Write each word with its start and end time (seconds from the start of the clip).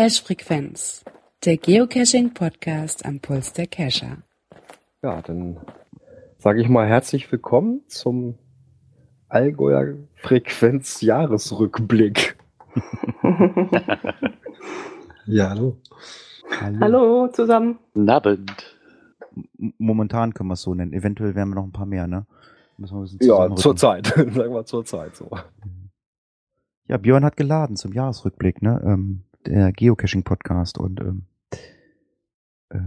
Cache 0.00 0.22
Frequenz, 0.24 1.04
der 1.44 1.58
Geocaching 1.58 2.32
Podcast 2.32 3.04
am 3.04 3.20
Puls 3.20 3.52
der 3.52 3.66
Cacher. 3.66 4.22
Ja, 5.02 5.20
dann 5.20 5.58
sage 6.38 6.62
ich 6.62 6.70
mal 6.70 6.88
herzlich 6.88 7.30
willkommen 7.30 7.82
zum 7.86 8.38
Allgäuer 9.28 9.96
Frequenz 10.14 11.02
Jahresrückblick. 11.02 12.38
ja, 15.26 15.50
hallo. 15.50 15.76
hallo. 16.58 16.78
Hallo 16.80 17.28
zusammen. 17.28 17.78
Guten 17.92 18.08
Abend. 18.08 18.78
Momentan 19.76 20.32
können 20.32 20.48
wir 20.48 20.54
es 20.54 20.62
so 20.62 20.74
nennen. 20.74 20.94
Eventuell 20.94 21.34
werden 21.34 21.50
wir 21.50 21.56
noch 21.56 21.64
ein 21.64 21.72
paar 21.72 21.84
mehr, 21.84 22.06
ne? 22.06 22.24
ja, 23.20 23.54
zur 23.54 23.76
Zeit. 23.76 24.06
Sagen 24.16 24.54
wir 24.54 24.64
zur 24.64 24.86
Zeit 24.86 25.14
so. 25.14 25.28
Ja, 26.88 26.96
Björn 26.96 27.22
hat 27.22 27.36
geladen 27.36 27.76
zum 27.76 27.92
Jahresrückblick, 27.92 28.62
ne? 28.62 28.80
Ähm, 28.82 29.24
der 29.46 29.72
Geocaching-Podcast 29.72 30.78
und 30.78 31.00
ähm, 31.00 31.26
äh, 32.70 32.78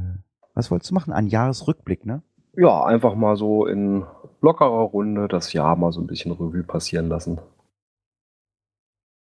was 0.53 0.70
wolltest 0.71 0.91
du 0.91 0.95
machen? 0.95 1.13
Ein 1.13 1.27
Jahresrückblick, 1.27 2.05
ne? 2.05 2.21
Ja, 2.55 2.84
einfach 2.85 3.16
mal 3.16 3.35
so 3.35 3.66
in 3.66 4.05
lockerer 4.41 4.84
Runde 4.84 5.27
das 5.27 5.53
Jahr 5.53 5.76
mal 5.76 5.91
so 5.91 6.02
ein 6.02 6.07
bisschen 6.07 6.31
Revue 6.31 6.63
passieren 6.63 7.09
lassen. 7.09 7.39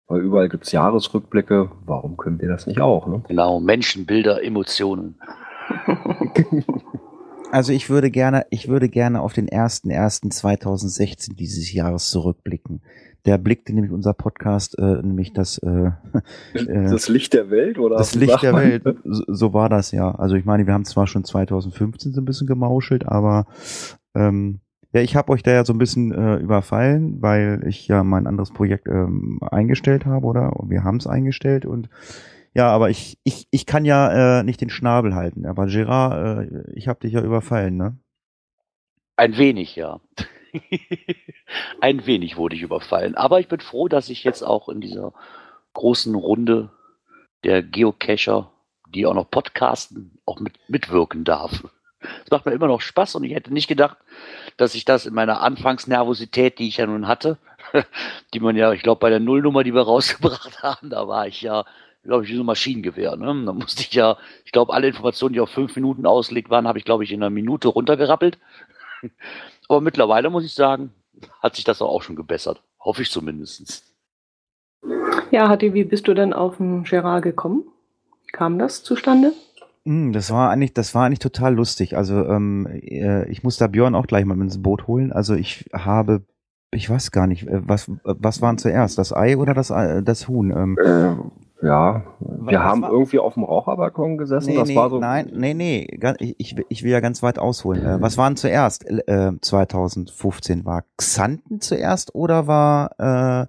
Weil 0.06 0.20
überall 0.20 0.48
gibt 0.48 0.64
es 0.64 0.72
Jahresrückblicke, 0.72 1.70
warum 1.84 2.16
können 2.16 2.40
wir 2.40 2.48
das 2.48 2.66
nicht 2.66 2.80
auch, 2.80 3.06
ne? 3.06 3.22
Genau, 3.28 3.60
Menschen, 3.60 4.06
Bilder, 4.06 4.42
Emotionen. 4.42 5.20
Also 7.50 7.72
ich 7.72 7.88
würde 7.88 8.10
gerne, 8.10 8.44
ich 8.50 8.68
würde 8.68 8.90
gerne 8.90 9.22
auf 9.22 9.32
den 9.32 9.48
1.1.2016 9.48 11.34
dieses 11.34 11.72
Jahres 11.72 12.10
zurückblicken. 12.10 12.82
Der 13.26 13.38
blickte 13.38 13.74
nämlich 13.74 13.92
unser 13.92 14.14
Podcast, 14.14 14.78
äh, 14.78 15.02
nämlich 15.02 15.32
das 15.32 15.58
äh, 15.58 15.90
äh, 16.54 16.90
Das 16.90 17.08
Licht 17.08 17.34
der 17.34 17.50
Welt, 17.50 17.78
oder? 17.78 17.96
Das 17.96 18.14
Licht 18.14 18.42
der 18.42 18.54
Welt, 18.54 18.84
so, 19.04 19.24
so, 19.26 19.52
war 19.52 19.68
das 19.68 19.92
ja. 19.92 20.14
Also 20.14 20.36
ich 20.36 20.44
meine, 20.44 20.66
wir 20.66 20.74
haben 20.74 20.84
zwar 20.84 21.06
schon 21.06 21.24
2015 21.24 22.12
so 22.12 22.20
ein 22.20 22.24
bisschen 22.24 22.46
gemauschelt, 22.46 23.06
aber 23.06 23.46
ähm, 24.14 24.60
ja, 24.92 25.02
ich 25.02 25.16
habe 25.16 25.32
euch 25.32 25.42
da 25.42 25.50
ja 25.52 25.64
so 25.64 25.74
ein 25.74 25.78
bisschen 25.78 26.12
äh, 26.12 26.36
überfallen, 26.36 27.20
weil 27.20 27.62
ich 27.66 27.88
ja 27.88 28.02
mein 28.04 28.26
anderes 28.26 28.52
Projekt 28.52 28.88
ähm, 28.88 29.40
eingestellt 29.42 30.06
habe, 30.06 30.24
oder? 30.26 30.52
Wir 30.66 30.84
haben 30.84 30.96
es 30.96 31.06
eingestellt 31.06 31.66
und 31.66 31.90
ja, 32.54 32.70
aber 32.70 32.90
ich, 32.90 33.18
ich, 33.22 33.46
ich 33.50 33.66
kann 33.66 33.84
ja 33.84 34.40
äh, 34.40 34.42
nicht 34.42 34.60
den 34.60 34.70
Schnabel 34.70 35.14
halten. 35.14 35.46
Aber 35.46 35.66
Gerard, 35.66 36.40
äh, 36.40 36.72
ich 36.72 36.88
habe 36.88 37.00
dich 37.00 37.12
ja 37.12 37.22
überfallen, 37.22 37.76
ne? 37.76 37.96
Ein 39.16 39.36
wenig, 39.36 39.76
ja. 39.76 40.00
Ein 41.80 42.06
wenig 42.06 42.36
wurde 42.36 42.56
ich 42.56 42.62
überfallen. 42.62 43.14
Aber 43.14 43.40
ich 43.40 43.48
bin 43.48 43.60
froh, 43.60 43.88
dass 43.88 44.08
ich 44.08 44.24
jetzt 44.24 44.42
auch 44.42 44.68
in 44.68 44.80
dieser 44.80 45.12
großen 45.74 46.14
Runde 46.14 46.70
der 47.44 47.62
Geocacher, 47.62 48.50
die 48.88 49.06
auch 49.06 49.14
noch 49.14 49.30
podcasten, 49.30 50.18
auch 50.24 50.40
mit, 50.40 50.54
mitwirken 50.68 51.24
darf. 51.24 51.64
Es 52.24 52.30
macht 52.30 52.46
mir 52.46 52.52
immer 52.52 52.68
noch 52.68 52.80
Spaß 52.80 53.16
und 53.16 53.24
ich 53.24 53.34
hätte 53.34 53.52
nicht 53.52 53.68
gedacht, 53.68 53.96
dass 54.56 54.74
ich 54.74 54.84
das 54.84 55.06
in 55.06 55.14
meiner 55.14 55.40
Anfangsnervosität, 55.40 56.58
die 56.58 56.68
ich 56.68 56.78
ja 56.78 56.86
nun 56.86 57.08
hatte, 57.08 57.38
die 58.34 58.40
man 58.40 58.56
ja, 58.56 58.72
ich 58.72 58.82
glaube, 58.82 59.00
bei 59.00 59.10
der 59.10 59.20
Nullnummer, 59.20 59.64
die 59.64 59.74
wir 59.74 59.82
rausgebracht 59.86 60.62
haben, 60.62 60.90
da 60.90 61.08
war 61.08 61.26
ich 61.26 61.42
ja 61.42 61.64
glaube 62.04 62.24
ich, 62.24 62.30
wie 62.30 62.36
so 62.36 62.42
ein 62.42 62.46
Maschinengewehr. 62.46 63.16
Ne? 63.16 63.44
Da 63.44 63.52
musste 63.52 63.82
ich 63.82 63.92
ja, 63.92 64.16
ich 64.44 64.52
glaube, 64.52 64.72
alle 64.72 64.88
Informationen, 64.88 65.34
die 65.34 65.40
auf 65.40 65.50
fünf 65.50 65.76
Minuten 65.76 66.06
ausgelegt 66.06 66.50
waren, 66.50 66.66
habe 66.66 66.78
ich, 66.78 66.84
glaube 66.84 67.04
ich, 67.04 67.12
in 67.12 67.22
einer 67.22 67.30
Minute 67.30 67.68
runtergerappelt. 67.68 68.38
Aber 69.68 69.80
mittlerweile 69.80 70.30
muss 70.30 70.44
ich 70.44 70.54
sagen, 70.54 70.92
hat 71.42 71.56
sich 71.56 71.64
das 71.64 71.82
auch 71.82 72.02
schon 72.02 72.16
gebessert. 72.16 72.62
Hoffe 72.80 73.02
ich 73.02 73.10
zumindest. 73.10 73.84
Ja, 75.30 75.48
Hatti, 75.48 75.74
wie 75.74 75.84
bist 75.84 76.08
du 76.08 76.14
denn 76.14 76.32
auf 76.32 76.56
den 76.56 76.84
Gerard 76.84 77.22
gekommen? 77.22 77.64
Kam 78.32 78.58
das 78.58 78.82
zustande? 78.82 79.32
Hm, 79.84 80.12
das 80.12 80.30
war 80.30 80.50
eigentlich, 80.50 80.74
das 80.74 80.94
war 80.94 81.06
eigentlich 81.06 81.18
total 81.18 81.54
lustig. 81.54 81.96
Also 81.96 82.24
ähm, 82.26 82.66
äh, 82.66 83.28
ich 83.28 83.42
muss 83.42 83.56
da 83.56 83.66
Björn 83.66 83.94
auch 83.94 84.06
gleich 84.06 84.24
mal 84.24 84.40
ins 84.40 84.62
Boot 84.62 84.86
holen. 84.86 85.12
Also 85.12 85.34
ich 85.34 85.68
habe, 85.72 86.24
ich 86.70 86.88
weiß 86.88 87.10
gar 87.10 87.26
nicht, 87.26 87.46
äh, 87.46 87.60
was, 87.68 87.90
was 88.04 88.40
waren 88.40 88.58
zuerst, 88.58 88.98
das 88.98 89.12
Ei 89.12 89.36
oder 89.36 89.54
das, 89.54 89.68
das 89.68 90.28
Huhn? 90.28 90.50
Ähm, 90.50 90.78
ähm 90.84 91.32
ja, 91.60 92.04
wir 92.20 92.62
haben 92.62 92.82
war? 92.82 92.90
irgendwie 92.90 93.18
auf 93.18 93.34
dem 93.34 93.42
Raucherbalkon 93.42 94.16
gesessen. 94.16 94.50
Nee, 94.50 94.56
das 94.56 94.68
nee, 94.68 94.76
war 94.76 94.90
so. 94.90 95.00
Nein, 95.00 95.32
nee, 95.34 95.54
nee, 95.54 95.98
ich, 96.18 96.56
ich 96.68 96.82
will 96.84 96.90
ja 96.92 97.00
ganz 97.00 97.22
weit 97.22 97.38
ausholen. 97.38 97.84
Äh, 97.84 98.00
was 98.00 98.16
waren 98.16 98.36
zuerst? 98.36 98.88
Äh, 98.88 99.32
2015 99.40 100.64
war 100.64 100.84
Xanten 100.96 101.60
zuerst 101.60 102.14
oder 102.14 102.46
war 102.46 103.48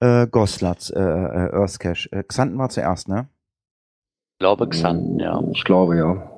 äh, 0.00 0.22
äh, 0.22 0.26
Goslatz, 0.28 0.90
äh, 0.90 1.00
äh, 1.00 1.52
Earthcash? 1.52 2.08
Äh, 2.12 2.22
Xanten 2.22 2.58
war 2.58 2.68
zuerst, 2.68 3.08
ne? 3.08 3.28
Ich 4.34 4.44
glaube 4.44 4.68
Xanten, 4.68 5.18
ja. 5.18 5.42
Ich 5.52 5.64
glaube, 5.64 5.96
ja. 5.96 6.28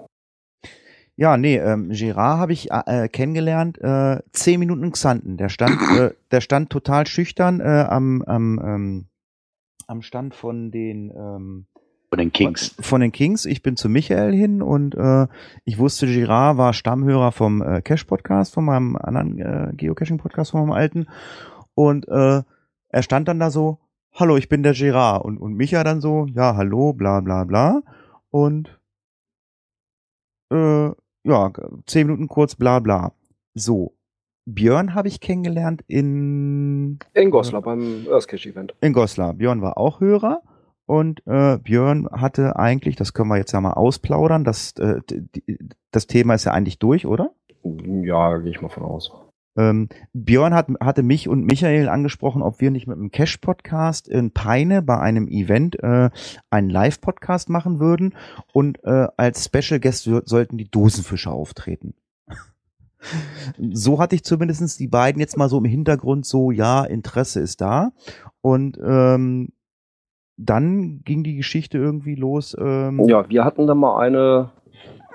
Ja, 1.17 1.37
nee, 1.37 1.59
ähm, 1.59 1.91
Girard 1.91 2.41
habe 2.41 2.53
ich 2.53 2.71
äh, 2.73 3.09
kennengelernt, 3.09 3.79
äh, 3.81 4.21
zehn 4.33 4.59
Minuten 4.59 4.91
Xanten. 4.91 5.37
Der 5.37 5.49
stand, 5.49 5.79
äh, 5.97 6.11
der 6.31 6.41
stand 6.41 6.71
total 6.71 7.07
schüchtern 7.07 7.61
äh, 7.61 7.87
am, 7.89 8.23
am 8.23 8.61
ähm, 8.65 9.07
am 9.87 10.03
Stand 10.03 10.35
von 10.35 10.71
den 10.71 11.11
ähm, 11.11 11.67
von 12.15 12.19
den 12.19 12.33
Kings. 12.33 12.77
Von, 12.79 13.01
den 13.01 13.11
Kings. 13.11 13.45
Ich 13.45 13.63
bin 13.63 13.77
zu 13.77 13.89
Michael 13.89 14.33
hin 14.33 14.63
und 14.63 14.95
äh, 14.95 15.27
ich 15.65 15.79
wusste, 15.79 16.07
Girard 16.07 16.57
war 16.57 16.73
Stammhörer 16.73 17.33
vom 17.33 17.61
äh, 17.61 17.83
Cash-Podcast, 17.83 18.55
von 18.55 18.67
meinem 18.67 18.95
anderen 18.95 19.39
äh, 19.41 19.73
Geocaching-Podcast, 19.75 20.53
von 20.53 20.61
meinem 20.61 20.77
alten. 20.77 21.07
Und 21.75 22.07
äh, 22.07 22.43
er 22.89 23.03
stand 23.03 23.27
dann 23.27 23.41
da 23.41 23.51
so, 23.51 23.81
hallo, 24.13 24.37
ich 24.37 24.49
bin 24.49 24.63
der 24.63 24.75
Girard. 24.75 25.25
Und, 25.25 25.39
und 25.39 25.55
Micha 25.55 25.83
dann 25.83 26.01
so, 26.01 26.27
ja, 26.27 26.55
hallo, 26.55 26.93
bla 26.93 27.19
bla 27.21 27.43
bla. 27.43 27.83
Und 28.31 28.79
äh, 30.53 30.91
ja, 31.25 31.53
zehn 31.87 32.07
Minuten 32.07 32.29
kurz, 32.29 32.55
bla 32.55 32.79
bla. 32.79 33.13
So, 33.55 33.97
Björn 34.47 34.95
habe 34.95 35.09
ich 35.09 35.21
kennengelernt 35.21 35.83
in. 35.89 36.84
In 37.13 37.31
Goslar 37.31 37.63
äh, 37.63 37.65
beim 37.65 38.07
Earthcache 38.09 38.49
Event. 38.49 38.75
In 38.81 38.93
Goslar. 38.93 39.35
Björn 39.35 39.63
war 39.63 39.79
auch 39.79 40.01
Hörer. 40.01 40.43
Und 40.87 41.27
äh, 41.27 41.59
Björn 41.59 42.09
hatte 42.13 42.57
eigentlich, 42.57 42.97
das 42.97 43.15
können 43.15 43.31
wir 43.31 43.39
jetzt 43.39 43.53
ja 43.53 43.61
mal 43.61 43.73
ausplaudern, 43.73 44.45
das, 44.45 44.73
äh, 44.73 45.01
das 45.91 46.07
Thema 46.07 46.35
ist 46.35 46.45
ja 46.45 46.53
eigentlich 46.53 46.79
durch, 46.79 47.07
oder? 47.07 47.31
Ja, 47.63 48.37
gehe 48.37 48.51
ich 48.51 48.61
mal 48.61 48.69
von 48.69 48.83
aus. 48.83 49.11
Ähm, 49.57 49.89
Björn 50.13 50.53
hat, 50.53 50.67
hatte 50.81 51.03
mich 51.03 51.29
und 51.29 51.45
Michael 51.47 51.89
angesprochen, 51.89 52.43
ob 52.43 52.61
wir 52.61 52.71
nicht 52.71 52.87
mit 52.87 52.99
einem 52.99 53.11
Cash-Podcast 53.11 54.09
in 54.09 54.33
Peine 54.33 54.83
bei 54.83 54.99
einem 54.99 55.29
Event 55.29 55.83
äh, 55.83 56.11
einen 56.51 56.71
Live-Podcast 56.71 57.49
machen 57.49 57.79
würden 57.79 58.15
und 58.53 58.83
äh, 58.85 59.07
als 59.17 59.45
Special 59.45 59.81
Guest 59.81 60.11
sollten 60.25 60.59
die 60.59 60.71
Dosenfische 60.71 61.31
auftreten 61.31 61.95
so 63.73 63.99
hatte 63.99 64.15
ich 64.15 64.25
zumindestens 64.25 64.77
die 64.77 64.89
beiden 64.89 65.21
jetzt 65.21 65.37
mal 65.37 65.49
so 65.49 65.59
im 65.59 65.65
Hintergrund 65.65 66.27
so, 66.27 66.51
ja, 66.51 66.85
Interesse 66.85 67.41
ist 67.41 67.61
da. 67.61 67.93
Und 68.41 68.79
ähm, 68.85 69.49
dann 70.37 71.03
ging 71.05 71.23
die 71.23 71.37
Geschichte 71.37 71.79
irgendwie 71.79 72.15
los. 72.15 72.57
Ähm, 72.59 73.05
ja, 73.07 73.29
wir 73.29 73.45
hatten 73.45 73.67
da 73.67 73.75
mal 73.75 73.99
eine 73.99 74.51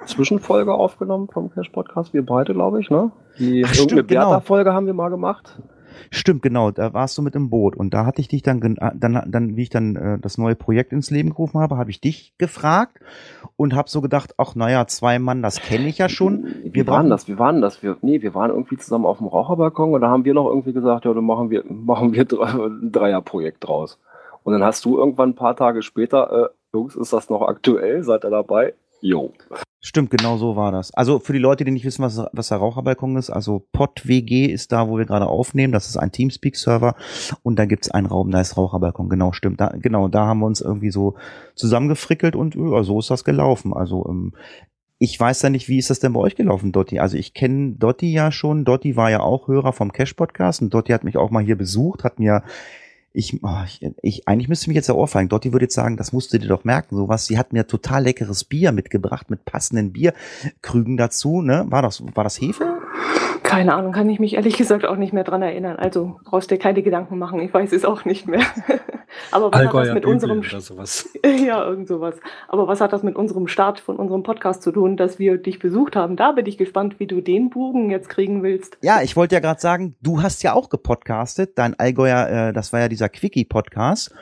Zwischenfolge 0.05 0.73
aufgenommen 0.73 1.27
vom 1.31 1.51
Cash 1.51 1.69
Podcast, 1.69 2.13
wir 2.13 2.25
beide, 2.25 2.53
glaube 2.53 2.79
ich, 2.79 2.89
ne? 2.89 3.11
Die 3.37 3.63
Ach, 3.65 3.73
irgendeine 3.73 4.03
genau. 4.03 4.29
Bertha-Folge 4.29 4.73
haben 4.73 4.85
wir 4.85 4.93
mal 4.93 5.09
gemacht. 5.09 5.61
Stimmt, 6.11 6.41
genau, 6.41 6.71
da 6.71 6.93
warst 6.93 7.17
du 7.17 7.21
mit 7.21 7.35
im 7.35 7.49
Boot 7.49 7.75
und 7.75 7.93
da 7.93 8.05
hatte 8.05 8.21
ich 8.21 8.27
dich 8.27 8.41
dann, 8.41 8.61
äh, 8.61 8.91
dann, 8.95 9.23
dann 9.27 9.55
wie 9.55 9.63
ich 9.63 9.69
dann 9.69 9.95
äh, 9.95 10.19
das 10.19 10.37
neue 10.37 10.55
Projekt 10.55 10.93
ins 10.93 11.11
Leben 11.11 11.29
gerufen 11.29 11.59
habe, 11.59 11.77
habe 11.77 11.91
ich 11.91 12.01
dich 12.01 12.33
gefragt 12.37 12.99
und 13.57 13.75
habe 13.75 13.89
so 13.89 14.01
gedacht, 14.01 14.33
ach 14.37 14.55
naja, 14.55 14.87
zwei 14.87 15.19
Mann, 15.19 15.41
das 15.41 15.61
kenne 15.61 15.87
ich 15.87 15.97
ja 15.97 16.09
schon. 16.09 16.45
Wir 16.63 16.73
wie 16.73 16.87
waren 16.87 17.09
das? 17.09 17.27
Wie 17.27 17.37
waren 17.37 17.61
das? 17.61 17.83
Wir, 17.83 17.97
nee, 18.01 18.21
wir 18.21 18.33
waren 18.35 18.49
irgendwie 18.51 18.77
zusammen 18.77 19.05
auf 19.05 19.19
dem 19.19 19.27
Raucherbalkon 19.27 19.93
und 19.93 20.01
da 20.01 20.09
haben 20.09 20.25
wir 20.25 20.33
noch 20.33 20.47
irgendwie 20.47 20.73
gesagt, 20.73 21.05
ja, 21.05 21.13
dann 21.13 21.25
machen 21.25 21.49
wir, 21.49 21.63
machen 21.69 22.13
wir 22.13 22.21
ein 22.21 22.91
Dreierprojekt 22.91 23.67
draus. 23.67 23.99
Und 24.43 24.53
dann 24.53 24.63
hast 24.63 24.85
du 24.85 24.97
irgendwann 24.97 25.29
ein 25.29 25.35
paar 25.35 25.55
Tage 25.55 25.81
später, 25.81 26.31
äh, 26.31 26.49
Jungs, 26.73 26.95
ist 26.95 27.13
das 27.13 27.29
noch 27.29 27.41
aktuell? 27.41 28.03
Seid 28.03 28.23
ihr 28.23 28.29
dabei? 28.29 28.73
Jo. 29.01 29.31
Stimmt, 29.81 30.09
genau 30.09 30.35
so 30.35 30.57
war 30.57 30.73
das. 30.73 30.93
Also 30.93 31.19
für 31.19 31.31
die 31.31 31.39
Leute, 31.39 31.63
die 31.63 31.71
nicht 31.71 31.85
wissen, 31.85 32.03
was, 32.03 32.21
was 32.33 32.49
der 32.49 32.57
Raucherbalkon 32.57 33.15
ist, 33.15 33.29
also 33.29 33.65
PodWG 33.71 34.47
ist 34.47 34.73
da, 34.73 34.89
wo 34.89 34.97
wir 34.97 35.05
gerade 35.05 35.27
aufnehmen. 35.27 35.71
Das 35.71 35.87
ist 35.87 35.95
ein 35.95 36.11
Teamspeak-Server 36.11 36.95
und 37.43 37.57
da 37.57 37.65
gibt's 37.65 37.89
einen 37.89 38.07
Raum, 38.07 38.29
da 38.29 38.41
ist 38.41 38.57
Raucherbalkon. 38.57 39.07
Genau, 39.07 39.31
stimmt. 39.31 39.61
Da, 39.61 39.67
genau, 39.67 40.09
da 40.09 40.25
haben 40.25 40.39
wir 40.39 40.47
uns 40.47 40.59
irgendwie 40.59 40.91
so 40.91 41.15
zusammengefrickelt 41.55 42.35
und 42.35 42.55
ja, 42.55 42.83
so 42.83 42.99
ist 42.99 43.09
das 43.09 43.23
gelaufen. 43.23 43.73
Also 43.73 44.05
ähm, 44.09 44.33
ich 44.97 45.17
weiß 45.17 45.41
ja 45.43 45.49
nicht, 45.49 45.69
wie 45.69 45.77
ist 45.77 45.89
das 45.89 46.01
denn 46.01 46.11
bei 46.11 46.19
euch 46.19 46.35
gelaufen, 46.35 46.73
Dotti? 46.73 46.99
Also 46.99 47.15
ich 47.15 47.33
kenne 47.33 47.71
Dotti 47.71 48.11
ja 48.11 48.33
schon. 48.33 48.65
Dotti 48.65 48.97
war 48.97 49.09
ja 49.09 49.21
auch 49.21 49.47
Hörer 49.47 49.71
vom 49.71 49.93
Cash-Podcast 49.93 50.61
und 50.61 50.73
Dotti 50.73 50.91
hat 50.91 51.05
mich 51.05 51.15
auch 51.15 51.31
mal 51.31 51.43
hier 51.43 51.57
besucht, 51.57 52.03
hat 52.03 52.19
mir 52.19 52.43
ich, 53.11 53.43
oh, 53.43 53.63
ich, 53.65 53.85
ich, 54.01 54.27
eigentlich 54.27 54.49
müsste 54.49 54.69
mich 54.69 54.75
jetzt 54.75 54.87
der 54.87 54.95
Ohr 54.95 55.07
fallen. 55.07 55.29
Dotti 55.29 55.51
würde 55.51 55.65
jetzt 55.65 55.75
sagen, 55.75 55.97
das 55.97 56.13
musst 56.13 56.33
du 56.33 56.37
dir 56.37 56.47
doch 56.47 56.63
merken, 56.63 56.95
sowas. 56.95 57.25
Sie 57.25 57.37
hat 57.37 57.53
mir 57.53 57.65
total 57.65 58.03
leckeres 58.03 58.43
Bier 58.43 58.71
mitgebracht 58.71 59.29
mit 59.29 59.45
passenden 59.45 59.91
Bierkrügen 59.91 60.97
dazu, 60.97 61.41
ne? 61.41 61.65
War 61.69 61.81
das, 61.81 62.03
war 62.15 62.23
das 62.23 62.39
Hefe? 62.39 62.78
Keine 63.49 63.73
Ahnung, 63.73 63.91
kann 63.91 64.09
ich 64.09 64.19
mich 64.19 64.35
ehrlich 64.35 64.57
gesagt 64.57 64.85
auch 64.85 64.95
nicht 64.95 65.13
mehr 65.13 65.23
dran 65.23 65.41
erinnern. 65.41 65.77
Also 65.77 66.19
brauchst 66.23 66.51
dir 66.51 66.57
keine 66.57 66.83
Gedanken 66.83 67.17
machen, 67.17 67.39
ich 67.39 67.53
weiß 67.53 67.71
es 67.73 67.85
auch 67.85 68.05
nicht 68.05 68.27
mehr. 68.27 68.41
Aber 69.31 69.51
was 69.51 69.59
hat 69.59 69.67
Allgäuer 69.67 69.85
das 69.85 69.93
mit 69.95 70.05
unserem 70.05 70.39
oder 70.39 70.61
sowas. 70.61 71.09
ja, 71.25 71.65
irgend 71.65 71.87
sowas. 71.87 72.15
Aber 72.47 72.67
was 72.67 72.79
hat 72.79 72.93
das 72.93 73.03
mit 73.03 73.15
unserem 73.15 73.47
Start 73.47 73.79
von 73.79 73.95
unserem 73.95 74.23
Podcast 74.23 74.61
zu 74.61 74.71
tun, 74.71 74.97
dass 74.97 75.19
wir 75.19 75.37
dich 75.37 75.59
besucht 75.59 75.95
haben? 75.95 76.15
Da 76.15 76.31
bin 76.31 76.45
ich 76.45 76.57
gespannt, 76.57 76.99
wie 76.99 77.07
du 77.07 77.21
den 77.21 77.49
Bogen 77.49 77.89
jetzt 77.89 78.09
kriegen 78.09 78.43
willst. 78.43 78.77
Ja, 78.81 79.01
ich 79.01 79.15
wollte 79.15 79.35
ja 79.35 79.41
gerade 79.41 79.59
sagen, 79.59 79.95
du 80.01 80.21
hast 80.21 80.43
ja 80.43 80.53
auch 80.53 80.69
gepodcastet, 80.69 81.57
dein 81.57 81.77
Allgäuer, 81.79 82.49
äh, 82.49 82.53
das 82.53 82.71
war 82.71 82.81
ja 82.81 82.87
dieser 82.87 83.09
Quickie-Podcast. 83.09 84.13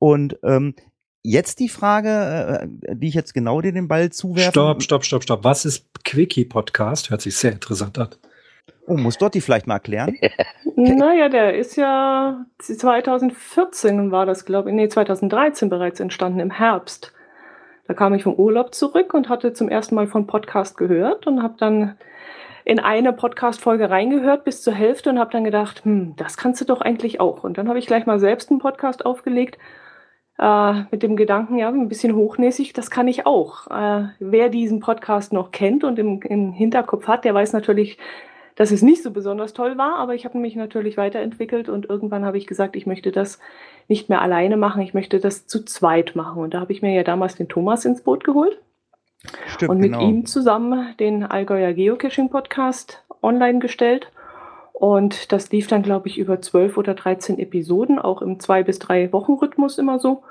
Und 0.00 0.38
ähm, 0.42 0.74
jetzt 1.22 1.60
die 1.60 1.68
Frage, 1.68 2.68
äh, 2.88 2.94
die 2.94 3.08
ich 3.08 3.14
jetzt 3.14 3.34
genau 3.34 3.60
dir 3.60 3.72
den 3.72 3.88
Ball 3.88 4.10
zuwerfe. 4.10 4.50
Stopp, 4.50 4.82
stopp, 4.82 5.04
stopp, 5.04 5.22
stopp. 5.22 5.44
Was 5.44 5.64
ist 5.64 5.86
Quickie-Podcast? 6.04 7.10
Hört 7.10 7.22
sich 7.22 7.36
sehr 7.36 7.52
interessant 7.52 7.98
an. 7.98 8.08
Oh, 8.88 8.96
muss 8.96 9.18
Dotti 9.18 9.42
vielleicht 9.42 9.66
mal 9.66 9.74
erklären? 9.74 10.16
Naja, 10.80 11.28
der 11.28 11.56
ist 11.56 11.74
ja 11.74 12.46
2014 12.60 14.12
war 14.12 14.26
das, 14.26 14.44
glaube 14.44 14.70
ich, 14.70 14.76
nee, 14.76 14.88
2013 14.88 15.68
bereits 15.68 15.98
entstanden, 15.98 16.38
im 16.38 16.52
Herbst. 16.52 17.12
Da 17.88 17.94
kam 17.94 18.14
ich 18.14 18.22
vom 18.22 18.34
Urlaub 18.34 18.72
zurück 18.72 19.12
und 19.12 19.28
hatte 19.28 19.52
zum 19.52 19.68
ersten 19.68 19.96
Mal 19.96 20.06
von 20.06 20.28
Podcast 20.28 20.76
gehört 20.76 21.26
und 21.26 21.42
habe 21.42 21.54
dann 21.58 21.96
in 22.64 22.78
eine 22.78 23.12
Podcast-Folge 23.12 23.90
reingehört 23.90 24.44
bis 24.44 24.62
zur 24.62 24.72
Hälfte 24.72 25.10
und 25.10 25.18
habe 25.18 25.32
dann 25.32 25.42
gedacht, 25.42 25.84
hm, 25.84 26.14
das 26.16 26.36
kannst 26.36 26.60
du 26.60 26.64
doch 26.64 26.80
eigentlich 26.80 27.18
auch. 27.18 27.42
Und 27.42 27.58
dann 27.58 27.68
habe 27.68 27.80
ich 27.80 27.86
gleich 27.86 28.06
mal 28.06 28.20
selbst 28.20 28.50
einen 28.50 28.60
Podcast 28.60 29.04
aufgelegt 29.04 29.58
äh, 30.38 30.82
mit 30.92 31.02
dem 31.02 31.16
Gedanken, 31.16 31.58
ja, 31.58 31.68
ein 31.70 31.88
bisschen 31.88 32.14
hochnäsig, 32.14 32.72
das 32.72 32.90
kann 32.90 33.08
ich 33.08 33.26
auch. 33.26 33.66
Äh, 33.66 34.10
wer 34.20 34.48
diesen 34.48 34.78
Podcast 34.78 35.32
noch 35.32 35.50
kennt 35.50 35.82
und 35.82 35.98
im, 35.98 36.22
im 36.22 36.52
Hinterkopf 36.52 37.08
hat, 37.08 37.24
der 37.24 37.34
weiß 37.34 37.52
natürlich, 37.52 37.98
dass 38.58 38.72
es 38.72 38.82
nicht 38.82 39.04
so 39.04 39.12
besonders 39.12 39.52
toll 39.52 39.78
war, 39.78 39.98
aber 39.98 40.16
ich 40.16 40.24
habe 40.24 40.36
mich 40.36 40.56
natürlich 40.56 40.96
weiterentwickelt 40.96 41.68
und 41.68 41.88
irgendwann 41.88 42.24
habe 42.24 42.38
ich 42.38 42.48
gesagt, 42.48 42.74
ich 42.74 42.86
möchte 42.86 43.12
das 43.12 43.38
nicht 43.86 44.08
mehr 44.08 44.20
alleine 44.20 44.56
machen, 44.56 44.82
ich 44.82 44.94
möchte 44.94 45.20
das 45.20 45.46
zu 45.46 45.64
zweit 45.64 46.16
machen. 46.16 46.42
Und 46.42 46.54
da 46.54 46.60
habe 46.60 46.72
ich 46.72 46.82
mir 46.82 46.92
ja 46.92 47.04
damals 47.04 47.36
den 47.36 47.48
Thomas 47.48 47.84
ins 47.84 48.02
Boot 48.02 48.24
geholt 48.24 48.60
Stimmt, 49.46 49.70
und 49.70 49.78
mit 49.78 49.92
genau. 49.92 50.02
ihm 50.02 50.26
zusammen 50.26 50.92
den 50.98 51.22
Allgäuer 51.22 51.72
Geocaching 51.72 52.30
Podcast 52.30 53.04
online 53.22 53.60
gestellt. 53.60 54.10
Und 54.72 55.30
das 55.30 55.52
lief 55.52 55.68
dann, 55.68 55.84
glaube 55.84 56.08
ich, 56.08 56.18
über 56.18 56.40
zwölf 56.40 56.76
oder 56.76 56.94
13 56.94 57.38
Episoden, 57.38 58.00
auch 58.00 58.22
im 58.22 58.40
zwei 58.40 58.64
bis 58.64 58.80
drei 58.80 59.12
Wochen 59.12 59.34
Rhythmus 59.34 59.78
immer 59.78 60.00
so. 60.00 60.24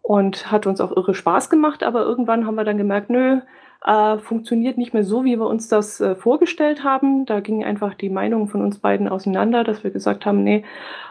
Und 0.00 0.52
hat 0.52 0.68
uns 0.68 0.80
auch 0.80 0.96
irre 0.96 1.14
Spaß 1.16 1.50
gemacht, 1.50 1.82
aber 1.82 2.02
irgendwann 2.02 2.46
haben 2.46 2.54
wir 2.54 2.64
dann 2.64 2.78
gemerkt, 2.78 3.10
nö, 3.10 3.40
äh, 3.84 4.18
funktioniert 4.18 4.78
nicht 4.78 4.94
mehr 4.94 5.04
so, 5.04 5.24
wie 5.24 5.38
wir 5.38 5.46
uns 5.46 5.68
das 5.68 6.00
äh, 6.00 6.14
vorgestellt 6.14 6.82
haben. 6.84 7.26
Da 7.26 7.40
gingen 7.40 7.64
einfach 7.64 7.94
die 7.94 8.08
Meinungen 8.08 8.48
von 8.48 8.62
uns 8.62 8.78
beiden 8.78 9.08
auseinander, 9.08 9.62
dass 9.62 9.84
wir 9.84 9.90
gesagt 9.90 10.24
haben, 10.24 10.42
nee, 10.42 10.64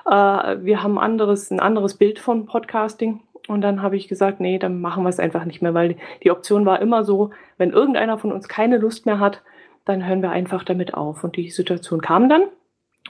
äh, 0.06 0.12
wir 0.12 0.82
haben 0.82 0.98
anderes, 0.98 1.52
ein 1.52 1.60
anderes 1.60 1.96
Bild 1.96 2.20
von 2.20 2.46
Podcasting. 2.48 3.22
Und 3.48 3.62
dann 3.62 3.82
habe 3.82 3.96
ich 3.96 4.08
gesagt, 4.08 4.40
nee, 4.40 4.58
dann 4.58 4.82
machen 4.82 5.04
wir 5.04 5.10
es 5.10 5.20
einfach 5.20 5.46
nicht 5.46 5.62
mehr, 5.62 5.74
weil 5.74 5.98
die 6.24 6.32
Option 6.32 6.66
war 6.66 6.82
immer 6.82 7.04
so, 7.04 7.32
wenn 7.58 7.72
irgendeiner 7.72 8.18
von 8.18 8.32
uns 8.32 8.48
keine 8.48 8.78
Lust 8.78 9.06
mehr 9.06 9.20
hat, 9.20 9.44
dann 9.86 10.08
hören 10.08 10.22
wir 10.22 10.32
einfach 10.32 10.64
damit 10.64 10.94
auf. 10.94 11.24
Und 11.24 11.36
die 11.36 11.52
Situation 11.52 12.02
kam 12.02 12.30
dann 12.30 12.44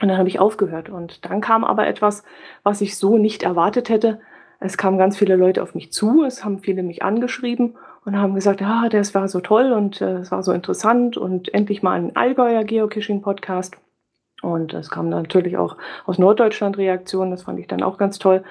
und 0.02 0.08
dann 0.08 0.18
habe 0.18 0.28
ich 0.28 0.40
aufgehört. 0.40 0.90
Und 0.90 1.24
dann 1.24 1.40
kam 1.40 1.64
aber 1.64 1.86
etwas, 1.86 2.24
was 2.64 2.80
ich 2.80 2.98
so 2.98 3.16
nicht 3.16 3.44
erwartet 3.44 3.88
hätte. 3.88 4.20
Es 4.60 4.76
kamen 4.76 4.98
ganz 4.98 5.16
viele 5.16 5.36
Leute 5.36 5.62
auf 5.62 5.74
mich 5.74 5.92
zu, 5.92 6.24
es 6.24 6.44
haben 6.44 6.58
viele 6.58 6.82
mich 6.82 7.02
angeschrieben 7.02 7.76
und 8.04 8.18
haben 8.18 8.34
gesagt, 8.34 8.60
ja, 8.60 8.88
das 8.88 9.14
war 9.14 9.28
so 9.28 9.40
toll 9.40 9.72
und 9.72 10.00
äh, 10.00 10.18
es 10.18 10.30
war 10.30 10.42
so 10.42 10.52
interessant 10.52 11.16
und 11.16 11.52
endlich 11.54 11.82
mal 11.82 11.94
ein 11.94 12.16
Allgäuer 12.16 12.64
Geocaching-Podcast. 12.64 13.76
Und 14.42 14.74
es 14.74 14.90
kam 14.90 15.10
dann 15.10 15.22
natürlich 15.22 15.56
auch 15.56 15.76
aus 16.04 16.18
Norddeutschland 16.18 16.76
Reaktionen, 16.76 17.30
das 17.30 17.44
fand 17.44 17.58
ich 17.58 17.66
dann 17.66 17.82
auch 17.82 17.96
ganz 17.96 18.18
toll. 18.18 18.44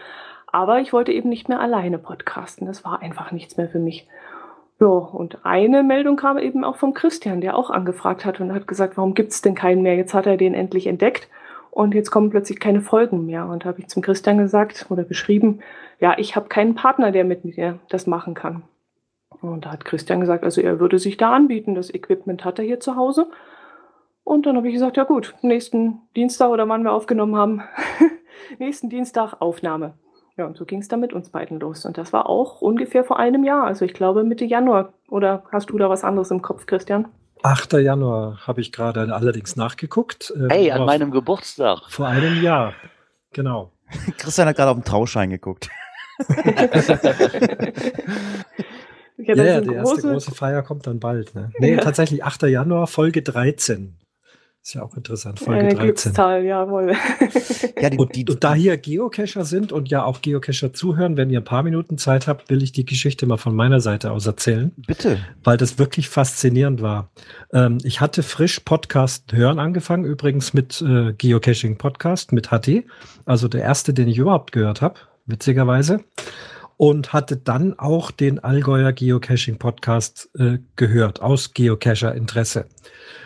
Aber 0.52 0.80
ich 0.80 0.94
wollte 0.94 1.12
eben 1.12 1.30
nicht 1.30 1.50
mehr 1.50 1.60
alleine 1.60 2.00
podcasten, 2.00 2.66
das 2.66 2.84
war 2.84 3.02
einfach 3.02 3.32
nichts 3.32 3.58
mehr 3.58 3.70
für 3.70 3.80
mich. 3.80 4.08
Ja, 4.80 4.88
und 4.88 5.46
eine 5.46 5.84
Meldung 5.84 6.16
kam 6.16 6.38
eben 6.40 6.64
auch 6.64 6.78
vom 6.78 6.94
Christian, 6.94 7.42
der 7.42 7.56
auch 7.56 7.70
angefragt 7.70 8.26
hat 8.26 8.40
und 8.40 8.54
hat 8.54 8.68
gesagt, 8.68 8.98
warum 8.98 9.14
gibt 9.14 9.32
es 9.32 9.42
denn 9.42 9.56
keinen 9.56 9.84
mehr? 9.84 9.96
Jetzt 9.96 10.16
hat 10.16 10.26
er 10.26 10.36
den 10.36 10.56
endlich 10.56 10.88
entdeckt 10.88 11.30
und 11.70 11.94
jetzt 11.94 12.10
kommen 12.12 12.32
plötzlich 12.32 12.60
keine 12.60 12.82
Folgen 12.82 13.26
mehr. 13.26 13.46
Und 13.48 13.66
habe 13.66 13.80
ich 13.80 13.88
zum 13.88 14.02
Christian 14.02 14.40
gesagt 14.40 14.88
oder 14.90 15.04
geschrieben, 15.04 15.60
ja, 16.00 16.16
ich 16.18 16.36
habe 16.36 16.50
keinen 16.50 16.76
Partner, 16.76 17.12
der 17.12 17.24
mit 17.24 17.46
mir 17.46 17.80
das 17.90 18.08
machen 18.08 18.34
kann. 18.34 18.64
Und 19.42 19.66
da 19.66 19.72
hat 19.72 19.86
Christian 19.86 20.20
gesagt, 20.20 20.44
also 20.44 20.62
er 20.62 20.80
würde 20.80 21.00
sich 21.00 21.18
da 21.18 21.34
anbieten, 21.34 21.76
das 21.76 21.94
Equipment 21.94 22.46
hat 22.46 22.60
er 22.60 22.66
hier 22.66 22.80
zu 22.80 22.96
Hause. 22.96 23.28
Und 24.24 24.46
dann 24.46 24.56
habe 24.56 24.68
ich 24.68 24.74
gesagt, 24.74 24.98
ja 24.98 25.04
gut, 25.04 25.36
nächsten 25.42 26.02
Dienstag 26.16 26.50
oder 26.50 26.68
wann 26.70 26.84
wir 26.84 26.94
aufgenommen 26.94 27.36
haben, 27.36 27.62
nächsten 28.60 28.90
Dienstag 28.90 29.42
Aufnahme. 29.42 29.96
Ja, 30.38 30.46
und 30.46 30.58
so 30.58 30.66
ging 30.66 30.80
es 30.80 30.88
dann 30.88 31.00
mit 31.00 31.14
uns 31.14 31.30
beiden 31.30 31.60
los. 31.60 31.86
Und 31.86 31.98
das 31.98 32.12
war 32.12 32.28
auch 32.28 32.62
ungefähr 32.62 33.04
vor 33.04 33.20
einem 33.20 33.44
Jahr, 33.44 33.66
also 33.66 33.86
ich 33.86 33.94
glaube 33.94 34.24
Mitte 34.24 34.46
Januar. 34.46 34.94
Oder 35.10 35.44
hast 35.52 35.70
du 35.70 35.78
da 35.78 35.90
was 35.90 36.04
anderes 36.04 36.32
im 36.32 36.42
Kopf, 36.42 36.66
Christian? 36.66 37.08
8. 37.44 37.74
Januar 37.74 38.40
habe 38.48 38.62
ich 38.62 38.72
gerade 38.72 39.14
allerdings 39.14 39.58
nachgeguckt. 39.58 40.34
ähm, 40.36 40.50
Hey, 40.50 40.72
an 40.72 40.86
meinem 40.86 41.12
Geburtstag. 41.12 41.82
Vor 41.90 42.08
einem 42.08 42.42
Jahr. 42.42 42.74
Genau. 43.34 43.72
Christian 44.18 44.48
hat 44.48 44.56
gerade 44.56 44.72
auf 44.72 44.78
den 44.78 44.86
Trauschein 44.86 45.30
geguckt. 45.30 45.70
Ja, 49.26 49.36
Ja, 49.36 49.44
ja, 49.44 49.56
sind 49.56 49.70
die 49.72 49.76
erste 49.76 50.02
große- 50.02 50.12
große 50.12 50.32
Feier 50.36 50.62
kommt 50.64 50.88
dann 50.88 51.00
bald. 51.00 51.36
Ne? 51.36 51.52
Nee, 51.60 51.74
Ja. 51.76 51.82
tatsächlich 51.82 52.24
8. 52.24 52.44
Januar, 52.48 52.88
Folge 52.88 53.22
13. 53.22 53.96
Ist 54.66 54.76
ja 54.76 54.84
auch 54.84 54.96
interessant, 54.96 55.40
Folge 55.42 55.60
Eine 55.60 55.70
13. 55.76 55.84
Glückszahl, 55.84 56.46
jawohl. 56.46 56.94
Ja, 57.82 57.90
die, 57.90 57.98
Und, 57.98 58.16
die, 58.16 58.26
und 58.30 58.42
da 58.46 58.54
hier 58.54 58.78
Geocacher 58.78 59.44
sind 59.44 59.74
und 59.74 59.90
ja 59.90 60.06
auch 60.06 60.22
Geocacher 60.22 60.72
zuhören, 60.72 61.18
wenn 61.18 61.30
ihr 61.30 61.42
ein 61.42 61.44
paar 61.44 61.64
Minuten 61.64 61.98
Zeit 61.98 62.28
habt, 62.28 62.50
will 62.50 62.64
ich 62.64 62.72
die 62.72 62.86
Geschichte 62.86 63.26
mal 63.26 63.36
von 63.36 63.54
meiner 63.54 63.82
Seite 63.82 64.12
aus 64.12 64.26
erzählen, 64.26 64.72
bitte. 64.88 65.18
weil 65.44 65.58
das 65.58 65.80
wirklich 65.80 66.08
faszinierend 66.08 66.82
war. 66.82 67.10
Ähm, 67.52 67.80
ich 67.84 68.00
hatte 68.00 68.24
frisch 68.24 68.62
Podcast 68.62 69.34
hören 69.34 69.60
angefangen, 69.60 70.06
übrigens 70.06 70.54
mit 70.54 70.82
äh, 70.82 71.12
Geocaching 71.12 71.78
Podcast 71.78 72.32
mit 72.32 72.48
HT, 72.52 72.86
also 73.26 73.50
der 73.50 73.62
erste, 73.64 73.94
den 73.94 74.08
ich 74.08 74.18
überhaupt 74.18 74.54
gehört 74.54 74.82
habe, 74.82 74.96
witzigerweise. 75.26 76.00
Und 76.78 77.14
hatte 77.14 77.38
dann 77.38 77.78
auch 77.78 78.12
den 78.12 78.40
Allgäuer 78.40 78.92
Geocaching 78.92 79.58
Podcast 79.58 80.30
äh, 80.38 80.58
gehört, 80.76 81.22
aus 81.22 81.54
Geocacher 81.54 82.16
Interesse. 82.16 82.66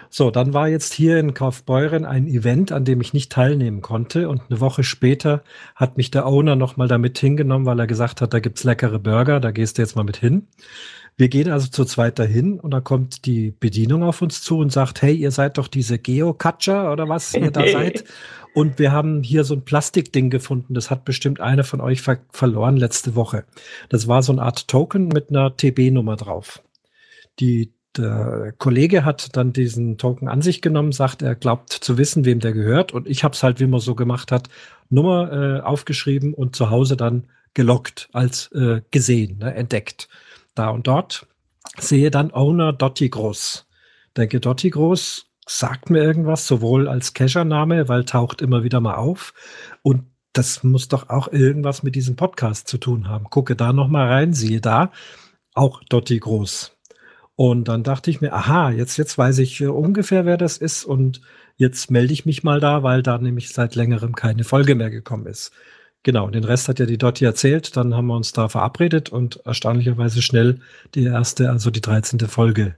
So, 0.09 0.31
dann 0.31 0.53
war 0.53 0.67
jetzt 0.67 0.93
hier 0.93 1.19
in 1.19 1.33
Kaufbeuren 1.33 2.05
ein 2.05 2.27
Event, 2.27 2.71
an 2.71 2.85
dem 2.85 3.01
ich 3.01 3.13
nicht 3.13 3.31
teilnehmen 3.31 3.81
konnte. 3.81 4.29
Und 4.29 4.41
eine 4.49 4.59
Woche 4.59 4.83
später 4.83 5.43
hat 5.75 5.97
mich 5.97 6.11
der 6.11 6.25
Owner 6.25 6.55
nochmal 6.55 6.87
damit 6.87 7.17
hingenommen, 7.17 7.65
weil 7.65 7.79
er 7.79 7.87
gesagt 7.87 8.21
hat, 8.21 8.33
da 8.33 8.39
gibt's 8.39 8.63
leckere 8.63 8.99
Burger, 8.99 9.39
da 9.39 9.51
gehst 9.51 9.77
du 9.77 9.81
jetzt 9.81 9.95
mal 9.95 10.03
mit 10.03 10.17
hin. 10.17 10.47
Wir 11.17 11.29
gehen 11.29 11.49
also 11.49 11.67
zu 11.67 11.83
zweit 11.83 12.19
dahin 12.19 12.59
und 12.59 12.71
da 12.71 12.79
kommt 12.79 13.25
die 13.25 13.51
Bedienung 13.51 14.03
auf 14.03 14.21
uns 14.21 14.43
zu 14.43 14.59
und 14.59 14.71
sagt, 14.71 15.01
hey, 15.01 15.15
ihr 15.15 15.31
seid 15.31 15.57
doch 15.57 15.67
diese 15.67 15.97
Geocacher 15.97 16.91
oder 16.91 17.09
was 17.09 17.33
ihr 17.33 17.49
da 17.49 17.67
seid. 17.71 18.03
Und 18.57 18.79
wir 18.79 18.91
haben 18.91 19.21
hier 19.21 19.43
so 19.43 19.53
ein 19.53 19.65
Plastikding 19.65 20.31
gefunden. 20.31 20.73
Das 20.73 20.89
hat 20.89 21.05
bestimmt 21.05 21.39
einer 21.39 21.63
von 21.63 21.79
euch 21.79 22.01
ver 22.01 22.17
verloren 22.31 22.75
letzte 22.75 23.13
Woche. 23.13 23.45
Das 23.89 24.07
war 24.07 24.23
so 24.23 24.31
eine 24.31 24.41
Art 24.41 24.67
Token 24.67 25.09
mit 25.09 25.29
einer 25.29 25.55
TB-Nummer 25.55 26.15
drauf. 26.15 26.63
Die 27.39 27.71
der 27.95 28.55
Kollege 28.57 29.05
hat 29.05 29.37
dann 29.37 29.53
diesen 29.53 29.99
Token 29.99 30.27
an 30.27 30.41
sich 30.41 30.63
genommen, 30.63 30.91
sagt, 30.91 31.21
er 31.21 31.35
glaubt 31.35 31.71
zu 31.71 31.99
wissen, 31.99 32.25
wem 32.25 32.39
der 32.39 32.51
gehört. 32.51 32.93
Und 32.93 33.07
ich 33.07 33.23
habe 33.23 33.35
es 33.35 33.43
halt, 33.43 33.59
wie 33.59 33.67
man 33.67 33.79
so 33.79 33.93
gemacht 33.93 34.31
hat, 34.31 34.49
Nummer 34.89 35.31
äh, 35.31 35.59
aufgeschrieben 35.61 36.33
und 36.33 36.55
zu 36.55 36.71
Hause 36.71 36.97
dann 36.97 37.27
gelockt, 37.53 38.09
als 38.11 38.51
äh, 38.53 38.81
gesehen, 38.89 39.37
ne, 39.37 39.53
entdeckt. 39.53 40.09
Da 40.55 40.69
und 40.69 40.87
dort 40.87 41.27
sehe 41.77 42.09
dann 42.09 42.33
Owner 42.33 42.73
Dotti 42.73 43.09
Groß. 43.09 43.67
Denke, 44.17 44.39
Dotti 44.39 44.71
Groß 44.71 45.26
sagt 45.47 45.89
mir 45.89 46.03
irgendwas, 46.03 46.45
sowohl 46.45 46.87
als 46.87 47.13
Cacher-Name, 47.13 47.87
weil 47.87 48.03
taucht 48.03 48.41
immer 48.41 48.63
wieder 48.63 48.79
mal 48.79 48.95
auf. 48.95 49.33
Und 49.81 50.03
das 50.33 50.63
muss 50.63 50.87
doch 50.87 51.09
auch 51.09 51.31
irgendwas 51.31 51.83
mit 51.83 51.95
diesem 51.95 52.15
Podcast 52.15 52.67
zu 52.67 52.77
tun 52.77 53.07
haben. 53.07 53.29
Gucke 53.29 53.55
da 53.55 53.73
noch 53.73 53.87
mal 53.87 54.07
rein, 54.07 54.33
siehe 54.33 54.61
da, 54.61 54.91
auch 55.55 55.81
Dotti 55.89 56.19
Groß. 56.19 56.77
Und 57.35 57.67
dann 57.67 57.83
dachte 57.83 58.11
ich 58.11 58.19
mir, 58.19 58.33
aha, 58.33 58.71
jetzt, 58.71 58.97
jetzt 58.97 59.17
weiß 59.17 59.39
ich 59.39 59.61
äh, 59.61 59.67
ungefähr, 59.67 60.25
wer 60.25 60.37
das 60.37 60.57
ist 60.57 60.83
und 60.83 61.21
jetzt 61.55 61.91
melde 61.91 62.13
ich 62.13 62.25
mich 62.25 62.43
mal 62.43 62.59
da, 62.59 62.83
weil 62.83 63.03
da 63.03 63.17
nämlich 63.17 63.49
seit 63.53 63.75
längerem 63.75 64.15
keine 64.15 64.43
Folge 64.43 64.75
mehr 64.75 64.89
gekommen 64.89 65.27
ist. 65.27 65.51
Genau, 66.03 66.29
den 66.29 66.43
Rest 66.43 66.67
hat 66.67 66.79
ja 66.79 66.85
die 66.85 66.97
Dotti 66.97 67.25
erzählt, 67.25 67.75
dann 67.77 67.95
haben 67.95 68.07
wir 68.07 68.15
uns 68.15 68.33
da 68.33 68.49
verabredet 68.49 69.09
und 69.09 69.37
erstaunlicherweise 69.45 70.21
schnell 70.21 70.59
die 70.95 71.03
erste, 71.03 71.49
also 71.49 71.69
die 71.69 71.81
13. 71.81 72.19
Folge 72.21 72.75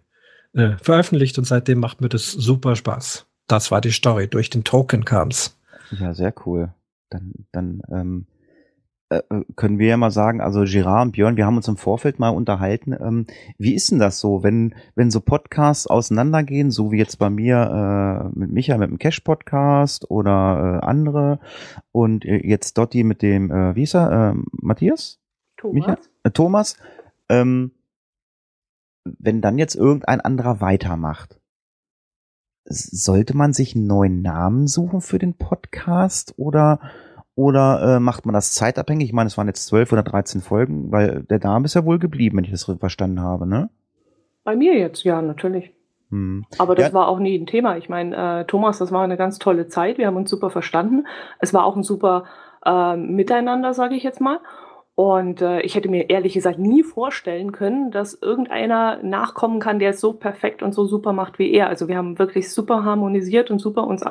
äh, 0.53 0.77
veröffentlicht 0.81 1.37
und 1.37 1.45
seitdem 1.45 1.79
macht 1.79 2.01
mir 2.01 2.09
das 2.09 2.31
super 2.31 2.75
Spaß. 2.75 3.25
Das 3.47 3.71
war 3.71 3.81
die 3.81 3.91
Story, 3.91 4.27
durch 4.27 4.49
den 4.49 4.63
Token 4.63 5.05
kam's. 5.05 5.57
Ja, 5.91 6.13
sehr 6.13 6.33
cool. 6.45 6.73
Dann, 7.09 7.33
dann, 7.51 7.81
ähm, 7.91 8.27
äh, 9.09 9.21
können 9.55 9.79
wir 9.79 9.87
ja 9.87 9.97
mal 9.97 10.11
sagen, 10.11 10.39
also 10.39 10.63
Gerard 10.65 11.07
und 11.07 11.11
Björn, 11.13 11.35
wir 11.35 11.47
haben 11.47 11.57
uns 11.57 11.67
im 11.67 11.77
Vorfeld 11.77 12.19
mal 12.19 12.29
unterhalten. 12.29 12.93
Ähm, 12.93 13.25
wie 13.57 13.73
ist 13.73 13.89
denn 13.89 13.97
das 13.97 14.19
so, 14.19 14.43
wenn, 14.43 14.75
wenn 14.93 15.09
so 15.09 15.19
Podcasts 15.19 15.87
auseinandergehen, 15.87 16.69
so 16.69 16.91
wie 16.91 16.99
jetzt 16.99 17.17
bei 17.17 17.31
mir 17.31 18.29
äh, 18.35 18.39
mit 18.39 18.51
Micha 18.51 18.77
mit 18.77 18.91
dem 18.91 18.99
Cash-Podcast 18.99 20.11
oder 20.11 20.81
äh, 20.81 20.85
andere 20.85 21.39
und 21.91 22.23
äh, 22.23 22.37
jetzt 22.45 22.77
Dotti 22.77 23.03
mit 23.03 23.23
dem, 23.23 23.51
äh, 23.51 23.75
wie 23.75 23.83
ist 23.83 23.95
er, 23.95 24.35
äh, 24.35 24.41
Matthias? 24.51 25.19
Thomas? 25.57 25.73
Micha? 25.73 25.97
Äh, 26.23 26.31
Thomas? 26.31 26.77
Ähm, 27.29 27.71
wenn 29.19 29.41
dann 29.41 29.57
jetzt 29.57 29.75
irgendein 29.75 30.21
anderer 30.21 30.61
weitermacht, 30.61 31.39
sollte 32.65 33.35
man 33.35 33.53
sich 33.53 33.75
einen 33.75 33.87
neuen 33.87 34.21
Namen 34.21 34.67
suchen 34.67 35.01
für 35.01 35.17
den 35.17 35.35
Podcast 35.35 36.33
oder 36.37 36.79
oder 37.35 37.95
äh, 37.95 37.99
macht 38.01 38.25
man 38.25 38.33
das 38.33 38.53
zeitabhängig? 38.53 39.07
Ich 39.07 39.13
meine, 39.13 39.27
es 39.27 39.37
waren 39.37 39.47
jetzt 39.47 39.65
zwölf 39.65 39.93
oder 39.93 40.03
dreizehn 40.03 40.41
Folgen, 40.41 40.91
weil 40.91 41.23
der 41.23 41.39
Name 41.39 41.65
ist 41.65 41.73
ja 41.73 41.85
wohl 41.85 41.97
geblieben, 41.97 42.37
wenn 42.37 42.43
ich 42.43 42.51
das 42.51 42.65
verstanden 42.65 43.21
habe, 43.21 43.47
ne? 43.47 43.69
Bei 44.43 44.57
mir 44.57 44.77
jetzt, 44.77 45.03
ja, 45.05 45.21
natürlich. 45.21 45.71
Hm. 46.09 46.45
Aber 46.57 46.75
das 46.75 46.89
Ja. 46.89 46.93
war 46.93 47.07
auch 47.07 47.19
nie 47.19 47.37
ein 47.37 47.45
Thema. 47.45 47.77
Ich 47.77 47.87
meine, 47.87 48.41
äh, 48.41 48.45
Thomas, 48.45 48.79
das 48.79 48.91
war 48.91 49.03
eine 49.03 49.15
ganz 49.15 49.39
tolle 49.39 49.67
Zeit. 49.67 49.97
Wir 49.97 50.07
haben 50.07 50.17
uns 50.17 50.29
super 50.29 50.49
verstanden. 50.49 51.07
Es 51.39 51.53
war 51.53 51.63
auch 51.63 51.77
ein 51.77 51.83
super 51.83 52.25
äh, 52.65 52.97
Miteinander, 52.97 53.73
sage 53.73 53.95
ich 53.95 54.03
jetzt 54.03 54.19
mal. 54.19 54.39
Und 54.99 55.41
äh, 55.41 55.61
ich 55.61 55.75
hätte 55.75 55.87
mir 55.87 56.09
ehrlich 56.09 56.33
gesagt 56.33 56.59
nie 56.59 56.83
vorstellen 56.83 57.53
können, 57.53 57.89
dass 57.89 58.15
irgendeiner 58.21 58.99
nachkommen 59.01 59.61
kann, 59.61 59.79
der 59.79 59.91
es 59.91 60.01
so 60.01 60.11
perfekt 60.11 60.61
und 60.61 60.73
so 60.73 60.83
super 60.87 61.13
macht 61.13 61.39
wie 61.39 61.53
er. 61.53 61.69
Also 61.69 61.87
wir 61.87 61.95
haben 61.95 62.19
wirklich 62.19 62.51
super 62.51 62.83
harmonisiert 62.83 63.49
und 63.49 63.59
super 63.59 63.85
uns 63.87 64.03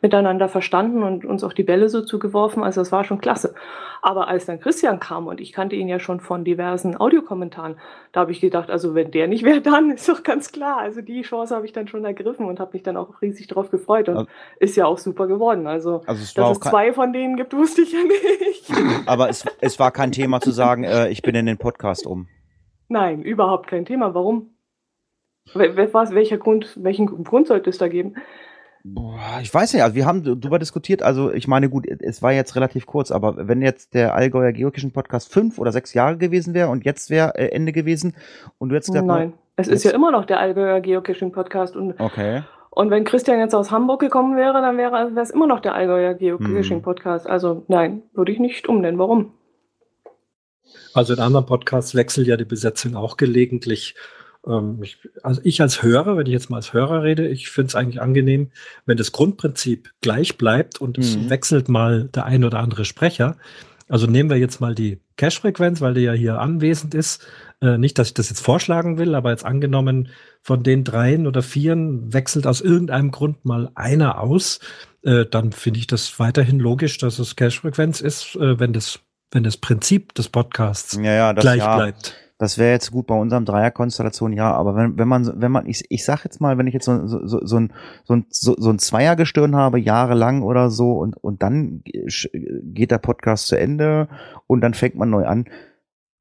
miteinander 0.00 0.48
verstanden 0.48 1.02
und 1.02 1.26
uns 1.26 1.44
auch 1.44 1.52
die 1.52 1.62
Bälle 1.62 1.90
so 1.90 2.00
zugeworfen. 2.00 2.62
Also 2.62 2.80
das 2.80 2.90
war 2.90 3.04
schon 3.04 3.20
klasse. 3.20 3.54
Aber 4.00 4.28
als 4.28 4.46
dann 4.46 4.60
Christian 4.60 4.98
kam 4.98 5.26
und 5.26 5.42
ich 5.42 5.52
kannte 5.52 5.76
ihn 5.76 5.88
ja 5.88 5.98
schon 5.98 6.20
von 6.20 6.42
diversen 6.42 6.98
Audiokommentaren, 6.98 7.76
da 8.12 8.20
habe 8.20 8.32
ich 8.32 8.40
gedacht, 8.40 8.70
also 8.70 8.94
wenn 8.94 9.10
der 9.10 9.28
nicht 9.28 9.44
wäre, 9.44 9.60
dann 9.60 9.90
ist 9.90 10.08
doch 10.08 10.22
ganz 10.22 10.52
klar. 10.52 10.78
Also 10.78 11.02
die 11.02 11.20
Chance 11.20 11.54
habe 11.54 11.66
ich 11.66 11.72
dann 11.74 11.86
schon 11.86 12.02
ergriffen 12.06 12.46
und 12.46 12.60
habe 12.60 12.70
mich 12.72 12.82
dann 12.82 12.96
auch 12.96 13.20
riesig 13.20 13.46
drauf 13.48 13.70
gefreut 13.70 14.08
und 14.08 14.16
Also- 14.16 14.30
ist 14.58 14.74
ja 14.76 14.86
auch 14.86 14.96
super 14.96 15.26
geworden. 15.26 15.66
Also, 15.66 16.00
Also 16.06 16.22
es 16.22 16.32
dass 16.32 16.52
es 16.52 16.60
zwei 16.60 16.94
von 16.94 17.12
denen 17.12 17.36
gibt, 17.36 17.52
wusste 17.56 17.82
ich 17.82 17.92
ja 17.92 17.98
nicht. 18.02 18.72
aber 19.04 19.28
es, 19.28 19.44
es 19.60 19.78
war 19.78 19.90
kein 19.90 20.12
Thema 20.12 20.29
zu 20.38 20.52
sagen, 20.52 20.84
äh, 20.84 21.08
ich 21.08 21.22
bin 21.22 21.34
in 21.34 21.46
den 21.46 21.58
Podcast 21.58 22.06
um. 22.06 22.28
Nein, 22.88 23.22
überhaupt 23.22 23.66
kein 23.68 23.84
Thema. 23.84 24.14
Warum? 24.14 24.50
Was, 25.54 26.14
welcher 26.14 26.38
Grund, 26.38 26.78
welchen 26.80 27.06
Grund 27.24 27.48
sollte 27.48 27.70
es 27.70 27.78
da 27.78 27.88
geben? 27.88 28.14
Boah, 28.84 29.18
ich 29.42 29.52
weiß 29.52 29.74
nicht, 29.74 29.82
also 29.82 29.94
wir 29.94 30.06
haben 30.06 30.22
darüber 30.22 30.58
diskutiert, 30.58 31.02
also 31.02 31.32
ich 31.32 31.46
meine, 31.48 31.68
gut, 31.68 31.86
es 31.86 32.22
war 32.22 32.32
jetzt 32.32 32.56
relativ 32.56 32.86
kurz, 32.86 33.10
aber 33.10 33.48
wenn 33.48 33.60
jetzt 33.60 33.92
der 33.94 34.14
Allgäuer 34.14 34.52
Geocaching 34.52 34.92
Podcast 34.92 35.30
fünf 35.30 35.58
oder 35.58 35.70
sechs 35.70 35.92
Jahre 35.92 36.16
gewesen 36.16 36.54
wäre 36.54 36.68
und 36.70 36.84
jetzt 36.86 37.10
wäre 37.10 37.34
äh, 37.36 37.48
Ende 37.48 37.72
gewesen 37.72 38.14
und 38.58 38.70
du 38.70 38.76
hättest 38.76 38.92
gesagt, 38.92 39.06
Nein, 39.06 39.34
es 39.56 39.66
ist 39.68 39.84
jetzt- 39.84 39.92
ja 39.92 39.96
immer 39.96 40.10
noch 40.10 40.24
der 40.24 40.40
Allgäuer 40.40 40.80
Geocaching 40.80 41.30
Podcast 41.32 41.76
und, 41.76 41.98
okay, 42.00 42.42
und 42.70 42.90
wenn 42.90 43.04
Christian 43.04 43.38
jetzt 43.40 43.54
aus 43.54 43.70
Hamburg 43.70 44.00
gekommen 44.00 44.36
wäre, 44.36 44.62
dann 44.62 44.78
wäre 44.78 45.10
es 45.20 45.30
immer 45.30 45.46
noch 45.46 45.60
der 45.60 45.74
Allgäuer 45.74 46.14
Geocaching 46.14 46.76
Hm. 46.78 46.82
Podcast. 46.82 47.26
Also 47.26 47.64
nein, 47.68 48.02
würde 48.14 48.32
ich 48.32 48.38
nicht 48.38 48.66
umnennen. 48.68 48.98
Warum? 48.98 49.32
Also 50.94 51.12
in 51.14 51.20
anderen 51.20 51.46
Podcasts 51.46 51.94
wechselt 51.94 52.26
ja 52.26 52.36
die 52.36 52.44
Besetzung 52.44 52.96
auch 52.96 53.16
gelegentlich. 53.16 53.94
Ähm, 54.46 54.80
ich, 54.82 54.98
also 55.22 55.40
ich 55.44 55.60
als 55.60 55.82
Hörer, 55.82 56.16
wenn 56.16 56.26
ich 56.26 56.32
jetzt 56.32 56.50
mal 56.50 56.56
als 56.56 56.72
Hörer 56.72 57.02
rede, 57.02 57.28
ich 57.28 57.50
finde 57.50 57.68
es 57.68 57.74
eigentlich 57.74 58.00
angenehm, 58.00 58.50
wenn 58.86 58.96
das 58.96 59.12
Grundprinzip 59.12 59.90
gleich 60.00 60.38
bleibt 60.38 60.80
und 60.80 60.98
es 60.98 61.16
Mhm. 61.16 61.30
wechselt 61.30 61.68
mal 61.68 62.08
der 62.14 62.24
ein 62.24 62.44
oder 62.44 62.58
andere 62.60 62.84
Sprecher. 62.84 63.36
Also 63.88 64.06
nehmen 64.06 64.30
wir 64.30 64.36
jetzt 64.36 64.60
mal 64.60 64.74
die 64.74 65.00
Cache-Frequenz, 65.16 65.80
weil 65.80 65.94
die 65.94 66.02
ja 66.02 66.12
hier 66.12 66.38
anwesend 66.38 66.94
ist. 66.94 67.26
Äh, 67.60 67.76
nicht, 67.76 67.98
dass 67.98 68.08
ich 68.08 68.14
das 68.14 68.30
jetzt 68.30 68.40
vorschlagen 68.40 68.98
will, 68.98 69.14
aber 69.14 69.30
jetzt 69.30 69.44
angenommen, 69.44 70.08
von 70.42 70.62
den 70.62 70.84
dreien 70.84 71.26
oder 71.26 71.42
vieren 71.42 72.12
wechselt 72.12 72.46
aus 72.46 72.60
irgendeinem 72.62 73.10
Grund 73.10 73.44
mal 73.44 73.70
einer 73.74 74.20
aus, 74.20 74.60
äh, 75.02 75.26
dann 75.26 75.52
finde 75.52 75.80
ich 75.80 75.86
das 75.86 76.18
weiterhin 76.18 76.58
logisch, 76.60 76.96
dass 76.98 77.18
es 77.18 77.36
Cache-Frequenz 77.36 78.00
ist, 78.00 78.36
äh, 78.36 78.58
wenn 78.58 78.72
das, 78.72 79.00
wenn 79.30 79.44
das 79.44 79.56
Prinzip 79.56 80.14
des 80.14 80.28
Podcasts 80.28 80.96
ja, 80.96 81.12
ja, 81.12 81.32
das 81.32 81.42
gleich 81.42 81.58
ja, 81.58 81.76
bleibt. 81.76 82.14
das 82.38 82.58
wäre 82.58 82.72
jetzt 82.72 82.90
gut 82.90 83.06
bei 83.06 83.14
unserem 83.14 83.44
Dreierkonstellation, 83.44 84.32
ja, 84.32 84.52
aber 84.52 84.74
wenn, 84.74 84.98
wenn 84.98 85.08
man, 85.08 85.40
wenn 85.40 85.52
man, 85.52 85.66
ich, 85.66 85.84
ich 85.88 86.04
sag 86.04 86.24
jetzt 86.24 86.40
mal, 86.40 86.58
wenn 86.58 86.66
ich 86.66 86.74
jetzt 86.74 86.86
so, 86.86 87.06
so, 87.06 87.26
so, 87.26 87.44
so 87.44 87.56
ein, 87.56 87.72
so 88.04 88.14
ein, 88.14 88.26
so, 88.30 88.54
so 88.58 88.70
ein 88.70 88.78
Zweiergestirn 88.78 89.54
habe, 89.54 89.78
jahrelang 89.78 90.42
oder 90.42 90.70
so, 90.70 90.92
und, 90.92 91.16
und 91.16 91.42
dann 91.42 91.82
geht 91.84 92.90
der 92.90 92.98
Podcast 92.98 93.46
zu 93.46 93.58
Ende 93.58 94.08
und 94.46 94.60
dann 94.60 94.74
fängt 94.74 94.96
man 94.96 95.10
neu 95.10 95.26
an, 95.26 95.46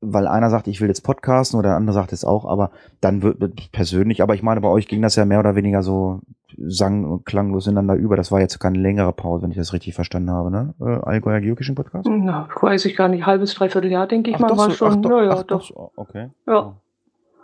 weil 0.01 0.27
einer 0.27 0.49
sagt, 0.49 0.67
ich 0.67 0.79
will 0.79 0.87
jetzt 0.87 1.03
podcasten 1.03 1.59
oder 1.59 1.69
der 1.69 1.77
andere 1.77 1.93
sagt 1.93 2.13
es 2.13 2.23
auch, 2.23 2.45
aber 2.45 2.71
dann 3.01 3.21
wird 3.21 3.41
wird 3.41 3.71
persönlich, 3.71 4.21
aber 4.21 4.35
ich 4.35 4.43
meine, 4.43 4.61
bei 4.61 4.69
euch 4.69 4.87
ging 4.87 5.01
das 5.01 5.15
ja 5.15 5.25
mehr 5.25 5.39
oder 5.39 5.55
weniger 5.55 5.83
so 5.83 6.21
sang- 6.67 7.05
und 7.05 7.25
klanglos 7.25 7.67
ineinander 7.67 7.95
über. 7.95 8.15
Das 8.15 8.31
war 8.31 8.39
jetzt 8.39 8.59
keine 8.59 8.79
längere 8.79 9.13
Pause, 9.13 9.43
wenn 9.43 9.51
ich 9.51 9.57
das 9.57 9.73
richtig 9.73 9.93
verstanden 9.95 10.31
habe, 10.31 10.51
ne? 10.51 10.73
Äh, 10.81 11.05
Allgäuer 11.07 11.39
Geocaching 11.39 11.75
Podcast? 11.75 12.07
Na, 12.09 12.47
weiß 12.61 12.85
ich 12.85 12.95
gar 12.95 13.07
nicht. 13.07 13.25
Halbes, 13.25 13.53
dreiviertel 13.55 13.91
Jahr, 13.91 14.07
denke 14.07 14.29
ich 14.29 14.35
Ach, 14.37 14.41
mal, 14.41 14.47
doch 14.49 14.57
war 14.57 14.65
so, 14.69 14.75
schon. 14.75 14.87
ach, 14.91 14.95
doch, 15.01 15.09
ja, 15.19 15.23
ja, 15.23 15.31
ach, 15.31 15.43
doch. 15.43 15.61
so, 15.61 15.91
okay. 15.95 16.29
Ja. 16.47 16.73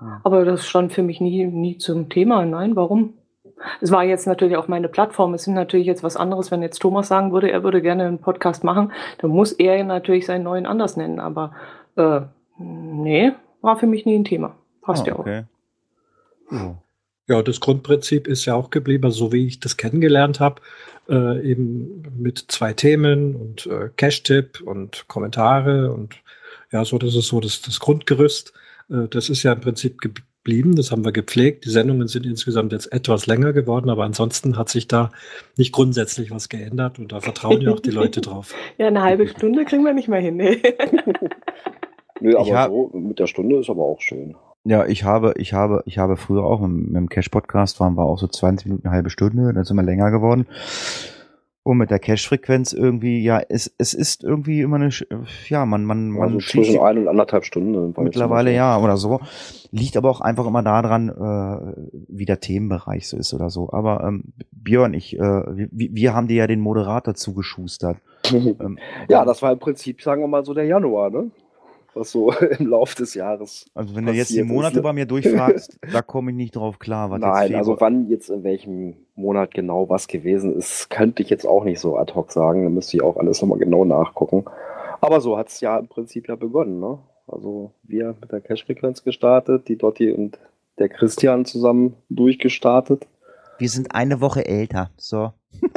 Ja. 0.01 0.21
Aber 0.23 0.43
das 0.43 0.65
stand 0.67 0.91
für 0.91 1.03
mich 1.03 1.21
nie, 1.21 1.45
nie 1.45 1.77
zum 1.77 2.09
Thema. 2.09 2.45
Nein, 2.45 2.75
warum? 2.75 3.13
Es 3.79 3.91
war 3.91 4.03
jetzt 4.03 4.27
natürlich 4.27 4.57
auch 4.57 4.67
meine 4.67 4.89
Plattform. 4.89 5.33
Es 5.33 5.43
sind 5.45 5.53
natürlich 5.53 5.87
jetzt 5.87 6.03
was 6.03 6.17
anderes, 6.17 6.51
wenn 6.51 6.61
jetzt 6.61 6.79
Thomas 6.79 7.07
sagen 7.07 7.31
würde, 7.31 7.49
er 7.49 7.63
würde 7.63 7.81
gerne 7.81 8.03
einen 8.05 8.19
Podcast 8.19 8.65
machen, 8.65 8.91
dann 9.19 9.31
muss 9.31 9.53
er 9.53 9.81
natürlich 9.85 10.25
seinen 10.25 10.43
neuen 10.43 10.65
anders 10.65 10.97
nennen. 10.97 11.21
Aber 11.21 11.53
äh, 11.95 12.21
nee, 12.57 13.31
war 13.61 13.77
für 13.77 13.87
mich 13.87 14.05
nie 14.05 14.17
ein 14.19 14.25
Thema. 14.25 14.55
Passt 14.81 15.03
Ah, 15.05 15.07
ja 15.07 15.15
auch. 15.15 15.19
okay. 15.19 15.43
Ja. 17.27 17.41
Das 17.41 17.59
Grundprinzip 17.59 18.27
ist 18.27 18.45
ja 18.45 18.55
auch 18.55 18.69
geblieben, 18.69 19.05
also 19.05 19.25
so 19.25 19.31
wie 19.31 19.47
ich 19.47 19.59
das 19.59 19.77
kennengelernt 19.77 20.39
habe, 20.39 20.61
äh, 21.09 21.49
eben 21.49 22.03
mit 22.17 22.45
zwei 22.47 22.73
Themen 22.73 23.35
und 23.35 23.65
äh, 23.67 23.89
Cache-Tipp 23.95 24.61
und 24.65 25.07
Kommentare 25.07 25.91
und 25.91 26.15
ja, 26.71 26.83
so, 26.83 26.97
das 26.97 27.15
ist 27.15 27.27
so 27.27 27.39
das, 27.39 27.61
das 27.61 27.79
Grundgerüst. 27.79 28.53
Äh, 28.89 29.07
das 29.09 29.29
ist 29.29 29.43
ja 29.43 29.53
im 29.53 29.61
Prinzip 29.61 30.01
geblieben, 30.01 30.75
das 30.75 30.91
haben 30.91 31.05
wir 31.05 31.11
gepflegt. 31.11 31.65
Die 31.65 31.69
Sendungen 31.69 32.07
sind 32.07 32.25
insgesamt 32.25 32.71
jetzt 32.71 32.91
etwas 32.91 33.27
länger 33.27 33.53
geworden, 33.53 33.89
aber 33.89 34.03
ansonsten 34.03 34.57
hat 34.57 34.69
sich 34.69 34.87
da 34.87 35.11
nicht 35.57 35.71
grundsätzlich 35.71 36.31
was 36.31 36.49
geändert 36.49 36.99
und 36.99 37.11
da 37.11 37.21
vertrauen 37.21 37.61
ja 37.61 37.71
auch 37.71 37.79
die 37.79 37.91
Leute 37.91 38.21
drauf. 38.21 38.53
Ja, 38.77 38.87
eine 38.87 39.01
halbe 39.01 39.27
Stunde 39.27 39.63
kriegen 39.65 39.83
wir 39.83 39.93
nicht 39.93 40.07
mehr 40.07 40.19
hin. 40.19 40.37
Nee. 40.37 40.61
Nö, 42.19 42.37
aber 42.37 42.67
so 42.67 42.91
mit 42.93 43.19
der 43.19 43.27
Stunde 43.27 43.59
ist 43.59 43.69
aber 43.69 43.83
auch 43.83 44.01
schön. 44.01 44.35
Ja, 44.67 44.85
ich 44.87 45.03
habe, 45.03 45.35
ich 45.37 45.53
habe, 45.53 45.83
ich 45.85 45.99
habe 45.99 46.17
früher 46.17 46.43
auch 46.43 46.59
mit, 46.59 46.87
mit 46.87 46.95
dem 46.95 47.09
Cash-Podcast 47.09 47.79
waren 47.79 47.95
wir 47.95 48.03
auch 48.03 48.17
so 48.17 48.27
20 48.27 48.65
Minuten, 48.65 48.87
eine 48.87 48.95
halbe 48.95 49.11
Stunde, 49.11 49.53
dann 49.53 49.63
sind 49.63 49.77
wir 49.77 49.83
länger 49.83 50.09
geworden. 50.09 50.47
Und 51.61 51.77
mit 51.77 51.91
der 51.91 51.99
Cash-Frequenz 51.99 52.73
irgendwie, 52.73 53.23
ja, 53.23 53.41
es, 53.47 53.73
es 53.77 53.93
ist 53.93 54.23
irgendwie 54.23 54.61
immer 54.61 54.77
eine, 54.77 54.89
ja, 55.49 55.65
man, 55.65 55.85
man, 55.85 56.09
man 56.09 56.33
Also 56.33 56.39
zwischen 56.39 56.79
ein 56.79 56.97
und 56.97 57.07
anderthalb 57.07 57.45
Stunden. 57.45 57.93
mittlerweile 57.99 58.53
ja 58.53 58.79
oder 58.79 58.97
so. 58.97 59.19
Liegt 59.71 59.97
aber 59.97 60.09
auch 60.09 60.21
einfach 60.21 60.47
immer 60.47 60.61
daran, 60.63 61.09
äh, 61.09 61.91
wie 62.07 62.25
der 62.25 62.39
Themenbereich 62.39 63.07
so 63.07 63.17
ist 63.17 63.33
oder 63.33 63.49
so. 63.49 63.71
Aber 63.71 64.03
ähm, 64.03 64.33
Björn, 64.51 64.93
ich, 64.93 65.15
äh, 65.15 65.19
wir, 65.19 65.69
wir 65.71 66.13
haben 66.13 66.27
dir 66.27 66.37
ja 66.37 66.47
den 66.47 66.59
Moderator 66.59 67.13
zugeschustert. 67.13 67.97
Ähm, 68.35 68.79
ja, 69.07 69.23
das 69.25 69.41
war 69.43 69.51
im 69.51 69.59
Prinzip, 69.59 70.01
sagen 70.01 70.21
wir 70.21 70.27
mal, 70.27 70.43
so 70.43 70.53
der 70.55 70.65
Januar, 70.65 71.11
ne? 71.11 71.29
Was 71.95 72.11
so 72.11 72.31
im 72.59 72.67
Lauf 72.67 72.93
des 72.93 73.13
Jahres. 73.13 73.65
also 73.73 73.95
wenn 73.95 74.05
du 74.05 74.11
jetzt 74.11 74.29
die 74.29 74.33
passiert 74.33 74.45
ist, 74.47 74.53
Monate 74.53 74.75
ne? 74.75 74.81
bei 74.81 74.93
mir 74.93 75.05
durchfragst, 75.05 75.79
da 75.91 76.01
komme 76.01 76.31
ich 76.31 76.37
nicht 76.37 76.55
drauf 76.55 76.77
klar. 76.77 77.09
Was 77.09 77.21
Nein, 77.21 77.51
jetzt 77.51 77.57
also 77.57 77.79
wann 77.79 78.07
jetzt 78.09 78.29
in 78.29 78.43
welchem 78.43 78.97
Monat 79.15 79.53
genau 79.53 79.89
was 79.89 80.07
gewesen 80.07 80.55
ist, 80.55 80.89
könnte 80.89 81.23
ich 81.23 81.29
jetzt 81.29 81.47
auch 81.47 81.63
nicht 81.63 81.79
so 81.79 81.97
ad 81.97 82.13
hoc 82.13 82.31
sagen. 82.31 82.63
Da 82.63 82.69
müsste 82.69 82.97
ich 82.97 83.03
auch 83.03 83.17
alles 83.17 83.41
nochmal 83.41 83.59
genau 83.59 83.85
nachgucken. 83.85 84.45
Aber 85.01 85.21
so 85.21 85.37
hat 85.37 85.47
es 85.47 85.61
ja 85.61 85.77
im 85.77 85.87
Prinzip 85.87 86.27
ja 86.27 86.35
begonnen, 86.35 86.79
ne? 86.79 86.99
Also 87.27 87.71
wir 87.83 88.15
mit 88.21 88.31
der 88.31 88.41
Cash-Frequenz 88.41 89.03
gestartet, 89.03 89.67
die 89.67 89.77
Dotti 89.77 90.11
und 90.11 90.37
der 90.77 90.89
Christian 90.89 91.45
zusammen 91.45 91.95
durchgestartet. 92.09 93.07
wir 93.57 93.69
sind 93.69 93.95
eine 93.95 94.21
Woche 94.21 94.45
älter. 94.45 94.91
So. 94.97 95.31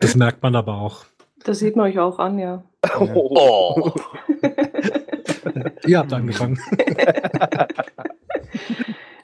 Das 0.00 0.14
merkt 0.14 0.42
man 0.42 0.54
aber 0.54 0.80
auch. 0.80 1.04
Das 1.44 1.58
sieht 1.58 1.76
man 1.76 1.86
euch 1.86 1.98
auch 1.98 2.18
an, 2.18 2.38
ja. 2.38 2.62
Oh. 2.98 3.92
Ihr 5.86 5.98
habt 5.98 6.12
angefangen. 6.12 6.58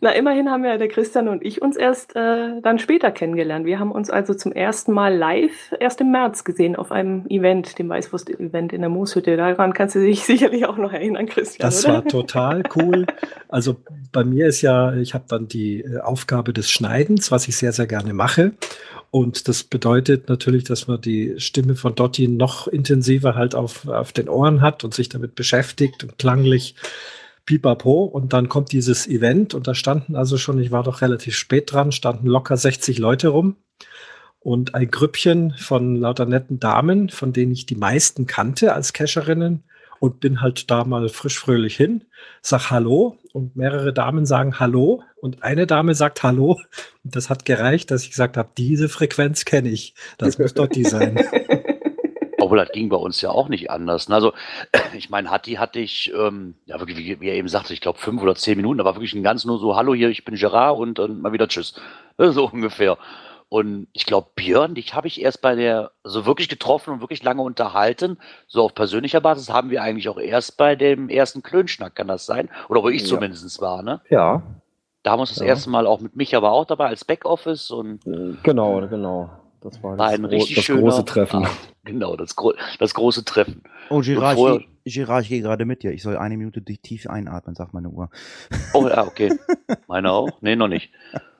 Na, 0.00 0.10
immerhin 0.10 0.50
haben 0.50 0.64
ja 0.66 0.76
der 0.76 0.88
Christian 0.88 1.28
und 1.28 1.42
ich 1.42 1.62
uns 1.62 1.78
erst 1.78 2.14
äh, 2.14 2.60
dann 2.60 2.78
später 2.78 3.10
kennengelernt. 3.10 3.64
Wir 3.64 3.78
haben 3.78 3.90
uns 3.90 4.10
also 4.10 4.34
zum 4.34 4.52
ersten 4.52 4.92
Mal 4.92 5.16
live 5.16 5.74
erst 5.80 5.98
im 6.02 6.10
März 6.10 6.44
gesehen 6.44 6.76
auf 6.76 6.92
einem 6.92 7.24
Event, 7.30 7.78
dem 7.78 7.88
Weißwurst-Event 7.88 8.74
in 8.74 8.82
der 8.82 8.90
Mooshütte. 8.90 9.38
Daran 9.38 9.72
kannst 9.72 9.94
du 9.94 10.00
dich 10.00 10.24
sicherlich 10.24 10.66
auch 10.66 10.76
noch 10.76 10.92
erinnern, 10.92 11.24
Christian. 11.24 11.66
Das 11.66 11.86
oder? 11.86 11.94
war 11.94 12.04
total 12.04 12.64
cool. 12.76 13.06
Also 13.48 13.76
bei 14.12 14.24
mir 14.24 14.46
ist 14.46 14.60
ja, 14.60 14.94
ich 14.94 15.14
habe 15.14 15.24
dann 15.26 15.48
die 15.48 15.80
äh, 15.80 16.00
Aufgabe 16.00 16.52
des 16.52 16.70
Schneidens, 16.70 17.32
was 17.32 17.48
ich 17.48 17.56
sehr, 17.56 17.72
sehr 17.72 17.86
gerne 17.86 18.12
mache. 18.12 18.52
Und 19.14 19.46
das 19.46 19.62
bedeutet 19.62 20.28
natürlich, 20.28 20.64
dass 20.64 20.88
man 20.88 21.00
die 21.00 21.34
Stimme 21.36 21.76
von 21.76 21.94
Dotti 21.94 22.26
noch 22.26 22.66
intensiver 22.66 23.36
halt 23.36 23.54
auf, 23.54 23.86
auf 23.86 24.12
den 24.12 24.28
Ohren 24.28 24.60
hat 24.60 24.82
und 24.82 24.92
sich 24.92 25.08
damit 25.08 25.36
beschäftigt 25.36 26.02
und 26.02 26.18
klanglich 26.18 26.74
pipapo. 27.46 28.06
Und 28.06 28.32
dann 28.32 28.48
kommt 28.48 28.72
dieses 28.72 29.06
Event 29.06 29.54
und 29.54 29.68
da 29.68 29.76
standen 29.76 30.16
also 30.16 30.36
schon, 30.36 30.58
ich 30.58 30.72
war 30.72 30.82
doch 30.82 31.00
relativ 31.00 31.36
spät 31.36 31.70
dran, 31.70 31.92
standen 31.92 32.26
locker 32.26 32.56
60 32.56 32.98
Leute 32.98 33.28
rum 33.28 33.54
und 34.40 34.74
ein 34.74 34.90
Grüppchen 34.90 35.54
von 35.58 35.94
lauter 35.94 36.26
netten 36.26 36.58
Damen, 36.58 37.08
von 37.08 37.32
denen 37.32 37.52
ich 37.52 37.66
die 37.66 37.76
meisten 37.76 38.26
kannte 38.26 38.74
als 38.74 38.92
Cacherinnen 38.92 39.62
und 40.00 40.20
bin 40.20 40.40
halt 40.40 40.70
da 40.70 40.84
mal 40.84 41.08
frisch 41.08 41.38
fröhlich 41.38 41.76
hin, 41.76 42.04
sag 42.42 42.70
Hallo 42.70 43.18
und 43.32 43.56
mehrere 43.56 43.92
Damen 43.92 44.26
sagen 44.26 44.60
Hallo 44.60 45.02
und 45.20 45.42
eine 45.42 45.66
Dame 45.66 45.94
sagt 45.94 46.22
Hallo 46.22 46.60
und 47.04 47.16
das 47.16 47.30
hat 47.30 47.44
gereicht, 47.44 47.90
dass 47.90 48.02
ich 48.02 48.10
gesagt 48.10 48.36
habe, 48.36 48.50
diese 48.56 48.88
Frequenz 48.88 49.44
kenne 49.44 49.70
ich, 49.70 49.94
das 50.18 50.38
muss 50.38 50.54
dort 50.54 50.74
die 50.74 50.84
sein. 50.84 51.16
Obwohl, 52.44 52.58
das 52.58 52.72
ging 52.72 52.90
bei 52.90 52.96
uns 52.96 53.22
ja 53.22 53.30
auch 53.30 53.48
nicht 53.48 53.70
anders. 53.70 54.10
Also, 54.10 54.34
ich 54.94 55.08
meine, 55.08 55.30
Hatti 55.30 55.54
hatte 55.54 55.78
ich, 55.78 56.12
ähm, 56.14 56.56
ja, 56.66 56.78
wirklich, 56.78 56.98
wie, 56.98 57.20
wie, 57.20 57.28
er 57.28 57.36
eben 57.36 57.48
sagte, 57.48 57.72
ich 57.72 57.80
glaube 57.80 57.98
fünf 57.98 58.20
oder 58.20 58.34
zehn 58.34 58.58
Minuten, 58.58 58.78
da 58.78 58.84
war 58.84 58.96
wirklich 58.96 59.14
ein 59.14 59.22
ganz 59.22 59.46
nur 59.46 59.58
so, 59.58 59.76
hallo 59.76 59.94
hier, 59.94 60.10
ich 60.10 60.26
bin 60.26 60.34
Gerard 60.34 60.78
und 60.78 60.98
dann 60.98 61.22
mal 61.22 61.32
wieder 61.32 61.48
Tschüss. 61.48 61.74
So 62.18 62.48
ungefähr. 62.48 62.98
Und 63.54 63.86
ich 63.92 64.04
glaube, 64.04 64.30
Björn, 64.34 64.74
dich 64.74 64.94
habe 64.94 65.06
ich 65.06 65.22
erst 65.22 65.40
bei 65.40 65.54
der, 65.54 65.92
so 66.02 66.26
wirklich 66.26 66.48
getroffen 66.48 66.90
und 66.92 67.00
wirklich 67.00 67.22
lange 67.22 67.40
unterhalten. 67.40 68.18
So 68.48 68.64
auf 68.64 68.74
persönlicher 68.74 69.20
Basis 69.20 69.48
haben 69.48 69.70
wir 69.70 69.80
eigentlich 69.80 70.08
auch 70.08 70.18
erst 70.18 70.56
bei 70.56 70.74
dem 70.74 71.08
ersten 71.08 71.40
Klönschnack, 71.40 71.94
kann 71.94 72.08
das 72.08 72.26
sein? 72.26 72.48
Oder 72.68 72.82
wo 72.82 72.88
ich 72.88 73.02
ja. 73.02 73.06
zumindest 73.06 73.60
war, 73.60 73.84
ne? 73.84 74.00
Ja. 74.10 74.42
Da 75.04 75.12
haben 75.12 75.18
wir 75.18 75.20
uns 75.20 75.30
das 75.30 75.38
ja. 75.38 75.46
erste 75.46 75.70
Mal 75.70 75.86
auch 75.86 76.00
mit 76.00 76.16
mich 76.16 76.34
aber 76.34 76.50
auch 76.50 76.64
dabei 76.64 76.88
als 76.88 77.04
Backoffice 77.04 77.70
und. 77.70 78.00
Genau, 78.42 78.84
genau. 78.88 79.30
Das 79.60 79.80
war, 79.84 79.98
war 79.98 80.10
das, 80.10 80.18
ein 80.18 80.24
richtig 80.24 80.56
das 80.56 80.64
schöner, 80.64 80.80
große 80.80 81.04
Treffen. 81.04 81.44
Ah, 81.44 81.50
genau, 81.84 82.16
das, 82.16 82.34
gro 82.34 82.54
das 82.80 82.92
große 82.92 83.24
Treffen. 83.24 83.62
Oh, 83.88 84.00
Girard, 84.00 84.64
Girard, 84.84 85.22
ich 85.22 85.30
gehe 85.30 85.40
gerade 85.40 85.64
mit 85.64 85.82
dir. 85.82 85.92
Ich 85.92 86.02
soll 86.02 86.16
eine 86.16 86.36
Minute 86.36 86.62
tief 86.62 87.08
einatmen, 87.08 87.54
sagt 87.54 87.72
meine 87.72 87.88
Uhr. 87.88 88.10
Oh 88.74 88.86
ja, 88.86 89.06
okay. 89.06 89.32
Meine 89.86 90.12
auch? 90.12 90.42
Nee, 90.42 90.56
noch 90.56 90.68
nicht. 90.68 90.92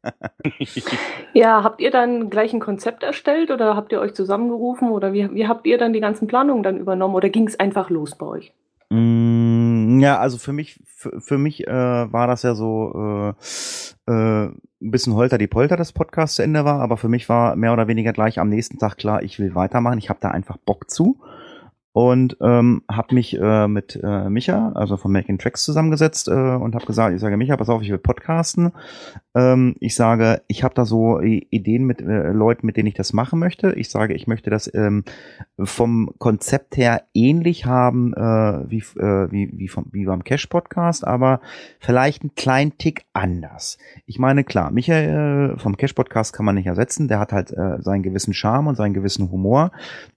ja, 1.35 1.63
habt 1.63 1.81
ihr 1.81 1.91
dann 1.91 2.31
gleich 2.31 2.53
ein 2.53 2.61
Konzept 2.61 3.03
erstellt 3.03 3.51
oder 3.51 3.77
habt 3.77 3.93
ihr 3.93 4.01
euch 4.01 4.15
zusammengerufen 4.15 4.91
oder 4.91 5.13
wie, 5.13 5.33
wie 5.35 5.47
habt 5.47 5.67
ihr 5.67 5.79
dann 5.79 5.93
die 5.93 6.01
ganzen 6.01 6.27
Planungen 6.27 6.63
dann 6.63 6.79
übernommen 6.79 7.15
oder 7.15 7.29
ging 7.29 7.47
es 7.47 7.59
einfach 7.59 7.91
los 7.91 8.17
bei 8.17 8.27
euch? 8.27 8.53
Mm, 8.91 10.01
ja, 10.01 10.19
also 10.19 10.39
für 10.39 10.53
mich, 10.53 10.81
für, 10.87 11.21
für 11.21 11.39
mich 11.39 11.67
äh, 11.67 11.73
war 12.13 12.27
das 12.27 12.43
ja 12.43 12.55
so 12.55 12.93
äh, 12.95 14.11
äh, 14.11 14.47
ein 14.47 14.91
bisschen 14.91 15.15
holter 15.15 15.39
die 15.39 15.47
Polter, 15.47 15.77
das 15.77 15.93
Podcast 15.93 16.37
zu 16.37 16.43
Ende 16.43 16.65
war, 16.65 16.81
aber 16.81 16.97
für 16.97 17.09
mich 17.09 17.29
war 17.29 17.57
mehr 17.57 17.73
oder 17.73 17.89
weniger 17.89 18.13
gleich 18.13 18.39
am 18.39 18.49
nächsten 18.49 18.79
Tag 18.79 18.97
klar, 18.97 19.23
ich 19.23 19.39
will 19.39 19.55
weitermachen. 19.55 19.99
Ich 19.99 20.11
habe 20.11 20.21
da 20.21 20.31
einfach 20.31 20.57
Bock 20.59 20.91
zu 20.91 21.19
und 21.95 22.37
ähm, 22.41 22.83
habe 22.91 23.15
mich 23.15 23.39
äh, 23.41 23.69
mit 23.69 24.01
äh, 24.03 24.29
Micha, 24.29 24.73
also 24.75 24.97
von 24.97 25.13
Making 25.13 25.39
Tracks 25.39 25.65
zusammengesetzt 25.65 26.27
äh, 26.27 26.33
und 26.33 26.75
habe 26.75 26.87
gesagt, 26.87 27.15
ich 27.15 27.21
sage 27.21 27.37
Micha, 27.37 27.57
pass 27.57 27.69
auf, 27.69 27.83
ich 27.83 27.91
will 27.91 27.99
podcasten. 27.99 28.73
Ähm, 29.37 29.77
ich 29.79 29.95
sage, 29.95 30.43
ich 30.49 30.65
habe 30.65 30.75
da 30.75 30.87
so 30.87 31.21
Ideen 31.21 31.85
mit 31.85 32.01
äh, 32.03 32.33
Leuten, 32.33 32.67
mit 32.67 32.77
denen 32.77 32.89
ich 32.89 32.95
das 32.95 33.13
machen 33.13 33.39
möchte. 33.39 33.75
Ich 33.75 33.91
sage, 33.91 34.15
ich 34.15 34.27
möchte 34.27 34.51
das 34.51 34.69
ähm, 34.75 35.05
vom 35.63 36.11
Konzept 36.19 36.77
her 36.77 37.05
ähnlich 37.15 37.65
haben 37.65 38.13
äh, 38.13 38.69
wie, 38.69 38.83
äh, 38.99 39.31
wie, 39.31 39.57
wie, 39.57 39.69
vom, 39.69 39.87
wie 39.93 40.05
beim 40.05 40.25
Cash 40.25 40.49
Podcast, 40.49 41.07
aber 41.07 41.41
vielleicht 41.79 42.23
einen 42.23 42.35
kleinen 42.35 42.77
Tick 42.77 43.05
anders. 43.13 43.79
Ich 44.05 44.19
meine, 44.19 44.43
klar, 44.43 44.73
Michael 44.73 45.53
äh, 45.55 45.59
vom 45.61 45.77
Cash 45.77 45.93
Podcast 45.93 46.33
kann 46.33 46.45
man 46.45 46.57
nicht 46.57 46.67
ersetzen. 46.67 47.07
Der 47.07 47.21
hat 47.21 47.33
halt 47.33 47.53
äh, 47.53 47.81
seinen 47.83 48.03
gewissen 48.03 48.35
Charme 48.35 48.67
und 48.67 48.75
seinen 48.75 48.95
gewissen 48.95 49.31
Humor. 49.31 49.71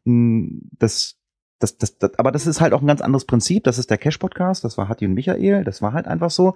Hm, 0.06 0.72
das 0.80 1.17
das, 1.60 1.78
das, 1.78 1.98
das, 1.98 2.18
aber 2.20 2.32
das 2.32 2.48
ist 2.48 2.62
halt 2.62 2.74
auch 2.74 2.82
ein 2.82 2.88
ganz 2.88 3.02
anderes 3.02 3.26
Prinzip. 3.26 3.64
Das 3.64 3.78
ist 3.78 3.90
der 3.90 3.98
Cash-Podcast, 3.98 4.64
das 4.64 4.78
war 4.78 4.90
Hatti 4.90 5.06
und 5.06 5.14
Michael, 5.14 5.64
das 5.64 5.82
war 5.82 5.94
halt 5.94 6.08
einfach 6.08 6.32
so. 6.32 6.56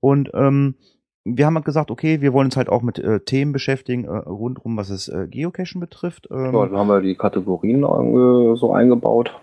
Und 0.00 0.30
ähm, 0.34 0.76
wir 1.24 1.46
haben 1.46 1.56
halt 1.56 1.64
gesagt, 1.64 1.90
okay, 1.90 2.20
wir 2.20 2.32
wollen 2.32 2.46
uns 2.46 2.56
halt 2.56 2.68
auch 2.68 2.82
mit 2.82 2.98
äh, 2.98 3.20
Themen 3.20 3.52
beschäftigen, 3.52 4.04
äh, 4.04 4.16
rundrum, 4.16 4.76
was 4.76 4.90
es 4.90 5.08
äh, 5.08 5.26
Geocachen 5.28 5.80
betrifft. 5.80 6.28
Ähm, 6.30 6.54
ja, 6.54 6.66
dann 6.66 6.76
haben 6.76 6.88
wir 6.88 7.00
die 7.00 7.16
Kategorien 7.16 7.82
äh, 7.82 8.56
so 8.56 8.72
eingebaut. 8.72 9.34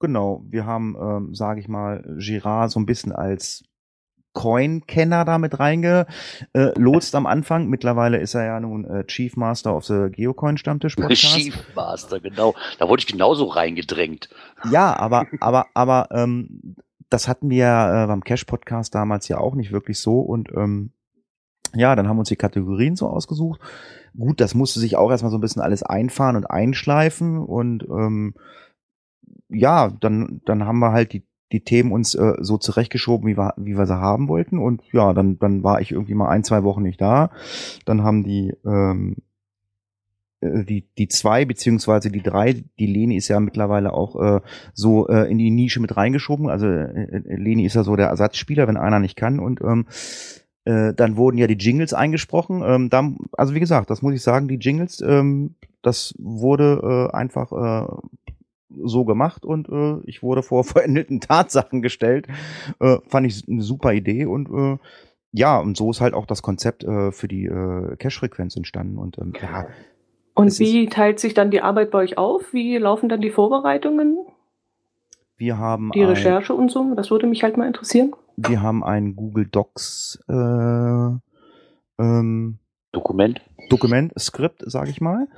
Genau, 0.00 0.42
wir 0.48 0.66
haben, 0.66 0.96
ähm, 1.00 1.34
sage 1.34 1.60
ich 1.60 1.68
mal, 1.68 2.04
Girard 2.18 2.70
so 2.70 2.78
ein 2.78 2.86
bisschen 2.86 3.12
als 3.12 3.64
Coin-Kenner 4.34 5.24
da 5.24 5.38
mit 5.38 5.58
reingelotst 5.58 7.14
am 7.14 7.26
Anfang. 7.26 7.68
Mittlerweile 7.68 8.18
ist 8.18 8.34
er 8.34 8.44
ja 8.44 8.60
nun 8.60 8.84
äh, 8.84 9.04
Chief 9.06 9.36
Master 9.36 9.74
of 9.74 9.84
the 9.84 10.08
Geocoin-Stammtisch-Podcast. 10.10 11.22
Chief 11.36 11.56
Master, 11.74 12.20
genau. 12.20 12.54
Da 12.78 12.88
wurde 12.88 13.00
ich 13.00 13.06
genauso 13.06 13.46
reingedrängt. 13.46 14.28
Ja, 14.70 14.96
aber, 14.96 15.26
aber, 15.40 15.66
aber 15.74 16.08
ähm, 16.12 16.76
das 17.10 17.28
hatten 17.28 17.50
wir 17.50 17.66
äh, 17.66 18.06
beim 18.06 18.22
Cash-Podcast 18.22 18.94
damals 18.94 19.28
ja 19.28 19.38
auch 19.38 19.54
nicht 19.54 19.72
wirklich 19.72 19.98
so. 19.98 20.20
Und 20.20 20.50
ähm, 20.54 20.92
ja, 21.74 21.96
dann 21.96 22.08
haben 22.08 22.16
wir 22.16 22.20
uns 22.20 22.28
die 22.28 22.36
Kategorien 22.36 22.96
so 22.96 23.08
ausgesucht. 23.08 23.60
Gut, 24.16 24.40
das 24.40 24.54
musste 24.54 24.80
sich 24.80 24.96
auch 24.96 25.10
erstmal 25.10 25.30
so 25.30 25.38
ein 25.38 25.42
bisschen 25.42 25.62
alles 25.62 25.82
einfahren 25.82 26.36
und 26.36 26.46
einschleifen. 26.46 27.38
Und 27.38 27.84
ähm, 27.84 28.34
ja, 29.48 29.90
dann, 30.00 30.40
dann 30.44 30.64
haben 30.64 30.78
wir 30.78 30.92
halt 30.92 31.12
die 31.12 31.24
die 31.52 31.60
Themen 31.60 31.92
uns 31.92 32.14
äh, 32.14 32.34
so 32.40 32.58
zurechtgeschoben, 32.58 33.28
wie 33.28 33.36
wir, 33.36 33.54
wie 33.56 33.76
wir 33.76 33.86
sie 33.86 33.98
haben 33.98 34.28
wollten. 34.28 34.58
Und 34.58 34.82
ja, 34.92 35.12
dann, 35.12 35.38
dann 35.38 35.62
war 35.62 35.80
ich 35.80 35.92
irgendwie 35.92 36.14
mal 36.14 36.28
ein, 36.28 36.44
zwei 36.44 36.62
Wochen 36.62 36.82
nicht 36.82 37.00
da. 37.00 37.30
Dann 37.84 38.02
haben 38.02 38.22
die, 38.22 38.54
ähm, 38.64 39.16
äh, 40.40 40.64
die, 40.64 40.86
die 40.98 41.08
zwei 41.08 41.44
beziehungsweise 41.44 42.10
die 42.10 42.22
drei, 42.22 42.64
die 42.78 42.86
Leni 42.86 43.16
ist 43.16 43.28
ja 43.28 43.40
mittlerweile 43.40 43.92
auch 43.92 44.20
äh, 44.20 44.40
so 44.74 45.08
äh, 45.08 45.30
in 45.30 45.38
die 45.38 45.50
Nische 45.50 45.80
mit 45.80 45.96
reingeschoben. 45.96 46.48
Also 46.48 46.66
äh, 46.66 47.04
äh, 47.04 47.36
Leni 47.36 47.64
ist 47.64 47.74
ja 47.74 47.84
so 47.84 47.96
der 47.96 48.08
Ersatzspieler, 48.08 48.68
wenn 48.68 48.76
einer 48.76 49.00
nicht 49.00 49.16
kann. 49.16 49.40
Und 49.40 49.60
ähm, 49.62 49.86
äh, 50.64 50.92
dann 50.92 51.16
wurden 51.16 51.38
ja 51.38 51.46
die 51.46 51.54
Jingles 51.54 51.94
eingesprochen. 51.94 52.62
Ähm, 52.62 52.90
dann, 52.90 53.16
also 53.32 53.54
wie 53.54 53.60
gesagt, 53.60 53.88
das 53.88 54.02
muss 54.02 54.14
ich 54.14 54.22
sagen, 54.22 54.48
die 54.48 54.56
Jingles, 54.56 55.00
ähm, 55.00 55.54
das 55.80 56.14
wurde 56.18 57.08
äh, 57.10 57.16
einfach 57.16 57.52
äh, 57.52 57.86
so 58.70 59.04
gemacht 59.04 59.44
und 59.44 59.68
äh, 59.68 60.00
ich 60.04 60.22
wurde 60.22 60.42
vor 60.42 60.64
veränderten 60.64 61.20
Tatsachen 61.20 61.82
gestellt. 61.82 62.26
Äh, 62.80 62.98
fand 63.06 63.26
ich 63.26 63.48
eine 63.48 63.62
super 63.62 63.92
Idee 63.92 64.26
und 64.26 64.48
äh, 64.50 64.78
ja, 65.32 65.58
und 65.58 65.76
so 65.76 65.90
ist 65.90 66.00
halt 66.00 66.14
auch 66.14 66.26
das 66.26 66.42
Konzept 66.42 66.84
äh, 66.84 67.12
für 67.12 67.28
die 67.28 67.44
äh, 67.44 67.96
Cache-Frequenz 67.96 68.56
entstanden. 68.56 68.98
Und 68.98 69.18
ähm, 69.18 69.34
ja. 69.40 69.66
Und 70.34 70.58
wie 70.58 70.86
teilt 70.86 71.20
sich 71.20 71.34
dann 71.34 71.50
die 71.50 71.60
Arbeit 71.60 71.90
bei 71.90 71.98
euch 71.98 72.16
auf? 72.16 72.52
Wie 72.52 72.78
laufen 72.78 73.08
dann 73.08 73.20
die 73.20 73.30
Vorbereitungen? 73.30 74.16
Wir 75.36 75.58
haben 75.58 75.90
die 75.94 76.02
Recherche 76.02 76.52
ein, 76.52 76.58
und 76.58 76.70
so. 76.70 76.94
Das 76.94 77.10
würde 77.10 77.26
mich 77.26 77.42
halt 77.42 77.56
mal 77.56 77.66
interessieren. 77.66 78.12
Wir 78.36 78.62
haben 78.62 78.82
ein 78.84 79.16
Google 79.16 79.46
Docs 79.46 80.22
äh, 80.28 80.32
ähm, 81.98 82.58
Dokument. 82.92 83.40
Dokument, 83.68 84.12
Skript, 84.18 84.62
sage 84.66 84.90
ich 84.90 85.00
mal. 85.00 85.28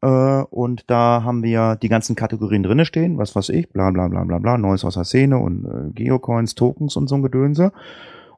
Äh, 0.00 0.06
und 0.06 0.90
da 0.90 1.22
haben 1.24 1.42
wir 1.42 1.76
die 1.76 1.88
ganzen 1.88 2.16
Kategorien 2.16 2.62
drinne 2.62 2.84
stehen, 2.84 3.18
was 3.18 3.34
weiß 3.34 3.48
ich, 3.50 3.70
bla 3.70 3.90
bla 3.90 4.08
bla 4.08 4.24
bla 4.24 4.38
bla, 4.38 4.58
Neues 4.58 4.84
aus 4.84 4.94
der 4.94 5.04
Szene 5.04 5.38
und 5.38 5.64
äh, 5.64 5.92
Geocoins, 5.92 6.54
Tokens 6.54 6.96
und 6.96 7.08
so 7.08 7.16
ein 7.16 7.22
Gedönse. 7.22 7.72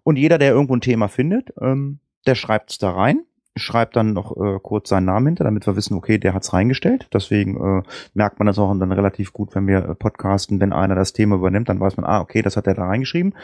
Und 0.03 0.17
jeder, 0.17 0.39
der 0.39 0.53
irgendwo 0.53 0.75
ein 0.75 0.81
Thema 0.81 1.09
findet, 1.09 1.53
ähm, 1.61 1.99
der 2.27 2.35
schreibt's 2.35 2.79
da 2.79 2.91
rein, 2.91 3.25
schreibt 3.57 3.97
dann 3.97 4.13
noch 4.13 4.37
äh, 4.37 4.59
kurz 4.63 4.89
seinen 4.89 5.07
Namen 5.07 5.27
hinter, 5.27 5.45
damit 5.45 5.67
wir 5.67 5.77
wissen, 5.77 5.95
okay, 5.95 6.19
der 6.19 6.33
hat's 6.33 6.53
reingestellt. 6.53 7.09
Deswegen 7.13 7.57
äh, 7.57 7.83
merkt 8.15 8.39
man 8.39 8.47
das 8.47 8.59
auch 8.59 8.73
dann 8.79 8.93
relativ 8.93 9.33
gut, 9.33 9.55
wenn 9.55 9.67
wir 9.67 9.85
äh, 9.85 9.95
podcasten, 9.95 10.61
wenn 10.61 10.73
einer 10.73 10.95
das 10.95 11.13
Thema 11.13 11.37
übernimmt, 11.37 11.69
dann 11.69 11.81
weiß 11.81 11.97
man, 11.97 12.07
ah, 12.07 12.21
okay, 12.21 12.43
das 12.43 12.57
hat 12.57 12.67
er 12.67 12.75
da 12.75 12.87
reingeschrieben. 12.87 13.35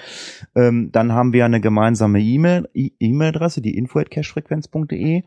Ähm, 0.54 0.90
dann 0.92 1.12
haben 1.12 1.32
wir 1.32 1.44
eine 1.44 1.60
gemeinsame 1.60 2.20
E-Mail, 2.20 2.68
E-Mail-Adresse, 2.74 3.60
die 3.60 3.76
info@cashfrequenz.de 3.76 5.24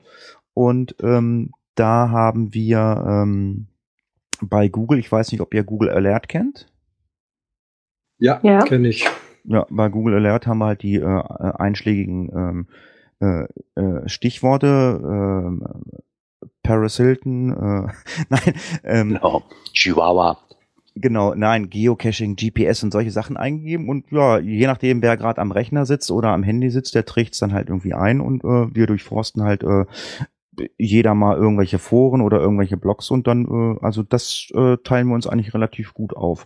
und 0.54 0.96
ähm, 1.02 1.52
da 1.76 2.10
haben 2.10 2.54
wir 2.54 3.04
ähm, 3.08 3.68
bei 4.42 4.68
Google, 4.68 5.00
ich 5.00 5.12
weiß 5.12 5.32
nicht, 5.32 5.42
ob 5.42 5.54
ihr 5.54 5.64
Google 5.64 5.90
Alert 5.90 6.28
kennt. 6.28 6.72
Ja, 8.18 8.40
ja. 8.44 8.60
kenne 8.60 8.90
ich. 8.90 9.08
Ja, 9.46 9.66
bei 9.70 9.90
Google 9.90 10.16
Alert 10.16 10.48
haben 10.48 10.60
wir 10.60 10.68
halt 10.68 10.84
die 10.84 10.96
äh, 10.96 11.24
einschlägigen 11.58 12.30
ähm, 12.36 12.68
äh, 13.22 13.82
äh, 13.82 14.08
Stichworte. 14.08 15.58
Äh, 15.62 15.90
Paris 16.64 16.98
Hilton, 16.98 17.52
äh, 17.52 17.92
nein, 18.30 18.54
ähm, 18.84 19.20
no, 19.22 19.44
Chihuahua. 19.74 20.38
Genau, 20.96 21.34
nein, 21.34 21.70
Geocaching, 21.70 22.36
GPS 22.36 22.84
und 22.84 22.92
solche 22.92 23.12
Sachen 23.12 23.38
eingegeben 23.38 23.90
und 23.90 24.12
ja, 24.12 24.40
je 24.40 24.68
nachdem, 24.68 25.02
wer 25.02 25.18
gerade 25.18 25.40
am 25.40 25.52
Rechner 25.52 25.86
sitzt 25.86 26.12
oder 26.12 26.30
am 26.30 26.44
Handy 26.44 26.70
sitzt, 26.70 26.96
der 26.96 27.06
trägt 27.06 27.34
es 27.34 27.40
dann 27.40 27.54
halt 27.54 27.70
irgendwie 27.70 27.94
ein 27.94 28.20
und 28.22 28.44
äh, 28.44 28.76
wir 28.76 28.86
durchforsten 28.88 29.44
halt 29.44 29.64
äh, 29.64 29.86
jeder 30.78 31.16
mal 31.16 31.38
irgendwelche 31.38 31.80
Foren 31.80 32.22
oder 32.22 32.40
irgendwelche 32.40 32.78
Blogs 32.78 33.12
und 33.12 33.28
dann, 33.28 33.46
äh, 33.46 33.80
also 33.84 34.04
das 34.04 34.50
äh, 34.54 34.78
teilen 34.84 35.08
wir 35.08 35.16
uns 35.16 35.28
eigentlich 35.28 35.54
relativ 35.54 35.94
gut 35.94 36.16
auf. 36.16 36.46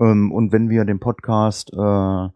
Ähm, 0.00 0.32
und 0.32 0.52
wenn 0.52 0.70
wir 0.70 0.84
den 0.84 1.00
Podcast 1.00 1.72
äh, 1.72 2.28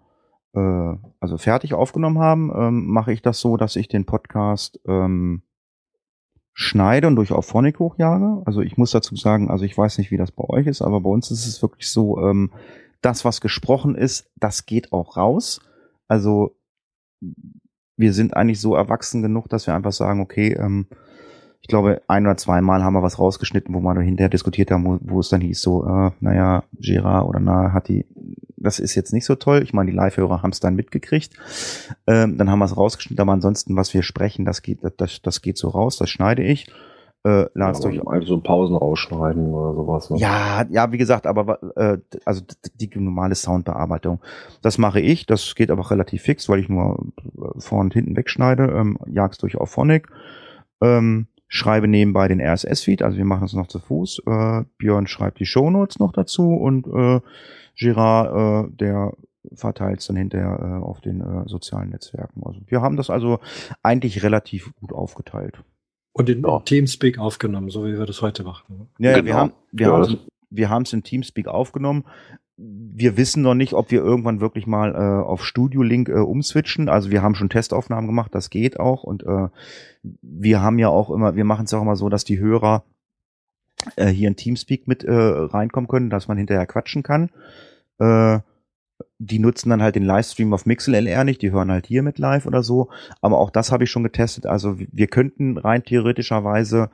äh, 0.57 0.97
also 1.21 1.39
fertig 1.39 1.75
aufgenommen 1.75 2.19
haben, 2.19 2.53
ähm, 2.57 2.87
mache 2.87 3.13
ich 3.13 3.23
das 3.23 3.41
so, 3.41 3.57
dass 3.57 3.77
ich 3.77 3.89
den 3.89 4.07
Podcast 4.07 4.81
ähm, 4.87 5.43
schneide 6.55 7.07
und 7.07 7.17
durch 7.17 7.33
Auphonic 7.33 7.79
hochjage. 7.79 8.43
Also 8.47 8.63
ich 8.63 8.79
muss 8.79 8.91
dazu 8.91 9.15
sagen, 9.15 9.51
also 9.51 9.65
ich 9.65 9.77
weiß 9.77 9.99
nicht, 9.99 10.11
wie 10.11 10.17
das 10.17 10.33
bei 10.33 10.45
euch 10.45 10.67
ist, 10.67 10.81
aber 10.81 11.01
bei 11.03 11.11
uns 11.11 11.31
ist 11.31 11.47
es 11.47 11.61
wirklich 11.61 11.91
so, 11.91 12.19
ähm, 12.21 12.51
das, 13.03 13.25
was 13.25 13.43
gesprochen 13.43 13.95
ist, 13.95 14.31
das 14.37 14.65
geht 14.65 14.93
auch 14.93 15.17
raus. 15.17 15.61
Also 16.09 16.57
wir 17.97 18.13
sind 18.13 18.37
eigentlich 18.37 18.61
so 18.61 18.75
erwachsen 18.75 19.23
genug, 19.23 19.49
dass 19.49 19.67
wir 19.67 19.75
einfach 19.75 19.93
sagen, 19.93 20.21
okay, 20.21 20.53
ähm, 20.53 20.87
ich 21.67 21.69
glaube, 21.69 22.01
ein 22.07 22.25
oder 22.27 22.37
zweimal 22.37 22.85
haben 22.85 22.93
wir 22.95 23.03
was 23.03 23.19
rausgeschnitten, 23.19 23.75
wo 23.75 23.81
wir 23.81 24.01
hinterher 24.01 24.29
diskutiert 24.29 24.71
haben, 24.71 24.85
wo, 24.85 24.99
wo 25.01 25.21
es 25.21 25.31
dann 25.31 25.41
hieß, 25.41 25.61
so, 25.61 25.85
äh, 25.85 26.11
naja, 26.21 26.63
Gerard 26.79 27.27
oder 27.27 27.41
na, 27.41 27.73
hat 27.73 27.89
die, 27.89 28.07
das 28.57 28.79
ist 28.79 28.95
jetzt 28.95 29.13
nicht 29.13 29.25
so 29.25 29.35
toll. 29.35 29.63
Ich 29.65 29.73
meine, 29.73 29.91
die 29.91 29.97
Live-Hörer 29.97 30.43
haben 30.43 30.53
es 30.53 30.61
dann 30.61 30.77
mitgekriegt. 30.77 31.35
Ähm, 32.07 32.39
dann 32.39 32.51
haben 32.51 32.61
wir 32.61 32.67
es 32.67 32.77
rausgeschnitten, 32.77 33.21
aber 33.21 33.33
ansonsten, 33.33 33.75
was 33.75 33.93
wir 33.95 34.03
sprechen, 34.03 34.45
das 34.45 34.63
geht, 34.63 34.79
das, 34.97 35.21
das 35.23 35.43
geht 35.43 35.59
so 35.59 35.69
raus, 35.69 35.97
das 35.97 36.09
schneide 36.09 36.45
ich. 36.45 36.71
Äh, 37.27 37.47
lasst 37.55 37.83
Ja, 37.83 37.91
euch 37.91 38.07
einfach 38.07 38.29
so 38.29 38.39
Pausen 38.39 38.77
rausschneiden 38.77 39.53
oder 39.53 39.75
sowas. 39.75 40.11
Ne? 40.11 40.19
ja, 40.19 40.65
ja, 40.71 40.93
wie 40.93 40.99
gesagt, 40.99 41.27
aber 41.27 41.59
äh, 41.77 41.99
also 42.25 42.43
die 42.77 42.89
normale 42.95 43.35
Soundbearbeitung, 43.35 44.21
das 44.63 44.79
mache 44.79 45.01
ich. 45.01 45.27
Das 45.27 45.57
geht 45.57 45.73
aber 45.73 45.91
relativ 45.91 46.23
fix, 46.23 46.49
weil 46.49 46.61
ich 46.61 46.69
nur 46.69 47.05
äh, 47.19 47.59
vorne 47.59 47.87
und 47.87 47.95
hinten 47.95 48.17
wegschneide, 48.17 48.67
ähm, 48.67 48.97
jag's 49.09 49.39
durch 49.39 49.59
Auphonic, 49.59 50.07
ähm, 50.81 51.27
schreibe 51.49 51.89
nebenbei 51.89 52.29
den 52.29 52.41
RSS-Feed, 52.41 53.03
also 53.03 53.17
wir 53.17 53.25
machen 53.25 53.43
das 53.43 53.55
noch 53.55 53.67
zu 53.67 53.81
Fuß. 53.81 54.23
Äh, 54.25 54.63
Björn 54.79 55.09
schreibt 55.09 55.41
die 55.41 55.47
Shownotes 55.47 55.99
noch 55.99 56.13
dazu 56.13 56.55
und 56.55 56.87
äh, 56.87 57.21
Girard, 57.75 58.71
äh, 58.71 58.77
der 58.77 59.15
verteilt 59.53 59.99
es 59.99 60.07
dann 60.07 60.17
hinterher 60.17 60.61
äh, 60.61 60.85
auf 60.85 61.01
den 61.01 61.21
äh, 61.21 61.49
sozialen 61.49 61.91
Netzwerken. 61.91 62.45
Also 62.45 62.61
wir 62.67 62.83
haben 62.83 62.97
das 62.97 63.11
also 63.11 63.41
eigentlich 63.83 64.23
relativ 64.23 64.73
gut 64.77 64.93
aufgeteilt. 64.93 65.65
Und 66.17 66.31
in, 66.31 66.43
Ja. 66.43 66.57
in 66.57 66.65
Teamspeak 66.65 67.19
aufgenommen, 67.19 67.69
so 67.69 67.85
wie 67.85 67.99
wir 67.99 68.07
das 68.07 68.23
heute 68.23 68.43
machen. 68.43 68.89
Ja, 68.99 69.11
ja, 69.11 69.17
wir 69.17 69.23
Genau. 69.25 69.37
haben 69.37 69.53
wir 69.73 69.87
Ja, 69.89 69.93
haben 69.93 70.19
wir 70.49 70.71
haben 70.71 70.83
es 70.83 70.93
in 70.95 71.03
Teamspeak 71.03 71.47
aufgenommen. 71.49 72.05
Wir 72.57 73.19
wissen 73.19 73.43
noch 73.43 73.55
nicht, 73.55 73.75
ob 73.75 73.91
wir 73.91 74.01
irgendwann 74.01 74.41
wirklich 74.41 74.67
mal 74.67 74.95
äh, 74.95 75.27
auf 75.27 75.45
Studio 75.45 75.83
Link 75.83 76.09
äh, 76.09 76.13
umswitchen. 76.15 76.89
Also 76.89 77.11
wir 77.11 77.21
haben 77.23 77.35
schon 77.35 77.51
Testaufnahmen 77.51 78.07
gemacht, 78.07 78.35
das 78.35 78.49
geht 78.49 78.81
auch. 78.81 79.03
Und 79.03 79.25
äh, 79.25 79.49
wir 80.23 80.63
haben 80.63 80.79
ja 80.79 80.89
auch 80.89 81.11
immer, 81.11 81.37
wir 81.37 81.45
machen 81.45 81.67
es 81.67 81.75
auch 81.75 81.83
immer 81.83 81.97
so, 81.97 82.09
dass 82.09 82.25
die 82.25 82.39
Hörer 82.39 82.85
äh, 83.97 84.07
hier 84.07 84.29
in 84.29 84.37
Teamspeak 84.37 84.89
mit 84.89 85.05
äh, 85.05 85.13
reinkommen 85.13 85.89
können, 85.89 86.09
dass 86.09 86.29
man 86.29 86.39
hinterher 86.39 86.65
quatschen 86.67 87.03
kann. 87.03 87.29
Äh, 87.99 88.39
die 89.19 89.39
nutzen 89.39 89.71
dann 89.71 89.83
halt 89.83 89.97
den 89.97 90.05
Livestream 90.05 90.53
auf 90.53 90.67
MixLR 90.67 91.25
nicht, 91.25 91.41
die 91.43 91.51
hören 91.51 91.71
halt 91.71 91.87
hier 91.87 92.03
mit 92.03 92.19
live 92.19 92.47
oder 92.47 92.63
so. 92.63 92.91
Aber 93.23 93.39
auch 93.39 93.51
das 93.51 93.73
habe 93.73 93.85
ich 93.85 93.91
schon 93.91 94.03
getestet. 94.03 94.47
Also 94.47 94.79
wir- 94.79 95.07
könnten 95.07 95.57
rein 95.57 95.83
theoretischerweise 95.85 96.91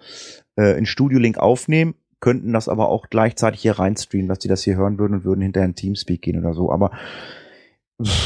äh, 0.56 0.78
in 0.78 0.86
Studio 0.86 1.18
Link 1.18 1.38
aufnehmen, 1.38 1.94
könnten 2.20 2.52
das 2.52 2.68
aber 2.68 2.88
auch 2.88 3.08
gleichzeitig 3.10 3.62
hier 3.62 3.78
reinstreamen, 3.78 4.28
dass 4.28 4.38
die 4.38 4.48
das 4.48 4.62
hier 4.62 4.76
hören 4.76 4.98
würden 4.98 5.14
und 5.14 5.24
würden 5.24 5.40
hinterher 5.40 5.68
in 5.68 5.74
Teamspeak 5.74 6.22
gehen 6.22 6.38
oder 6.38 6.54
so. 6.54 6.70
Aber 6.70 6.92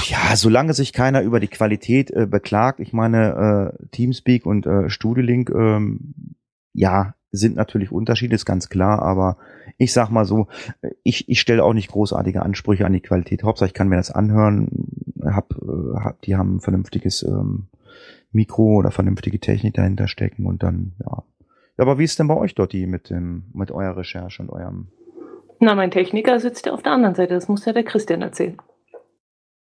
ja, 0.08 0.36
solange 0.36 0.74
sich 0.74 0.92
keiner 0.92 1.22
über 1.22 1.40
die 1.40 1.48
Qualität 1.48 2.10
äh, 2.10 2.26
beklagt, 2.26 2.80
ich 2.80 2.92
meine, 2.92 3.72
äh, 3.80 3.86
Teamspeak 3.92 4.46
und 4.46 4.66
äh, 4.66 4.88
Studio 4.90 5.22
Link, 5.22 5.50
ähm, 5.50 6.14
ja, 6.72 7.14
sind 7.32 7.56
natürlich 7.56 7.92
Unterschiede, 7.92 8.34
ist 8.34 8.44
ganz 8.46 8.68
klar, 8.68 9.02
aber 9.02 9.36
ich 9.78 9.92
sag 9.92 10.10
mal 10.10 10.24
so, 10.24 10.46
ich, 11.02 11.28
ich 11.28 11.40
stelle 11.40 11.62
auch 11.64 11.72
nicht 11.74 11.90
großartige 11.90 12.42
Ansprüche 12.42 12.86
an 12.86 12.92
die 12.92 13.00
Qualität. 13.00 13.42
Hauptsache, 13.42 13.68
ich 13.68 13.74
kann 13.74 13.88
mir 13.88 13.96
das 13.96 14.10
anhören, 14.10 14.68
hab, 15.24 15.52
äh, 15.52 15.98
hab, 16.02 16.22
die 16.22 16.36
haben 16.36 16.56
ein 16.56 16.60
vernünftiges 16.60 17.22
ähm, 17.22 17.68
Mikro 18.32 18.76
oder 18.76 18.90
vernünftige 18.90 19.38
Technik 19.40 19.74
dahinter 19.74 20.08
stecken 20.08 20.46
und 20.46 20.62
dann, 20.62 20.94
ja. 21.00 21.22
Ja, 21.78 21.82
Aber 21.82 21.98
wie 21.98 22.04
ist 22.04 22.18
denn 22.18 22.26
bei 22.28 22.36
euch 22.36 22.54
dort 22.54 22.72
die 22.72 22.86
mit 22.86 23.10
dem, 23.10 23.50
mit 23.52 23.70
eurer 23.70 23.98
Recherche 23.98 24.42
und 24.42 24.48
eurem, 24.50 24.88
Na, 25.60 25.74
mein 25.74 25.90
Techniker 25.90 26.40
sitzt 26.40 26.64
ja 26.66 26.72
auf 26.72 26.82
der 26.82 26.92
anderen 26.92 27.14
Seite. 27.14 27.34
Das 27.34 27.48
muss 27.48 27.64
ja 27.66 27.72
der 27.74 27.84
Christian 27.84 28.22
erzählen. 28.22 28.56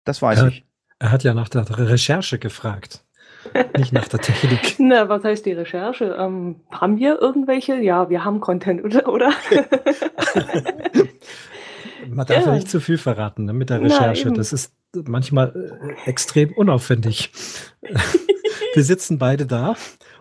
das 0.03 0.21
weiß 0.21 0.39
Ja. 0.41 0.47
ich. 0.47 0.65
Er 0.99 1.11
hat 1.11 1.23
ja 1.23 1.33
nach 1.33 1.49
der 1.49 1.67
Recherche 1.79 2.37
gefragt, 2.37 3.05
nicht 3.77 3.93
nach 3.93 4.07
der 4.07 4.19
Technik. 4.19 4.75
Na, 4.79 5.09
was 5.09 5.23
heißt 5.23 5.45
die 5.45 5.53
Recherche? 5.53 6.15
Ähm, 6.19 6.57
haben 6.71 6.97
wir 6.97 7.19
irgendwelche? 7.21 7.75
Ja, 7.75 8.09
wir 8.09 8.23
haben 8.23 8.39
Content, 8.39 8.83
oder? 8.83 9.07
oder? 9.07 9.31
Man 12.09 12.25
darf 12.25 12.37
ja. 12.45 12.45
Ja. 12.47 12.53
nicht 12.55 12.69
zu 12.69 12.79
viel 12.79 12.97
verraten 12.97 13.45
ne, 13.45 13.53
mit 13.53 13.69
der 13.69 13.79
Na, 13.79 13.87
Recherche. 13.87 14.27
eben. 14.27 14.35
das 14.35 14.53
ist 14.53 14.73
manchmal 14.93 15.53
äh, 16.05 16.09
extrem 16.09 16.51
unaufwendig. 16.53 17.31
Wir 18.73 18.83
sitzen 18.83 19.17
beide 19.17 19.45
da 19.45 19.75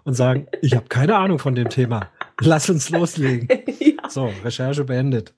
und 0.05 0.15
sagen, 0.15 0.47
ich 0.61 0.75
habe 0.75 0.87
keine 0.89 1.17
Ahnung 1.17 1.39
von 1.39 1.55
dem 1.55 1.69
Thema. 1.69 2.09
Lass 2.41 2.69
uns 2.69 2.91
loslegen. 2.91 3.49
ja, 3.79 4.09
So, 4.09 4.33
Recherche 4.45 4.85
beendet. 4.85 5.35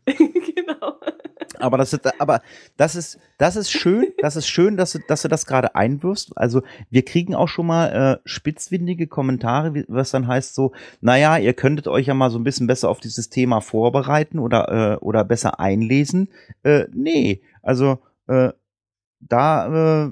Aber 1.62 1.78
das 1.78 1.92
ist, 1.92 2.20
aber 2.20 2.42
das 2.76 2.96
ist, 2.96 3.18
das 3.38 3.56
ist 3.56 3.70
schön, 3.70 4.06
das 4.18 4.36
ist 4.36 4.48
schön, 4.48 4.76
dass 4.76 4.92
du, 4.92 4.98
dass 5.06 5.22
du 5.22 5.28
das 5.28 5.46
gerade 5.46 5.74
einwirfst. 5.74 6.36
Also 6.36 6.62
wir 6.90 7.04
kriegen 7.04 7.34
auch 7.34 7.48
schon 7.48 7.66
mal 7.66 7.86
äh, 7.88 8.20
spitzwindige 8.24 9.06
Kommentare, 9.06 9.84
was 9.86 10.10
dann 10.10 10.26
heißt 10.26 10.54
so, 10.54 10.72
naja, 11.00 11.38
ihr 11.38 11.54
könntet 11.54 11.86
euch 11.86 12.06
ja 12.06 12.14
mal 12.14 12.30
so 12.30 12.38
ein 12.38 12.44
bisschen 12.44 12.66
besser 12.66 12.88
auf 12.88 12.98
dieses 12.98 13.28
Thema 13.28 13.60
vorbereiten 13.60 14.38
oder, 14.40 14.94
äh, 14.94 14.96
oder 14.96 15.24
besser 15.24 15.60
einlesen. 15.60 16.28
Äh, 16.64 16.86
nee, 16.92 17.42
also 17.62 17.98
äh, 18.26 18.50
da 19.20 20.06
äh, 20.06 20.10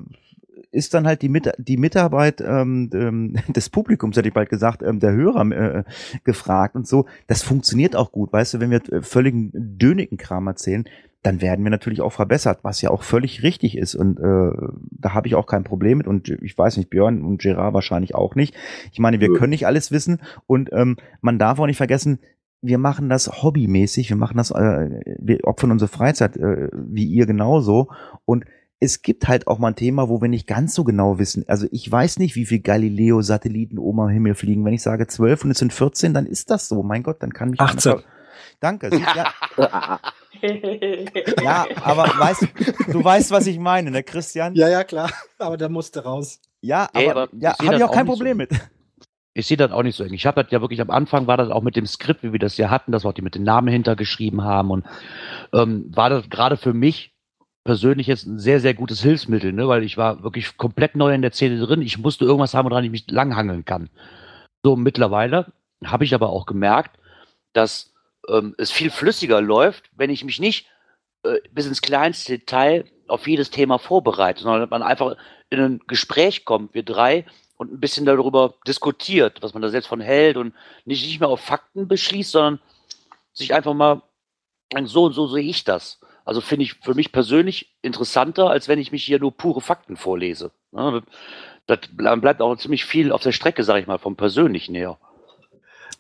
ist 0.73 0.95
dann 0.95 1.07
halt 1.07 1.23
die, 1.23 1.29
Mit 1.29 1.53
die 1.59 1.77
Mitarbeit 1.77 2.41
ähm, 2.41 2.91
ähm, 2.95 3.37
des 3.49 3.71
Publikums, 3.71 4.17
hätte 4.17 4.29
ich 4.29 4.35
bald 4.35 4.51
gesagt, 4.51 4.83
ähm, 4.83 5.01
der 5.01 5.13
Hörer 5.13 5.51
äh, 5.51 5.85
gefragt 6.25 6.77
und 6.77 6.87
so. 6.87 7.07
Das 7.27 7.43
funktioniert 7.43 7.97
auch 7.97 8.13
gut, 8.13 8.33
weißt 8.33 8.55
du, 8.55 8.61
wenn 8.61 8.71
wir 8.71 8.81
äh, 8.93 9.03
völligen 9.03 9.51
dönigen 9.53 10.17
Kram 10.17 10.47
erzählen, 10.47 10.85
dann 11.23 11.43
werden 11.43 11.65
wir 11.65 11.71
natürlich 11.71 12.01
auch 12.01 12.13
verbessert, 12.13 12.61
was 12.63 12.81
ja 12.81 12.91
auch 12.91 13.03
völlig 13.03 13.43
richtig 13.43 13.77
ist. 13.77 13.95
Und 13.95 14.19
äh, 14.19 14.53
da 14.91 15.13
habe 15.15 15.29
ich 15.29 15.35
auch 15.35 15.47
kein 15.47 15.65
Problem 15.65 15.99
mit. 15.99 16.07
Und 16.07 16.29
ich 16.29 16.57
weiß 16.57 16.79
nicht, 16.79 16.89
Björn 16.89 17.23
und 17.23 17.43
Gerard 17.43 17.75
wahrscheinlich 17.75 18.15
auch 18.15 18.35
nicht. 18.35 18.55
Ich 18.93 18.99
meine, 18.99 19.21
wir 19.21 19.33
können 19.35 19.51
nicht 19.51 19.67
alles 19.67 19.91
wissen. 19.91 20.23
Und 20.47 20.71
ähm, 20.73 20.97
man 21.21 21.39
darf 21.39 21.59
auch 21.59 21.67
nicht 21.67 21.77
vergessen, 21.77 22.21
wir 22.63 22.79
machen 22.79 23.09
das 23.09 23.43
hobbymäßig, 23.43 24.11
wir 24.11 24.17
machen 24.17 24.37
das, 24.37 24.51
äh, 24.51 25.01
wir 25.19 25.45
opfern 25.45 25.71
unsere 25.71 25.89
Freizeit, 25.89 26.37
äh, 26.37 26.69
wie 26.73 27.05
ihr 27.05 27.27
genauso. 27.27 27.89
Und 28.25 28.45
es 28.81 29.03
gibt 29.03 29.29
halt 29.29 29.47
auch 29.47 29.59
mal 29.59 29.69
ein 29.69 29.77
Thema, 29.77 30.09
wo 30.09 30.23
wir 30.23 30.29
nicht 30.29 30.47
ganz 30.47 30.75
so 30.75 30.85
genau 30.85 31.19
wissen. 31.19 31.45
Also 31.49 31.67
ich 31.71 31.91
weiß 31.91 32.19
nicht, 32.19 32.35
wie 32.35 32.47
viel 32.47 32.61
Galileo-Satelliten 32.61 33.79
oben 33.79 34.01
am 34.01 34.09
Himmel 34.09 34.35
fliegen. 34.35 34.65
Wenn 34.65 34.73
ich 34.73 34.83
sage 34.83 35.07
12 35.07 35.45
und 35.45 35.51
es 35.51 35.59
sind 35.59 35.73
14, 35.73 36.15
dann 36.15 36.25
ist 36.25 36.51
das 36.51 36.67
so. 36.67 36.83
Mein 36.83 37.03
Gott, 37.03 37.23
dann 37.23 37.35
kann 37.35 37.51
mich... 37.51 37.61
18. 37.61 38.01
Danke. 38.61 38.91
Ja, 38.97 39.33
ja, 41.43 41.67
aber 41.83 42.05
weißt, 42.05 42.47
du 42.93 43.03
weißt, 43.03 43.31
was 43.31 43.47
ich 43.47 43.59
meine, 43.59 43.91
ne, 43.91 44.03
Christian? 44.03 44.55
Ja, 44.55 44.69
ja, 44.69 44.85
klar. 44.85 45.11
Aber 45.39 45.57
der 45.57 45.69
musste 45.69 46.05
raus. 46.05 46.41
Ja, 46.61 46.89
Ey, 46.93 47.09
aber, 47.09 47.23
aber 47.23 47.33
ja, 47.39 47.59
habe 47.59 47.77
ich 47.77 47.85
auch 47.85 47.91
kein 47.91 48.05
nicht 48.05 48.13
so. 48.13 48.19
Problem 48.19 48.37
mit. 48.37 48.51
Ich 49.33 49.47
sehe 49.47 49.57
das 49.57 49.71
auch 49.71 49.83
nicht 49.83 49.97
so 49.97 50.05
eng. 50.05 50.13
Ich 50.13 50.27
habe 50.27 50.43
das 50.43 50.51
ja 50.53 50.61
wirklich 50.61 50.81
am 50.81 50.91
Anfang 50.91 51.27
war 51.27 51.37
das 51.37 51.51
auch 51.51 51.63
mit 51.63 51.77
dem 51.77 51.87
Skript, 51.87 52.23
wie 52.23 52.33
wir 52.33 52.39
das 52.39 52.57
ja 52.57 52.69
hatten, 52.69 52.93
dass 52.93 53.05
wir 53.05 53.11
auch 53.11 53.15
die 53.15 53.23
mit 53.23 53.35
den 53.35 53.45
Namen 53.45 53.69
hintergeschrieben 53.69 54.43
haben 54.43 54.71
und 54.71 54.85
ähm, 55.53 55.87
war 55.95 56.11
das 56.11 56.29
gerade 56.29 56.57
für 56.57 56.75
mich 56.75 57.15
persönlich 57.65 58.07
jetzt 58.07 58.27
ein 58.27 58.39
sehr, 58.39 58.61
sehr 58.61 58.75
gutes 58.75 59.03
Hilfsmittel, 59.03 59.53
ne? 59.53 59.69
weil 59.69 59.85
ich 59.85 59.97
war 59.97 60.23
wirklich 60.23 60.57
komplett 60.57 60.97
neu 60.97 61.15
in 61.15 61.23
der 61.23 61.33
Szene 61.33 61.59
drin. 61.61 61.83
Ich 61.83 61.99
musste 61.99 62.25
irgendwas 62.25 62.55
haben, 62.55 62.69
woran 62.69 62.85
ich 62.85 62.91
mich 62.91 63.11
langhangeln 63.11 63.65
kann. 63.65 63.89
So, 64.65 64.77
mittlerweile 64.77 65.53
habe 65.85 66.05
ich 66.05 66.15
aber 66.15 66.31
auch 66.31 66.47
gemerkt, 66.47 66.99
dass 67.53 67.93
ähm, 68.29 68.55
es 68.59 68.71
viel 68.71 68.91
flüssiger 68.91 69.41
läuft, 69.41 69.91
wenn 69.97 70.11
ich 70.11 70.25
mich 70.25 70.41
nicht 70.41 70.67
äh, 71.23 71.39
bis 71.51 71.67
ins 71.67 71.83
kleinste 71.83 72.39
Detail 72.39 72.85
auf 73.09 73.27
jedes 73.27 73.51
Thema 73.51 73.79
vorbereite, 73.79 74.43
sondern 74.43 74.69
man 74.69 74.83
einfach 74.83 75.17
in 75.51 75.61
ein 75.61 75.81
Gespräch 75.87 76.45
kommt, 76.45 76.75
wir 76.75 76.83
drei, 76.83 77.27
und 77.57 77.71
ein 77.73 77.81
bisschen 77.81 78.07
darüber 78.07 78.55
diskutiert, 78.67 79.43
was 79.43 79.53
man 79.53 79.61
da 79.61 79.69
selbst 79.69 79.89
von 79.89 80.01
hält 80.01 80.39
und 80.39 80.55
nicht, 80.87 81.05
nicht 81.05 81.21
mehr 81.21 81.29
auf 81.29 81.41
Fakten 81.41 81.89
beschließt, 81.89 82.31
sondern 82.31 82.59
sich 83.35 83.53
einfach 83.53 83.75
mal 83.75 84.01
so 84.85 85.05
und 85.05 85.13
so 85.13 85.27
sehe 85.27 85.45
ich 85.45 85.65
das. 85.65 86.01
Also 86.25 86.41
finde 86.41 86.65
ich 86.65 86.75
für 86.75 86.95
mich 86.95 87.13
persönlich 87.13 87.77
interessanter, 87.83 88.49
als 88.49 88.69
wenn 88.69 88.79
ich 88.79 88.93
mich 88.93 89.05
hier 89.05 89.19
nur 89.19 89.37
pure 89.37 89.61
Fakten 89.61 89.97
vorlese. 89.99 90.53
Ne, 90.73 91.03
Das 91.67 91.81
ble- 91.81 92.17
bleibt 92.17 92.41
auch 92.41 92.57
ziemlich 92.57 92.87
viel 92.87 93.13
auf 93.13 93.23
der 93.23 93.33
Strecke, 93.33 93.63
sage 93.63 93.81
ich 93.81 93.87
mal, 93.87 93.99
vom 93.99 94.17
Persönlichen 94.17 94.75
her. 94.75 94.99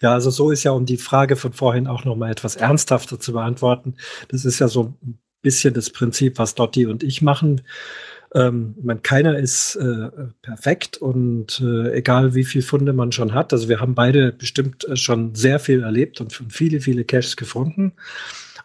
Ja, 0.00 0.14
also 0.14 0.30
so 0.30 0.50
ist 0.50 0.64
ja, 0.64 0.72
um 0.72 0.86
die 0.86 0.96
Frage 0.96 1.36
von 1.36 1.52
vorhin 1.52 1.86
auch 1.86 2.04
noch 2.04 2.16
mal 2.16 2.30
etwas 2.30 2.56
ernsthafter 2.56 3.20
zu 3.20 3.32
beantworten. 3.32 3.96
Das 4.28 4.44
ist 4.44 4.58
ja 4.58 4.68
so 4.68 4.94
ein 5.02 5.18
bisschen 5.42 5.74
das 5.74 5.90
Prinzip, 5.90 6.38
was 6.38 6.54
Dotti 6.54 6.86
und 6.86 7.02
ich 7.02 7.22
machen. 7.22 7.62
Ähm, 8.34 8.76
man, 8.80 9.02
keiner 9.02 9.38
ist 9.38 9.76
äh, 9.76 10.08
perfekt 10.40 10.98
und 10.98 11.60
äh, 11.60 11.92
egal 11.94 12.34
wie 12.34 12.44
viel 12.44 12.62
Funde 12.62 12.92
man 12.92 13.12
schon 13.12 13.34
hat. 13.34 13.52
Also 13.52 13.68
wir 13.68 13.80
haben 13.80 13.94
beide 13.94 14.32
bestimmt 14.32 14.86
äh, 14.88 14.96
schon 14.96 15.34
sehr 15.34 15.58
viel 15.58 15.82
erlebt 15.82 16.20
und 16.20 16.32
viele, 16.48 16.80
viele 16.80 17.04
Caches 17.04 17.36
gefunden 17.36 17.92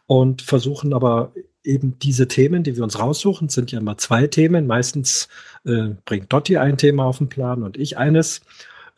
und 0.05 0.43
versuchen 0.43 0.93
aber 0.93 1.33
eben 1.63 1.97
diese 1.99 2.27
Themen, 2.27 2.63
die 2.63 2.75
wir 2.75 2.83
uns 2.83 2.99
raussuchen, 2.99 3.49
sind 3.49 3.71
ja 3.71 3.79
immer 3.79 3.97
zwei 3.97 4.27
Themen. 4.27 4.67
Meistens 4.67 5.27
äh, 5.65 5.95
bringt 6.05 6.31
Dotti 6.31 6.57
ein 6.57 6.77
Thema 6.77 7.05
auf 7.05 7.17
den 7.17 7.29
Plan 7.29 7.63
und 7.63 7.77
ich 7.77 7.97
eines, 7.97 8.41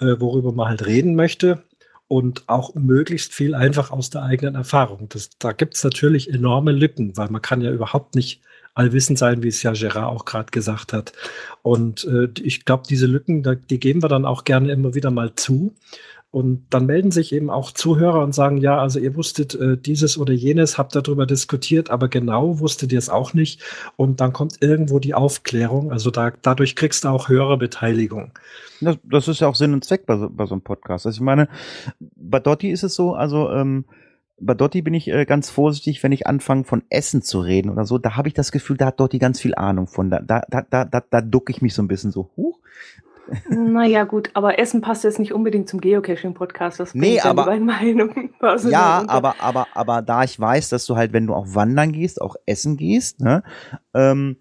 äh, 0.02 0.16
worüber 0.20 0.52
man 0.52 0.68
halt 0.68 0.86
reden 0.86 1.16
möchte. 1.16 1.64
Und 2.08 2.48
auch 2.48 2.74
möglichst 2.76 3.34
viel 3.34 3.54
einfach 3.54 3.92
aus 3.92 4.10
der 4.10 4.24
eigenen 4.24 4.56
Erfahrung. 4.56 5.10
Das, 5.10 5.30
da 5.40 5.52
gibt 5.52 5.76
es 5.76 5.84
natürlich 5.84 6.34
enorme 6.34 6.72
Lücken, 6.72 7.18
weil 7.18 7.30
man 7.30 7.42
kann 7.42 7.62
ja 7.62 7.72
überhaupt 7.72 8.16
nicht 8.16 8.42
allwissend 8.74 9.18
sein, 9.18 9.42
wie 9.44 9.48
es 9.48 9.64
ja 9.64 9.74
Gerard 9.74 10.06
auch 10.06 10.26
gerade 10.26 10.52
gesagt 10.52 10.94
hat. 10.94 11.12
Und 11.64 12.06
äh, 12.06 12.30
ich 12.42 12.64
glaube, 12.64 12.84
diese 12.88 13.08
Lücken, 13.08 13.44
da, 13.44 13.56
die 13.56 13.80
geben 13.80 14.04
wir 14.04 14.08
dann 14.08 14.26
auch 14.26 14.44
gerne 14.44 14.72
immer 14.72 14.94
wieder 14.94 15.12
mal 15.12 15.34
zu. 15.36 15.74
Und 16.38 16.68
dann 16.70 16.86
melden 16.86 17.10
sich 17.10 17.34
eben 17.34 17.50
auch 17.50 17.72
Zuhörer 17.72 18.24
und 18.24 18.32
sagen, 18.32 18.58
ja, 18.58 18.78
also 18.78 19.00
ihr 19.00 19.16
wusstet 19.16 19.56
äh, 19.56 19.76
dieses 19.76 20.20
oder 20.20 20.34
jenes, 20.34 20.78
habt 20.78 20.96
darüber 20.96 21.26
diskutiert, 21.26 21.90
aber 21.90 22.10
genau 22.10 22.60
wusstet 22.60 22.92
ihr 22.92 23.00
es 23.00 23.10
auch 23.10 23.34
nicht. 23.34 23.64
Und 23.96 24.22
dann 24.22 24.34
kommt 24.34 24.62
irgendwo 24.62 25.00
die 25.00 25.16
Aufklärung. 25.16 25.92
Also 25.92 26.12
da, 26.12 26.32
dadurch 26.44 26.76
kriegst 26.76 27.06
du 27.06 27.08
auch 27.08 27.28
höhere 27.28 27.58
Beteiligung. 27.58 28.34
Das, 28.82 28.98
das 29.04 29.28
ist 29.28 29.40
ja 29.40 29.48
auch 29.48 29.56
Sinn 29.56 29.74
und 29.74 29.84
Zweck 29.84 30.06
bei 30.06 30.16
so, 30.16 30.30
bei 30.30 30.46
so 30.46 30.54
einem 30.54 30.62
Podcast. 30.62 31.08
Also 31.08 31.18
ich 31.18 31.22
meine, 31.22 31.50
bei 32.00 32.40
Dotti 32.40 32.70
ist 32.70 32.84
es 32.84 32.94
so, 32.94 33.16
also 33.16 33.50
ähm, 33.50 33.86
bei 34.40 34.54
Dotti 34.54 34.84
bin 34.84 34.94
ich 34.94 35.08
äh, 35.08 35.26
ganz 35.26 35.50
vorsichtig, 35.50 36.04
wenn 36.04 36.12
ich 36.12 36.28
anfange 36.28 36.66
von 36.66 36.84
Essen 36.92 37.24
zu 37.24 37.40
reden 37.40 37.72
oder 37.72 37.86
so. 37.86 37.98
Da 37.98 38.16
habe 38.16 38.28
ich 38.28 38.36
das 38.36 38.52
Gefühl, 38.52 38.78
da 38.78 38.86
hat 38.86 39.00
Dotti 39.00 39.18
ganz 39.18 39.42
viel 39.42 39.56
Ahnung 39.56 39.88
von. 39.88 40.12
Da, 40.12 40.20
da, 40.20 40.44
da, 40.48 40.86
da, 40.86 41.02
da 41.10 41.22
ducke 41.22 41.52
ich 41.52 41.64
mich 41.64 41.74
so 41.74 41.82
ein 41.82 41.88
bisschen 41.88 42.12
so. 42.12 42.30
Huch. 42.38 42.60
Naja, 43.50 44.04
gut, 44.04 44.30
aber 44.34 44.60
Essen 44.60 44.82
passt 44.82 45.04
jetzt 45.04 45.20
nicht 45.20 45.34
unbedingt 45.34 45.70
zum 45.70 45.82
Geocaching-Podcast. 45.82 46.80
Das 46.80 46.94
nee, 46.94 47.20
aber. 47.20 47.54
Ja, 47.54 47.60
Meinung, 47.60 48.30
ja 48.70 49.04
aber, 49.08 49.36
aber, 49.40 49.68
aber 49.74 50.02
da 50.02 50.24
ich 50.24 50.40
weiß, 50.40 50.70
dass 50.70 50.86
du 50.86 50.96
halt, 50.96 51.14
wenn 51.14 51.28
du 51.28 51.34
auch 51.34 51.48
wandern 51.50 51.92
gehst, 51.92 52.22
auch 52.22 52.36
essen 52.46 52.78
gehst, 52.78 53.20
ne, 53.22 53.44
ähm, 53.94 54.38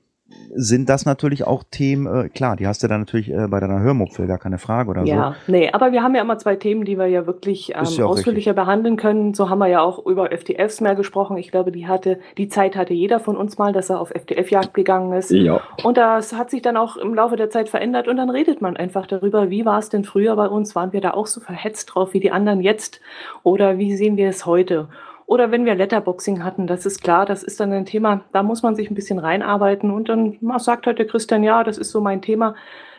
sind 0.54 0.88
das 0.88 1.04
natürlich 1.04 1.46
auch 1.46 1.62
Themen, 1.70 2.06
äh, 2.06 2.28
klar, 2.28 2.56
die 2.56 2.66
hast 2.66 2.82
du 2.82 2.88
dann 2.88 3.00
natürlich 3.00 3.30
äh, 3.30 3.46
bei 3.48 3.60
deiner 3.60 3.80
Hörmupfel, 3.80 4.26
gar 4.26 4.38
keine 4.38 4.58
Frage 4.58 4.90
oder 4.90 5.04
ja, 5.04 5.06
so. 5.06 5.12
Ja, 5.12 5.36
nee, 5.46 5.70
aber 5.70 5.92
wir 5.92 6.02
haben 6.02 6.14
ja 6.14 6.22
immer 6.22 6.38
zwei 6.38 6.56
Themen, 6.56 6.84
die 6.84 6.98
wir 6.98 7.06
ja 7.06 7.26
wirklich 7.26 7.74
ähm, 7.74 7.84
ja 7.84 8.06
ausführlicher 8.06 8.52
richtig. 8.52 8.64
behandeln 8.64 8.96
können. 8.96 9.34
So 9.34 9.50
haben 9.50 9.58
wir 9.58 9.68
ja 9.68 9.82
auch 9.82 10.04
über 10.06 10.30
FTFs 10.30 10.80
mehr 10.80 10.94
gesprochen. 10.94 11.36
Ich 11.36 11.50
glaube, 11.50 11.72
die 11.72 11.86
hatte, 11.86 12.18
die 12.38 12.48
Zeit 12.48 12.76
hatte 12.76 12.94
jeder 12.94 13.20
von 13.20 13.36
uns 13.36 13.58
mal, 13.58 13.72
dass 13.72 13.90
er 13.90 14.00
auf 14.00 14.10
FTF-Jagd 14.10 14.74
gegangen 14.74 15.12
ist. 15.12 15.30
Ja. 15.30 15.60
Und 15.82 15.98
das 15.98 16.32
hat 16.32 16.50
sich 16.50 16.62
dann 16.62 16.76
auch 16.76 16.96
im 16.96 17.14
Laufe 17.14 17.36
der 17.36 17.50
Zeit 17.50 17.68
verändert 17.68 18.08
und 18.08 18.16
dann 18.16 18.30
redet 18.30 18.62
man 18.62 18.76
einfach 18.76 19.06
darüber, 19.06 19.50
wie 19.50 19.64
war 19.64 19.78
es 19.78 19.90
denn 19.90 20.04
früher 20.04 20.36
bei 20.36 20.48
uns? 20.48 20.74
Waren 20.74 20.92
wir 20.92 21.00
da 21.00 21.12
auch 21.12 21.26
so 21.26 21.40
verhetzt 21.40 21.94
drauf 21.94 22.14
wie 22.14 22.20
die 22.20 22.30
anderen 22.30 22.60
jetzt? 22.60 23.00
Oder 23.42 23.78
wie 23.78 23.96
sehen 23.96 24.16
wir 24.16 24.28
es 24.28 24.46
heute? 24.46 24.88
Oder 25.26 25.50
wenn 25.50 25.64
wir 25.64 25.74
Letterboxing 25.74 26.44
hatten, 26.44 26.68
das 26.68 26.86
ist 26.86 27.02
klar, 27.02 27.26
das 27.26 27.42
ist 27.42 27.58
dann 27.58 27.72
ein 27.72 27.84
Thema, 27.84 28.22
da 28.32 28.44
muss 28.44 28.62
man 28.62 28.76
sich 28.76 28.90
ein 28.90 28.94
bisschen 28.94 29.18
reinarbeiten 29.18 29.90
und 29.90 30.08
dann 30.08 30.38
sagt 30.58 30.86
halt 30.86 30.98
der 30.98 31.06
Christian, 31.06 31.42
ja, 31.42 31.64
das 31.64 31.78
ist 31.78 31.90
so 31.90 32.00
mein 32.00 32.22
Thema. 32.22 32.54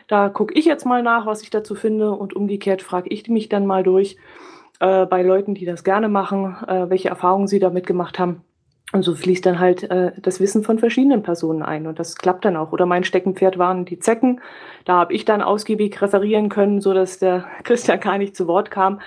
Da 0.08 0.28
gucke 0.28 0.54
ich 0.54 0.66
jetzt 0.66 0.84
mal 0.84 1.02
nach, 1.02 1.26
was 1.26 1.42
ich 1.42 1.50
dazu 1.50 1.74
finde 1.74 2.12
und 2.12 2.34
umgekehrt 2.34 2.82
frage 2.82 3.08
ich 3.10 3.28
mich 3.28 3.48
dann 3.48 3.66
mal 3.66 3.82
durch 3.82 4.16
äh, 4.80 5.06
bei 5.06 5.22
Leuten, 5.22 5.54
die 5.54 5.64
das 5.64 5.84
gerne 5.84 6.08
machen, 6.08 6.56
äh, 6.66 6.90
welche 6.90 7.08
Erfahrungen 7.08 7.48
sie 7.48 7.58
damit 7.58 7.86
gemacht 7.86 8.18
haben. 8.18 8.42
Und 8.92 9.02
so 9.02 9.14
fließt 9.14 9.44
dann 9.44 9.58
halt 9.58 9.82
äh, 9.90 10.12
das 10.16 10.40
Wissen 10.40 10.62
von 10.62 10.78
verschiedenen 10.78 11.22
Personen 11.22 11.62
ein 11.62 11.86
und 11.86 11.98
das 11.98 12.16
klappt 12.16 12.46
dann 12.46 12.56
auch. 12.56 12.72
Oder 12.72 12.86
mein 12.86 13.04
Steckenpferd 13.04 13.58
waren 13.58 13.84
die 13.84 13.98
Zecken. 13.98 14.40
Da 14.86 14.94
habe 14.94 15.12
ich 15.12 15.26
dann 15.26 15.42
ausgiebig 15.42 16.00
referieren 16.00 16.48
können, 16.48 16.80
so 16.80 16.94
dass 16.94 17.18
der 17.18 17.44
Christian 17.64 18.00
gar 18.00 18.16
nicht 18.16 18.34
zu 18.34 18.46
Wort 18.46 18.70
kam. 18.70 19.00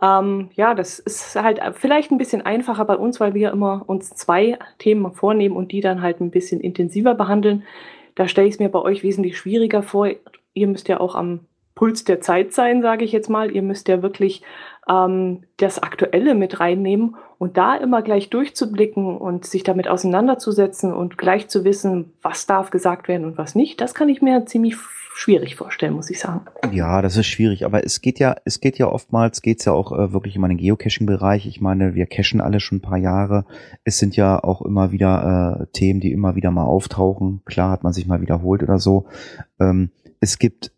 Ähm, 0.00 0.50
ja, 0.54 0.74
das 0.74 0.98
ist 0.98 1.34
halt 1.36 1.60
vielleicht 1.74 2.10
ein 2.10 2.18
bisschen 2.18 2.42
einfacher 2.42 2.84
bei 2.84 2.96
uns, 2.96 3.18
weil 3.20 3.34
wir 3.34 3.50
immer 3.50 3.82
uns 3.86 4.10
zwei 4.10 4.58
Themen 4.78 5.12
vornehmen 5.12 5.56
und 5.56 5.72
die 5.72 5.80
dann 5.80 6.02
halt 6.02 6.20
ein 6.20 6.30
bisschen 6.30 6.60
intensiver 6.60 7.14
behandeln. 7.14 7.64
Da 8.14 8.28
stelle 8.28 8.48
ich 8.48 8.54
es 8.54 8.60
mir 8.60 8.68
bei 8.68 8.80
euch 8.80 9.02
wesentlich 9.02 9.38
schwieriger 9.38 9.82
vor. 9.82 10.08
Ihr 10.54 10.66
müsst 10.66 10.88
ja 10.88 11.00
auch 11.00 11.14
am 11.14 11.40
Puls 11.74 12.04
der 12.04 12.20
Zeit 12.20 12.52
sein, 12.52 12.82
sage 12.82 13.04
ich 13.04 13.12
jetzt 13.12 13.30
mal. 13.30 13.52
Ihr 13.52 13.62
müsst 13.62 13.86
ja 13.88 14.02
wirklich 14.02 14.42
ähm, 14.88 15.44
das 15.58 15.80
Aktuelle 15.80 16.34
mit 16.34 16.58
reinnehmen 16.58 17.16
und 17.38 17.56
da 17.56 17.76
immer 17.76 18.02
gleich 18.02 18.30
durchzublicken 18.30 19.16
und 19.16 19.46
sich 19.46 19.62
damit 19.62 19.88
auseinanderzusetzen 19.88 20.92
und 20.92 21.18
gleich 21.18 21.48
zu 21.48 21.64
wissen, 21.64 22.12
was 22.20 22.46
darf 22.46 22.70
gesagt 22.70 23.06
werden 23.06 23.24
und 23.24 23.38
was 23.38 23.54
nicht. 23.54 23.80
Das 23.80 23.94
kann 23.94 24.08
ich 24.08 24.22
mir 24.22 24.44
ziemlich 24.46 24.76
schwierig 25.18 25.56
vorstellen, 25.56 25.94
muss 25.94 26.10
ich 26.10 26.20
sagen. 26.20 26.46
Ja, 26.72 27.02
das 27.02 27.16
ist 27.16 27.26
schwierig, 27.26 27.64
aber 27.64 27.84
es 27.84 28.00
geht 28.00 28.20
ja, 28.20 28.36
es 28.44 28.60
geht 28.60 28.78
ja 28.78 28.86
oftmals, 28.86 29.42
geht's 29.42 29.64
ja 29.64 29.72
auch 29.72 29.90
äh, 29.90 30.12
wirklich 30.12 30.36
in 30.36 30.40
meinen 30.40 30.56
Geocaching-Bereich. 30.56 31.46
Ich 31.46 31.60
meine, 31.60 31.94
wir 31.94 32.06
cachen 32.06 32.40
alle 32.40 32.60
schon 32.60 32.78
ein 32.78 32.82
paar 32.82 32.98
Jahre. 32.98 33.44
Es 33.82 33.98
sind 33.98 34.14
ja 34.14 34.42
auch 34.42 34.62
immer 34.62 34.92
wieder 34.92 35.60
äh, 35.60 35.66
Themen, 35.72 35.98
die 35.98 36.12
immer 36.12 36.36
wieder 36.36 36.52
mal 36.52 36.64
auftauchen. 36.64 37.42
Klar 37.46 37.72
hat 37.72 37.82
man 37.82 37.92
sich 37.92 38.06
mal 38.06 38.20
wiederholt 38.20 38.62
oder 38.62 38.78
so. 38.78 39.06
Ähm, 39.58 39.90
es 40.20 40.38
gibt 40.38 40.70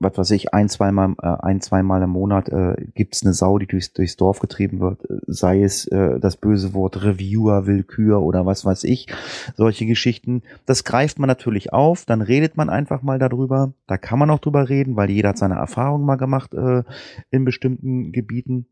was 0.00 0.16
weiß 0.16 0.30
ich, 0.32 0.54
ein, 0.54 0.68
zweimal, 0.70 1.14
äh, 1.22 1.26
ein, 1.26 1.60
zweimal 1.60 2.02
im 2.02 2.10
Monat 2.10 2.48
äh, 2.48 2.74
gibt 2.94 3.14
es 3.14 3.22
eine 3.22 3.34
Sau, 3.34 3.58
die 3.58 3.66
durchs, 3.66 3.92
durchs 3.92 4.16
Dorf 4.16 4.40
getrieben 4.40 4.80
wird, 4.80 5.06
sei 5.26 5.62
es 5.62 5.86
äh, 5.88 6.18
das 6.18 6.36
böse 6.36 6.72
Wort 6.72 7.02
Reviewer, 7.04 7.66
Willkür 7.66 8.22
oder 8.22 8.46
was 8.46 8.64
weiß 8.64 8.84
ich, 8.84 9.08
solche 9.56 9.84
Geschichten. 9.84 10.42
Das 10.64 10.84
greift 10.84 11.18
man 11.18 11.28
natürlich 11.28 11.74
auf, 11.74 12.06
dann 12.06 12.22
redet 12.22 12.56
man 12.56 12.70
einfach 12.70 13.02
mal 13.02 13.18
darüber. 13.18 13.74
Da 13.86 13.98
kann 13.98 14.18
man 14.18 14.30
auch 14.30 14.38
drüber 14.38 14.70
reden, 14.70 14.96
weil 14.96 15.10
jeder 15.10 15.30
hat 15.30 15.38
seine 15.38 15.56
Erfahrungen 15.56 16.06
mal 16.06 16.16
gemacht 16.16 16.54
äh, 16.54 16.82
in 17.30 17.44
bestimmten 17.44 18.10
Gebieten. 18.10 18.66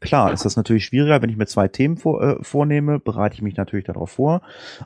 Klar 0.00 0.32
ist 0.32 0.44
das 0.44 0.56
natürlich 0.56 0.86
schwieriger, 0.86 1.20
wenn 1.20 1.30
ich 1.30 1.36
mir 1.36 1.46
zwei 1.46 1.68
Themen 1.68 1.96
vor, 1.96 2.22
äh, 2.22 2.36
vornehme, 2.42 2.98
bereite 3.00 3.34
ich 3.34 3.42
mich 3.42 3.56
natürlich 3.56 3.84
darauf 3.84 4.10
vor. 4.12 4.40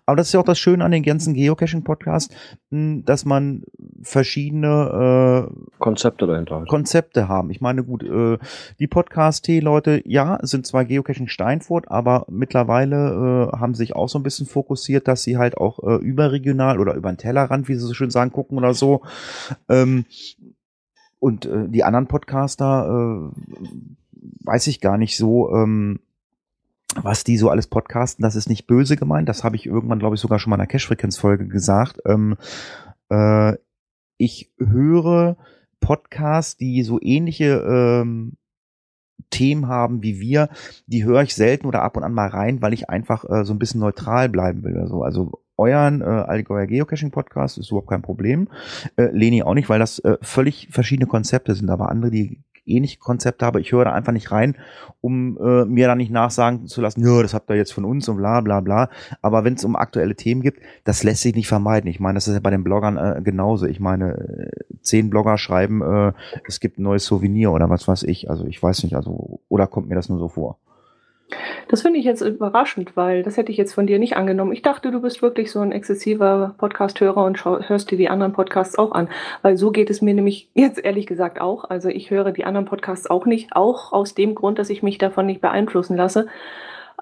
Aber 0.07 0.17
das 0.17 0.29
ist 0.29 0.33
ja 0.33 0.41
auch 0.41 0.45
das 0.45 0.59
Schöne 0.59 0.85
an 0.85 0.91
den 0.91 1.03
ganzen 1.03 1.35
Geocaching-Podcasts, 1.35 2.35
dass 2.71 3.25
man 3.25 3.63
verschiedene 4.03 5.49
äh, 5.51 5.79
Konzepte 5.79 6.27
dahinter 6.27 6.61
hat. 6.61 6.69
Konzepte 6.69 7.29
haben. 7.29 7.51
Ich 7.51 7.61
meine, 7.61 7.85
gut, 7.85 8.03
äh, 8.03 8.39
die 8.81 8.89
Podcast-Leute, 8.89 10.03
ja, 10.05 10.39
sind 10.43 10.67
zwar 10.67 10.85
Geocaching 10.85 11.29
Steinfurt, 11.29 11.91
aber 11.91 12.27
mittlerweile 12.29 13.51
äh, 13.53 13.57
haben 13.57 13.75
sich 13.75 13.95
auch 13.95 14.09
so 14.09 14.19
ein 14.19 14.25
bisschen 14.25 14.47
fokussiert, 14.47 15.07
dass 15.07 15.23
sie 15.23 15.37
halt 15.37 15.57
auch 15.59 15.79
äh, 15.85 15.97
überregional 15.97 16.81
oder 16.81 16.95
über 16.95 17.13
den 17.13 17.19
Tellerrand, 17.19 17.69
wie 17.69 17.75
sie 17.75 17.87
so 17.87 17.95
schön 17.95 18.11
sagen, 18.11 18.33
gucken 18.33 18.59
oder 18.59 18.75
so. 18.75 19.03
Ähm, 19.69 20.07
und 21.21 21.47
äh, 21.47 21.69
die 21.69 21.85
anderen 21.85 22.07
Podcaster 22.07 23.31
äh, 23.33 23.65
weiß 24.45 24.67
ich 24.67 24.81
gar 24.81 24.99
nicht 24.99 25.17
so, 25.17 25.55
ähm, 25.55 26.01
was 26.97 27.25
die 27.25 27.37
so 27.37 27.51
alles 27.51 27.67
podcasten. 27.67 28.23
Das 28.23 28.37
ist 28.37 28.49
nicht 28.49 28.67
böse 28.67 28.97
gemeint. 28.97 29.29
Das 29.29 29.45
habe 29.45 29.57
ich 29.57 29.67
irgendwann, 29.67 29.99
glaube 29.99 30.15
ich, 30.15 30.21
sogar 30.21 30.39
schon 30.39 30.51
mal 30.51 30.57
in 30.57 30.61
einer 30.61 30.69
Cash-Frequenz-Folge 30.69 31.49
gesagt. 31.49 32.01
Ähm, 32.07 32.37
äh, 33.11 33.55
ich 34.17 34.53
höre 34.59 35.37
Podcasts, 35.81 36.57
die 36.57 36.83
so 36.83 36.99
ähnliche 37.01 37.65
ähm, 37.67 38.37
Themen 39.31 39.69
haben 39.69 40.03
wie 40.03 40.21
wir, 40.21 40.49
die 40.87 41.05
höre 41.05 41.23
ich 41.23 41.35
selten 41.35 41.67
oder 41.67 41.83
ab 41.83 41.97
und 41.97 42.05
an 42.05 42.15
mal 42.15 42.29
rein, 42.29 42.63
weil 42.63 42.73
ich 42.73 42.89
einfach 42.89 43.25
äh, 43.29 43.45
so 43.45 43.53
ein 43.53 43.59
bisschen 43.59 43.81
neutral 43.81 44.29
bleiben 44.29 44.63
will. 44.63 44.79
Also, 44.79 45.03
also 45.03 45.43
euren 45.57 46.03
äh, 46.03 46.05
Allgäuer 46.05 46.67
Geocaching 46.67 47.11
Podcast 47.11 47.59
ist 47.59 47.71
überhaupt 47.71 47.91
kein 47.91 48.03
Problem. 48.03 48.49
Äh, 48.97 49.11
Leni 49.13 49.43
auch 49.43 49.55
nicht, 49.55 49.69
weil 49.69 49.79
das 49.79 49.99
äh, 50.01 50.19
völlig 50.21 50.69
verschiedene 50.71 51.07
Konzepte 51.09 51.55
sind, 51.55 51.71
aber 51.71 51.91
andere, 51.91 52.11
die 52.11 52.41
ähnliche 52.67 52.99
Konzepte 52.99 53.45
habe. 53.45 53.61
Ich 53.61 53.73
höre 53.73 53.85
da 53.85 53.93
einfach 53.93 54.13
nicht 54.13 54.31
rein, 54.31 54.57
um 55.01 55.39
äh, 55.39 55.65
mir 55.65 55.87
da 55.87 55.95
nicht 55.95 56.11
nachsagen 56.11 56.67
zu 56.67 56.81
lassen, 56.81 57.05
ja, 57.07 57.23
das 57.23 57.35
habt 57.35 57.51
ihr 57.51 57.57
jetzt 57.57 57.73
von 57.73 57.85
uns 57.85 58.09
und 58.09 58.17
bla 58.17 58.41
bla 58.41 58.61
bla. 58.61 58.89
Aber 59.23 59.45
wenn 59.45 59.55
es 59.55 59.65
um 59.65 59.77
aktuelle 59.77 60.17
Themen 60.17 60.43
gibt, 60.43 60.61
das 60.85 61.03
lässt 61.03 61.23
sich 61.23 61.35
nicht 61.35 61.49
vermeiden. 61.49 61.89
Ich 61.91 62.01
meine, 62.01 62.17
das 62.17 62.29
ist 62.29 62.35
ja 62.35 62.41
bei 62.41 62.51
den 62.51 62.65
Bloggern 62.65 62.97
äh, 62.97 63.21
genauso. 63.23 63.67
Ich 63.67 63.81
meine, 63.81 64.15
äh, 64.15 64.51
zehn 64.81 65.11
Blogger 65.11 65.39
schreiben, 65.39 65.83
äh, 65.83 66.13
es 66.47 66.61
gibt 66.61 66.79
ein 66.79 66.83
neues 66.83 67.05
Souvenir 67.05 67.53
oder 67.53 67.69
was 67.71 67.87
weiß 67.87 68.05
ich. 68.05 68.31
Also 68.31 68.47
ich 68.47 68.63
weiß 68.63 68.83
nicht, 68.85 68.97
also 68.97 69.41
oder 69.49 69.67
kommt 69.67 69.89
mir 69.89 69.95
das 69.95 70.09
nur 70.09 70.19
so 70.19 70.29
vor? 70.29 70.59
Das 71.69 71.83
finde 71.83 71.99
ich 71.99 72.05
jetzt 72.05 72.21
überraschend, 72.21 72.97
weil 72.97 73.23
das 73.23 73.37
hätte 73.37 73.51
ich 73.51 73.59
jetzt 73.59 73.75
von 73.75 73.87
dir 73.87 73.99
nicht 73.99 74.17
angenommen. 74.17 74.53
Ich 74.53 74.63
dachte, 74.63 74.91
du 74.91 75.01
bist 75.01 75.23
wirklich 75.23 75.51
so 75.51 75.61
ein 75.61 75.73
exzessiver 75.73 76.55
Podcast-Hörer 76.59 77.25
und 77.25 77.45
hörst 77.45 77.91
dir 77.91 77.99
die 77.99 78.09
anderen 78.09 78.33
Podcasts 78.33 78.79
auch 78.79 78.93
an. 78.93 79.09
Weil 79.43 79.57
so 79.57 79.71
geht 79.71 79.91
es 79.91 80.03
mir 80.03 80.15
nämlich 80.15 80.49
jetzt 80.55 80.85
ehrlich 80.85 81.07
gesagt 81.07 81.41
auch. 81.41 81.65
Also 81.65 81.89
ich 81.89 82.11
höre 82.11 82.31
die 82.33 82.45
anderen 82.45 82.67
Podcasts 82.67 83.09
auch 83.09 83.27
nicht, 83.27 83.57
auch 83.57 83.93
aus 83.93 84.15
dem 84.15 84.35
Grund, 84.35 84.59
dass 84.59 84.71
ich 84.71 84.83
mich 84.83 84.99
davon 84.99 85.27
nicht 85.27 85.41
beeinflussen 85.41 85.97
lasse, 85.97 86.27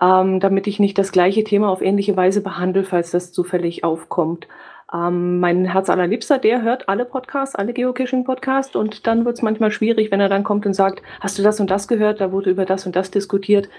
ähm, 0.00 0.40
damit 0.40 0.66
ich 0.66 0.78
nicht 0.78 0.98
das 0.98 1.12
gleiche 1.12 1.44
Thema 1.44 1.68
auf 1.68 1.82
ähnliche 1.82 2.16
Weise 2.16 2.40
behandle, 2.40 2.84
falls 2.84 3.10
das 3.10 3.32
zufällig 3.32 3.84
aufkommt. 3.84 4.46
Ähm, 4.92 5.40
mein 5.40 5.64
Herz 5.64 5.88
allerliebster, 5.88 6.38
der 6.38 6.62
hört 6.62 6.88
alle 6.88 7.06
Podcasts, 7.06 7.54
alle 7.54 7.72
Geocaching-Podcasts 7.72 8.76
und 8.76 9.06
dann 9.06 9.24
wird 9.24 9.36
es 9.36 9.42
manchmal 9.42 9.70
schwierig, 9.70 10.10
wenn 10.10 10.20
er 10.20 10.28
dann 10.28 10.44
kommt 10.44 10.66
und 10.66 10.74
sagt, 10.74 11.02
hast 11.20 11.38
du 11.38 11.42
das 11.42 11.60
und 11.60 11.70
das 11.70 11.88
gehört, 11.88 12.20
da 12.20 12.30
wurde 12.30 12.50
über 12.50 12.66
das 12.66 12.84
und 12.84 12.94
das 12.94 13.10
diskutiert 13.10 13.70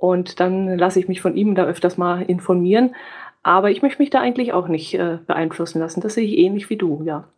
und 0.00 0.40
dann 0.40 0.78
lasse 0.78 1.00
ich 1.00 1.08
mich 1.08 1.20
von 1.20 1.36
ihm 1.36 1.54
da 1.54 1.64
öfters 1.64 1.96
mal 1.96 2.22
informieren. 2.22 2.94
Aber 3.42 3.70
ich 3.70 3.82
möchte 3.82 4.02
mich 4.02 4.10
da 4.10 4.20
eigentlich 4.20 4.52
auch 4.52 4.68
nicht 4.68 4.94
äh, 4.94 5.18
beeinflussen 5.26 5.78
lassen. 5.78 6.00
Das 6.00 6.14
sehe 6.14 6.24
ich 6.24 6.36
ähnlich 6.36 6.70
wie 6.70 6.76
du, 6.76 7.02
ja. 7.04 7.28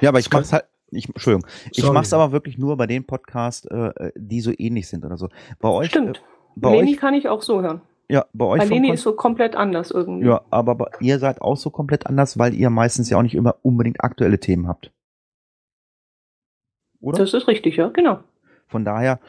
Ja, 0.00 0.08
aber 0.08 0.18
ich 0.18 0.30
mache 0.30 0.42
es 0.42 0.52
halt, 0.52 0.64
ich, 0.90 1.08
Entschuldigung, 1.08 1.48
ich 1.70 1.84
mache 1.84 2.04
es 2.04 2.12
aber 2.12 2.32
wirklich 2.32 2.58
nur 2.58 2.76
bei 2.76 2.86
den 2.86 3.04
Podcasts, 3.04 3.66
äh, 3.66 4.12
die 4.16 4.40
so 4.40 4.52
ähnlich 4.56 4.88
sind 4.88 5.04
oder 5.04 5.16
so. 5.16 5.28
Bei 5.60 5.68
euch. 5.68 5.88
Stimmt. 5.88 6.18
Äh, 6.18 6.20
bei 6.56 6.76
Leni 6.76 6.92
euch, 6.92 6.96
kann 6.98 7.14
ich 7.14 7.28
auch 7.28 7.42
so 7.42 7.62
hören. 7.62 7.82
Ja, 8.08 8.26
bei 8.32 8.46
euch. 8.46 8.60
Bei 8.60 8.66
Leni 8.66 8.90
ist 8.90 9.02
so 9.02 9.12
komplett 9.12 9.54
anders 9.54 9.90
irgendwie. 9.90 10.26
Ja, 10.26 10.40
aber 10.50 10.74
bei, 10.74 10.86
ihr 11.00 11.18
seid 11.18 11.40
auch 11.40 11.56
so 11.56 11.70
komplett 11.70 12.06
anders, 12.06 12.38
weil 12.38 12.54
ihr 12.54 12.70
meistens 12.70 13.10
ja 13.10 13.18
auch 13.18 13.22
nicht 13.22 13.34
immer 13.34 13.56
unbedingt 13.62 14.02
aktuelle 14.02 14.40
Themen 14.40 14.66
habt. 14.66 14.92
Oder? 17.00 17.18
Das 17.18 17.32
ist 17.32 17.46
richtig, 17.46 17.76
ja, 17.76 17.88
genau. 17.88 18.20
Von 18.66 18.84
daher, 18.84 19.20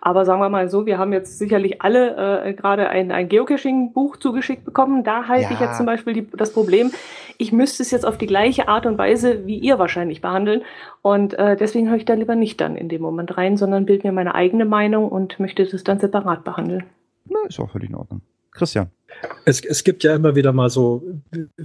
Aber 0.00 0.24
sagen 0.24 0.40
wir 0.40 0.48
mal 0.48 0.68
so, 0.68 0.86
wir 0.86 0.98
haben 0.98 1.12
jetzt 1.12 1.38
sicherlich 1.38 1.82
alle 1.82 2.44
äh, 2.44 2.54
gerade 2.54 2.88
ein, 2.88 3.12
ein 3.12 3.28
Geocaching-Buch 3.28 4.16
zugeschickt 4.16 4.64
bekommen. 4.64 5.04
Da 5.04 5.28
halte 5.28 5.44
ja. 5.44 5.50
ich 5.52 5.60
jetzt 5.60 5.76
zum 5.76 5.86
Beispiel 5.86 6.14
die, 6.14 6.26
das 6.30 6.52
Problem, 6.52 6.90
ich 7.36 7.52
müsste 7.52 7.82
es 7.82 7.90
jetzt 7.90 8.06
auf 8.06 8.18
die 8.18 8.26
gleiche 8.26 8.68
Art 8.68 8.86
und 8.86 8.98
Weise 8.98 9.46
wie 9.46 9.58
ihr 9.58 9.78
wahrscheinlich 9.78 10.20
behandeln. 10.20 10.62
Und 11.02 11.34
äh, 11.34 11.56
deswegen 11.56 11.88
höre 11.88 11.96
ich 11.96 12.04
da 12.04 12.14
lieber 12.14 12.36
nicht 12.36 12.60
dann 12.60 12.76
in 12.76 12.88
dem 12.88 13.02
Moment 13.02 13.36
rein, 13.36 13.56
sondern 13.56 13.86
bilde 13.86 14.06
mir 14.06 14.12
meine 14.12 14.34
eigene 14.34 14.64
Meinung 14.64 15.08
und 15.08 15.38
möchte 15.40 15.64
das 15.64 15.84
dann 15.84 15.98
separat 15.98 16.44
behandeln. 16.44 16.84
Na, 17.26 17.38
ist 17.46 17.60
auch 17.60 17.70
völlig 17.70 17.90
in 17.90 17.96
Ordnung. 17.96 18.22
Christian. 18.52 18.90
Es, 19.44 19.60
es 19.60 19.84
gibt 19.84 20.04
ja 20.04 20.14
immer 20.14 20.34
wieder 20.34 20.52
mal 20.52 20.70
so, 20.70 21.02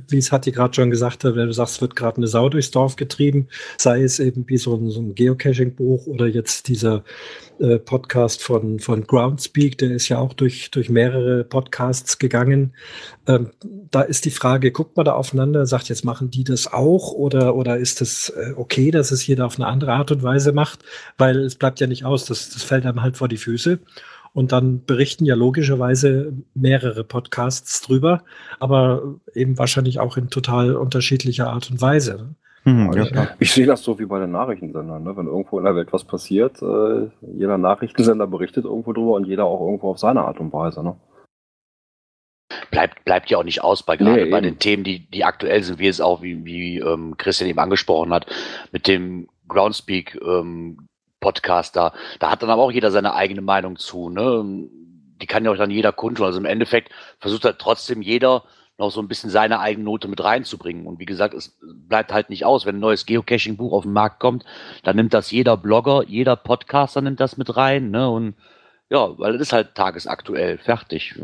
wie 0.08 0.18
es 0.18 0.32
Hatti 0.32 0.52
gerade 0.52 0.74
schon 0.74 0.90
gesagt 0.90 1.24
hat, 1.24 1.36
wenn 1.36 1.48
du 1.48 1.54
sagst, 1.54 1.82
wird 1.82 1.96
gerade 1.96 2.18
eine 2.18 2.28
Sau 2.28 2.50
durchs 2.50 2.72
Dorf 2.72 2.96
getrieben, 2.96 3.48
sei 3.78 4.02
es 4.04 4.20
eben 4.20 4.46
wie 4.48 4.58
so 4.58 4.76
ein, 4.76 4.90
so 4.90 5.02
ein 5.02 5.16
Geocaching-Buch 5.16 6.08
oder 6.08 6.28
jetzt 6.28 6.68
dieser 6.68 7.04
äh, 7.60 7.80
Podcast 7.80 8.44
von, 8.44 8.80
von 8.80 9.06
Groundspeak, 9.06 9.78
der 9.78 9.92
ist 9.92 10.10
ja 10.10 10.20
auch 10.20 10.34
durch, 10.34 10.72
durch 10.72 10.90
mehrere 10.90 11.44
Podcasts 11.44 12.18
gegangen. 12.18 12.74
Ähm, 13.28 13.52
da 13.92 14.02
ist 14.02 14.26
die 14.26 14.32
Frage, 14.32 14.72
guckt 14.72 14.98
man 14.98 15.06
da 15.06 15.14
aufeinander, 15.14 15.66
sagt 15.66 15.90
jetzt 15.90 16.04
machen 16.04 16.32
die 16.32 16.44
das 16.44 16.72
auch 16.72 17.14
oder, 17.14 17.56
oder 17.56 17.78
ist 17.78 18.02
es 18.02 18.30
äh, 18.30 18.54
okay, 18.56 18.92
dass 18.92 19.12
es 19.12 19.26
jeder 19.26 19.46
auf 19.46 19.58
eine 19.58 19.68
andere 19.68 19.94
Art 19.94 20.12
und 20.12 20.24
Weise 20.24 20.52
macht? 20.52 20.80
Weil 21.18 21.40
es 21.40 21.56
bleibt 21.56 21.80
ja 21.80 21.88
nicht 21.88 22.04
aus, 22.06 22.26
das, 22.26 22.50
das 22.50 22.64
fällt 22.64 22.86
einem 22.86 23.02
halt 23.02 23.18
vor 23.18 23.28
die 23.28 23.38
Füße. 23.38 23.80
Und 24.36 24.52
dann 24.52 24.84
berichten 24.84 25.24
ja 25.24 25.34
logischerweise 25.34 26.34
mehrere 26.56 27.06
Podcasts 27.06 27.82
drüber, 27.82 28.22
aber 28.60 29.16
eben 29.34 29.58
wahrscheinlich 29.58 30.02
auch 30.02 30.18
in 30.18 30.30
total 30.30 30.76
unterschiedlicher 30.76 31.50
Art 31.50 31.72
und 31.72 31.82
Weise. 31.82 32.36
Hm, 32.64 32.92
ja, 32.92 33.30
ich 33.40 33.54
sehe 33.54 33.66
das 33.66 33.82
so 33.82 33.98
wie 33.98 34.06
bei 34.06 34.20
den 34.20 34.32
Nachrichtensendern. 34.32 35.04
Ne? 35.04 35.16
Wenn 35.16 35.28
irgendwo 35.28 35.58
in 35.58 35.64
der 35.64 35.78
Welt 35.78 35.94
was 35.94 36.04
passiert, 36.04 36.62
äh, 36.62 37.08
jeder 37.34 37.58
Nachrichtensender 37.58 38.28
berichtet 38.28 38.66
irgendwo 38.66 38.92
drüber 38.92 39.14
und 39.14 39.26
jeder 39.26 39.46
auch 39.46 39.62
irgendwo 39.62 39.92
auf 39.92 40.00
seine 40.00 40.26
Art 40.26 40.42
und 40.42 40.52
Weise. 40.52 40.84
Ne? 40.84 40.98
Bleibt, 42.72 43.06
bleibt 43.06 43.30
ja 43.30 43.38
auch 43.38 43.44
nicht 43.46 43.64
aus, 43.64 43.84
bei, 43.84 43.96
gerade 43.96 44.26
nee, 44.26 44.32
bei 44.32 44.42
den 44.42 44.60
Themen, 44.60 44.84
die, 44.84 45.10
die 45.12 45.24
aktuell 45.24 45.64
sind, 45.64 45.80
wie 45.80 45.88
es 45.88 46.02
auch, 46.02 46.22
wie, 46.22 46.44
wie 46.44 46.80
ähm, 46.80 47.16
Christian 47.18 47.50
eben 47.50 47.60
angesprochen 47.60 48.14
hat, 48.14 48.26
mit 48.74 48.86
dem 48.88 49.30
Groundspeak 49.48 50.20
ähm, 50.22 50.88
Podcast 51.26 51.76
da. 51.76 51.92
Da 52.20 52.30
hat 52.30 52.44
dann 52.44 52.52
aber 52.52 52.62
auch 52.62 52.72
jeder 52.72 52.92
seine 52.92 53.16
eigene 53.16 53.42
Meinung 53.42 53.78
zu. 53.78 54.10
Ne? 54.10 54.68
Die 55.20 55.26
kann 55.26 55.44
ja 55.44 55.50
auch 55.50 55.58
dann 55.58 55.72
jeder 55.72 55.92
kundtun. 55.92 56.28
Also 56.28 56.38
im 56.38 56.46
Endeffekt 56.46 56.92
versucht 57.20 57.46
halt 57.46 57.58
trotzdem 57.58 58.04
jeder 58.04 58.44
noch 58.78 58.92
so 58.92 59.02
ein 59.02 59.08
bisschen 59.08 59.32
seine 59.32 59.60
eigene 59.60 59.86
Note 59.86 60.08
mit 60.08 60.24
reinzubringen. 60.24 60.86
Und 60.86 61.00
wie 61.00 61.08
gesagt, 61.08 61.34
es 61.34 61.58
bleibt 61.88 62.14
halt 62.14 62.30
nicht 62.30 62.46
aus. 62.46 62.68
Wenn 62.68 62.76
ein 62.76 62.82
neues 62.82 63.08
Geocaching-Buch 63.08 63.74
auf 63.74 63.84
den 63.84 63.94
Markt 63.94 64.20
kommt, 64.20 64.46
dann 64.84 64.98
nimmt 64.98 65.16
das 65.16 65.32
jeder 65.32 65.58
Blogger, 65.58 66.04
jeder 66.08 66.36
Podcaster 66.36 67.02
nimmt 67.02 67.20
das 67.20 67.38
mit 67.38 67.58
rein. 67.58 67.90
Ne? 67.90 68.08
Und 68.08 68.36
ja, 68.92 69.18
weil 69.18 69.34
es 69.34 69.42
ist 69.42 69.54
halt 69.54 69.74
tagesaktuell. 69.74 70.60
Fertig. 70.60 71.20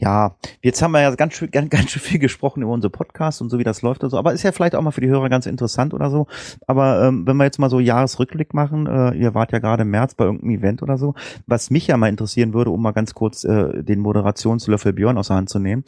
Ja, 0.00 0.36
jetzt 0.62 0.80
haben 0.80 0.92
wir 0.92 1.00
ja 1.00 1.12
ganz 1.16 1.34
schön, 1.34 1.50
ganz, 1.50 1.70
ganz 1.70 1.90
schön 1.90 2.00
viel 2.00 2.20
gesprochen 2.20 2.62
über 2.62 2.72
unsere 2.72 2.90
Podcasts 2.90 3.40
und 3.40 3.50
so, 3.50 3.58
wie 3.58 3.64
das 3.64 3.82
läuft 3.82 4.04
und 4.04 4.10
so. 4.10 4.16
Aber 4.16 4.32
ist 4.32 4.44
ja 4.44 4.52
vielleicht 4.52 4.76
auch 4.76 4.82
mal 4.82 4.92
für 4.92 5.00
die 5.00 5.08
Hörer 5.08 5.28
ganz 5.28 5.46
interessant 5.46 5.92
oder 5.92 6.08
so. 6.08 6.28
Aber 6.66 7.02
ähm, 7.02 7.26
wenn 7.26 7.36
wir 7.36 7.44
jetzt 7.44 7.58
mal 7.58 7.68
so 7.68 7.80
Jahresrückblick 7.80 8.54
machen, 8.54 8.86
äh, 8.86 9.12
ihr 9.14 9.34
wart 9.34 9.52
ja 9.52 9.58
gerade 9.58 9.82
im 9.82 9.90
März 9.90 10.14
bei 10.14 10.24
irgendeinem 10.24 10.58
Event 10.58 10.82
oder 10.82 10.98
so, 10.98 11.14
was 11.46 11.70
mich 11.70 11.88
ja 11.88 11.96
mal 11.96 12.08
interessieren 12.08 12.54
würde, 12.54 12.70
um 12.70 12.80
mal 12.80 12.92
ganz 12.92 13.14
kurz 13.14 13.44
äh, 13.44 13.82
den 13.82 13.98
Moderationslöffel 13.98 14.92
Björn 14.92 15.18
aus 15.18 15.28
der 15.28 15.36
Hand 15.36 15.48
zu 15.48 15.58
nehmen. 15.58 15.84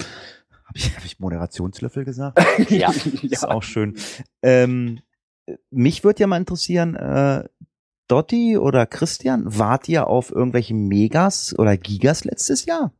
Habe 0.66 0.79
ich, 0.79 0.96
hab 0.96 1.05
ich 1.05 1.20
Moderationslöffel 1.20 2.05
gesagt? 2.05 2.38
ja. 2.70 2.90
Ist 3.23 3.49
auch 3.49 3.62
schön. 3.62 3.94
Ähm, 4.42 5.01
mich 5.70 6.03
würde 6.03 6.20
ja 6.20 6.27
mal 6.27 6.37
interessieren, 6.37 6.96
äh, 6.96 7.44
Dotti 8.09 8.59
oder 8.59 8.87
Christian, 8.87 9.44
wart 9.46 9.88
ihr 9.88 10.09
auf 10.09 10.33
irgendwelchen 10.33 10.88
Megas 10.88 11.57
oder 11.57 11.77
Gigas 11.77 12.25
letztes 12.25 12.64
Jahr? 12.66 12.92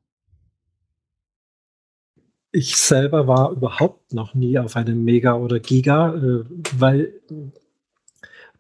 Ich 2.53 2.77
selber 2.77 3.27
war 3.27 3.53
überhaupt 3.53 4.13
noch 4.13 4.35
nie 4.35 4.59
auf 4.59 4.77
einem 4.77 5.05
Mega 5.05 5.35
oder 5.35 5.61
Giga, 5.61 6.15
äh, 6.15 6.45
weil 6.77 7.13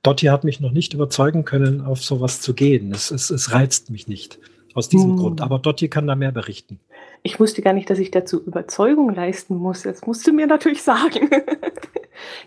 Dotti 0.03 0.26
hat 0.26 0.44
mich 0.44 0.61
noch 0.61 0.70
nicht 0.70 0.94
überzeugen 0.94 1.44
können, 1.44 1.81
auf 1.83 2.03
sowas 2.03 2.40
zu 2.40 2.55
gehen. 2.55 2.92
Es, 2.92 3.11
es, 3.11 3.31
es 3.31 3.53
reizt 3.53 3.90
mich 3.90 4.09
nicht 4.09 4.38
aus 4.74 4.88
diesem 4.88 5.12
hm. 5.12 5.16
Grund. 5.18 5.40
Aber 5.40 5.59
Dotti 5.59 5.88
kann 5.88 6.07
da 6.07 6.14
mehr 6.14 6.33
berichten. 6.33 6.81
Ich 7.22 7.38
wusste 7.38 7.61
gar 7.61 7.72
nicht, 7.72 7.90
dass 7.90 7.98
ich 7.98 8.11
dazu 8.11 8.42
Überzeugung 8.42 9.14
leisten 9.14 9.57
muss. 9.57 9.85
Jetzt 9.85 10.07
musst 10.07 10.26
du 10.26 10.33
mir 10.33 10.46
natürlich 10.46 10.83
sagen. 10.85 11.29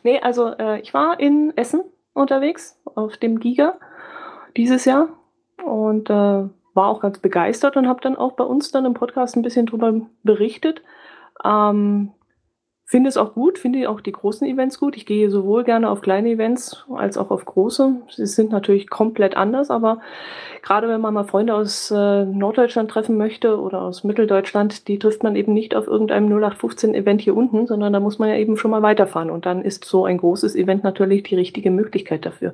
nee, 0.03 0.19
also 0.19 0.47
äh, 0.47 0.79
ich 0.81 0.93
war 0.93 1.19
in 1.19 1.53
Essen 1.55 1.81
unterwegs 2.13 2.79
auf 2.95 3.17
dem 3.17 3.39
Giga 3.39 3.77
dieses 4.55 4.85
Jahr 4.85 5.09
und 5.63 6.09
äh, 6.09 6.13
war 6.13 6.87
auch 6.87 7.01
ganz 7.01 7.19
begeistert 7.19 7.77
und 7.77 7.87
habe 7.87 8.01
dann 8.01 8.15
auch 8.15 8.33
bei 8.33 8.43
uns 8.43 8.71
dann 8.71 8.85
im 8.85 8.93
Podcast 8.93 9.35
ein 9.35 9.43
bisschen 9.43 9.65
drüber 9.65 10.01
berichtet. 10.23 10.81
Ähm, 11.43 12.11
finde 12.93 13.09
es 13.09 13.17
auch 13.17 13.33
gut, 13.33 13.57
finde 13.57 13.89
auch 13.89 14.01
die 14.01 14.11
großen 14.11 14.45
Events 14.45 14.79
gut. 14.79 14.95
Ich 14.95 15.07
gehe 15.07 15.31
sowohl 15.31 15.63
gerne 15.63 15.89
auf 15.89 16.01
kleine 16.01 16.29
Events 16.29 16.85
als 16.93 17.17
auch 17.17 17.31
auf 17.31 17.43
große. 17.43 17.95
Sie 18.09 18.27
sind 18.27 18.51
natürlich 18.51 18.87
komplett 18.87 19.35
anders, 19.35 19.71
aber 19.71 19.97
gerade 20.61 20.87
wenn 20.87 21.01
man 21.01 21.15
mal 21.15 21.23
Freunde 21.23 21.55
aus 21.55 21.89
äh, 21.89 22.25
Norddeutschland 22.25 22.91
treffen 22.91 23.17
möchte 23.17 23.59
oder 23.59 23.81
aus 23.81 24.03
Mitteldeutschland, 24.03 24.87
die 24.87 24.99
trifft 24.99 25.23
man 25.23 25.35
eben 25.35 25.53
nicht 25.53 25.75
auf 25.75 25.87
irgendeinem 25.87 26.27
0815-Event 26.27 27.21
hier 27.21 27.35
unten, 27.35 27.65
sondern 27.65 27.93
da 27.93 27.99
muss 27.99 28.19
man 28.19 28.29
ja 28.29 28.35
eben 28.35 28.57
schon 28.57 28.69
mal 28.69 28.83
weiterfahren. 28.83 29.31
Und 29.31 29.47
dann 29.47 29.63
ist 29.63 29.85
so 29.85 30.05
ein 30.05 30.19
großes 30.19 30.55
Event 30.55 30.83
natürlich 30.83 31.23
die 31.23 31.35
richtige 31.35 31.71
Möglichkeit 31.71 32.27
dafür. 32.27 32.53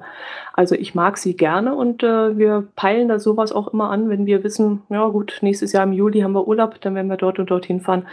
Also 0.54 0.74
ich 0.76 0.96
mag 0.96 1.18
sie 1.18 1.36
gerne 1.36 1.76
und 1.76 2.02
äh, 2.02 2.38
wir 2.38 2.66
peilen 2.78 3.10
da 3.10 3.20
sowas 3.20 3.52
auch 3.52 3.74
immer 3.74 3.90
an, 3.90 4.08
wenn 4.08 4.26
wir 4.26 4.42
wissen, 4.46 4.84
ja 4.88 5.06
gut, 5.10 5.40
nächstes 5.42 5.74
Jahr 5.74 5.84
im 5.84 5.92
Juli 5.92 6.22
haben 6.22 6.32
wir 6.32 6.48
Urlaub, 6.48 6.80
dann 6.80 6.96
werden 6.96 7.10
wir 7.10 7.18
dort 7.18 7.40
und 7.40 7.52
dorthin 7.52 7.82
fahren 7.82 8.06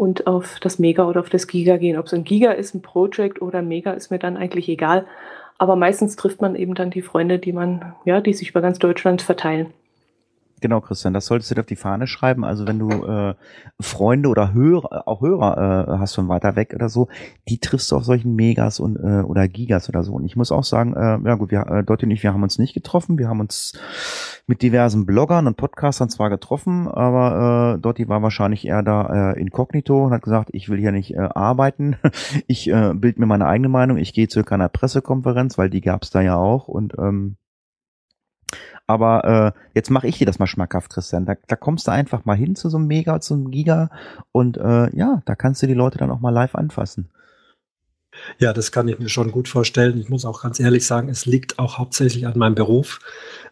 und 0.00 0.26
auf 0.26 0.60
das 0.60 0.78
Mega 0.78 1.06
oder 1.06 1.20
auf 1.20 1.28
das 1.28 1.46
Giga 1.46 1.76
gehen. 1.76 1.98
Ob 1.98 2.06
es 2.06 2.14
ein 2.14 2.24
Giga 2.24 2.52
ist, 2.52 2.74
ein 2.74 2.80
Project 2.80 3.42
oder 3.42 3.58
ein 3.58 3.68
Mega, 3.68 3.92
ist 3.92 4.10
mir 4.10 4.18
dann 4.18 4.38
eigentlich 4.38 4.66
egal. 4.70 5.04
Aber 5.58 5.76
meistens 5.76 6.16
trifft 6.16 6.40
man 6.40 6.56
eben 6.56 6.74
dann 6.74 6.90
die 6.90 7.02
Freunde, 7.02 7.38
die 7.38 7.52
man, 7.52 7.94
ja, 8.06 8.22
die 8.22 8.32
sich 8.32 8.48
über 8.48 8.62
ganz 8.62 8.78
Deutschland 8.78 9.20
verteilen. 9.20 9.74
Genau, 10.60 10.80
Christian, 10.80 11.14
das 11.14 11.26
solltest 11.26 11.50
du 11.50 11.54
dir 11.54 11.62
auf 11.62 11.66
die 11.66 11.76
Fahne 11.76 12.06
schreiben. 12.06 12.44
Also 12.44 12.66
wenn 12.66 12.78
du 12.78 12.90
äh, 12.90 13.34
Freunde 13.80 14.28
oder 14.28 14.52
Hörer, 14.52 15.08
auch 15.08 15.22
Hörer 15.22 15.88
äh, 15.88 15.98
hast 15.98 16.14
von 16.14 16.28
weiter 16.28 16.54
weg 16.56 16.72
oder 16.74 16.88
so, 16.88 17.08
die 17.48 17.58
triffst 17.58 17.90
du 17.90 17.96
auf 17.96 18.04
solchen 18.04 18.34
Megas 18.34 18.78
und 18.78 18.96
äh, 18.96 19.22
oder 19.22 19.48
Gigas 19.48 19.88
oder 19.88 20.04
so. 20.04 20.12
Und 20.12 20.24
ich 20.24 20.36
muss 20.36 20.52
auch 20.52 20.64
sagen, 20.64 20.94
äh, 20.94 21.18
ja 21.28 21.34
gut, 21.36 21.50
wir 21.50 21.66
äh, 21.66 21.82
Dottie 21.82 22.06
und 22.06 22.10
ich, 22.10 22.22
wir 22.22 22.34
haben 22.34 22.42
uns 22.42 22.58
nicht 22.58 22.74
getroffen. 22.74 23.18
Wir 23.18 23.28
haben 23.28 23.40
uns 23.40 23.72
mit 24.46 24.62
diversen 24.62 25.06
Bloggern 25.06 25.46
und 25.46 25.56
Podcastern 25.56 26.10
zwar 26.10 26.28
getroffen, 26.28 26.88
aber 26.88 27.76
äh, 27.76 27.80
Dottie 27.80 28.08
war 28.08 28.22
wahrscheinlich 28.22 28.66
eher 28.66 28.82
da 28.82 29.32
äh, 29.32 29.40
inkognito 29.40 30.04
und 30.04 30.12
hat 30.12 30.22
gesagt, 30.22 30.50
ich 30.52 30.68
will 30.68 30.78
hier 30.78 30.92
nicht 30.92 31.14
äh, 31.14 31.20
arbeiten. 31.34 31.96
ich 32.46 32.68
äh, 32.68 32.92
bild 32.94 33.18
mir 33.18 33.26
meine 33.26 33.46
eigene 33.46 33.68
Meinung. 33.68 33.96
Ich 33.96 34.12
gehe 34.12 34.28
zu 34.28 34.44
keiner 34.44 34.68
Pressekonferenz, 34.68 35.56
weil 35.56 35.70
die 35.70 35.80
gab's 35.80 36.10
da 36.10 36.20
ja 36.20 36.36
auch 36.36 36.68
und 36.68 36.94
ähm, 36.98 37.36
aber 38.90 39.54
äh, 39.54 39.60
jetzt 39.74 39.90
mache 39.90 40.06
ich 40.08 40.18
dir 40.18 40.26
das 40.26 40.38
mal 40.38 40.46
schmackhaft, 40.46 40.92
Christian. 40.92 41.24
Da, 41.24 41.34
da 41.46 41.56
kommst 41.56 41.86
du 41.86 41.92
einfach 41.92 42.24
mal 42.24 42.36
hin 42.36 42.56
zu 42.56 42.68
so 42.68 42.76
einem 42.76 42.86
Mega, 42.86 43.20
zu 43.20 43.34
einem 43.34 43.50
Giga 43.50 43.90
und 44.32 44.56
äh, 44.56 44.94
ja, 44.96 45.22
da 45.24 45.34
kannst 45.34 45.62
du 45.62 45.66
die 45.66 45.74
Leute 45.74 45.98
dann 45.98 46.10
auch 46.10 46.20
mal 46.20 46.30
live 46.30 46.54
anfassen. 46.54 47.08
Ja, 48.38 48.52
das 48.52 48.72
kann 48.72 48.88
ich 48.88 48.98
mir 48.98 49.08
schon 49.08 49.30
gut 49.30 49.48
vorstellen. 49.48 49.98
Ich 49.98 50.08
muss 50.08 50.24
auch 50.24 50.42
ganz 50.42 50.58
ehrlich 50.58 50.84
sagen, 50.84 51.08
es 51.08 51.26
liegt 51.26 51.58
auch 51.58 51.78
hauptsächlich 51.78 52.26
an 52.26 52.36
meinem 52.36 52.54
Beruf. 52.54 52.98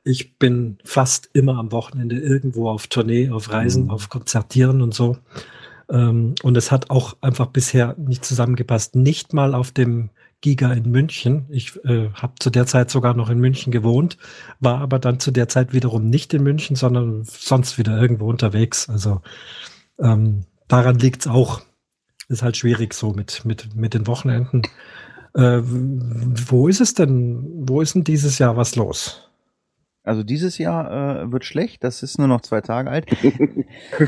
Ich 0.05 0.39
bin 0.39 0.79
fast 0.85 1.31
immer 1.33 1.59
am 1.59 1.71
Wochenende 1.73 2.19
irgendwo 2.19 2.69
auf 2.69 2.89
Tournee, 2.89 3.31
auf 3.31 3.53
Reisen, 3.53 3.85
mhm. 3.85 3.91
auf 3.91 4.09
Konzertieren 4.09 4.83
und 4.83 4.95
so. 4.95 5.17
Ähm, 5.91 6.35
und 6.43 6.57
es 6.57 6.71
hat 6.73 6.91
auch 6.91 7.17
einfach 7.21 7.47
bisher 7.47 7.95
nicht 7.99 8.25
zusammengepasst. 8.25 8.97
Nicht 8.97 9.33
mal 9.33 9.55
auf 9.55 9.71
dem 9.71 10.11
Giga 10.41 10.73
in 10.73 10.91
München. 10.91 11.47
Ich 11.51 11.77
äh, 11.85 12.11
habe 12.15 12.35
zu 12.39 12.51
der 12.51 12.67
Zeit 12.67 12.91
sogar 12.91 13.15
noch 13.15 13.31
in 13.31 13.39
München 13.39 13.73
gewohnt, 13.73 14.19
war 14.61 14.81
aber 14.81 14.99
dann 14.99 15.21
zu 15.21 15.31
der 15.31 15.49
Zeit 15.49 15.73
wiederum 15.73 16.09
nicht 16.09 16.33
in 16.35 16.43
München, 16.43 16.77
sondern 16.77 17.25
sonst 17.25 17.79
wieder 17.79 18.01
irgendwo 18.01 18.29
unterwegs. 18.29 18.89
Also 18.89 19.21
ähm, 19.99 20.45
daran 20.69 20.99
liegt's 20.99 21.27
auch. 21.27 21.63
Ist 22.29 22.43
halt 22.43 22.57
schwierig 22.57 22.95
so 22.95 23.13
mit, 23.13 23.45
mit, 23.45 23.75
mit 23.75 23.95
den 23.95 24.07
Wochenenden. 24.07 24.63
Äh, 25.35 25.61
wo 25.63 26.69
ist 26.69 26.81
es 26.81 26.95
denn, 26.95 27.47
wo 27.69 27.81
ist 27.81 27.95
denn 27.95 28.05
dieses 28.05 28.39
Jahr 28.39 28.57
was 28.57 28.77
los? 28.77 29.28
Also 30.09 30.23
dieses 30.23 30.57
Jahr 30.59 31.23
äh, 31.23 31.33
wird 31.33 31.45
schlecht, 31.45 31.85
das 31.85 32.03
ist 32.03 32.19
nur 32.19 32.29
noch 32.29 32.41
zwei 32.41 32.63
Tage 32.63 32.91
alt. 32.91 33.07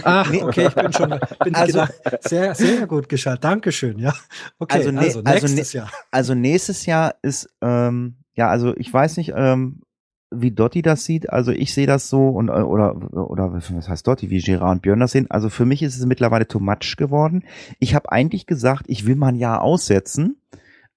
Ach, 0.03 0.33
okay, 0.43 0.69
ich 0.69 0.75
bin 0.75 0.93
schon 0.93 1.21
bin 1.45 1.55
also, 1.55 1.85
sehr, 2.23 2.55
sehr 2.55 2.87
gut 2.87 3.09
geschaltet. 3.09 3.45
Dankeschön, 3.45 3.99
ja. 3.99 4.15
Okay, 4.59 4.79
also, 4.79 4.91
ne, 4.91 5.01
also, 5.01 5.23
also 5.25 5.47
nächstes 5.47 5.73
Jahr. 5.75 5.91
Also 6.11 6.35
nächstes 6.35 6.87
Jahr 6.87 7.15
ist, 7.21 7.51
ähm, 7.61 8.17
ja, 8.35 8.49
also 8.49 8.75
ich 8.77 8.93
weiß 8.93 9.19
nicht, 9.19 9.33
ähm, 9.37 9.83
wie 10.31 10.53
Dotti 10.53 10.81
das 10.81 11.05
sieht. 11.05 11.29
Also 11.31 11.53
ich 11.53 11.75
sehe 11.75 11.87
das 11.87 12.09
so 12.09 12.29
und 12.29 12.49
äh, 12.49 12.53
oder 12.53 12.97
oder 13.13 13.53
was 13.53 13.89
heißt 13.89 14.07
Dotti, 14.07 14.31
wie 14.31 14.41
Gerard 14.41 14.77
und 14.77 14.83
Björn 14.83 15.01
das 15.01 15.13
sehen. 15.13 15.27
Also 15.31 15.51
für 15.51 15.67
mich 15.67 15.83
ist 15.83 15.99
es 15.99 16.07
mittlerweile 16.07 16.47
too 16.47 16.61
much 16.61 16.97
geworden. 16.97 17.45
Ich 17.79 17.95
habe 17.95 18.11
eigentlich 18.11 18.47
gesagt, 18.47 18.85
ich 18.87 19.07
will 19.07 19.17
mal 19.17 19.29
ein 19.29 19.37
Jahr 19.37 19.63
aussetzen 19.63 20.41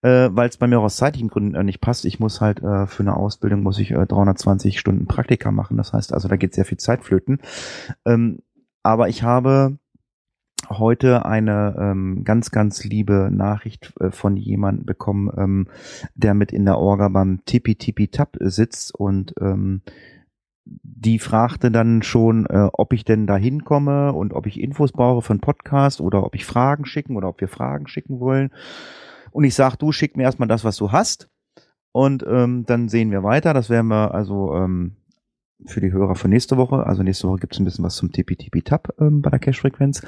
äh, 0.03 0.29
weil 0.31 0.49
es 0.49 0.57
bei 0.57 0.67
mir 0.67 0.79
auch 0.79 0.83
aus 0.83 0.97
zeitlichen 0.97 1.29
Gründen 1.29 1.55
äh, 1.55 1.63
nicht 1.63 1.81
passt. 1.81 2.05
Ich 2.05 2.19
muss 2.19 2.41
halt 2.41 2.61
äh, 2.61 2.85
für 2.85 3.03
eine 3.03 3.15
Ausbildung 3.15 3.63
muss 3.63 3.79
ich 3.79 3.91
äh, 3.91 4.05
320 4.05 4.79
Stunden 4.79 5.07
Praktika 5.07 5.51
machen. 5.51 5.77
Das 5.77 5.93
heißt 5.93 6.13
also, 6.13 6.27
da 6.27 6.35
geht 6.35 6.53
sehr 6.53 6.65
viel 6.65 6.77
Zeit 6.77 7.03
flöten. 7.03 7.39
Ähm, 8.05 8.39
aber 8.83 9.07
ich 9.07 9.23
habe 9.23 9.77
heute 10.69 11.25
eine 11.25 11.75
ähm, 11.77 12.23
ganz, 12.23 12.51
ganz 12.51 12.83
liebe 12.83 13.29
Nachricht 13.31 13.93
äh, 13.99 14.11
von 14.11 14.37
jemandem 14.37 14.85
bekommen, 14.85 15.31
ähm, 15.37 15.67
der 16.15 16.33
mit 16.33 16.51
in 16.51 16.65
der 16.65 16.77
Orga 16.77 17.09
beim 17.09 17.41
Tippi 17.45 17.75
Tippi 17.75 18.09
Tap 18.09 18.37
sitzt 18.39 18.93
und 18.93 19.33
ähm, 19.39 19.81
die 20.65 21.19
fragte 21.19 21.71
dann 21.71 22.03
schon, 22.03 22.45
äh, 22.45 22.69
ob 22.71 22.93
ich 22.93 23.03
denn 23.03 23.27
da 23.27 23.35
hinkomme 23.35 24.13
und 24.13 24.33
ob 24.33 24.47
ich 24.47 24.59
Infos 24.59 24.93
brauche 24.93 25.21
für 25.21 25.33
einen 25.33 25.41
Podcast 25.41 25.99
oder 25.99 26.23
ob 26.23 26.35
ich 26.35 26.45
Fragen 26.45 26.85
schicken 26.85 27.17
oder 27.17 27.27
ob 27.27 27.41
wir 27.41 27.49
Fragen 27.49 27.87
schicken 27.87 28.19
wollen. 28.19 28.49
Und 29.33 29.43
ich 29.43 29.55
sag, 29.55 29.75
du 29.77 29.91
schick 29.91 30.15
mir 30.15 30.23
erstmal 30.23 30.47
das, 30.47 30.63
was 30.63 30.77
du 30.77 30.91
hast. 30.91 31.29
Und 31.91 32.23
ähm, 32.27 32.65
dann 32.65 32.87
sehen 32.87 33.11
wir 33.11 33.23
weiter. 33.23 33.53
Das 33.53 33.69
werden 33.69 33.87
wir 33.87 34.13
also 34.13 34.55
ähm, 34.55 34.95
für 35.65 35.81
die 35.81 35.91
Hörer 35.91 36.15
für 36.15 36.27
nächste 36.27 36.57
Woche. 36.57 36.85
Also 36.85 37.03
nächste 37.03 37.27
Woche 37.27 37.39
gibt 37.39 37.53
es 37.53 37.59
ein 37.59 37.65
bisschen 37.65 37.83
was 37.83 37.95
zum 37.95 38.11
TPTP-Tab 38.11 38.95
ähm, 38.99 39.21
bei 39.21 39.29
der 39.29 39.39
Cache-Frequenz. 39.39 40.01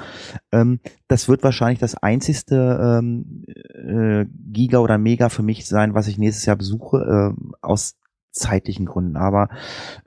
Ähm, 0.52 0.80
das 1.08 1.28
wird 1.28 1.42
wahrscheinlich 1.42 1.78
das 1.78 1.96
einzigste 1.96 3.00
ähm, 3.00 3.44
äh, 3.74 4.26
Giga 4.52 4.78
oder 4.78 4.98
Mega 4.98 5.28
für 5.28 5.42
mich 5.42 5.66
sein, 5.66 5.94
was 5.94 6.08
ich 6.08 6.18
nächstes 6.18 6.46
Jahr 6.46 6.56
besuche, 6.56 7.34
äh, 7.36 7.56
aus 7.62 7.96
zeitlichen 8.32 8.86
Gründen. 8.86 9.16
Aber 9.16 9.48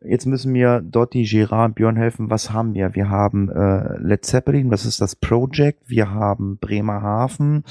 jetzt 0.01 0.27
müssen 0.27 0.51
mir 0.51 0.81
Dotti, 0.81 1.23
Gerard, 1.23 1.75
Björn 1.75 1.95
helfen. 1.95 2.29
Was 2.29 2.51
haben 2.51 2.73
wir? 2.73 2.93
Wir 2.95 3.09
haben 3.09 3.49
äh, 3.49 3.97
Led 3.97 4.23
Zeppelin, 4.23 4.71
was 4.71 4.85
ist 4.85 5.01
das 5.01 5.15
Project? 5.15 5.89
Wir 5.89 6.11
haben 6.11 6.57
Bremerhaven. 6.57 7.63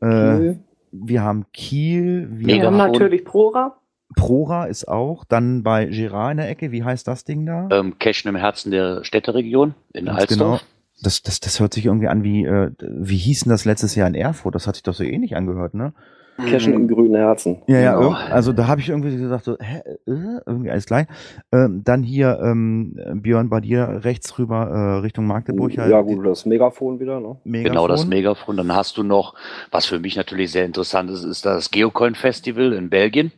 Äh, 0.00 0.56
wir 1.04 1.22
haben 1.22 1.46
Kiel. 1.52 2.28
Wir 2.30 2.64
haben 2.64 2.76
natürlich 2.76 3.24
Prora. 3.24 3.78
Prora 4.14 4.64
ist 4.66 4.86
auch. 4.88 5.24
Dann 5.24 5.62
bei 5.62 5.86
Girard 5.86 6.32
in 6.32 6.36
der 6.38 6.48
Ecke, 6.48 6.72
wie 6.72 6.84
heißt 6.84 7.06
das 7.08 7.24
Ding 7.24 7.46
da? 7.46 7.68
Ähm, 7.70 7.98
Cashen 7.98 8.28
im 8.28 8.36
Herzen 8.36 8.70
der 8.70 9.04
Städteregion 9.04 9.74
in 9.92 10.06
Ganz 10.06 10.20
Alsdorf. 10.20 10.60
Genau. 10.60 10.70
Das, 11.02 11.22
das, 11.22 11.40
das 11.40 11.60
hört 11.60 11.74
sich 11.74 11.86
irgendwie 11.86 12.08
an 12.08 12.22
wie, 12.22 12.44
äh, 12.44 12.70
wie 12.80 13.18
hieß 13.18 13.40
denn 13.40 13.50
das 13.50 13.64
letztes 13.66 13.94
Jahr 13.94 14.08
in 14.08 14.14
Erfurt? 14.14 14.54
Das 14.54 14.66
hat 14.66 14.76
sich 14.76 14.82
doch 14.82 14.94
so 14.94 15.04
ähnlich 15.04 15.36
angehört, 15.36 15.74
ne? 15.74 15.92
Cashen 16.36 16.74
im 16.74 16.88
grünen 16.88 17.14
Herzen. 17.14 17.62
Ja, 17.66 17.78
ja, 17.78 17.96
genau. 17.96 18.10
also 18.10 18.52
da 18.52 18.66
habe 18.66 18.80
ich 18.80 18.88
irgendwie 18.88 19.16
gesagt, 19.16 19.44
so, 19.44 19.56
hä, 19.58 19.78
äh, 20.06 20.40
irgendwie 20.46 20.70
alles 20.70 20.86
gleich. 20.86 21.06
Ähm, 21.52 21.82
dann 21.84 22.02
hier, 22.02 22.38
ähm, 22.42 22.98
Björn, 23.22 23.48
bei 23.48 23.60
dir 23.60 24.00
rechts 24.04 24.38
rüber 24.38 24.68
äh, 24.68 25.00
Richtung 25.00 25.26
Magdeburg. 25.26 25.76
Halt. 25.78 25.90
Ja, 25.90 26.00
gut, 26.02 26.26
das 26.26 26.46
Megafon 26.46 27.00
wieder, 27.00 27.20
ne? 27.20 27.36
Megafon. 27.44 27.72
Genau, 27.72 27.88
das 27.88 28.06
Megafon. 28.06 28.56
Dann 28.56 28.74
hast 28.74 28.98
du 28.98 29.02
noch, 29.02 29.34
was 29.70 29.86
für 29.86 29.98
mich 29.98 30.16
natürlich 30.16 30.52
sehr 30.52 30.66
interessant 30.66 31.10
ist, 31.10 31.24
ist 31.24 31.46
das 31.46 31.70
Geocoin 31.70 32.14
Festival 32.14 32.72
in 32.72 32.90
Belgien. 32.90 33.32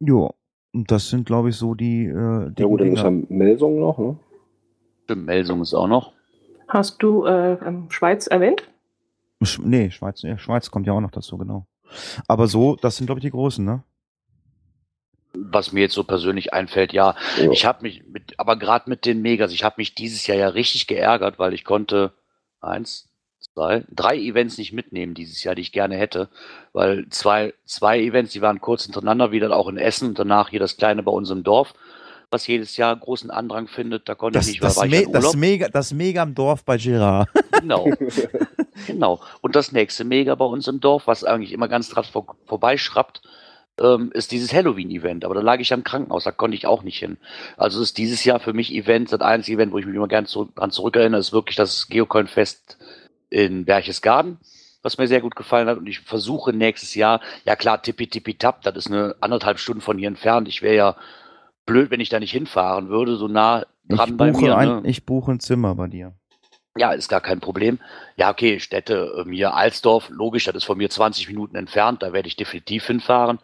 Ja, 0.00 0.30
und 0.74 0.90
das 0.90 1.10
sind, 1.10 1.26
glaube 1.26 1.50
ich, 1.50 1.56
so 1.56 1.74
die. 1.74 2.06
Äh, 2.06 2.50
die 2.50 2.62
ja, 2.62 2.68
gut, 2.68 2.80
dann 2.80 2.92
ist 2.92 3.02
ja 3.02 3.10
Melsung 3.28 3.78
noch, 3.78 3.98
ne? 3.98 4.16
Stimmt, 5.04 5.26
Melsung 5.26 5.60
ist 5.60 5.74
auch 5.74 5.88
noch. 5.88 6.12
Hast 6.68 7.02
du 7.02 7.26
äh, 7.26 7.54
ähm, 7.66 7.86
Schweiz 7.90 8.26
erwähnt? 8.26 8.71
Sch 9.44 9.60
nee, 9.62 9.90
Schweiz, 9.90 10.22
ja, 10.22 10.38
Schweiz 10.38 10.70
kommt 10.70 10.86
ja 10.86 10.92
auch 10.92 11.00
noch 11.00 11.10
dazu, 11.10 11.38
genau. 11.38 11.66
Aber 12.26 12.46
so, 12.46 12.76
das 12.76 12.96
sind, 12.96 13.06
glaube 13.06 13.18
ich, 13.18 13.24
die 13.24 13.30
großen, 13.30 13.64
ne? 13.64 13.82
Was 15.34 15.72
mir 15.72 15.80
jetzt 15.80 15.94
so 15.94 16.04
persönlich 16.04 16.52
einfällt, 16.52 16.92
ja, 16.92 17.16
ja. 17.38 17.50
ich 17.50 17.64
habe 17.64 17.82
mich 17.82 18.04
mit, 18.06 18.38
aber 18.38 18.56
gerade 18.56 18.90
mit 18.90 19.06
den 19.06 19.22
Megas, 19.22 19.52
ich 19.52 19.64
habe 19.64 19.76
mich 19.78 19.94
dieses 19.94 20.26
Jahr 20.26 20.36
ja 20.36 20.48
richtig 20.48 20.86
geärgert, 20.86 21.38
weil 21.38 21.54
ich 21.54 21.64
konnte 21.64 22.12
eins, 22.60 23.08
zwei, 23.54 23.84
drei 23.90 24.16
Events 24.16 24.58
nicht 24.58 24.72
mitnehmen 24.72 25.14
dieses 25.14 25.42
Jahr, 25.42 25.54
die 25.54 25.62
ich 25.62 25.72
gerne 25.72 25.96
hätte, 25.96 26.28
weil 26.72 27.08
zwei, 27.08 27.54
zwei 27.64 28.00
Events, 28.00 28.32
die 28.32 28.42
waren 28.42 28.60
kurz 28.60 28.84
hintereinander, 28.84 29.32
wieder 29.32 29.54
auch 29.56 29.68
in 29.68 29.78
Essen 29.78 30.08
und 30.08 30.18
danach 30.18 30.50
hier 30.50 30.60
das 30.60 30.76
kleine 30.76 31.02
bei 31.02 31.12
uns 31.12 31.30
im 31.30 31.44
Dorf, 31.44 31.74
was 32.32 32.46
jedes 32.46 32.76
Jahr 32.76 32.96
großen 32.96 33.30
Andrang 33.30 33.68
findet, 33.68 34.08
da 34.08 34.14
konnte 34.14 34.38
das, 34.38 34.48
ich 34.48 34.60
nicht, 34.60 34.76
weil 34.76 34.90
das, 34.90 35.06
Me 35.06 35.12
das 35.12 35.36
Mega, 35.36 35.68
das 35.68 35.92
Mega 35.92 36.22
im 36.22 36.34
Dorf 36.34 36.64
bei 36.64 36.76
Girard. 36.78 37.28
Genau. 37.62 37.88
genau. 38.88 39.20
Und 39.40 39.54
das 39.54 39.70
nächste 39.70 40.02
Mega 40.02 40.34
bei 40.34 40.44
uns 40.44 40.66
im 40.66 40.80
Dorf, 40.80 41.06
was 41.06 41.22
eigentlich 41.22 41.52
immer 41.52 41.68
ganz 41.68 41.90
dran 41.90 42.02
vor, 42.02 42.34
vorbeischraubt, 42.46 43.22
ähm, 43.80 44.10
ist 44.14 44.32
dieses 44.32 44.52
Halloween-Event. 44.52 45.24
Aber 45.24 45.36
da 45.36 45.42
lag 45.42 45.60
ich 45.60 45.72
am 45.72 45.84
Krankenhaus, 45.84 46.24
da 46.24 46.32
konnte 46.32 46.56
ich 46.56 46.66
auch 46.66 46.82
nicht 46.82 46.98
hin. 46.98 47.18
Also 47.56 47.80
ist 47.80 47.98
dieses 47.98 48.24
Jahr 48.24 48.40
für 48.40 48.52
mich 48.52 48.74
Event, 48.74 49.12
das 49.12 49.20
einzige 49.20 49.58
Event, 49.58 49.72
wo 49.72 49.78
ich 49.78 49.86
mich 49.86 49.94
immer 49.94 50.08
gerne 50.08 50.26
zu, 50.26 50.50
dran 50.56 50.72
zurückerinnere, 50.72 51.20
ist 51.20 51.32
wirklich 51.32 51.54
das 51.54 51.86
Geocoin-Fest 51.86 52.78
in 53.30 53.64
Berchtesgaden 53.64 54.38
was 54.82 54.98
mir 54.98 55.06
sehr 55.06 55.20
gut 55.20 55.36
gefallen 55.36 55.68
hat. 55.68 55.78
Und 55.78 55.86
ich 55.86 56.00
versuche 56.00 56.52
nächstes 56.52 56.94
Jahr, 56.94 57.20
ja 57.44 57.56
klar, 57.56 57.80
tippi 57.80 58.08
tippi 58.08 58.34
tap, 58.34 58.62
das 58.62 58.74
ist 58.76 58.88
eine 58.88 59.14
anderthalb 59.20 59.58
Stunden 59.58 59.80
von 59.80 59.96
hier 59.96 60.08
entfernt. 60.08 60.48
Ich 60.48 60.60
wäre 60.60 60.74
ja 60.74 60.96
blöd, 61.66 61.90
wenn 61.90 62.00
ich 62.00 62.08
da 62.08 62.20
nicht 62.20 62.32
hinfahren 62.32 62.88
würde, 62.88 63.16
so 63.16 63.28
nah 63.28 63.64
dran 63.88 64.10
ich 64.10 64.16
bei 64.16 64.32
mir. 64.32 64.56
Ein, 64.56 64.68
ne? 64.68 64.82
Ich 64.84 65.06
buche 65.06 65.32
ein 65.32 65.40
Zimmer 65.40 65.74
bei 65.74 65.88
dir. 65.88 66.14
Ja, 66.76 66.92
ist 66.92 67.08
gar 67.08 67.20
kein 67.20 67.40
Problem. 67.40 67.78
Ja, 68.16 68.30
okay, 68.30 68.58
Städte, 68.58 69.24
mir 69.26 69.48
ähm, 69.48 69.52
Alsdorf, 69.52 70.08
logisch, 70.08 70.44
das 70.44 70.54
ist 70.54 70.64
von 70.64 70.78
mir 70.78 70.88
20 70.88 71.28
Minuten 71.28 71.54
entfernt, 71.54 72.02
da 72.02 72.14
werde 72.14 72.28
ich 72.28 72.36
definitiv 72.36 72.86
hinfahren. 72.86 73.40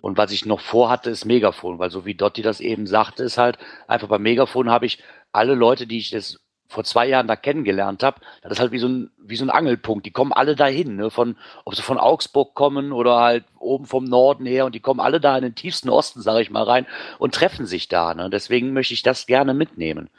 Und 0.00 0.18
was 0.18 0.32
ich 0.32 0.44
noch 0.44 0.58
vorhatte, 0.58 1.10
ist 1.10 1.24
Megafon, 1.24 1.78
weil 1.78 1.90
so 1.90 2.04
wie 2.04 2.16
Dotti 2.16 2.42
das 2.42 2.60
eben 2.60 2.88
sagte, 2.88 3.22
ist 3.22 3.38
halt, 3.38 3.58
einfach 3.86 4.08
beim 4.08 4.22
Megafon 4.22 4.70
habe 4.70 4.86
ich 4.86 4.98
alle 5.30 5.54
Leute, 5.54 5.86
die 5.86 5.98
ich 5.98 6.10
das 6.10 6.43
vor 6.68 6.84
zwei 6.84 7.06
Jahren 7.06 7.26
da 7.26 7.36
kennengelernt 7.36 8.02
habe, 8.02 8.20
das 8.42 8.52
ist 8.52 8.60
halt 8.60 8.72
wie 8.72 8.78
so 8.78 8.88
ein, 8.88 9.10
wie 9.18 9.36
so 9.36 9.44
ein 9.44 9.50
Angelpunkt. 9.50 10.06
Die 10.06 10.10
kommen 10.10 10.32
alle 10.32 10.56
dahin, 10.56 10.96
ne? 10.96 11.10
von, 11.10 11.36
ob 11.64 11.74
sie 11.74 11.82
von 11.82 11.98
Augsburg 11.98 12.54
kommen 12.54 12.92
oder 12.92 13.20
halt 13.20 13.44
oben 13.58 13.86
vom 13.86 14.04
Norden 14.04 14.46
her 14.46 14.66
und 14.66 14.74
die 14.74 14.80
kommen 14.80 15.00
alle 15.00 15.20
da 15.20 15.36
in 15.36 15.42
den 15.42 15.54
tiefsten 15.54 15.88
Osten, 15.88 16.20
sage 16.22 16.42
ich 16.42 16.50
mal, 16.50 16.64
rein 16.64 16.86
und 17.18 17.34
treffen 17.34 17.66
sich 17.66 17.88
da. 17.88 18.14
Ne? 18.14 18.30
Deswegen 18.30 18.72
möchte 18.72 18.94
ich 18.94 19.02
das 19.02 19.26
gerne 19.26 19.54
mitnehmen. 19.54 20.10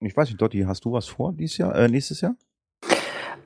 Ich 0.00 0.16
weiß 0.16 0.28
nicht, 0.28 0.40
Dotti, 0.40 0.64
hast 0.66 0.84
du 0.84 0.92
was 0.92 1.06
vor 1.06 1.32
dieses 1.32 1.58
Jahr, 1.58 1.74
äh, 1.74 1.88
nächstes 1.88 2.20
Jahr? 2.20 2.36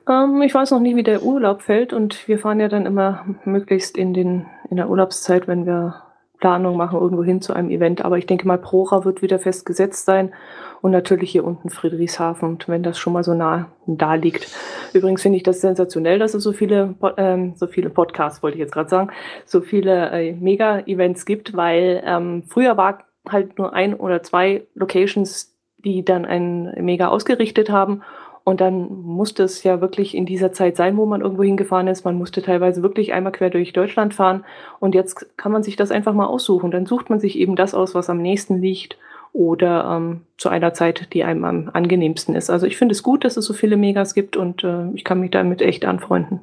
Ähm, 0.09 0.41
ich 0.41 0.53
weiß 0.53 0.71
noch 0.71 0.79
nicht, 0.79 0.95
wie 0.95 1.03
der 1.03 1.23
Urlaub 1.23 1.61
fällt 1.61 1.93
und 1.93 2.27
wir 2.27 2.39
fahren 2.39 2.59
ja 2.59 2.67
dann 2.67 2.85
immer 2.85 3.25
möglichst 3.45 3.97
in, 3.97 4.13
den, 4.13 4.47
in 4.69 4.77
der 4.77 4.89
Urlaubszeit, 4.89 5.47
wenn 5.47 5.65
wir 5.65 6.10
Planung 6.41 6.75
machen, 6.75 6.99
irgendwo 6.99 7.23
hin 7.23 7.39
zu 7.39 7.53
einem 7.53 7.69
Event. 7.69 8.03
Aber 8.03 8.17
ich 8.17 8.25
denke 8.25 8.45
mal, 8.45 8.57
Prora 8.57 9.05
wird 9.05 9.21
wieder 9.21 9.39
festgesetzt 9.39 10.05
sein 10.05 10.33
und 10.81 10.91
natürlich 10.91 11.31
hier 11.31 11.45
unten 11.45 11.69
Friedrichshafen. 11.69 12.49
Und 12.49 12.67
wenn 12.67 12.83
das 12.83 12.99
schon 12.99 13.13
mal 13.13 13.23
so 13.23 13.33
nah 13.33 13.71
da 13.87 14.15
liegt. 14.15 14.53
Übrigens 14.93 15.21
finde 15.21 15.37
ich 15.37 15.43
das 15.43 15.61
sensationell, 15.61 16.19
dass 16.19 16.33
es 16.33 16.43
so 16.43 16.51
viele, 16.51 16.95
ähm, 17.15 17.53
so 17.55 17.67
viele 17.67 17.89
Podcasts, 17.89 18.43
wollte 18.43 18.57
ich 18.57 18.61
jetzt 18.61 18.73
gerade 18.73 18.89
sagen, 18.89 19.11
so 19.45 19.61
viele 19.61 20.09
äh, 20.11 20.33
Mega-Events 20.33 21.25
gibt, 21.25 21.55
weil 21.55 22.03
ähm, 22.05 22.43
früher 22.47 22.75
war 22.75 23.05
halt 23.29 23.57
nur 23.57 23.73
ein 23.73 23.93
oder 23.93 24.23
zwei 24.23 24.65
Locations 24.73 25.51
die 25.83 26.05
dann 26.05 26.25
ein 26.25 26.73
Mega 26.83 27.07
ausgerichtet 27.07 27.69
haben. 27.69 28.03
Und 28.43 28.59
dann 28.59 29.01
musste 29.03 29.43
es 29.43 29.63
ja 29.63 29.81
wirklich 29.81 30.15
in 30.15 30.25
dieser 30.25 30.51
Zeit 30.51 30.75
sein, 30.75 30.97
wo 30.97 31.05
man 31.05 31.21
irgendwo 31.21 31.43
hingefahren 31.43 31.87
ist. 31.87 32.05
Man 32.05 32.15
musste 32.15 32.41
teilweise 32.41 32.81
wirklich 32.81 33.13
einmal 33.13 33.31
quer 33.31 33.49
durch 33.49 33.71
Deutschland 33.73 34.13
fahren. 34.13 34.43
Und 34.79 34.95
jetzt 34.95 35.37
kann 35.37 35.51
man 35.51 35.63
sich 35.63 35.75
das 35.75 35.91
einfach 35.91 36.13
mal 36.13 36.25
aussuchen. 36.25 36.71
Dann 36.71 36.85
sucht 36.85 37.09
man 37.09 37.19
sich 37.19 37.37
eben 37.37 37.55
das 37.55 37.73
aus, 37.73 37.93
was 37.93 38.09
am 38.09 38.21
nächsten 38.21 38.59
liegt 38.59 38.97
oder 39.33 39.97
ähm, 39.97 40.21
zu 40.37 40.49
einer 40.49 40.73
Zeit, 40.73 41.13
die 41.13 41.23
einem 41.23 41.43
am 41.45 41.69
angenehmsten 41.71 42.35
ist. 42.35 42.49
Also 42.49 42.65
ich 42.65 42.77
finde 42.77 42.93
es 42.93 43.03
gut, 43.03 43.23
dass 43.23 43.37
es 43.37 43.45
so 43.45 43.53
viele 43.53 43.77
Megas 43.77 44.13
gibt 44.13 44.35
und 44.35 44.63
äh, 44.63 44.91
ich 44.93 45.03
kann 45.03 45.19
mich 45.19 45.31
damit 45.31 45.61
echt 45.61 45.85
anfreunden. 45.85 46.41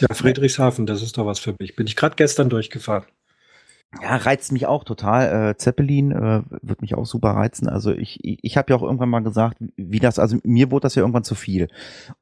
Ja, 0.00 0.14
Friedrichshafen, 0.14 0.86
das 0.86 1.02
ist 1.02 1.18
doch 1.18 1.26
was 1.26 1.40
für 1.40 1.54
mich. 1.58 1.76
Bin 1.76 1.86
ich 1.86 1.96
gerade 1.96 2.14
gestern 2.16 2.48
durchgefahren. 2.48 3.04
Ja, 4.00 4.16
reizt 4.16 4.52
mich 4.52 4.66
auch 4.66 4.84
total. 4.84 5.50
Äh, 5.50 5.56
Zeppelin 5.56 6.12
äh, 6.12 6.42
wird 6.62 6.80
mich 6.80 6.94
auch 6.94 7.06
super 7.06 7.30
reizen. 7.30 7.68
Also 7.68 7.90
ich, 7.90 8.18
ich, 8.22 8.38
ich 8.42 8.56
habe 8.56 8.70
ja 8.70 8.76
auch 8.76 8.82
irgendwann 8.82 9.08
mal 9.08 9.20
gesagt, 9.20 9.56
wie 9.76 9.98
das, 9.98 10.20
also 10.20 10.36
mir 10.44 10.70
wurde 10.70 10.82
das 10.82 10.94
ja 10.94 11.02
irgendwann 11.02 11.24
zu 11.24 11.34
viel. 11.34 11.68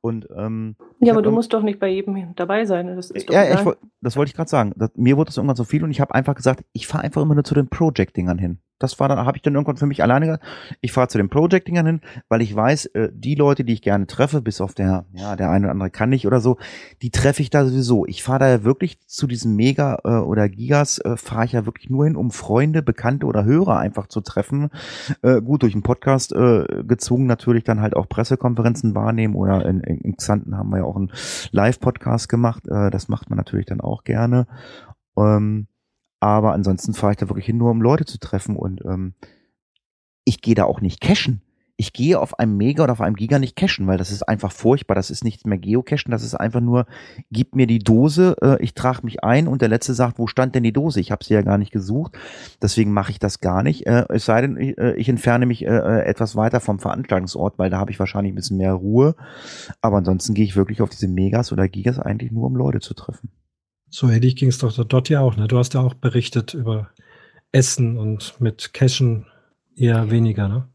Und 0.01 0.29
ähm, 0.35 0.77
ja, 1.01 1.13
aber 1.13 1.21
du 1.21 1.31
musst 1.31 1.53
doch 1.53 1.63
nicht 1.63 1.79
bei 1.79 1.89
jedem 1.89 2.35
dabei 2.37 2.65
sein. 2.65 2.87
Das 2.97 3.11
ist 3.11 3.29
doch 3.29 3.35
ja, 3.35 3.45
ich, 3.53 3.77
das 4.01 4.17
wollte 4.17 4.31
ich 4.31 4.35
gerade 4.35 4.49
sagen. 4.49 4.73
Das, 4.77 4.91
mir 4.95 5.19
wurde 5.19 5.29
das 5.29 5.37
irgendwann 5.37 5.57
zu 5.57 5.65
viel 5.65 5.85
und 5.85 5.91
ich 5.91 6.01
habe 6.01 6.15
einfach 6.15 6.35
gesagt, 6.35 6.65
ich 6.73 6.87
fahre 6.87 7.05
einfach 7.05 7.21
immer 7.21 7.35
nur 7.35 7.45
zu 7.45 7.55
den 7.55 7.69
Project-Dingern 7.69 8.39
hin. 8.39 8.61
Das 8.79 9.01
war 9.01 9.09
dann, 9.09 9.19
habe 9.19 9.37
ich 9.37 9.43
dann 9.43 9.55
irgendwann 9.55 9.77
für 9.77 9.87
mich 9.87 10.03
alleine 10.03 10.27
gesagt, 10.27 10.45
ich 10.81 10.93
fahre 10.93 11.09
zu 11.09 11.19
den 11.19 11.29
Project-Dingern 11.29 11.87
hin, 11.87 12.01
weil 12.29 12.43
ich 12.43 12.55
weiß, 12.55 12.87
äh, 12.87 13.11
die 13.13 13.35
Leute, 13.35 13.65
die 13.65 13.73
ich 13.73 13.83
gerne 13.83 14.07
treffe, 14.07 14.41
bis 14.41 14.61
auf 14.61 14.75
der, 14.75 15.05
ja, 15.13 15.37
der 15.37 15.51
eine 15.51 15.67
oder 15.67 15.73
andere 15.73 15.91
kann 15.91 16.11
nicht 16.11 16.27
oder 16.27 16.41
so, 16.41 16.59
die 17.03 17.11
treffe 17.11 17.43
ich 17.43 17.51
da 17.51 17.65
sowieso. 17.65 18.07
Ich 18.07 18.23
fahre 18.23 18.39
da 18.39 18.65
wirklich 18.65 19.01
zu 19.07 19.27
diesen 19.27 19.57
Mega 19.57 19.99
äh, 20.05 20.09
oder 20.09 20.49
Gigas, 20.49 20.99
äh, 20.99 21.17
fahre 21.17 21.45
ich 21.45 21.53
ja 21.53 21.67
wirklich 21.67 21.91
nur 21.91 22.05
hin, 22.05 22.17
um 22.17 22.31
Freunde, 22.31 22.83
Bekannte 22.83 23.27
oder 23.27 23.45
Hörer 23.45 23.79
einfach 23.79 24.07
zu 24.07 24.21
treffen. 24.21 24.71
Äh, 25.23 25.41
gut, 25.43 25.63
durch 25.63 25.75
einen 25.75 25.83
Podcast 25.83 26.33
äh, 26.33 26.65
gezwungen 26.85 27.27
natürlich 27.27 27.65
dann 27.65 27.81
halt 27.81 27.97
auch 27.97 28.09
Pressekonferenzen 28.09 28.95
wahrnehmen 28.95 29.35
oder 29.35 29.67
in, 29.67 29.81
in, 29.81 29.99
in 29.99 30.17
Xanten 30.17 30.57
haben 30.57 30.71
wir 30.71 30.79
ja 30.79 30.85
auch 30.85 30.97
einen 30.97 31.13
Live-Podcast 31.51 32.29
gemacht. 32.29 32.67
Äh, 32.69 32.91
das 32.91 33.09
macht 33.09 33.31
man 33.31 33.37
natürlich 33.37 33.67
dann 33.67 33.81
auch 33.81 34.05
gerne. 34.05 34.47
Ähm, 35.17 35.67
aber 36.21 36.53
ansonsten 36.53 36.95
fahre 36.95 37.13
ich 37.13 37.19
da 37.19 37.29
wirklich 37.29 37.47
hin, 37.47 37.59
nur 37.59 37.71
um 37.71 37.83
Leute 37.83 38.05
zu 38.05 38.19
treffen 38.19 38.57
und 38.57 38.85
ähm, 38.85 39.15
ich 40.25 40.43
gehe 40.43 40.55
da 40.55 40.65
auch 40.65 40.81
nicht 40.81 41.01
cashen. 41.01 41.43
ich 41.81 41.93
gehe 41.93 42.19
auf 42.19 42.41
einem 42.41 42.57
Mega 42.57 42.83
oder 42.83 42.93
auf 42.93 43.01
einem 43.01 43.15
Giga 43.15 43.39
nicht 43.39 43.55
cashen, 43.55 43.87
weil 43.87 43.99
das 43.99 44.11
ist 44.11 44.25
einfach 44.29 44.51
furchtbar. 44.51 44.97
Das 44.97 45.11
ist 45.11 45.23
nicht 45.23 45.47
mehr 45.47 45.59
Geocachen, 45.59 46.11
das 46.11 46.25
ist 46.25 46.35
einfach 46.35 46.61
nur, 46.61 46.87
gib 47.31 47.55
mir 47.55 47.69
die 47.69 47.79
Dose, 47.79 48.37
äh, 48.43 48.61
ich 48.61 48.75
trage 48.75 49.05
mich 49.05 49.23
ein 49.23 49.47
und 49.47 49.63
der 49.63 49.69
Letzte 49.69 49.95
sagt, 49.95 50.19
wo 50.19 50.27
stand 50.27 50.57
denn 50.57 50.65
die 50.65 50.73
Dose? 50.73 51.01
Ich 51.01 51.13
habe 51.13 51.25
sie 51.25 51.35
ja 51.35 51.43
gar 51.43 51.57
nicht 51.57 51.71
gesucht, 51.71 52.19
deswegen 52.61 52.93
mache 52.93 53.13
ich 53.13 53.21
das 53.21 53.39
gar 53.39 53.63
nicht. 53.63 53.87
Äh, 53.87 54.07
es 54.09 54.25
sei 54.25 54.41
denn, 54.41 54.57
ich, 54.57 54.77
äh, 54.77 54.95
ich 54.97 55.09
entferne 55.09 55.47
mich 55.47 55.65
äh, 55.65 55.69
äh, 55.69 56.05
etwas 56.05 56.35
weiter 56.35 56.59
vom 56.59 56.81
Veranstaltungsort, 56.81 57.61
weil 57.61 57.71
da 57.71 57.79
habe 57.79 57.93
ich 57.93 58.01
wahrscheinlich 58.01 58.33
ein 58.33 58.37
bisschen 58.37 58.57
mehr 58.57 58.73
Ruhe. 58.73 59.15
Aber 59.81 59.99
ansonsten 59.99 60.35
gehe 60.35 60.45
ich 60.45 60.57
wirklich 60.57 60.83
auf 60.83 60.91
diese 60.91 61.07
Megas 61.07 61.53
oder 61.53 61.69
Gigas 61.69 62.01
eigentlich 62.01 62.33
nur, 62.33 62.47
um 62.49 62.57
Leute 62.57 62.81
zu 62.81 62.95
treffen. 62.95 63.31
So 63.91 64.09
ähnlich 64.09 64.37
ging 64.37 64.49
es 64.49 64.59
doch 64.59 64.73
dort 64.85 65.09
ja 65.09 65.21
auch. 65.21 65.37
Ne? 65.37 65.49
Du 65.49 65.59
hast 65.59 65.75
ja 65.75 65.81
auch 65.81 65.95
berichtet 65.95 66.55
über 66.55 66.91
Essen 67.53 67.99
und 67.99 68.41
mit 68.41 68.73
Cashen 68.75 69.27
eher 69.77 70.11
weniger, 70.11 70.49
ne? 70.49 70.69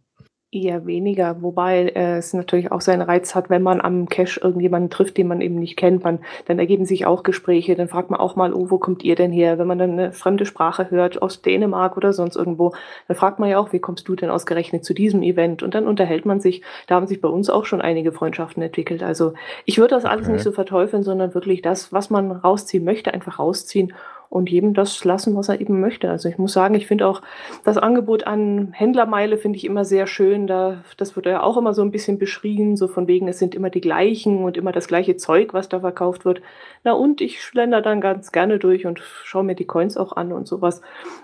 Eher 0.54 0.86
weniger, 0.86 1.42
wobei 1.42 1.88
äh, 1.88 2.18
es 2.18 2.32
natürlich 2.34 2.72
auch 2.72 2.82
seinen 2.82 3.02
Reiz 3.02 3.34
hat, 3.34 3.50
wenn 3.50 3.64
man 3.64 3.82
am 3.82 4.08
Cache 4.08 4.40
irgendjemanden 4.40 4.92
trifft, 4.92 5.18
den 5.18 5.28
man 5.28 5.42
eben 5.42 5.56
nicht 5.56 5.78
kennt, 5.78 6.04
man, 6.04 6.20
dann 6.46 6.60
ergeben 6.60 6.86
sich 6.86 7.08
auch 7.08 7.24
Gespräche, 7.24 7.74
dann 7.74 7.88
fragt 7.88 8.12
man 8.12 8.20
auch 8.20 8.36
mal, 8.36 8.54
oh, 8.54 8.70
wo 8.70 8.78
kommt 8.78 9.04
ihr 9.04 9.16
denn 9.16 9.32
her? 9.32 9.58
Wenn 9.58 9.66
man 9.66 9.80
dann 9.80 9.94
eine 9.94 10.12
fremde 10.12 10.46
Sprache 10.46 10.92
hört, 10.92 11.24
aus 11.24 11.42
Dänemark 11.42 11.98
oder 11.98 12.14
sonst 12.14 12.36
irgendwo, 12.36 12.74
dann 13.08 13.18
fragt 13.18 13.40
man 13.40 13.50
ja 13.50 13.58
auch, 13.58 13.74
wie 13.74 13.80
kommst 13.80 14.08
du 14.08 14.16
denn 14.16 14.30
ausgerechnet 14.30 14.86
zu 14.86 14.94
diesem 14.94 15.24
Event? 15.24 15.64
Und 15.64 15.74
dann 15.74 15.88
unterhält 15.88 16.28
man 16.28 16.40
sich, 16.40 16.62
da 16.86 16.96
haben 16.96 17.08
sich 17.08 17.20
bei 17.20 17.30
uns 17.30 17.50
auch 17.50 17.66
schon 17.66 17.82
einige 17.82 18.12
Freundschaften 18.12 18.62
entwickelt. 18.62 19.02
Also 19.02 19.34
ich 19.66 19.80
würde 19.80 19.96
das 19.96 20.06
alles 20.06 20.28
Okay. 20.28 20.34
nicht 20.34 20.44
so 20.44 20.52
verteufeln, 20.52 21.02
sondern 21.02 21.34
wirklich 21.34 21.64
das, 21.64 21.92
was 21.92 22.12
man 22.12 22.32
rausziehen 22.32 22.84
möchte, 22.84 23.12
einfach 23.12 23.40
rausziehen 23.40 23.94
und 24.34 24.50
jedem 24.50 24.74
das 24.74 25.06
lassen, 25.06 25.36
was 25.36 25.50
er 25.50 25.62
eben 25.62 25.80
möchte. 25.80 26.10
Also 26.10 26.28
ich 26.28 26.40
muss 26.40 26.54
sagen, 26.54 26.74
ich 26.74 26.88
finde 26.88 27.06
auch 27.06 27.22
das 27.64 27.78
Angebot 27.78 28.26
an 28.26 28.72
Händlermeile 28.74 29.38
finde 29.38 29.58
ich 29.58 29.66
immer 29.66 29.86
sehr 29.86 30.08
schön. 30.08 30.48
Da, 30.48 30.84
das 30.98 31.16
wird 31.16 31.28
ja 31.28 31.44
auch 31.44 31.56
immer 31.56 31.76
so 31.76 31.84
ein 31.84 31.92
bisschen 31.92 32.18
beschrieben, 32.18 32.76
so 32.76 32.88
von 32.88 33.08
wegen, 33.08 33.28
es 33.28 33.38
sind 33.38 33.54
immer 33.54 33.70
die 33.70 33.80
gleichen 33.80 34.44
und 34.44 34.58
immer 34.58 34.72
das 34.72 34.88
gleiche 34.88 35.18
Zeug, 35.18 35.54
was 35.54 35.70
da 35.70 35.82
verkauft 35.82 36.26
wird. 36.26 36.42
Na 36.84 36.94
und 36.94 37.22
ich 37.22 37.44
schlender 37.44 37.84
dann 37.84 38.02
ganz 38.02 38.32
gerne 38.32 38.58
durch 38.58 38.88
und 38.88 39.00
schaue 39.24 39.44
mir 39.44 39.54
die 39.54 39.68
Coins 39.68 39.98
auch 39.98 40.14
an 40.14 40.32
und 40.32 40.48
sowas. 40.48 40.82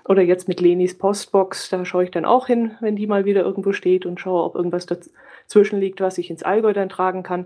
Oder 0.08 0.22
jetzt 0.22 0.48
mit 0.48 0.62
Lenis 0.62 0.96
Postbox, 0.96 1.70
da 1.70 1.84
schaue 1.86 2.04
ich 2.04 2.12
dann 2.12 2.26
auch 2.26 2.46
hin, 2.46 2.74
wenn 2.80 2.96
die 2.96 3.08
mal 3.08 3.26
wieder 3.26 3.42
irgendwo 3.42 3.74
steht 3.74 4.06
und 4.06 4.20
schaue, 4.20 4.44
ob 4.44 4.54
irgendwas 4.54 4.86
dazwischen 4.86 5.80
liegt, 5.80 6.00
was 6.00 6.20
ich 6.20 6.30
ins 6.30 6.44
Allgäu 6.44 6.74
dann 6.74 6.90
tragen 6.90 7.24
kann. 7.24 7.46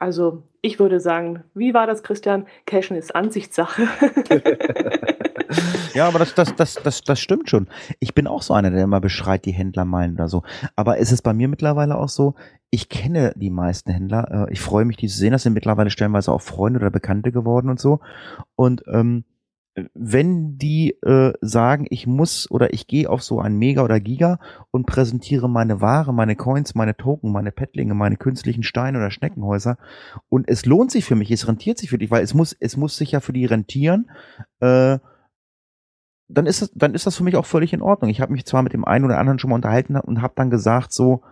Also 0.00 0.42
ich 0.62 0.80
würde 0.80 0.98
sagen, 0.98 1.44
wie 1.54 1.72
war 1.72 1.86
das, 1.86 2.02
Christian? 2.02 2.46
Cashen 2.66 2.96
ist 2.96 3.14
Ansichtssache. 3.14 3.86
Ja, 5.94 6.06
aber 6.06 6.18
das, 6.20 6.34
das, 6.34 6.54
das, 6.54 6.74
das, 6.74 7.02
das 7.02 7.20
stimmt 7.20 7.50
schon. 7.50 7.66
Ich 7.98 8.14
bin 8.14 8.26
auch 8.26 8.42
so 8.42 8.54
einer, 8.54 8.70
der 8.70 8.84
immer 8.84 9.00
beschreit, 9.00 9.44
die 9.44 9.52
Händler 9.52 9.84
meinen 9.84 10.14
oder 10.14 10.28
so. 10.28 10.42
Aber 10.76 10.98
ist 10.98 11.12
es 11.12 11.22
bei 11.22 11.32
mir 11.32 11.48
mittlerweile 11.48 11.98
auch 11.98 12.08
so, 12.08 12.34
ich 12.70 12.88
kenne 12.88 13.32
die 13.36 13.50
meisten 13.50 13.90
Händler. 13.90 14.46
Äh, 14.48 14.52
ich 14.52 14.60
freue 14.60 14.84
mich, 14.84 14.96
die 14.96 15.08
zu 15.08 15.18
sehen. 15.18 15.32
Das 15.32 15.42
sind 15.42 15.54
mittlerweile 15.54 15.90
stellenweise 15.90 16.32
auch 16.32 16.40
Freunde 16.40 16.78
oder 16.78 16.90
Bekannte 16.90 17.32
geworden 17.32 17.68
und 17.68 17.80
so. 17.80 18.00
Und 18.54 18.84
ähm, 18.86 19.24
wenn 19.94 20.58
die 20.58 20.90
äh, 21.02 21.32
sagen, 21.40 21.86
ich 21.90 22.06
muss 22.06 22.50
oder 22.50 22.72
ich 22.72 22.86
gehe 22.86 23.08
auf 23.08 23.22
so 23.22 23.40
ein 23.40 23.56
Mega 23.56 23.82
oder 23.82 24.00
Giga 24.00 24.38
und 24.70 24.86
präsentiere 24.86 25.48
meine 25.48 25.80
Ware, 25.80 26.12
meine 26.12 26.36
Coins, 26.36 26.74
meine 26.74 26.96
Token, 26.96 27.32
meine 27.32 27.52
Pettlinge, 27.52 27.94
meine 27.94 28.16
künstlichen 28.16 28.62
Steine 28.62 28.98
oder 28.98 29.10
Schneckenhäuser 29.10 29.78
und 30.28 30.48
es 30.48 30.66
lohnt 30.66 30.90
sich 30.90 31.04
für 31.04 31.16
mich, 31.16 31.30
es 31.30 31.46
rentiert 31.46 31.78
sich 31.78 31.90
für 31.90 31.98
dich, 31.98 32.10
weil 32.10 32.22
es 32.22 32.34
muss, 32.34 32.56
es 32.58 32.76
muss 32.76 32.96
sich 32.96 33.12
ja 33.12 33.20
für 33.20 33.32
die 33.32 33.46
rentieren, 33.46 34.10
äh, 34.60 34.98
dann 36.30 36.46
ist 36.46 36.62
das, 36.62 36.70
dann 36.74 36.94
ist 36.94 37.06
das 37.06 37.16
für 37.16 37.24
mich 37.24 37.36
auch 37.36 37.46
völlig 37.46 37.72
in 37.72 37.82
Ordnung. 37.82 38.10
Ich 38.10 38.20
habe 38.20 38.32
mich 38.32 38.46
zwar 38.46 38.62
mit 38.62 38.72
dem 38.72 38.84
einen 38.84 39.04
oder 39.04 39.18
anderen 39.18 39.38
schon 39.38 39.50
mal 39.50 39.56
unterhalten 39.56 39.96
und 39.96 40.22
habe 40.22 40.34
dann 40.36 40.50
gesagt 40.50 40.92
so, 40.92 41.22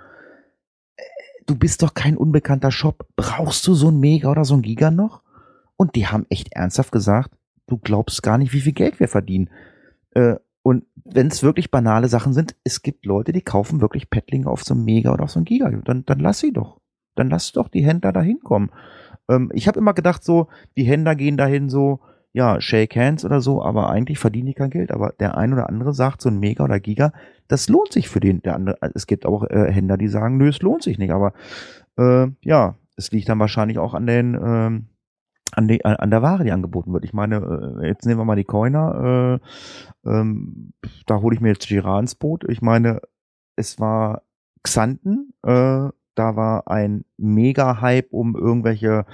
äh, 0.96 1.02
du 1.46 1.56
bist 1.56 1.82
doch 1.82 1.94
kein 1.94 2.16
unbekannter 2.16 2.70
Shop, 2.70 3.06
brauchst 3.16 3.66
du 3.66 3.74
so 3.74 3.88
ein 3.88 4.00
Mega 4.00 4.30
oder 4.30 4.44
so 4.44 4.54
ein 4.54 4.62
Giga 4.62 4.90
noch? 4.90 5.22
Und 5.76 5.94
die 5.94 6.08
haben 6.08 6.26
echt 6.28 6.52
ernsthaft 6.52 6.90
gesagt, 6.90 7.37
du 7.68 7.78
glaubst 7.78 8.22
gar 8.22 8.38
nicht, 8.38 8.52
wie 8.52 8.60
viel 8.60 8.72
Geld 8.72 8.98
wir 8.98 9.08
verdienen. 9.08 9.50
Äh, 10.12 10.36
und 10.62 10.84
wenn 11.04 11.28
es 11.28 11.42
wirklich 11.42 11.70
banale 11.70 12.08
Sachen 12.08 12.32
sind, 12.32 12.54
es 12.64 12.82
gibt 12.82 13.06
Leute, 13.06 13.32
die 13.32 13.40
kaufen 13.40 13.80
wirklich 13.80 14.10
Pettlinge 14.10 14.50
auf 14.50 14.64
so 14.64 14.74
ein 14.74 14.84
Mega 14.84 15.12
oder 15.12 15.24
auf 15.24 15.30
so 15.30 15.40
ein 15.40 15.44
Giga. 15.44 15.70
Dann, 15.70 16.04
dann 16.04 16.18
lass 16.18 16.40
sie 16.40 16.52
doch. 16.52 16.80
Dann 17.14 17.30
lass 17.30 17.52
doch 17.52 17.68
die 17.68 17.84
Händler 17.84 18.12
da 18.12 18.20
hinkommen. 18.20 18.70
Ähm, 19.28 19.50
ich 19.54 19.68
habe 19.68 19.78
immer 19.78 19.94
gedacht, 19.94 20.24
so, 20.24 20.48
die 20.76 20.84
Händler 20.84 21.14
gehen 21.14 21.36
dahin 21.36 21.68
so, 21.68 22.00
ja, 22.32 22.60
shake 22.60 22.94
hands 22.96 23.24
oder 23.24 23.40
so, 23.40 23.62
aber 23.62 23.88
eigentlich 23.88 24.18
verdienen 24.18 24.46
die 24.46 24.54
kein 24.54 24.70
Geld. 24.70 24.90
Aber 24.90 25.14
der 25.18 25.36
ein 25.38 25.52
oder 25.52 25.68
andere 25.68 25.94
sagt, 25.94 26.20
so 26.20 26.28
ein 26.28 26.38
Mega 26.38 26.64
oder 26.64 26.80
Giga, 26.80 27.12
das 27.48 27.68
lohnt 27.68 27.92
sich 27.92 28.08
für 28.08 28.20
den. 28.20 28.42
Der 28.42 28.54
andere, 28.54 28.78
es 28.94 29.06
gibt 29.06 29.24
auch 29.24 29.44
äh, 29.44 29.72
Händler, 29.72 29.96
die 29.96 30.08
sagen, 30.08 30.36
nö, 30.36 30.48
es 30.48 30.60
lohnt 30.60 30.82
sich 30.82 30.98
nicht. 30.98 31.12
Aber 31.12 31.32
äh, 31.96 32.26
ja, 32.42 32.76
es 32.96 33.10
liegt 33.10 33.28
dann 33.28 33.38
wahrscheinlich 33.38 33.78
auch 33.78 33.94
an 33.94 34.06
den 34.06 34.34
ähm, 34.34 34.86
an, 35.52 35.68
die, 35.68 35.84
an 35.84 36.10
der 36.10 36.22
Ware, 36.22 36.44
die 36.44 36.52
angeboten 36.52 36.92
wird. 36.92 37.04
Ich 37.04 37.12
meine, 37.12 37.80
äh, 37.82 37.86
jetzt 37.86 38.06
nehmen 38.06 38.20
wir 38.20 38.24
mal 38.24 38.36
die 38.36 38.44
Coiner. 38.44 39.40
Äh, 40.04 40.08
ähm, 40.08 40.72
da 41.06 41.20
hole 41.20 41.34
ich 41.34 41.40
mir 41.40 41.48
jetzt 41.48 41.68
Girard 41.68 42.02
ins 42.02 42.14
Boot. 42.14 42.44
Ich 42.48 42.62
meine, 42.62 43.00
es 43.56 43.78
war 43.80 44.22
Xanten. 44.62 45.34
Äh, 45.42 45.88
da 46.14 46.36
war 46.36 46.68
ein 46.68 47.04
Mega-Hype 47.16 48.12
um 48.12 48.34
irgendwelche 48.36 49.06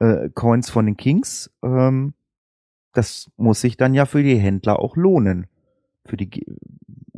äh, 0.00 0.28
Coins 0.30 0.70
von 0.70 0.86
den 0.86 0.96
Kings. 0.96 1.50
Ähm, 1.62 2.14
das 2.92 3.30
muss 3.36 3.60
sich 3.60 3.76
dann 3.76 3.94
ja 3.94 4.06
für 4.06 4.22
die 4.22 4.36
Händler 4.36 4.80
auch 4.80 4.96
lohnen. 4.96 5.46
Für 6.04 6.16
die 6.16 6.44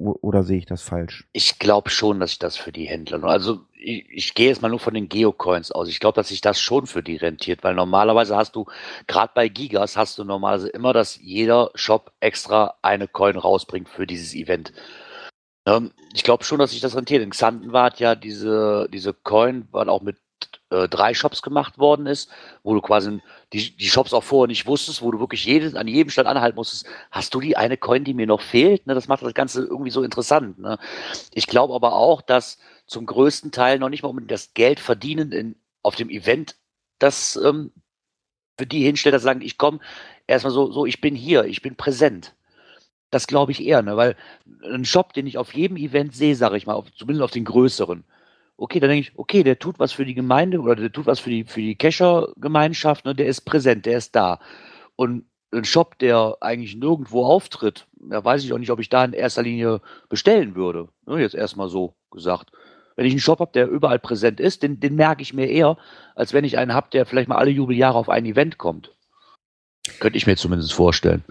oder 0.00 0.42
sehe 0.42 0.58
ich 0.58 0.66
das 0.66 0.82
falsch? 0.82 1.28
Ich 1.32 1.58
glaube 1.58 1.90
schon, 1.90 2.20
dass 2.20 2.30
sich 2.30 2.38
das 2.38 2.56
für 2.56 2.72
die 2.72 2.86
Händler, 2.86 3.22
also 3.24 3.60
ich, 3.80 4.06
ich 4.10 4.34
gehe 4.34 4.48
jetzt 4.48 4.62
mal 4.62 4.68
nur 4.68 4.78
von 4.78 4.94
den 4.94 5.08
Geocoins 5.08 5.72
aus. 5.72 5.88
Ich 5.88 6.00
glaube, 6.00 6.16
dass 6.16 6.28
sich 6.28 6.40
das 6.40 6.60
schon 6.60 6.86
für 6.86 7.02
die 7.02 7.16
rentiert, 7.16 7.64
weil 7.64 7.74
normalerweise 7.74 8.36
hast 8.36 8.56
du, 8.56 8.66
gerade 9.06 9.32
bei 9.34 9.48
Gigas, 9.48 9.96
hast 9.96 10.18
du 10.18 10.24
normalerweise 10.24 10.68
immer, 10.68 10.92
dass 10.92 11.18
jeder 11.20 11.70
Shop 11.74 12.12
extra 12.20 12.74
eine 12.82 13.08
Coin 13.08 13.36
rausbringt 13.36 13.88
für 13.88 14.06
dieses 14.06 14.34
Event. 14.34 14.72
Ähm, 15.66 15.92
ich 16.14 16.24
glaube 16.24 16.44
schon, 16.44 16.58
dass 16.58 16.72
sich 16.72 16.80
das 16.80 16.96
rentiert. 16.96 17.22
In 17.22 17.30
Xanten 17.30 17.72
war 17.72 17.92
ja 17.98 18.14
diese, 18.14 18.88
diese 18.92 19.14
Coin, 19.14 19.68
weil 19.70 19.88
auch 19.88 20.02
mit 20.02 20.18
äh, 20.70 20.88
drei 20.88 21.14
Shops 21.14 21.42
gemacht 21.42 21.78
worden 21.78 22.06
ist, 22.06 22.30
wo 22.62 22.74
du 22.74 22.80
quasi 22.80 23.20
die, 23.52 23.76
die 23.76 23.88
Shops 23.88 24.12
auch 24.12 24.24
vorher 24.24 24.48
nicht 24.48 24.66
wusstest, 24.66 25.02
wo 25.02 25.10
du 25.10 25.18
wirklich 25.20 25.44
jedes, 25.44 25.74
an 25.74 25.88
jedem 25.88 26.10
Stand 26.10 26.28
anhalten 26.28 26.56
musstest, 26.56 26.86
hast 27.10 27.34
du 27.34 27.40
die 27.40 27.56
eine 27.56 27.76
Coin, 27.76 28.04
die 28.04 28.14
mir 28.14 28.26
noch 28.26 28.40
fehlt? 28.40 28.86
Ne, 28.86 28.94
das 28.94 29.08
macht 29.08 29.22
das 29.22 29.34
Ganze 29.34 29.64
irgendwie 29.64 29.90
so 29.90 30.02
interessant. 30.02 30.58
Ne? 30.58 30.78
Ich 31.32 31.46
glaube 31.46 31.74
aber 31.74 31.94
auch, 31.94 32.22
dass 32.22 32.58
zum 32.86 33.06
größten 33.06 33.52
Teil 33.52 33.78
noch 33.78 33.88
nicht 33.88 34.02
mal 34.02 34.08
um 34.08 34.26
das 34.26 34.54
Geld 34.54 34.80
verdienen 34.80 35.32
in, 35.32 35.56
auf 35.82 35.96
dem 35.96 36.10
Event, 36.10 36.56
das 36.98 37.36
ähm, 37.36 37.72
für 38.58 38.66
die 38.66 38.84
hinstellt, 38.84 39.14
dass 39.14 39.22
sagen, 39.22 39.40
ich 39.42 39.58
komme 39.58 39.80
erstmal 40.26 40.52
so, 40.52 40.70
so, 40.70 40.86
ich 40.86 41.00
bin 41.00 41.14
hier, 41.14 41.44
ich 41.44 41.62
bin 41.62 41.76
präsent. 41.76 42.34
Das 43.10 43.26
glaube 43.26 43.50
ich 43.50 43.64
eher, 43.64 43.82
ne? 43.82 43.96
weil 43.96 44.16
ein 44.62 44.84
Shop, 44.84 45.12
den 45.12 45.26
ich 45.26 45.38
auf 45.38 45.54
jedem 45.54 45.76
Event 45.76 46.14
sehe, 46.14 46.36
sage 46.36 46.56
ich 46.56 46.66
mal, 46.66 46.74
auf, 46.74 46.92
zumindest 46.94 47.24
auf 47.24 47.30
den 47.32 47.44
größeren, 47.44 48.04
okay, 48.60 48.78
dann 48.78 48.90
denke 48.90 49.08
ich, 49.08 49.18
okay, 49.18 49.42
der 49.42 49.58
tut 49.58 49.78
was 49.78 49.92
für 49.92 50.04
die 50.04 50.14
Gemeinde 50.14 50.60
oder 50.60 50.76
der 50.76 50.92
tut 50.92 51.06
was 51.06 51.18
für 51.18 51.30
die, 51.30 51.44
für 51.44 51.60
die 51.60 51.76
Kescher-Gemeinschaft, 51.76 53.06
ne? 53.06 53.14
der 53.14 53.26
ist 53.26 53.40
präsent, 53.42 53.86
der 53.86 53.96
ist 53.96 54.14
da. 54.14 54.38
Und 54.96 55.24
ein 55.52 55.64
Shop, 55.64 55.98
der 55.98 56.36
eigentlich 56.40 56.76
nirgendwo 56.76 57.24
auftritt, 57.24 57.86
da 57.92 58.22
weiß 58.22 58.44
ich 58.44 58.52
auch 58.52 58.58
nicht, 58.58 58.70
ob 58.70 58.78
ich 58.78 58.90
da 58.90 59.04
in 59.04 59.14
erster 59.14 59.42
Linie 59.42 59.80
bestellen 60.10 60.54
würde. 60.54 60.88
Ne? 61.06 61.20
Jetzt 61.20 61.34
erstmal 61.34 61.68
so 61.68 61.94
gesagt. 62.10 62.52
Wenn 62.96 63.06
ich 63.06 63.12
einen 63.12 63.20
Shop 63.20 63.40
habe, 63.40 63.50
der 63.52 63.66
überall 63.66 63.98
präsent 63.98 64.40
ist, 64.40 64.62
den, 64.62 64.78
den 64.78 64.94
merke 64.94 65.22
ich 65.22 65.32
mir 65.32 65.46
eher, 65.46 65.78
als 66.14 66.34
wenn 66.34 66.44
ich 66.44 66.58
einen 66.58 66.74
habe, 66.74 66.88
der 66.92 67.06
vielleicht 67.06 67.28
mal 67.28 67.38
alle 67.38 67.50
Jubeljahre 67.50 67.96
auf 67.96 68.10
ein 68.10 68.26
Event 68.26 68.58
kommt. 68.58 68.94
Könnte 70.00 70.18
ich 70.18 70.26
mir 70.26 70.36
zumindest 70.36 70.74
vorstellen. 70.74 71.24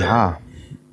Ja, 0.00 0.40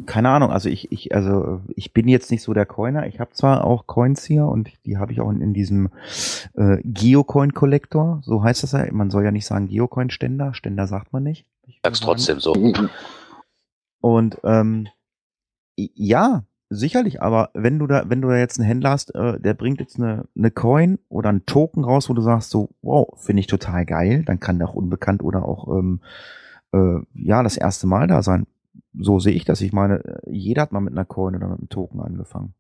keine 0.06 0.30
Ahnung. 0.30 0.52
Also 0.52 0.70
ich, 0.70 0.91
ich, 0.91 1.14
also 1.14 1.62
ich 1.76 1.93
bin 1.93 2.08
jetzt 2.08 2.32
nicht 2.32 2.43
so 2.43 2.54
der 2.54 2.66
Coiner. 2.66 3.08
Ich 3.08 3.20
habe 3.20 3.32
zwar 3.34 3.64
auch 3.64 3.88
Coins 3.88 4.24
hier 4.24 4.45
und 4.45 4.70
die 4.86 4.97
habe 4.97 5.12
ich 5.12 5.22
auch 5.22 5.30
in, 5.30 5.41
in 5.41 5.54
diesem 5.54 5.89
äh, 6.56 6.78
Geocoin-Kollektor. 6.84 8.22
So 8.24 8.43
heißt 8.43 8.64
das 8.64 8.74
ja. 8.74 8.86
Man 8.91 9.10
soll 9.10 9.24
ja 9.24 9.32
nicht 9.32 9.45
sagen 9.45 9.68
Geocoin-Ständer. 9.68 10.54
Ständer 10.54 10.88
sagt 10.88 11.14
man 11.14 11.24
nicht. 11.24 11.45
Ich 11.68 11.80
Sag's 11.84 11.99
trotzdem 11.99 12.39
so. 12.39 12.54
Und 14.02 14.38
ähm, 14.43 14.88
ja, 15.76 16.43
sicherlich. 16.70 17.22
Aber 17.22 17.49
wenn 17.54 17.80
du 17.80 17.88
da, 17.88 18.10
wenn 18.10 18.22
du 18.22 18.30
da 18.30 18.38
jetzt 18.38 18.60
einen 18.60 18.68
Händler 18.68 18.91
hast, 18.91 19.14
äh, 19.14 19.39
der 19.39 19.54
bringt 19.54 19.80
jetzt 19.80 19.97
eine, 19.97 20.26
eine 20.36 20.52
Coin 20.52 20.99
oder 21.10 21.30
einen 21.30 21.45
Token 21.45 21.84
raus, 21.84 22.10
wo 22.10 22.14
du 22.14 22.22
sagst 22.22 22.49
so, 22.49 22.70
wow, 22.82 23.08
finde 23.18 23.41
ich 23.41 23.47
total 23.47 23.86
geil, 23.86 24.24
dann 24.26 24.39
kann 24.39 24.58
der 24.58 24.70
auch 24.70 24.74
unbekannt 24.74 25.24
oder 25.24 25.45
auch 25.45 25.68
ähm, 25.78 26.02
äh, 26.74 26.99
ja 27.14 27.43
das 27.43 27.58
erste 27.58 27.88
Mal 27.88 28.08
da 28.08 28.24
sein. 28.24 28.47
So 28.97 29.19
sehe 29.19 29.34
ich 29.34 29.45
das. 29.45 29.61
Ich 29.61 29.74
meine, 29.74 30.03
äh, 30.03 30.32
jeder 30.32 30.63
hat 30.63 30.72
mal 30.72 30.82
mit 30.82 30.93
einer 30.93 31.05
Coin 31.05 31.36
oder 31.36 31.47
mit 31.47 31.59
einem 31.59 31.69
Token 31.69 32.01
angefangen. 32.01 32.53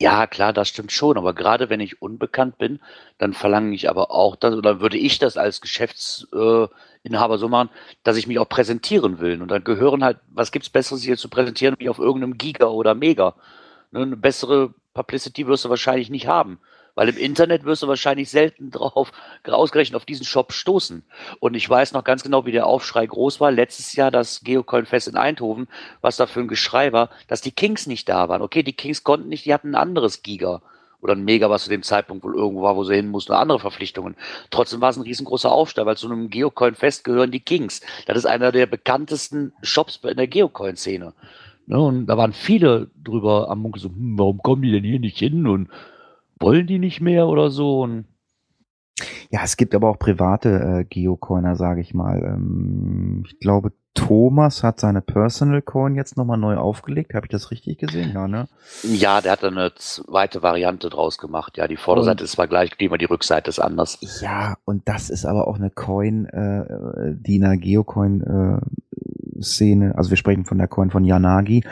Ja, 0.00 0.28
klar, 0.28 0.52
das 0.52 0.68
stimmt 0.68 0.92
schon. 0.92 1.18
Aber 1.18 1.34
gerade 1.34 1.70
wenn 1.70 1.80
ich 1.80 2.00
unbekannt 2.00 2.58
bin, 2.58 2.78
dann 3.18 3.32
verlange 3.32 3.74
ich 3.74 3.90
aber 3.90 4.12
auch 4.12 4.36
das, 4.36 4.54
oder 4.54 4.80
würde 4.80 4.96
ich 4.96 5.18
das 5.18 5.36
als 5.36 5.60
Geschäftsinhaber 5.60 7.34
äh, 7.34 7.38
so 7.38 7.48
machen, 7.48 7.70
dass 8.04 8.16
ich 8.16 8.28
mich 8.28 8.38
auch 8.38 8.48
präsentieren 8.48 9.18
will. 9.18 9.42
Und 9.42 9.50
dann 9.50 9.64
gehören 9.64 10.04
halt, 10.04 10.18
was 10.28 10.52
gibt's 10.52 10.70
Besseres 10.70 11.02
hier 11.02 11.16
zu 11.16 11.28
präsentieren, 11.28 11.74
wie 11.78 11.88
auf 11.88 11.98
irgendeinem 11.98 12.38
Giga 12.38 12.66
oder 12.66 12.94
Mega? 12.94 13.34
Ne, 13.90 14.02
eine 14.02 14.16
bessere 14.16 14.74
Publicity 14.94 15.46
wirst 15.48 15.64
du 15.64 15.68
wahrscheinlich 15.70 16.10
nicht 16.10 16.28
haben. 16.28 16.60
Weil 16.98 17.10
im 17.10 17.16
Internet 17.16 17.62
wirst 17.62 17.84
du 17.84 17.86
wahrscheinlich 17.86 18.28
selten 18.28 18.72
drauf, 18.72 19.12
ausgerechnet 19.46 19.94
auf 19.94 20.04
diesen 20.04 20.26
Shop 20.26 20.52
stoßen. 20.52 21.04
Und 21.38 21.54
ich 21.54 21.70
weiß 21.70 21.92
noch 21.92 22.02
ganz 22.02 22.24
genau, 22.24 22.44
wie 22.44 22.50
der 22.50 22.66
Aufschrei 22.66 23.06
groß 23.06 23.38
war. 23.38 23.52
Letztes 23.52 23.94
Jahr 23.94 24.10
das 24.10 24.40
Geocoin-Fest 24.42 25.06
in 25.06 25.14
Eindhoven, 25.14 25.68
was 26.00 26.16
da 26.16 26.26
für 26.26 26.40
ein 26.40 26.48
Geschrei 26.48 26.92
war, 26.92 27.10
dass 27.28 27.40
die 27.40 27.52
Kings 27.52 27.86
nicht 27.86 28.08
da 28.08 28.28
waren. 28.28 28.42
Okay, 28.42 28.64
die 28.64 28.72
Kings 28.72 29.04
konnten 29.04 29.28
nicht, 29.28 29.46
die 29.46 29.54
hatten 29.54 29.68
ein 29.68 29.74
anderes 29.76 30.24
Giga 30.24 30.60
oder 31.00 31.12
ein 31.12 31.22
Mega, 31.22 31.48
was 31.48 31.62
zu 31.62 31.70
dem 31.70 31.84
Zeitpunkt 31.84 32.24
wohl 32.24 32.34
irgendwo 32.34 32.62
war, 32.62 32.74
wo 32.74 32.82
sie 32.82 32.96
hin 32.96 33.10
mussten, 33.10 33.30
oder 33.30 33.42
andere 33.42 33.60
Verpflichtungen. 33.60 34.16
Trotzdem 34.50 34.80
war 34.80 34.90
es 34.90 34.96
ein 34.96 35.02
riesengroßer 35.02 35.52
Aufstall, 35.52 35.86
weil 35.86 35.96
zu 35.96 36.10
einem 36.10 36.30
Geocoin-Fest 36.30 37.04
gehören 37.04 37.30
die 37.30 37.38
Kings. 37.38 37.80
Das 38.06 38.18
ist 38.18 38.26
einer 38.26 38.50
der 38.50 38.66
bekanntesten 38.66 39.52
Shops 39.62 40.00
in 40.02 40.16
der 40.16 40.26
Geocoin-Szene. 40.26 41.14
Ne, 41.68 41.78
und 41.78 42.06
da 42.06 42.16
waren 42.16 42.32
viele 42.32 42.90
drüber 43.04 43.48
am 43.50 43.60
Munkel 43.60 43.82
so, 43.82 43.88
hm, 43.88 44.18
warum 44.18 44.42
kommen 44.42 44.62
die 44.62 44.72
denn 44.72 44.82
hier 44.82 44.98
nicht 44.98 45.18
hin 45.18 45.46
und 45.46 45.68
wollen 46.40 46.66
die 46.66 46.78
nicht 46.78 47.00
mehr 47.00 47.26
oder 47.26 47.50
so? 47.50 47.82
Und 47.82 48.06
ja, 49.30 49.40
es 49.44 49.56
gibt 49.56 49.74
aber 49.74 49.90
auch 49.90 49.98
private 49.98 50.80
äh, 50.80 50.84
Geocoiner, 50.84 51.56
sage 51.56 51.80
ich 51.80 51.94
mal. 51.94 52.22
Ähm, 52.22 53.24
ich 53.26 53.38
glaube, 53.38 53.72
Thomas 53.94 54.62
hat 54.62 54.80
seine 54.80 55.00
Personal 55.00 55.60
Coin 55.60 55.96
jetzt 55.96 56.16
nochmal 56.16 56.38
neu 56.38 56.56
aufgelegt. 56.56 57.14
Habe 57.14 57.26
ich 57.26 57.30
das 57.30 57.50
richtig 57.50 57.78
gesehen? 57.78 58.12
Ja, 58.14 58.28
ne? 58.28 58.48
Ja, 58.84 59.20
der 59.20 59.32
hat 59.32 59.44
eine 59.44 59.72
zweite 59.74 60.42
Variante 60.42 60.88
draus 60.88 61.18
gemacht. 61.18 61.56
Ja, 61.56 61.66
die 61.66 61.76
Vorderseite 61.76 62.22
und, 62.22 62.24
ist 62.24 62.32
zwar 62.32 62.46
gleich 62.48 62.70
aber 62.80 62.98
die 62.98 63.04
Rückseite 63.04 63.50
ist 63.50 63.58
anders. 63.58 63.98
Ja, 64.20 64.56
und 64.64 64.88
das 64.88 65.10
ist 65.10 65.26
aber 65.26 65.48
auch 65.48 65.56
eine 65.56 65.70
Coin, 65.70 66.26
äh, 66.26 67.14
die 67.14 67.36
in 67.36 67.42
der 67.42 67.56
Geocoin 67.56 68.22
äh, 68.22 68.60
also 69.94 70.10
wir 70.10 70.16
sprechen 70.16 70.44
von 70.44 70.58
der 70.58 70.68
Coin 70.68 70.90
von 70.90 71.04
Yanagi, 71.04 71.64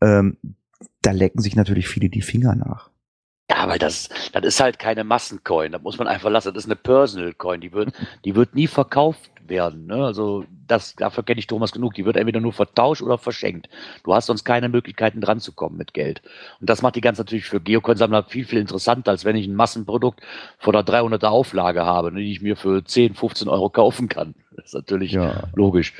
ähm, 0.00 0.36
da 1.02 1.12
lecken 1.12 1.40
sich 1.40 1.56
natürlich 1.56 1.88
viele 1.88 2.08
die 2.08 2.22
Finger 2.22 2.54
nach. 2.54 2.90
Ja, 3.50 3.68
weil 3.68 3.80
das, 3.80 4.08
das 4.32 4.44
ist 4.44 4.60
halt 4.60 4.78
keine 4.78 5.02
Massencoin. 5.02 5.72
Das 5.72 5.82
muss 5.82 5.98
man 5.98 6.06
einfach 6.06 6.30
lassen. 6.30 6.54
Das 6.54 6.64
ist 6.64 6.70
eine 6.70 6.76
Personal 6.76 7.34
Coin. 7.34 7.60
Die 7.60 7.72
wird, 7.72 7.92
die 8.24 8.36
wird 8.36 8.54
nie 8.54 8.68
verkauft 8.68 9.28
werden. 9.48 9.86
Ne? 9.86 10.04
Also 10.04 10.44
das, 10.68 10.94
dafür 10.94 11.24
kenne 11.24 11.40
ich 11.40 11.48
Thomas 11.48 11.72
genug. 11.72 11.94
Die 11.94 12.04
wird 12.04 12.16
entweder 12.16 12.38
nur 12.38 12.52
vertauscht 12.52 13.02
oder 13.02 13.18
verschenkt. 13.18 13.68
Du 14.04 14.14
hast 14.14 14.26
sonst 14.26 14.44
keine 14.44 14.68
Möglichkeiten 14.68 15.20
dran 15.20 15.40
zu 15.40 15.52
kommen 15.52 15.76
mit 15.76 15.94
Geld. 15.94 16.22
Und 16.60 16.70
das 16.70 16.80
macht 16.80 16.94
die 16.94 17.00
ganze 17.00 17.22
natürlich 17.22 17.46
für 17.46 17.60
Geocoin-Sammler 17.60 18.22
viel, 18.22 18.44
viel 18.44 18.60
interessanter, 18.60 19.10
als 19.10 19.24
wenn 19.24 19.34
ich 19.34 19.48
ein 19.48 19.56
Massenprodukt 19.56 20.20
von 20.58 20.72
der 20.72 20.82
300er 20.82 21.26
Auflage 21.26 21.84
habe, 21.84 22.12
ne, 22.12 22.20
die 22.20 22.30
ich 22.30 22.42
mir 22.42 22.54
für 22.54 22.84
10, 22.84 23.16
15 23.16 23.48
Euro 23.48 23.68
kaufen 23.68 24.08
kann. 24.08 24.36
Das 24.54 24.66
ist 24.66 24.74
natürlich 24.74 25.12
ja. 25.12 25.48
logisch. 25.56 25.94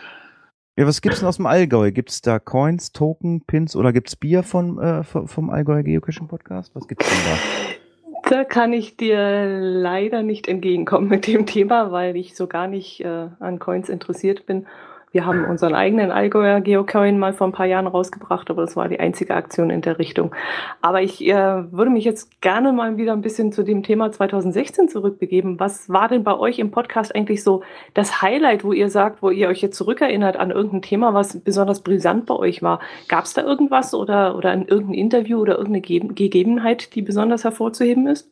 Ja, 0.80 0.86
was 0.86 1.02
gibt's 1.02 1.18
denn 1.18 1.28
aus 1.28 1.36
dem 1.36 1.44
Allgäu? 1.44 1.90
Gibt's 1.90 2.22
da 2.22 2.38
Coins, 2.38 2.92
Token, 2.92 3.42
Pins 3.42 3.76
oder 3.76 3.92
gibt's 3.92 4.16
Bier 4.16 4.42
von, 4.42 4.78
äh, 4.78 5.04
vom 5.04 5.50
Allgäu 5.50 5.82
Geocaching 5.82 6.26
Podcast? 6.26 6.74
Was 6.74 6.88
gibt's 6.88 7.06
denn 7.06 7.18
da? 7.26 8.30
Da 8.30 8.44
kann 8.44 8.72
ich 8.72 8.96
dir 8.96 9.60
leider 9.60 10.22
nicht 10.22 10.48
entgegenkommen 10.48 11.06
mit 11.10 11.26
dem 11.26 11.44
Thema, 11.44 11.92
weil 11.92 12.16
ich 12.16 12.34
so 12.34 12.46
gar 12.46 12.66
nicht 12.66 13.02
äh, 13.04 13.28
an 13.40 13.58
Coins 13.58 13.90
interessiert 13.90 14.46
bin 14.46 14.66
wir 15.12 15.26
haben 15.26 15.44
unseren 15.44 15.74
eigenen 15.74 16.12
Allgäuer 16.12 16.60
Geocoin 16.60 17.18
mal 17.18 17.32
vor 17.32 17.48
ein 17.48 17.52
paar 17.52 17.66
Jahren 17.66 17.88
rausgebracht, 17.88 18.48
aber 18.48 18.62
das 18.62 18.76
war 18.76 18.88
die 18.88 19.00
einzige 19.00 19.34
Aktion 19.34 19.70
in 19.70 19.80
der 19.80 19.98
Richtung. 19.98 20.34
Aber 20.80 21.02
ich 21.02 21.26
äh, 21.26 21.72
würde 21.72 21.90
mich 21.90 22.04
jetzt 22.04 22.40
gerne 22.40 22.72
mal 22.72 22.96
wieder 22.96 23.12
ein 23.12 23.20
bisschen 23.20 23.52
zu 23.52 23.64
dem 23.64 23.82
Thema 23.82 24.12
2016 24.12 24.88
zurückbegeben. 24.88 25.58
Was 25.58 25.88
war 25.88 26.08
denn 26.08 26.22
bei 26.22 26.38
euch 26.38 26.60
im 26.60 26.70
Podcast 26.70 27.14
eigentlich 27.14 27.42
so 27.42 27.62
das 27.92 28.22
Highlight, 28.22 28.62
wo 28.62 28.72
ihr 28.72 28.88
sagt, 28.88 29.20
wo 29.20 29.30
ihr 29.30 29.48
euch 29.48 29.62
jetzt 29.62 29.76
zurückerinnert 29.76 30.36
an 30.36 30.52
irgendein 30.52 30.82
Thema, 30.82 31.12
was 31.12 31.40
besonders 31.40 31.80
brisant 31.82 32.26
bei 32.26 32.36
euch 32.36 32.62
war? 32.62 32.78
Gab 33.08 33.24
es 33.24 33.34
da 33.34 33.42
irgendwas 33.42 33.94
oder, 33.94 34.36
oder 34.36 34.52
in 34.52 34.66
irgendein 34.68 34.94
Interview 34.94 35.40
oder 35.40 35.58
irgendeine 35.58 35.80
Gegebenheit, 36.14 36.94
die 36.94 37.02
besonders 37.02 37.42
hervorzuheben 37.42 38.06
ist? 38.06 38.30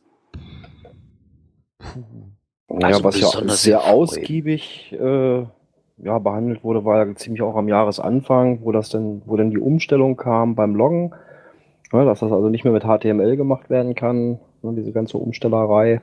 Puh. 1.79 2.03
Naja, 2.71 2.97
also 2.97 3.03
was 3.03 3.19
ja 3.19 3.47
sehr 3.49 3.83
ausgiebig 3.85 4.93
äh, 4.93 5.43
ja, 6.03 6.19
behandelt 6.19 6.63
wurde, 6.63 6.85
war 6.85 7.05
ja 7.05 7.15
ziemlich 7.15 7.41
auch 7.41 7.55
am 7.55 7.67
Jahresanfang, 7.67 8.59
wo 8.63 8.71
das 8.71 8.89
denn, 8.89 9.21
wo 9.25 9.35
dann 9.35 9.51
die 9.51 9.59
Umstellung 9.59 10.15
kam 10.17 10.55
beim 10.55 10.75
Loggen, 10.75 11.11
ja, 11.91 12.05
dass 12.05 12.19
das 12.19 12.31
also 12.31 12.49
nicht 12.49 12.63
mehr 12.63 12.73
mit 12.73 12.83
HTML 12.83 13.35
gemacht 13.35 13.69
werden 13.69 13.95
kann, 13.95 14.39
ne, 14.61 14.73
diese 14.75 14.91
ganze 14.91 15.17
Umstellerei, 15.17 16.01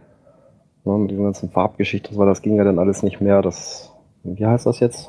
ne, 0.84 0.98
mit 0.98 1.10
dieser 1.10 1.22
ganzen 1.22 1.50
Farbgeschichte, 1.50 2.10
das, 2.10 2.18
war, 2.18 2.26
das 2.26 2.42
ging 2.42 2.56
ja 2.56 2.64
dann 2.64 2.78
alles 2.78 3.02
nicht 3.02 3.20
mehr. 3.20 3.42
Das, 3.42 3.92
wie 4.24 4.46
heißt 4.46 4.66
das 4.66 4.80
jetzt? 4.80 5.08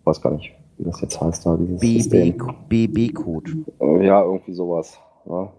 Ich 0.00 0.06
weiß 0.06 0.20
gar 0.20 0.32
nicht, 0.32 0.52
wie 0.76 0.84
das 0.84 1.00
jetzt 1.00 1.20
heißt 1.20 1.46
da, 1.46 1.56
dieses 1.56 2.08
BB-Code. 2.08 3.50
Ja, 4.00 4.22
irgendwie 4.22 4.54
sowas. 4.54 4.98
Ja. 5.26 5.52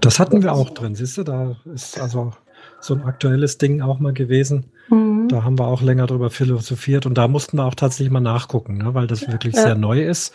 Das 0.00 0.18
hatten 0.18 0.36
das 0.36 0.44
wir 0.44 0.52
auch 0.54 0.70
drin, 0.70 0.94
siehst 0.94 1.18
du, 1.18 1.24
da 1.24 1.56
ist 1.72 2.00
also 2.00 2.32
so 2.80 2.94
ein 2.94 3.02
aktuelles 3.02 3.58
Ding 3.58 3.80
auch 3.80 3.98
mal 3.98 4.12
gewesen. 4.12 4.72
Mhm. 4.88 5.28
Da 5.28 5.44
haben 5.44 5.58
wir 5.58 5.66
auch 5.66 5.82
länger 5.82 6.06
drüber 6.06 6.30
philosophiert 6.30 7.06
und 7.06 7.18
da 7.18 7.28
mussten 7.28 7.58
wir 7.58 7.64
auch 7.64 7.74
tatsächlich 7.74 8.10
mal 8.10 8.20
nachgucken, 8.20 8.78
ne, 8.78 8.94
weil 8.94 9.06
das 9.06 9.28
wirklich 9.28 9.54
ja. 9.54 9.62
sehr 9.62 9.74
neu 9.74 10.02
ist. 10.02 10.32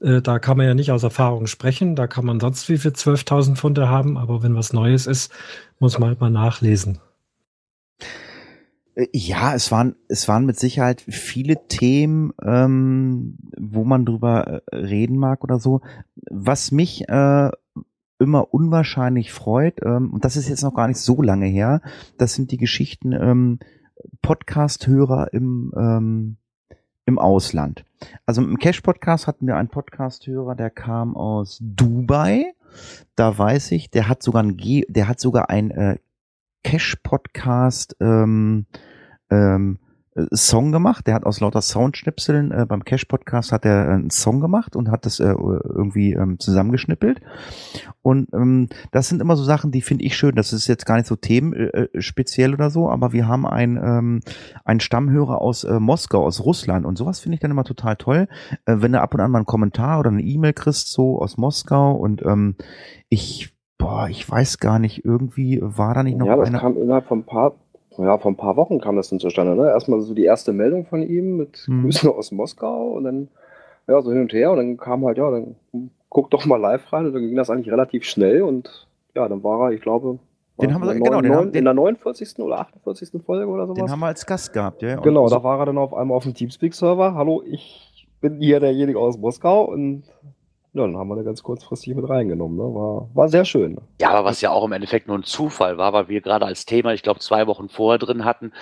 Äh, 0.00 0.20
da 0.20 0.38
kann 0.38 0.56
man 0.56 0.66
ja 0.66 0.74
nicht 0.74 0.90
aus 0.90 1.02
Erfahrung 1.02 1.46
sprechen, 1.46 1.94
da 1.94 2.06
kann 2.06 2.24
man 2.24 2.40
sonst 2.40 2.68
wie 2.68 2.78
viel 2.78 2.92
12.000 2.92 3.56
Funde 3.56 3.88
haben, 3.88 4.18
aber 4.18 4.42
wenn 4.42 4.54
was 4.54 4.72
Neues 4.72 5.06
ist, 5.06 5.32
muss 5.78 5.98
man 5.98 6.10
halt 6.10 6.20
mal 6.20 6.30
nachlesen. 6.30 6.98
Äh, 8.94 9.06
ja, 9.12 9.54
es 9.54 9.70
waren, 9.70 9.94
es 10.08 10.28
waren 10.28 10.46
mit 10.46 10.58
Sicherheit 10.58 11.02
viele 11.08 11.68
Themen, 11.68 12.32
ähm, 12.42 13.38
wo 13.56 13.84
man 13.84 14.04
drüber 14.04 14.62
äh, 14.66 14.76
reden 14.76 15.16
mag 15.16 15.44
oder 15.44 15.58
so. 15.58 15.80
Was 16.30 16.72
mich 16.72 17.08
äh, 17.08 17.50
immer 18.18 18.54
unwahrscheinlich 18.54 19.32
freut, 19.32 19.80
ähm, 19.84 20.12
und 20.12 20.24
das 20.24 20.36
ist 20.36 20.48
jetzt 20.48 20.62
noch 20.62 20.74
gar 20.74 20.88
nicht 20.88 21.00
so 21.00 21.22
lange 21.22 21.46
her, 21.46 21.80
das 22.18 22.34
sind 22.34 22.50
die 22.50 22.58
Geschichten 22.58 23.12
ähm, 23.12 23.58
Podcast-Hörer 24.22 25.32
im, 25.32 25.72
ähm, 25.76 26.36
im 27.04 27.18
Ausland. 27.18 27.84
Also 28.26 28.42
im 28.42 28.58
Cash-Podcast 28.58 29.26
hatten 29.26 29.46
wir 29.46 29.56
einen 29.56 29.68
Podcast-Hörer, 29.68 30.54
der 30.54 30.70
kam 30.70 31.16
aus 31.16 31.58
Dubai. 31.60 32.52
Da 33.16 33.36
weiß 33.36 33.72
ich, 33.72 33.90
der 33.90 34.08
hat 34.08 34.22
sogar 34.22 34.42
ein, 34.42 34.56
der 34.88 35.08
hat 35.08 35.20
sogar 35.20 35.50
ein 35.50 35.70
äh, 35.70 35.98
Cash-Podcast 36.64 37.96
ähm, 38.00 38.66
ähm, 39.30 39.78
äh, 39.78 39.81
Song 40.32 40.72
gemacht. 40.72 41.06
Der 41.06 41.14
hat 41.14 41.24
aus 41.24 41.40
lauter 41.40 41.62
Soundschnipseln 41.62 42.52
äh, 42.52 42.66
beim 42.66 42.84
Cash 42.84 43.06
Podcast 43.06 43.50
hat 43.50 43.64
er 43.64 43.86
äh, 43.86 43.92
einen 43.92 44.10
Song 44.10 44.40
gemacht 44.40 44.76
und 44.76 44.90
hat 44.90 45.06
das 45.06 45.20
äh, 45.20 45.24
irgendwie 45.24 46.12
ähm, 46.12 46.38
zusammengeschnippelt. 46.38 47.20
Und 48.02 48.28
ähm, 48.34 48.68
das 48.90 49.08
sind 49.08 49.22
immer 49.22 49.36
so 49.36 49.44
Sachen, 49.44 49.70
die 49.70 49.80
finde 49.80 50.04
ich 50.04 50.16
schön. 50.16 50.34
Das 50.34 50.52
ist 50.52 50.66
jetzt 50.66 50.84
gar 50.84 50.96
nicht 50.96 51.06
so 51.06 51.16
themenspeziell 51.16 52.50
äh, 52.50 52.54
oder 52.54 52.70
so, 52.70 52.90
aber 52.90 53.12
wir 53.12 53.26
haben 53.26 53.46
einen 53.46 53.76
ähm, 53.76 54.20
einen 54.64 54.80
Stammhörer 54.80 55.40
aus 55.40 55.64
äh, 55.64 55.80
Moskau, 55.80 56.24
aus 56.24 56.44
Russland 56.44 56.84
und 56.84 56.98
sowas 56.98 57.20
finde 57.20 57.34
ich 57.34 57.40
dann 57.40 57.50
immer 57.50 57.64
total 57.64 57.96
toll, 57.96 58.28
äh, 58.66 58.76
wenn 58.78 58.92
du 58.92 59.00
ab 59.00 59.14
und 59.14 59.20
an 59.20 59.30
mal 59.30 59.38
einen 59.38 59.46
Kommentar 59.46 59.98
oder 59.98 60.10
eine 60.10 60.22
E-Mail 60.22 60.52
kriegst 60.52 60.92
so 60.92 61.20
aus 61.20 61.38
Moskau 61.38 61.92
und 61.92 62.22
ähm, 62.22 62.56
ich 63.08 63.54
boah, 63.78 64.08
ich 64.08 64.28
weiß 64.28 64.58
gar 64.58 64.78
nicht, 64.78 65.04
irgendwie 65.04 65.58
war 65.62 65.94
da 65.94 66.02
nicht 66.02 66.18
noch 66.18 66.26
ja, 66.26 66.36
das 66.36 66.52
kam 66.52 66.76
innerhalb 66.76 67.06
von 67.06 67.20
ein 67.20 67.26
paar 67.26 67.54
ja, 67.98 68.18
vor 68.18 68.30
ein 68.30 68.36
paar 68.36 68.56
Wochen 68.56 68.80
kam 68.80 68.96
das 68.96 69.10
dann 69.10 69.20
zustande. 69.20 69.54
Ne? 69.54 69.68
Erstmal 69.68 70.00
so 70.00 70.14
die 70.14 70.24
erste 70.24 70.52
Meldung 70.52 70.86
von 70.86 71.02
ihm 71.02 71.36
mit 71.36 71.64
mhm. 71.68 71.82
Grüßen 71.82 72.10
aus 72.10 72.32
Moskau 72.32 72.92
und 72.92 73.04
dann 73.04 73.28
ja, 73.88 74.00
so 74.00 74.12
hin 74.12 74.22
und 74.22 74.32
her 74.32 74.52
und 74.52 74.58
dann 74.58 74.76
kam 74.76 75.04
halt, 75.04 75.18
ja, 75.18 75.30
dann 75.30 75.56
guck 76.08 76.30
doch 76.30 76.44
mal 76.46 76.60
live 76.60 76.92
rein 76.92 77.06
und 77.06 77.14
dann 77.14 77.22
ging 77.22 77.36
das 77.36 77.50
eigentlich 77.50 77.72
relativ 77.72 78.04
schnell 78.04 78.42
und 78.42 78.86
ja, 79.14 79.28
dann 79.28 79.42
war 79.42 79.68
er, 79.68 79.72
ich 79.72 79.80
glaube, 79.80 80.18
den 80.60 80.74
haben 80.74 80.84
wir, 80.84 80.94
genau, 80.94 81.20
9, 81.20 81.22
den 81.22 81.34
haben, 81.34 81.52
in 81.54 81.64
der 81.64 81.74
49. 81.74 82.38
oder 82.38 82.60
48. 82.60 83.22
Folge 83.24 83.46
oder 83.46 83.66
sowas. 83.66 83.76
Den 83.76 83.90
haben 83.90 84.00
wir 84.00 84.06
als 84.06 84.24
Gast 84.26 84.52
gehabt, 84.52 84.82
ja. 84.82 84.96
Genau, 84.96 85.28
da 85.28 85.42
war 85.42 85.58
er 85.58 85.66
dann 85.66 85.78
auf 85.78 85.94
einmal 85.94 86.16
auf 86.16 86.24
dem 86.24 86.34
Teamspeak-Server. 86.34 87.14
Hallo, 87.14 87.42
ich 87.44 88.06
bin 88.20 88.38
hier 88.38 88.60
derjenige 88.60 88.98
aus 88.98 89.18
Moskau 89.18 89.64
und 89.64 90.04
ja, 90.74 90.82
dann 90.86 90.96
haben 90.96 91.08
wir 91.08 91.16
da 91.16 91.22
ganz 91.22 91.42
kurzfristig 91.42 91.94
mit 91.94 92.08
reingenommen. 92.08 92.56
Ne? 92.56 92.62
War, 92.62 93.08
war 93.12 93.28
sehr 93.28 93.44
schön. 93.44 93.76
Ja, 94.00 94.10
aber 94.10 94.24
was 94.24 94.40
ja 94.40 94.50
auch 94.50 94.64
im 94.64 94.72
Endeffekt 94.72 95.06
nur 95.06 95.18
ein 95.18 95.22
Zufall 95.22 95.76
war, 95.76 95.92
weil 95.92 96.08
wir 96.08 96.22
gerade 96.22 96.46
als 96.46 96.64
Thema, 96.64 96.94
ich 96.94 97.02
glaube, 97.02 97.20
zwei 97.20 97.46
Wochen 97.46 97.68
vorher 97.68 97.98
drin 97.98 98.24
hatten, 98.24 98.52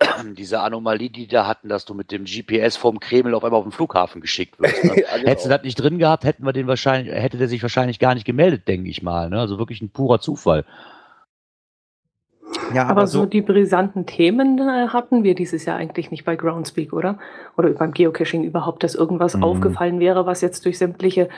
diese 0.36 0.60
Anomalie, 0.60 1.10
die 1.10 1.28
da 1.28 1.46
hatten, 1.46 1.68
dass 1.68 1.84
du 1.84 1.94
mit 1.94 2.10
dem 2.10 2.24
GPS 2.24 2.76
vom 2.76 2.98
Kreml 2.98 3.34
auf 3.34 3.44
einmal 3.44 3.58
auf 3.58 3.66
den 3.66 3.70
Flughafen 3.70 4.20
geschickt 4.20 4.58
wirst. 4.58 4.82
Ne? 4.82 4.90
ja, 5.02 5.16
genau. 5.16 5.30
Hättest 5.30 5.46
du 5.46 5.50
das 5.50 5.62
nicht 5.62 5.76
drin 5.76 5.98
gehabt, 5.98 6.24
hätten 6.24 6.44
wir 6.44 6.52
den 6.52 6.66
wahrscheinlich, 6.66 7.14
hätte 7.14 7.38
der 7.38 7.48
sich 7.48 7.62
wahrscheinlich 7.62 8.00
gar 8.00 8.14
nicht 8.14 8.24
gemeldet, 8.24 8.66
denke 8.66 8.90
ich 8.90 9.04
mal. 9.04 9.30
Ne? 9.30 9.38
Also 9.38 9.56
wirklich 9.56 9.80
ein 9.80 9.90
purer 9.90 10.18
Zufall. 10.20 10.64
Ja, 12.74 12.82
aber, 12.82 12.90
aber 12.90 13.06
so, 13.06 13.20
so, 13.20 13.26
die 13.26 13.42
brisanten 13.42 14.06
Themen 14.06 14.58
äh, 14.58 14.88
hatten 14.88 15.24
wir 15.24 15.34
dieses 15.34 15.64
Jahr 15.64 15.76
eigentlich 15.76 16.10
nicht 16.10 16.24
bei 16.24 16.36
Groundspeak, 16.36 16.92
oder? 16.92 17.18
Oder 17.56 17.70
beim 17.70 17.92
Geocaching 17.92 18.44
überhaupt, 18.44 18.82
dass 18.82 18.94
irgendwas 18.94 19.36
mhm. 19.36 19.44
aufgefallen 19.44 20.00
wäre, 20.00 20.26
was 20.26 20.40
jetzt 20.40 20.64
durch 20.64 20.78
sämtliche 20.78 21.28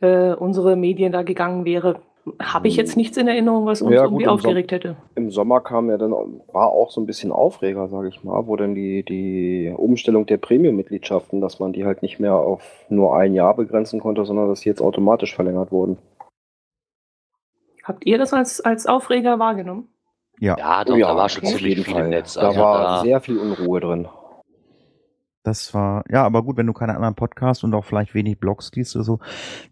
äh, 0.00 0.32
unsere 0.32 0.76
Medien 0.76 1.12
da 1.12 1.22
gegangen 1.22 1.64
wäre. 1.64 2.00
Habe 2.40 2.68
ich 2.68 2.76
jetzt 2.76 2.96
nichts 2.96 3.18
in 3.18 3.28
Erinnerung, 3.28 3.66
was 3.66 3.82
uns 3.82 3.94
ja, 3.94 4.04
irgendwie 4.04 4.26
aufgeregt 4.26 4.70
Som 4.70 4.76
hätte. 4.76 4.96
Im 5.14 5.30
Sommer 5.30 5.60
kam 5.60 5.90
ja 5.90 5.98
dann, 5.98 6.12
war 6.52 6.68
auch 6.68 6.90
so 6.90 7.00
ein 7.00 7.06
bisschen 7.06 7.30
Aufreger, 7.32 7.88
sage 7.88 8.08
ich 8.08 8.24
mal, 8.24 8.46
wo 8.46 8.56
dann 8.56 8.74
die, 8.74 9.02
die 9.02 9.72
Umstellung 9.76 10.24
der 10.24 10.38
Premium-Mitgliedschaften, 10.38 11.42
dass 11.42 11.60
man 11.60 11.74
die 11.74 11.84
halt 11.84 12.00
nicht 12.00 12.20
mehr 12.20 12.34
auf 12.34 12.86
nur 12.88 13.14
ein 13.14 13.34
Jahr 13.34 13.54
begrenzen 13.54 14.00
konnte, 14.00 14.24
sondern 14.24 14.48
dass 14.48 14.60
die 14.60 14.70
jetzt 14.70 14.80
automatisch 14.80 15.34
verlängert 15.34 15.70
wurden. 15.70 15.98
Habt 17.82 18.06
ihr 18.06 18.16
das 18.16 18.32
als, 18.32 18.62
als 18.62 18.86
Aufreger 18.86 19.38
wahrgenommen? 19.38 19.88
Ja, 20.44 20.56
Ja, 20.58 20.84
doch, 20.84 20.94
Oh 20.94 20.98
ja, 20.98 21.08
da 21.08 21.16
war 21.16 21.28
schon 21.28 21.44
auf 21.44 21.50
ziemlich 21.50 21.70
jeden 21.70 21.84
viel 21.84 21.94
Fall. 21.94 22.04
im 22.04 22.10
Netz. 22.10 22.34
Da 22.34 22.42
Also 22.42 22.60
war 22.60 22.82
da, 22.82 23.00
sehr 23.02 23.20
viel 23.20 23.38
Unruhe 23.38 23.80
drin. 23.80 24.08
das 25.42 25.74
war, 25.74 26.04
ja, 26.10 26.24
aber 26.24 26.42
gut, 26.42 26.56
wenn 26.56 26.66
du 26.66 26.72
keine 26.72 26.94
anderen 26.96 27.14
Podcasts 27.16 27.62
und 27.64 27.74
auch 27.74 27.84
vielleicht 27.84 28.14
wenig 28.14 28.38
Blogs 28.40 28.70
liest 28.74 28.96
oder 28.96 29.04
so, 29.04 29.18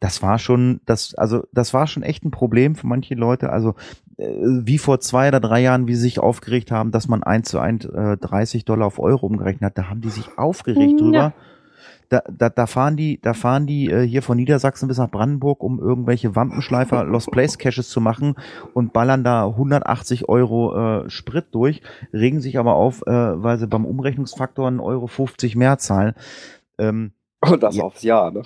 das 0.00 0.22
war 0.22 0.38
schon, 0.38 0.80
das, 0.84 1.14
also, 1.14 1.44
das 1.52 1.72
war 1.72 1.86
schon 1.86 2.02
echt 2.02 2.24
ein 2.24 2.30
Problem 2.30 2.74
für 2.74 2.86
manche 2.86 3.14
Leute. 3.14 3.48
Also, 3.50 3.74
äh, 4.18 4.26
wie 4.38 4.76
vor 4.76 5.00
zwei 5.00 5.28
oder 5.28 5.40
drei 5.40 5.60
Jahren, 5.62 5.88
wie 5.88 5.94
sie 5.94 6.02
sich 6.02 6.18
aufgeregt 6.20 6.70
haben, 6.70 6.90
dass 6.90 7.08
man 7.08 7.22
eins 7.22 7.48
zu 7.48 7.58
eins 7.58 7.86
äh, 7.86 8.18
30 8.18 8.66
Dollar 8.66 8.86
auf 8.86 8.98
Euro 8.98 9.26
umgerechnet 9.26 9.62
hat, 9.62 9.78
da 9.78 9.88
haben 9.88 10.02
die 10.02 10.10
sich 10.10 10.36
aufgeregt 10.36 11.00
Ja. 11.00 11.06
drüber. 11.06 11.32
Da, 12.12 12.22
da, 12.30 12.50
da 12.50 12.66
fahren 12.66 12.98
die, 12.98 13.18
da 13.22 13.32
fahren 13.32 13.66
die 13.66 13.88
äh, 13.88 14.06
hier 14.06 14.20
von 14.20 14.36
Niedersachsen 14.36 14.86
bis 14.86 14.98
nach 14.98 15.10
Brandenburg, 15.10 15.62
um 15.62 15.80
irgendwelche 15.80 16.36
Wampenschleifer 16.36 17.04
Lost 17.06 17.30
Place 17.30 17.56
Caches 17.56 17.88
zu 17.88 18.02
machen 18.02 18.34
und 18.74 18.92
ballern 18.92 19.24
da 19.24 19.46
180 19.46 20.28
Euro 20.28 21.04
äh, 21.04 21.08
Sprit 21.08 21.46
durch, 21.52 21.80
regen 22.12 22.42
sich 22.42 22.58
aber 22.58 22.74
auf, 22.74 23.00
äh, 23.06 23.10
weil 23.10 23.56
sie 23.56 23.66
beim 23.66 23.86
Umrechnungsfaktor 23.86 24.68
1,50 24.68 24.82
Euro 24.84 25.06
50 25.06 25.56
mehr 25.56 25.78
zahlen. 25.78 26.14
Ähm, 26.76 27.12
Und 27.40 27.62
das 27.62 27.76
Ja. 27.76 27.82
aufs 27.84 28.02
Jahr, 28.02 28.30
ne? 28.30 28.42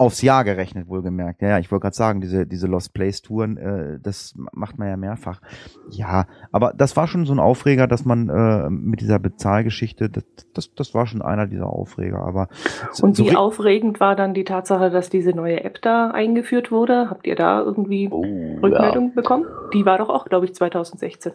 Aufs 0.00 0.22
Jahr 0.22 0.44
gerechnet, 0.44 0.88
wohlgemerkt. 0.88 1.42
Ja, 1.42 1.50
ja, 1.50 1.58
ich 1.58 1.70
wollte 1.70 1.82
gerade 1.82 1.96
sagen, 1.96 2.22
diese, 2.22 2.46
diese 2.46 2.66
Lost 2.66 2.94
Place 2.94 3.20
Touren, 3.20 3.58
äh, 3.58 3.98
das 4.00 4.34
macht 4.52 4.78
man 4.78 4.88
ja 4.88 4.96
mehrfach. 4.96 5.42
Ja, 5.90 6.26
aber 6.52 6.72
das 6.74 6.96
war 6.96 7.06
schon 7.06 7.26
so 7.26 7.34
ein 7.34 7.38
Aufreger, 7.38 7.86
dass 7.86 8.06
man 8.06 8.30
äh, 8.30 8.70
mit 8.70 9.02
dieser 9.02 9.18
Bezahlgeschichte, 9.18 10.08
das, 10.08 10.24
das, 10.54 10.74
das 10.74 10.94
war 10.94 11.06
schon 11.06 11.20
einer 11.20 11.46
dieser 11.46 11.66
Aufreger. 11.66 12.20
Aber 12.20 12.48
so, 12.92 13.04
Und 13.04 13.14
so 13.14 13.26
wie 13.26 13.32
ri- 13.32 13.36
aufregend 13.36 14.00
war 14.00 14.16
dann 14.16 14.32
die 14.32 14.44
Tatsache, 14.44 14.88
dass 14.88 15.10
diese 15.10 15.30
neue 15.30 15.62
App 15.64 15.82
da 15.82 16.10
eingeführt 16.10 16.72
wurde? 16.72 17.10
Habt 17.10 17.26
ihr 17.26 17.36
da 17.36 17.60
irgendwie 17.60 18.08
oh, 18.10 18.24
ja. 18.24 18.60
Rückmeldung 18.62 19.14
bekommen? 19.14 19.44
Die 19.74 19.84
war 19.84 19.98
doch 19.98 20.08
auch, 20.08 20.24
glaube 20.24 20.46
ich, 20.46 20.54
2016. 20.54 21.32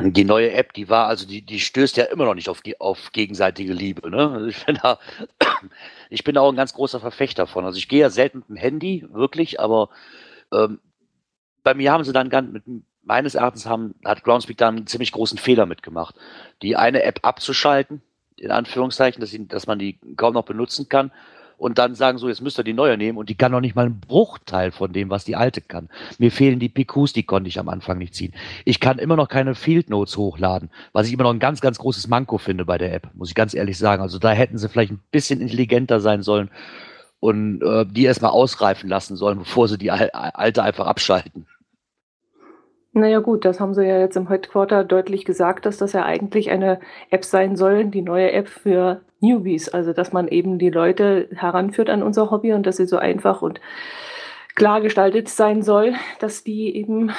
Die 0.00 0.24
neue 0.24 0.52
App, 0.52 0.72
die 0.72 0.88
war, 0.88 1.06
also 1.06 1.26
die, 1.26 1.44
die 1.44 1.60
stößt 1.60 1.96
ja 1.98 2.04
immer 2.04 2.24
noch 2.24 2.34
nicht 2.34 2.48
auf, 2.48 2.62
auf 2.78 3.10
gegenseitige 3.12 3.72
Liebe. 3.74 4.10
Ne? 4.10 4.30
Also 4.30 4.46
ich, 4.46 4.64
bin 4.64 4.78
da, 4.82 4.98
ich 6.10 6.24
bin 6.24 6.36
auch 6.38 6.50
ein 6.50 6.56
ganz 6.56 6.72
großer 6.74 7.00
Verfechter 7.00 7.46
von. 7.46 7.64
Also 7.64 7.78
ich 7.78 7.88
gehe 7.88 8.00
ja 8.00 8.10
selten 8.10 8.38
mit 8.38 8.48
dem 8.48 8.56
Handy, 8.56 9.06
wirklich, 9.10 9.60
aber 9.60 9.90
ähm, 10.52 10.80
bei 11.62 11.74
mir 11.74 11.92
haben 11.92 12.04
sie 12.04 12.12
dann 12.12 12.30
ganz, 12.30 12.52
mit, 12.52 12.64
meines 13.02 13.34
Erachtens 13.34 13.66
haben, 13.66 13.94
hat 14.04 14.24
Groundspeak 14.24 14.56
da 14.56 14.68
einen 14.68 14.86
ziemlich 14.86 15.12
großen 15.12 15.38
Fehler 15.38 15.66
mitgemacht. 15.66 16.14
Die 16.62 16.76
eine 16.76 17.02
App 17.02 17.20
abzuschalten, 17.22 18.02
in 18.36 18.50
Anführungszeichen, 18.50 19.20
dass, 19.20 19.30
sie, 19.30 19.46
dass 19.46 19.66
man 19.66 19.78
die 19.78 19.98
kaum 20.16 20.34
noch 20.34 20.44
benutzen 20.44 20.88
kann 20.88 21.12
und 21.62 21.78
dann 21.78 21.94
sagen 21.94 22.18
so, 22.18 22.28
jetzt 22.28 22.40
müsst 22.40 22.58
ihr 22.58 22.64
die 22.64 22.72
neue 22.72 22.98
nehmen 22.98 23.16
und 23.16 23.28
die 23.28 23.36
kann 23.36 23.52
noch 23.52 23.60
nicht 23.60 23.76
mal 23.76 23.86
einen 23.86 24.00
Bruchteil 24.00 24.72
von 24.72 24.92
dem, 24.92 25.10
was 25.10 25.24
die 25.24 25.36
alte 25.36 25.60
kann. 25.60 25.88
Mir 26.18 26.32
fehlen 26.32 26.58
die 26.58 26.68
PQs, 26.68 27.12
die 27.12 27.22
konnte 27.22 27.46
ich 27.46 27.60
am 27.60 27.68
Anfang 27.68 27.98
nicht 27.98 28.16
ziehen. 28.16 28.34
Ich 28.64 28.80
kann 28.80 28.98
immer 28.98 29.14
noch 29.14 29.28
keine 29.28 29.54
Field 29.54 29.88
Notes 29.88 30.16
hochladen, 30.16 30.70
was 30.92 31.06
ich 31.06 31.12
immer 31.12 31.22
noch 31.22 31.32
ein 31.32 31.38
ganz, 31.38 31.60
ganz 31.60 31.78
großes 31.78 32.08
Manko 32.08 32.38
finde 32.38 32.64
bei 32.64 32.78
der 32.78 32.92
App, 32.92 33.10
muss 33.14 33.28
ich 33.28 33.36
ganz 33.36 33.54
ehrlich 33.54 33.78
sagen. 33.78 34.02
Also 34.02 34.18
da 34.18 34.32
hätten 34.32 34.58
sie 34.58 34.68
vielleicht 34.68 34.90
ein 34.90 35.00
bisschen 35.12 35.40
intelligenter 35.40 36.00
sein 36.00 36.24
sollen 36.24 36.50
und 37.20 37.62
äh, 37.62 37.86
die 37.86 38.06
erstmal 38.06 38.32
ausreifen 38.32 38.88
lassen 38.90 39.14
sollen, 39.14 39.38
bevor 39.38 39.68
sie 39.68 39.78
die 39.78 39.92
al- 39.92 40.10
alte 40.10 40.64
einfach 40.64 40.88
abschalten. 40.88 41.46
Naja 42.94 43.20
gut, 43.20 43.46
das 43.46 43.58
haben 43.58 43.72
sie 43.72 43.86
ja 43.86 43.98
jetzt 43.98 44.16
im 44.16 44.28
Headquarter 44.28 44.84
deutlich 44.84 45.24
gesagt, 45.24 45.64
dass 45.64 45.78
das 45.78 45.94
ja 45.94 46.04
eigentlich 46.04 46.50
eine 46.50 46.78
App 47.10 47.24
sein 47.24 47.56
soll, 47.56 47.86
die 47.86 48.02
neue 48.02 48.32
App 48.32 48.48
für 48.48 49.00
Newbies. 49.20 49.70
Also 49.70 49.94
dass 49.94 50.12
man 50.12 50.28
eben 50.28 50.58
die 50.58 50.68
Leute 50.68 51.28
heranführt 51.34 51.88
an 51.88 52.02
unser 52.02 52.30
Hobby 52.30 52.52
und 52.52 52.66
dass 52.66 52.76
sie 52.76 52.86
so 52.86 52.98
einfach 52.98 53.40
und 53.40 53.60
klar 54.54 54.82
gestaltet 54.82 55.30
sein 55.30 55.62
soll, 55.62 55.94
dass 56.18 56.44
die 56.44 56.76
eben 56.76 57.12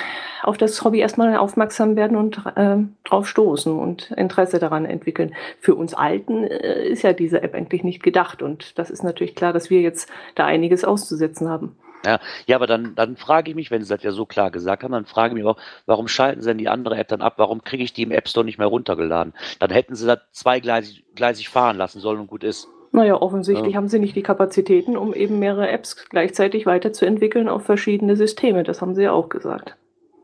auf 0.43 0.57
das 0.57 0.83
Hobby 0.83 0.99
erstmal 0.99 1.35
aufmerksam 1.37 1.95
werden 1.95 2.17
und 2.17 2.43
ähm, 2.55 2.95
drauf 3.03 3.27
stoßen 3.27 3.73
und 3.73 4.11
Interesse 4.11 4.59
daran 4.59 4.85
entwickeln. 4.85 5.33
Für 5.59 5.73
uns 5.73 5.95
Alten 5.95 6.43
äh, 6.43 6.87
ist 6.87 7.01
ja 7.01 7.13
diese 7.13 7.41
App 7.41 7.55
eigentlich 7.55 7.83
nicht 7.83 8.03
gedacht 8.03 8.43
und 8.43 8.77
das 8.77 8.91
ist 8.91 9.03
natürlich 9.03 9.35
klar, 9.35 9.53
dass 9.53 9.71
wir 9.71 9.81
jetzt 9.81 10.07
da 10.35 10.45
einiges 10.45 10.83
auszusetzen 10.83 11.49
haben. 11.49 11.75
Ja, 12.05 12.19
aber 12.55 12.67
dann, 12.67 12.95
dann 12.95 13.15
frage 13.15 13.49
ich 13.51 13.55
mich, 13.55 13.71
wenn 13.71 13.81
sie 13.81 13.93
das 13.93 14.03
ja 14.03 14.11
so 14.11 14.25
klar 14.25 14.51
gesagt 14.51 14.83
haben, 14.83 14.91
dann 14.91 15.05
frage 15.05 15.33
ich 15.33 15.41
mich 15.41 15.45
auch, 15.45 15.57
warum 15.85 16.07
schalten 16.07 16.41
sie 16.41 16.49
denn 16.49 16.57
die 16.57 16.69
andere 16.69 16.97
App 16.97 17.07
dann 17.07 17.21
ab? 17.21 17.35
Warum 17.37 17.63
kriege 17.63 17.83
ich 17.83 17.93
die 17.93 18.03
im 18.03 18.11
App 18.11 18.27
Store 18.27 18.45
nicht 18.45 18.57
mehr 18.57 18.67
runtergeladen? 18.67 19.33
Dann 19.59 19.71
hätten 19.71 19.95
sie 19.95 20.05
das 20.07 20.19
zweigleisig 20.31 21.05
gleisig 21.15 21.49
fahren 21.49 21.77
lassen 21.77 21.99
sollen 21.99 22.19
und 22.19 22.27
gut 22.27 22.43
ist. 22.43 22.67
Naja, 22.91 23.19
offensichtlich 23.19 23.73
Ja. 23.73 23.77
haben 23.77 23.87
sie 23.87 23.99
nicht 23.99 24.15
die 24.15 24.21
Kapazitäten, 24.21 24.97
um 24.97 25.13
eben 25.13 25.39
mehrere 25.39 25.67
Apps 25.69 25.95
gleichzeitig 26.09 26.65
weiterzuentwickeln 26.65 27.49
auf 27.49 27.63
verschiedene 27.63 28.15
Systeme. 28.15 28.63
Das 28.63 28.81
haben 28.81 28.93
sie 28.93 29.03
ja 29.03 29.11
auch 29.11 29.29
gesagt. 29.29 29.75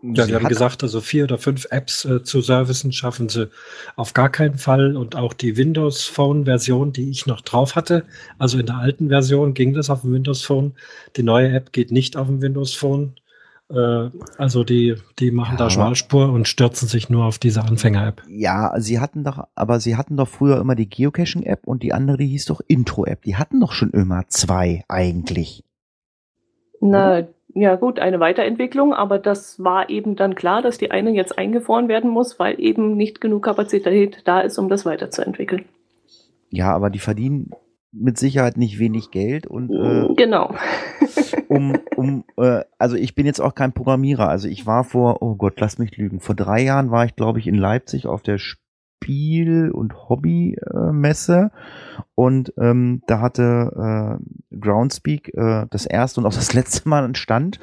Ja, 0.02 0.26
Sie 0.26 0.34
haben 0.34 0.48
gesagt, 0.48 0.82
also 0.82 1.02
vier 1.02 1.26
oder 1.26 1.38
fünf 1.38 1.68
Apps 1.72 2.06
äh, 2.06 2.24
zu 2.24 2.40
servicen 2.42 2.94
schaffen 2.94 3.28
sie 3.28 3.50
auf 3.98 4.14
gar 4.14 4.30
keinen 4.30 4.58
Fall. 4.58 4.96
Und 4.96 5.16
auch 5.16 5.34
die 5.34 5.58
Windows 5.58 6.06
Phone 6.06 6.46
Version, 6.46 6.94
die 6.94 7.10
ich 7.10 7.26
noch 7.26 7.42
drauf 7.42 7.76
hatte, 7.76 8.06
also 8.38 8.60
in 8.60 8.66
der 8.66 8.78
alten 8.78 9.10
Version 9.10 9.54
ging 9.54 9.74
das 9.74 9.90
auf 9.90 10.02
dem 10.02 10.14
Windows 10.14 10.44
Phone. 10.44 10.74
Die 11.18 11.24
neue 11.24 11.50
App 11.52 11.74
geht 11.74 11.92
nicht 11.92 12.16
auf 12.16 12.28
dem 12.28 12.42
Windows 12.42 12.74
Phone. 12.76 13.16
Äh, 13.70 14.10
also 14.38 14.64
die, 14.64 14.96
die 15.20 15.32
machen 15.32 15.58
Ja, 15.58 15.66
da 15.66 15.70
Schmalspur 15.70 16.32
und 16.32 16.48
stürzen 16.48 16.88
sich 16.88 17.10
nur 17.10 17.26
auf 17.26 17.38
diese 17.38 17.64
Anfänger-App. 17.64 18.24
Ja, 18.30 18.74
sie 18.80 19.00
hatten 19.00 19.26
doch, 19.26 19.48
aber 19.56 19.82
sie 19.82 19.98
hatten 19.98 20.16
doch 20.16 20.30
früher 20.30 20.60
immer 20.60 20.76
die 20.76 20.90
Geocaching-App 20.90 21.68
und 21.68 21.84
die 21.84 21.94
andere, 21.94 22.18
die 22.18 22.28
hieß 22.28 22.46
doch 22.46 22.62
Intro-App. 22.66 23.24
Die 23.24 23.36
hatten 23.36 23.60
doch 23.60 23.74
schon 23.74 23.92
immer 23.92 24.24
zwei 24.30 24.86
eigentlich. 24.88 25.66
Na, 26.82 27.28
ja 27.54 27.76
gut, 27.76 28.00
eine 28.00 28.20
Weiterentwicklung, 28.20 28.94
aber 28.94 29.18
das 29.18 29.64
war 29.64 29.90
eben 29.90 30.16
dann 30.16 30.36
klar, 30.36 30.62
dass 30.62 30.78
die 30.78 30.92
eine 30.92 31.12
jetzt 31.12 31.38
eingefroren 31.38 31.88
werden 31.88 32.10
muss, 32.10 32.40
weil 32.40 32.60
eben 32.60 32.96
nicht 32.96 33.22
genug 33.22 33.44
Kapazität 33.44 34.22
da 34.26 34.42
ist, 34.42 34.58
um 34.58 34.70
das 34.70 34.86
weiterzuentwickeln. 34.86 35.66
Ja, 36.50 36.74
aber 36.74 36.90
die 36.90 37.00
verdienen 37.00 37.52
mit 37.92 38.18
Sicherheit 38.18 38.58
nicht 38.58 38.80
wenig 38.80 39.12
Geld 39.12 39.48
und 39.48 39.72
äh, 39.72 40.14
Genau. 40.16 40.54
um, 41.48 41.78
um, 41.96 42.24
äh, 42.38 42.64
also 42.78 42.96
ich 42.96 43.16
bin 43.16 43.26
jetzt 43.26 43.40
auch 43.40 43.56
kein 43.56 43.74
Programmierer. 43.74 44.30
Also 44.30 44.48
ich 44.48 44.66
war 44.66 44.84
vor, 44.84 45.22
oh 45.22 45.36
Gott, 45.36 45.60
lass 45.60 45.80
mich 45.80 45.98
lügen. 45.98 46.20
Vor 46.20 46.36
drei 46.36 46.62
Jahren 46.62 46.92
war 46.92 47.06
ich, 47.06 47.16
glaube 47.16 47.40
ich, 47.40 47.48
in 47.48 47.56
Leipzig 47.56 48.06
auf 48.06 48.22
der 48.22 48.38
Spiel- 49.00 49.72
und 49.72 50.10
Hobbymesse. 50.10 51.52
Und 52.16 52.54
ähm, 52.58 53.02
da 53.08 53.22
hatte 53.22 54.20
äh, 54.52 54.58
Groundspeak 54.58 55.34
äh, 55.34 55.68
das 55.70 55.86
erste 55.86 56.20
und 56.20 56.26
auch 56.26 56.34
das 56.34 56.54
letzte 56.54 56.88
Mal 56.90 57.04
einen 57.04 57.16
Stand. 57.16 57.60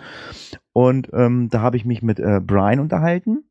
Und 0.72 1.11
ähm, 1.12 1.49
da 1.51 1.61
habe 1.61 1.76
ich 1.76 1.84
mich 1.84 2.03
mit 2.03 2.18
äh, 2.18 2.41
Brian 2.41 2.80
unterhalten. 2.80 3.45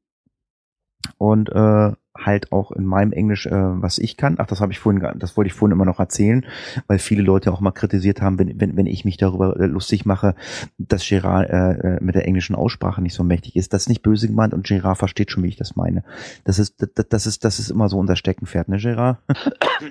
Und 1.17 1.49
äh, 1.49 1.91
halt 2.17 2.51
auch 2.51 2.71
in 2.71 2.85
meinem 2.85 3.11
Englisch, 3.11 3.45
äh, 3.45 3.51
was 3.51 3.97
ich 3.97 4.17
kann. 4.17 4.35
Ach, 4.39 4.47
das 4.47 4.61
habe 4.61 4.71
ich 4.71 4.79
vorhin, 4.79 5.05
das 5.17 5.37
wollte 5.37 5.47
ich 5.47 5.53
vorhin 5.53 5.73
immer 5.73 5.85
noch 5.85 5.99
erzählen, 5.99 6.45
weil 6.87 6.99
viele 6.99 7.21
Leute 7.21 7.51
auch 7.51 7.59
mal 7.59 7.71
kritisiert 7.71 8.21
haben, 8.21 8.39
wenn, 8.39 8.59
wenn, 8.59 8.77
wenn 8.77 8.85
ich 8.85 9.05
mich 9.05 9.17
darüber 9.17 9.59
äh, 9.59 9.65
lustig 9.65 10.05
mache, 10.05 10.35
dass 10.77 11.07
Gerard 11.07 11.49
äh, 11.49 11.95
äh, 11.95 12.03
mit 12.03 12.15
der 12.15 12.25
englischen 12.25 12.55
Aussprache 12.55 13.01
nicht 13.01 13.13
so 13.13 13.23
mächtig 13.23 13.55
ist. 13.55 13.73
Das 13.73 13.83
ist 13.83 13.89
nicht 13.89 14.01
böse 14.01 14.27
gemeint 14.27 14.53
und 14.53 14.65
Gerard 14.65 14.97
versteht 14.97 15.31
schon, 15.31 15.43
wie 15.43 15.49
ich 15.49 15.57
das 15.57 15.75
meine. 15.75 16.03
Das 16.43 16.59
ist, 16.59 16.75
das, 16.79 17.07
das 17.09 17.25
ist, 17.25 17.43
das 17.43 17.59
ist 17.59 17.69
immer 17.69 17.89
so 17.89 17.97
unser 17.97 18.15
Steckenpferd, 18.15 18.69
ne, 18.69 18.77
Gerard? 18.77 19.17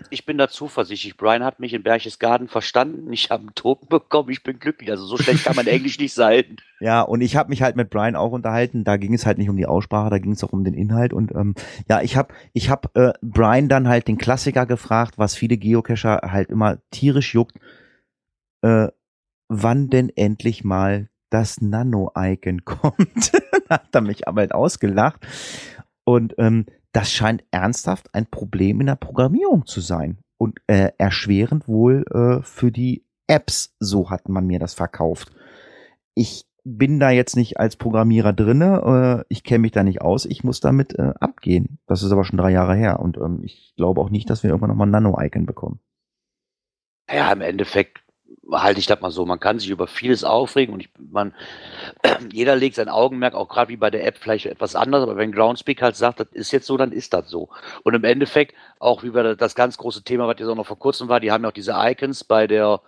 Ich 0.09 0.25
bin 0.25 0.39
da 0.39 0.49
zuversichtlich. 0.49 1.17
Brian 1.17 1.45
hat 1.45 1.61
mich 1.61 1.75
in 1.75 1.83
Berchtesgaden 1.83 2.49
verstanden. 2.49 3.13
Ich 3.13 3.31
habe 3.31 3.43
einen 3.43 3.55
Token 3.55 3.89
bekommen. 3.89 4.31
Ich 4.31 4.43
bin 4.43 4.59
glücklich. 4.59 4.91
Also 4.91 5.05
so 5.05 5.19
schlecht 5.19 5.45
kann 5.45 5.57
man 5.57 5.67
Englisch 5.67 5.99
nicht 5.99 6.15
sein. 6.15 6.57
Ja, 6.81 7.01
und 7.01 7.23
ich 7.23 7.37
habe 7.37 7.49
mich 7.49 7.63
halt 7.63 7.77
mit 7.77 7.89
Brian 7.89 8.15
auch 8.15 8.33
unterhalten. 8.33 8.85
Da 8.85 8.99
ging 8.99 9.15
es 9.15 9.25
halt 9.25 9.39
nicht 9.39 9.49
um 9.49 9.57
die 9.57 9.65
Aussprache, 9.65 10.11
da 10.11 10.19
ging 10.19 10.33
es 10.33 10.45
auch 10.45 10.53
um 10.53 10.65
den 10.65 10.75
Inhalt. 10.75 11.15
Und 11.15 11.35
ähm, 11.35 11.55
ja, 11.89 12.03
ich 12.03 12.14
habe 12.17 12.35
ich 12.53 12.71
hab, 12.71 12.97
äh, 12.97 13.13
Brian 13.23 13.69
dann 13.69 13.89
halt 13.89 14.09
den 14.09 14.19
Klassiker 14.19 14.67
gefragt, 14.67 15.19
was 15.19 15.35
viele 15.35 15.57
Geocacher 15.57 16.21
halt 16.25 16.51
immer 16.51 16.79
tierisch 16.91 17.35
juckt. 17.35 17.59
Äh, 18.63 18.89
wann 19.49 19.89
denn 19.89 20.11
endlich 20.11 20.65
mal 20.65 21.09
das 21.31 21.61
Nano-Icon 21.61 22.65
kommt? 22.65 23.33
Hat 23.69 23.95
er 23.95 24.01
mich 24.01 24.29
aber 24.29 24.43
halt 24.43 24.53
ausgelacht. 24.53 25.27
Und 26.05 26.35
ähm, 26.39 26.67
das 26.93 27.11
scheint 27.11 27.45
ernsthaft 27.51 28.15
ein 28.15 28.27
Problem 28.27 28.81
in 28.81 28.87
der 28.87 28.97
Programmierung 28.97 29.67
zu 29.67 29.81
sein. 29.81 30.19
Und 30.39 30.61
äh, 30.67 30.93
erschwerend 30.99 31.69
wohl 31.69 32.05
äh, 32.13 32.43
für 32.43 32.71
die 32.71 33.05
Apps, 33.27 33.75
so 33.81 34.11
hat 34.11 34.29
man 34.29 34.47
mir 34.47 34.59
das 34.59 34.75
verkauft. 34.75 35.33
Ich 36.15 36.47
bin 36.65 36.99
da 36.99 37.11
jetzt 37.11 37.37
nicht 37.37 37.61
als 37.61 37.77
Programmierer 37.77 38.33
drinne, 38.33 39.23
äh, 39.23 39.25
ich 39.29 39.45
kenne 39.45 39.61
mich 39.61 39.73
da 39.73 39.83
nicht 39.83 40.01
aus, 40.01 40.25
ich 40.25 40.43
muss 40.45 40.61
damit 40.61 40.99
äh, 40.99 41.13
abgehen. 41.21 41.79
Das 41.87 42.03
ist 42.03 42.11
aber 42.11 42.25
schon 42.25 42.39
drei 42.39 42.51
Jahre 42.51 42.75
her 42.75 43.01
und 43.01 43.19
ähm, 43.19 43.41
ich 43.45 43.75
glaube 43.77 44.01
auch 44.01 44.11
nicht, 44.11 44.31
dass 44.31 44.43
wir 44.43 44.51
irgendwann 44.51 44.71
nochmal 44.71 44.89
ein 44.89 44.93
Nano-Icon 44.93 45.45
bekommen. 45.45 45.81
Ja, 47.11 47.31
im 47.33 47.43
Endeffekt 47.43 48.05
halte 48.51 48.81
ich 48.81 48.87
das 48.87 49.01
mal 49.01 49.11
so. 49.11 49.27
Man 49.27 49.41
kann 49.41 49.59
sich 49.59 49.69
über 49.69 49.87
vieles 49.87 50.25
aufregen 50.25 50.75
und 50.75 50.81
ich, 50.81 50.91
man, 50.99 51.35
jeder 52.33 52.57
legt 52.57 52.77
sein 52.77 52.89
Augenmerk, 52.89 53.35
auch 53.35 53.49
gerade 53.49 53.69
wie 53.69 53.77
bei 53.77 53.91
der 53.91 54.07
App, 54.07 54.17
vielleicht 54.19 54.47
etwas 54.47 54.75
anders, 54.75 55.03
aber 55.03 55.17
wenn 55.17 55.33
Groundspeak 55.33 55.83
halt 55.83 55.97
sagt, 55.97 56.21
das 56.21 56.29
ist 56.33 56.51
jetzt 56.51 56.67
so, 56.67 56.79
dann 56.79 56.93
ist 56.93 57.13
das 57.13 57.29
so. 57.29 57.51
Und 57.83 57.95
im 57.95 58.05
Endeffekt, 58.05 58.55
auch 58.79 59.03
wie 59.03 59.11
bei 59.11 59.35
das 59.35 59.55
ganz 59.55 59.77
große 59.77 60.03
Thema, 60.03 60.27
was 60.27 60.37
jetzt 60.39 60.49
auch 60.49 60.57
noch 60.57 60.67
vor 60.67 60.79
kurzem 60.79 61.09
war, 61.09 61.21
die 61.21 61.31
haben 61.31 61.43
ja 61.43 61.51
auch 61.51 61.55
diese 61.55 61.75
Icons 61.77 62.25
bei 62.25 62.47
der 62.47 62.81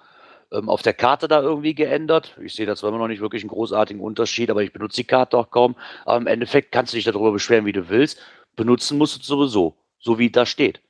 ähm, 0.53 0.68
auf 0.68 0.82
der 0.82 0.94
Karte 0.94 1.28
da 1.28 1.40
irgendwie 1.40 1.74
geändert. 1.74 2.36
Ich 2.42 2.55
sehe 2.55 2.66
da 2.66 2.76
zwar 2.76 2.90
immer 2.90 2.99
noch 2.99 3.09
nicht 3.09 3.20
wirklich 3.20 3.42
einen 3.42 3.51
großartigen 3.51 4.03
Unterschied, 4.03 4.51
aber 4.51 4.62
ich 4.62 4.72
benutze 4.72 4.97
die 4.97 5.07
Karte 5.07 5.36
auch 5.38 5.51
kaum. 5.51 5.76
Aber 6.05 6.18
im 6.18 6.26
Endeffekt 6.26 6.72
kannst 6.72 6.92
du 6.92 6.97
dich 6.97 7.05
darüber 7.05 7.32
beschweren, 7.32 7.66
wie 7.66 7.72
du 7.72 7.88
willst. 7.88 8.20
Benutzen 8.57 8.99
musst 8.99 9.18
du 9.18 9.22
sowieso, 9.22 9.76
so 9.99 10.18
wie 10.18 10.30
da 10.30 10.47
steht. 10.47 10.80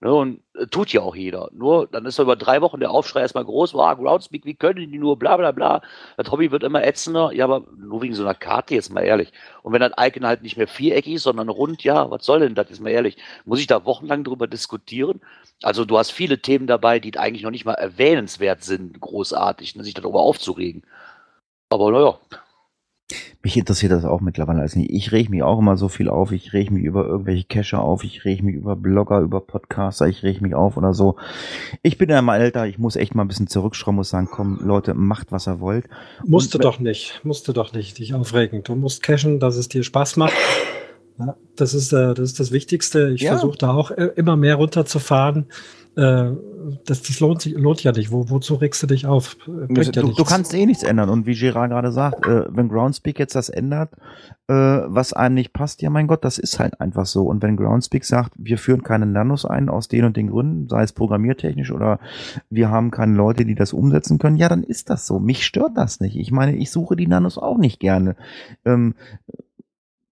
Ne, 0.00 0.12
und 0.12 0.42
äh, 0.54 0.66
tut 0.66 0.92
ja 0.92 1.00
auch 1.00 1.16
jeder. 1.16 1.48
Nur, 1.52 1.86
dann 1.86 2.04
ist 2.04 2.18
über 2.18 2.36
drei 2.36 2.60
Wochen 2.60 2.80
der 2.80 2.90
Aufschrei 2.90 3.20
erstmal 3.20 3.46
groß, 3.46 3.72
wow, 3.72 3.96
Groundspeak, 3.96 4.44
wie 4.44 4.54
können 4.54 4.90
die 4.90 4.98
nur, 4.98 5.18
bla 5.18 5.38
bla 5.38 5.52
bla. 5.52 5.80
Das 6.18 6.30
Hobby 6.30 6.50
wird 6.50 6.64
immer 6.64 6.84
ätzender, 6.84 7.32
ja, 7.32 7.44
aber 7.44 7.64
nur 7.78 8.02
wegen 8.02 8.14
so 8.14 8.22
einer 8.22 8.34
Karte, 8.34 8.74
jetzt 8.74 8.92
mal 8.92 9.00
ehrlich. 9.02 9.32
Und 9.62 9.72
wenn 9.72 9.80
das 9.80 9.92
Icon 9.98 10.26
halt 10.26 10.42
nicht 10.42 10.58
mehr 10.58 10.68
viereckig 10.68 11.14
ist, 11.14 11.22
sondern 11.22 11.48
rund, 11.48 11.82
ja, 11.82 12.10
was 12.10 12.26
soll 12.26 12.40
denn 12.40 12.54
das, 12.54 12.68
jetzt 12.68 12.80
mal 12.80 12.90
ehrlich? 12.90 13.16
Muss 13.46 13.58
ich 13.60 13.66
da 13.68 13.86
wochenlang 13.86 14.22
drüber 14.22 14.46
diskutieren? 14.46 15.20
Also 15.62 15.86
du 15.86 15.96
hast 15.98 16.10
viele 16.10 16.40
Themen 16.42 16.66
dabei, 16.66 17.00
die 17.00 17.16
eigentlich 17.18 17.42
noch 17.42 17.50
nicht 17.50 17.64
mal 17.64 17.72
erwähnenswert 17.74 18.62
sind, 18.64 19.00
großartig, 19.00 19.76
ne, 19.76 19.84
sich 19.84 19.94
darüber 19.94 20.20
aufzuregen. 20.20 20.82
Aber 21.70 21.90
naja, 21.92 22.18
mich 23.42 23.56
interessiert 23.56 23.92
das 23.92 24.04
auch 24.04 24.20
mittlerweile 24.20 24.60
als 24.60 24.74
nicht. 24.74 24.90
Ich 24.90 25.12
reg 25.12 25.30
mich 25.30 25.42
auch 25.42 25.60
immer 25.60 25.76
so 25.76 25.88
viel 25.88 26.08
auf. 26.08 26.32
Ich 26.32 26.52
reg 26.52 26.72
mich 26.72 26.82
über 26.82 27.06
irgendwelche 27.06 27.44
Cacher 27.44 27.80
auf. 27.80 28.02
Ich 28.02 28.24
reg 28.24 28.42
mich 28.42 28.56
über 28.56 28.74
Blogger, 28.74 29.20
über 29.20 29.40
Podcaster. 29.40 30.08
Ich 30.08 30.24
reg 30.24 30.40
mich 30.40 30.56
auf 30.56 30.76
oder 30.76 30.92
so. 30.92 31.16
Ich 31.82 31.98
bin 31.98 32.10
ja 32.10 32.20
mal 32.20 32.40
älter. 32.40 32.66
Ich 32.66 32.78
muss 32.78 32.96
echt 32.96 33.14
mal 33.14 33.22
ein 33.22 33.28
bisschen 33.28 33.46
zurückschrauben, 33.46 33.96
muss 33.96 34.10
sagen, 34.10 34.28
komm, 34.30 34.58
Leute, 34.60 34.94
macht, 34.94 35.30
was 35.30 35.46
ihr 35.46 35.60
wollt. 35.60 35.86
Musste 36.24 36.58
doch 36.58 36.80
nicht. 36.80 37.20
Musste 37.22 37.52
doch 37.52 37.72
nicht 37.72 37.98
dich 37.98 38.14
aufregen. 38.14 38.64
Du 38.64 38.74
musst 38.74 39.04
cashen, 39.04 39.38
dass 39.38 39.54
es 39.54 39.68
dir 39.68 39.84
Spaß 39.84 40.16
macht. 40.16 40.34
Ja, 41.18 41.36
das 41.54 41.74
ist, 41.74 41.92
äh, 41.92 42.12
das 42.14 42.30
ist 42.30 42.40
das 42.40 42.50
Wichtigste. 42.50 43.10
Ich 43.10 43.22
ja. 43.22 43.32
versuche 43.32 43.56
da 43.56 43.72
auch 43.72 43.92
äh, 43.92 44.10
immer 44.16 44.36
mehr 44.36 44.56
runterzufahren. 44.56 45.46
Äh, 45.96 46.32
das, 46.84 47.02
das 47.02 47.20
lohnt, 47.20 47.40
sich, 47.42 47.54
lohnt 47.54 47.82
ja 47.82 47.92
nicht. 47.92 48.10
Wo, 48.10 48.28
wozu 48.28 48.56
regst 48.56 48.82
du 48.82 48.86
dich 48.86 49.06
auf? 49.06 49.36
Du, 49.46 49.80
ja 49.80 49.90
du 49.90 50.24
kannst 50.24 50.52
eh 50.52 50.66
nichts 50.66 50.82
ändern. 50.82 51.08
Und 51.08 51.26
wie 51.26 51.34
Gerard 51.34 51.70
gerade 51.70 51.92
sagt, 51.92 52.26
äh, 52.26 52.44
wenn 52.48 52.68
Groundspeak 52.68 53.18
jetzt 53.18 53.34
das 53.34 53.48
ändert, 53.48 53.92
äh, 54.48 54.54
was 54.54 55.12
einem 55.12 55.36
nicht 55.36 55.52
passt, 55.52 55.82
ja 55.82 55.90
mein 55.90 56.06
Gott, 56.06 56.24
das 56.24 56.38
ist 56.38 56.58
halt 56.58 56.80
einfach 56.80 57.06
so. 57.06 57.22
Und 57.22 57.42
wenn 57.42 57.56
Groundspeak 57.56 58.04
sagt, 58.04 58.32
wir 58.36 58.58
führen 58.58 58.82
keine 58.82 59.06
Nanos 59.06 59.44
ein 59.44 59.68
aus 59.68 59.88
den 59.88 60.04
und 60.04 60.16
den 60.16 60.28
Gründen, 60.28 60.68
sei 60.68 60.82
es 60.82 60.92
programmiertechnisch 60.92 61.70
oder 61.70 61.98
wir 62.50 62.68
haben 62.68 62.90
keine 62.90 63.14
Leute, 63.14 63.44
die 63.44 63.54
das 63.54 63.72
umsetzen 63.72 64.18
können, 64.18 64.36
ja, 64.36 64.48
dann 64.48 64.64
ist 64.64 64.90
das 64.90 65.06
so. 65.06 65.18
Mich 65.18 65.46
stört 65.46 65.76
das 65.76 66.00
nicht. 66.00 66.16
Ich 66.16 66.30
meine, 66.30 66.56
ich 66.56 66.70
suche 66.70 66.96
die 66.96 67.06
Nanos 67.06 67.38
auch 67.38 67.58
nicht 67.58 67.80
gerne. 67.80 68.16
Ähm, 68.64 68.94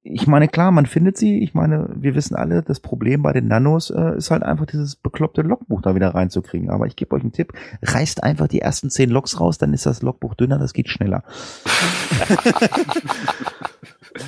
ich 0.07 0.27
meine, 0.27 0.49
klar, 0.49 0.71
man 0.71 0.85
findet 0.85 1.17
sie. 1.17 1.43
Ich 1.43 1.55
meine, 1.55 1.89
wir 1.95 2.15
wissen 2.15 2.37
alle, 2.37 2.63
das 2.63 2.79
Problem 2.79 3.23
bei 3.23 3.33
den 3.33 3.49
Nanos 3.49 3.89
äh, 3.89 4.19
ist 4.19 4.31
halt 4.31 4.43
einfach 4.43 4.67
dieses 4.67 4.97
bekloppte 4.97 5.41
Logbuch 5.41 5.81
da 5.81 5.95
wieder 5.95 6.15
reinzukriegen. 6.15 6.69
Aber 6.69 6.87
ich 6.87 6.95
gebe 6.95 7.17
euch 7.17 7.23
einen 7.23 7.33
Tipp, 7.33 7.55
reißt 7.83 8.23
einfach 8.23 8.47
die 8.47 8.61
ersten 8.61 8.91
zehn 8.91 9.09
Logs 9.09 9.41
raus, 9.41 9.57
dann 9.57 9.73
ist 9.73 9.87
das 9.87 10.03
Logbuch 10.03 10.35
dünner, 10.35 10.59
das 10.59 10.75
geht 10.75 10.89
schneller. 10.89 11.25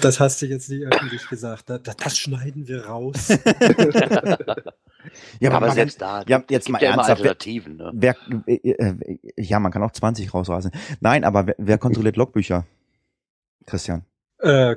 Das 0.00 0.18
hast 0.18 0.42
du 0.42 0.46
jetzt 0.46 0.68
nicht 0.68 0.84
öffentlich 0.84 1.28
gesagt. 1.28 1.70
Das, 1.70 1.80
das 1.96 2.18
schneiden 2.18 2.66
wir 2.66 2.86
raus. 2.86 3.28
ja, 5.38 5.50
aber, 5.50 5.58
aber 5.58 5.70
selbst 5.70 6.02
da, 6.02 6.24
ja, 6.26 6.42
jetzt 6.50 6.68
mal 6.68 6.82
ja 6.82 6.90
ernsthaft, 6.90 7.20
Alternativen. 7.20 7.76
Ne? 7.76 7.92
Wer, 7.94 8.16
äh, 8.46 8.54
äh, 8.54 9.18
ja, 9.36 9.60
man 9.60 9.70
kann 9.70 9.84
auch 9.84 9.92
20 9.92 10.34
rausreißen. 10.34 10.72
Nein, 10.98 11.22
aber 11.22 11.46
wer, 11.46 11.54
wer 11.58 11.78
kontrolliert 11.78 12.16
Logbücher? 12.16 12.66
Christian. 13.64 14.04
Äh, 14.40 14.74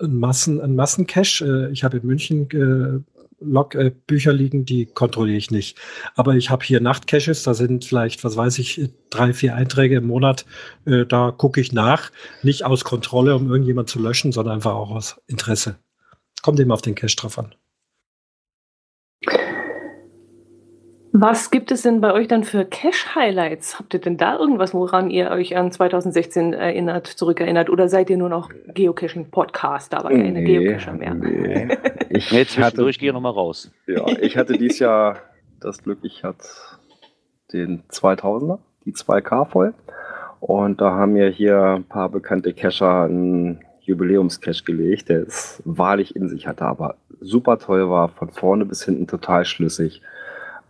ein 0.00 0.16
Massen, 0.16 0.60
ein 0.60 0.74
Massencache. 0.74 1.44
Äh, 1.44 1.72
ich 1.72 1.84
habe 1.84 1.98
in 1.98 2.06
München 2.06 2.50
äh, 2.50 3.02
Logbücher 3.40 4.32
liegen, 4.32 4.64
die 4.64 4.86
kontrolliere 4.86 5.36
ich 5.36 5.50
nicht. 5.50 5.78
Aber 6.14 6.34
ich 6.34 6.50
habe 6.50 6.64
hier 6.64 6.80
Nachtcaches, 6.80 7.42
da 7.42 7.54
sind 7.54 7.84
vielleicht, 7.84 8.24
was 8.24 8.36
weiß 8.36 8.58
ich, 8.58 8.90
drei, 9.10 9.34
vier 9.34 9.54
Einträge 9.54 9.96
im 9.96 10.06
Monat. 10.06 10.46
Äh, 10.86 11.04
da 11.06 11.30
gucke 11.30 11.60
ich 11.60 11.72
nach, 11.72 12.10
nicht 12.42 12.64
aus 12.64 12.84
Kontrolle, 12.84 13.36
um 13.36 13.50
irgendjemand 13.50 13.90
zu 13.90 14.00
löschen, 14.00 14.32
sondern 14.32 14.56
einfach 14.56 14.74
auch 14.74 14.90
aus 14.90 15.20
Interesse. 15.26 15.76
Kommt 16.42 16.60
eben 16.60 16.72
auf 16.72 16.82
den 16.82 16.94
Cache 16.94 17.16
drauf 17.16 17.38
an. 17.38 17.54
Was 21.18 21.50
gibt 21.50 21.72
es 21.72 21.80
denn 21.80 22.02
bei 22.02 22.12
euch 22.12 22.28
dann 22.28 22.44
für 22.44 22.66
Cache-Highlights? 22.66 23.78
Habt 23.78 23.94
ihr 23.94 24.00
denn 24.00 24.18
da 24.18 24.38
irgendwas, 24.38 24.74
woran 24.74 25.08
ihr 25.08 25.30
euch 25.30 25.56
an 25.56 25.72
2016 25.72 26.52
erinnert, 26.52 27.06
zurückerinnert? 27.06 27.70
Oder 27.70 27.88
seid 27.88 28.10
ihr 28.10 28.18
nur 28.18 28.28
noch 28.28 28.50
Geocaching-Podcaster, 28.74 29.96
aber 29.96 30.10
keine 30.10 30.42
nee, 30.42 30.44
Geocacher 30.44 30.92
mehr? 30.92 31.14
Nee. 31.14 31.68
Ich 32.10 32.30
Jetzt 32.30 32.58
hatte, 32.58 32.76
durch, 32.76 32.98
gehe 32.98 33.12
nochmal 33.12 33.32
raus. 33.32 33.72
Ja, 33.86 34.06
ich 34.06 34.36
hatte 34.36 34.58
dieses 34.58 34.78
Jahr 34.78 35.16
das 35.58 35.82
Glück, 35.82 36.00
ich 36.02 36.22
hatte 36.22 36.46
den 37.52 37.82
2000er, 37.90 38.58
die 38.84 38.92
2K 38.92 39.46
voll. 39.46 39.74
Und 40.40 40.80
da 40.82 40.92
haben 40.92 41.14
mir 41.14 41.28
hier 41.28 41.62
ein 41.62 41.84
paar 41.84 42.10
bekannte 42.10 42.52
Cacher 42.52 43.04
einen 43.04 43.60
Jubiläumscache 43.80 44.64
gelegt, 44.64 45.08
der 45.08 45.22
es 45.22 45.62
wahrlich 45.64 46.14
in 46.14 46.28
sich 46.28 46.46
hatte, 46.46 46.64
aber 46.66 46.96
super 47.20 47.58
toll 47.58 47.88
war, 47.88 48.10
von 48.10 48.30
vorne 48.30 48.66
bis 48.66 48.84
hinten 48.84 49.06
total 49.06 49.46
schlüssig 49.46 50.02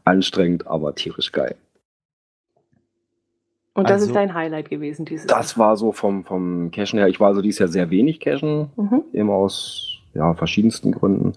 anstrengend, 0.06 0.66
aber 0.66 0.94
tierisch 0.94 1.32
geil. 1.32 1.56
Und 3.74 3.84
das 3.90 4.00
also, 4.00 4.06
ist 4.06 4.14
dein 4.14 4.32
Highlight 4.32 4.70
gewesen 4.70 5.04
dieses 5.04 5.26
Das 5.26 5.56
Jahr. 5.56 5.66
war 5.66 5.76
so 5.76 5.92
vom, 5.92 6.24
vom 6.24 6.70
Cashen 6.70 6.98
her. 6.98 7.08
Ich 7.08 7.20
war 7.20 7.34
so 7.34 7.42
dieses 7.42 7.58
Jahr 7.58 7.68
sehr 7.68 7.90
wenig 7.90 8.20
Cashen, 8.20 8.70
mhm. 8.76 9.02
eben 9.12 9.30
aus 9.30 9.98
ja, 10.14 10.32
verschiedensten 10.32 10.92
Gründen. 10.92 11.34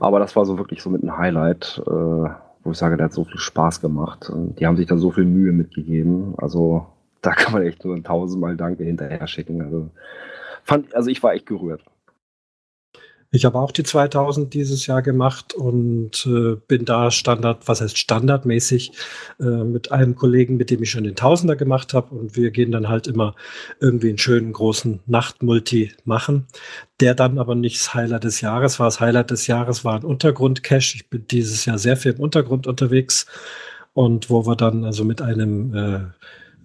Aber 0.00 0.18
das 0.18 0.34
war 0.34 0.46
so 0.46 0.56
wirklich 0.56 0.82
so 0.82 0.88
mit 0.88 1.02
einem 1.02 1.18
Highlight, 1.18 1.82
äh, 1.86 1.90
wo 1.90 2.70
ich 2.70 2.78
sage, 2.78 2.96
der 2.96 3.06
hat 3.06 3.12
so 3.12 3.24
viel 3.24 3.38
Spaß 3.38 3.82
gemacht. 3.82 4.30
Und 4.30 4.58
die 4.58 4.66
haben 4.66 4.78
sich 4.78 4.86
da 4.86 4.96
so 4.96 5.10
viel 5.10 5.26
Mühe 5.26 5.52
mitgegeben. 5.52 6.34
Also 6.38 6.86
da 7.20 7.32
kann 7.32 7.52
man 7.52 7.62
echt 7.62 7.84
nur 7.84 7.94
ein 7.94 8.04
tausendmal 8.04 8.56
Danke 8.56 8.84
hinterher 8.84 9.26
schicken. 9.26 9.60
Also, 9.60 9.90
fand, 10.64 10.94
also 10.94 11.10
ich 11.10 11.22
war 11.22 11.34
echt 11.34 11.44
gerührt. 11.44 11.82
Ich 13.34 13.46
habe 13.46 13.58
auch 13.58 13.72
die 13.72 13.82
2000 13.82 14.52
dieses 14.52 14.86
Jahr 14.86 15.00
gemacht 15.00 15.54
und 15.54 16.26
äh, 16.26 16.56
bin 16.68 16.84
da 16.84 17.10
Standard, 17.10 17.66
was 17.66 17.80
heißt 17.80 17.96
standardmäßig, 17.96 18.92
äh, 19.40 19.44
mit 19.44 19.90
einem 19.90 20.16
Kollegen, 20.16 20.58
mit 20.58 20.68
dem 20.68 20.82
ich 20.82 20.90
schon 20.90 21.04
den 21.04 21.16
Tausender 21.16 21.56
gemacht 21.56 21.94
habe. 21.94 22.14
Und 22.14 22.36
wir 22.36 22.50
gehen 22.50 22.72
dann 22.72 22.90
halt 22.90 23.06
immer 23.06 23.34
irgendwie 23.80 24.10
einen 24.10 24.18
schönen 24.18 24.52
großen 24.52 25.00
Nachtmulti 25.06 25.92
machen, 26.04 26.46
der 27.00 27.14
dann 27.14 27.38
aber 27.38 27.54
nicht 27.54 27.80
das 27.80 27.94
Highlight 27.94 28.24
des 28.24 28.42
Jahres 28.42 28.78
war. 28.78 28.88
Das 28.88 29.00
Highlight 29.00 29.30
des 29.30 29.46
Jahres 29.46 29.82
war 29.82 29.94
ein 29.94 30.04
Untergrund-Cache. 30.04 30.96
Ich 30.96 31.08
bin 31.08 31.26
dieses 31.26 31.64
Jahr 31.64 31.78
sehr 31.78 31.96
viel 31.96 32.12
im 32.12 32.20
Untergrund 32.20 32.66
unterwegs 32.66 33.24
und 33.94 34.28
wo 34.28 34.46
wir 34.46 34.56
dann 34.56 34.84
also 34.84 35.04
mit 35.04 35.22
einem 35.22 35.74
äh, 35.74 36.00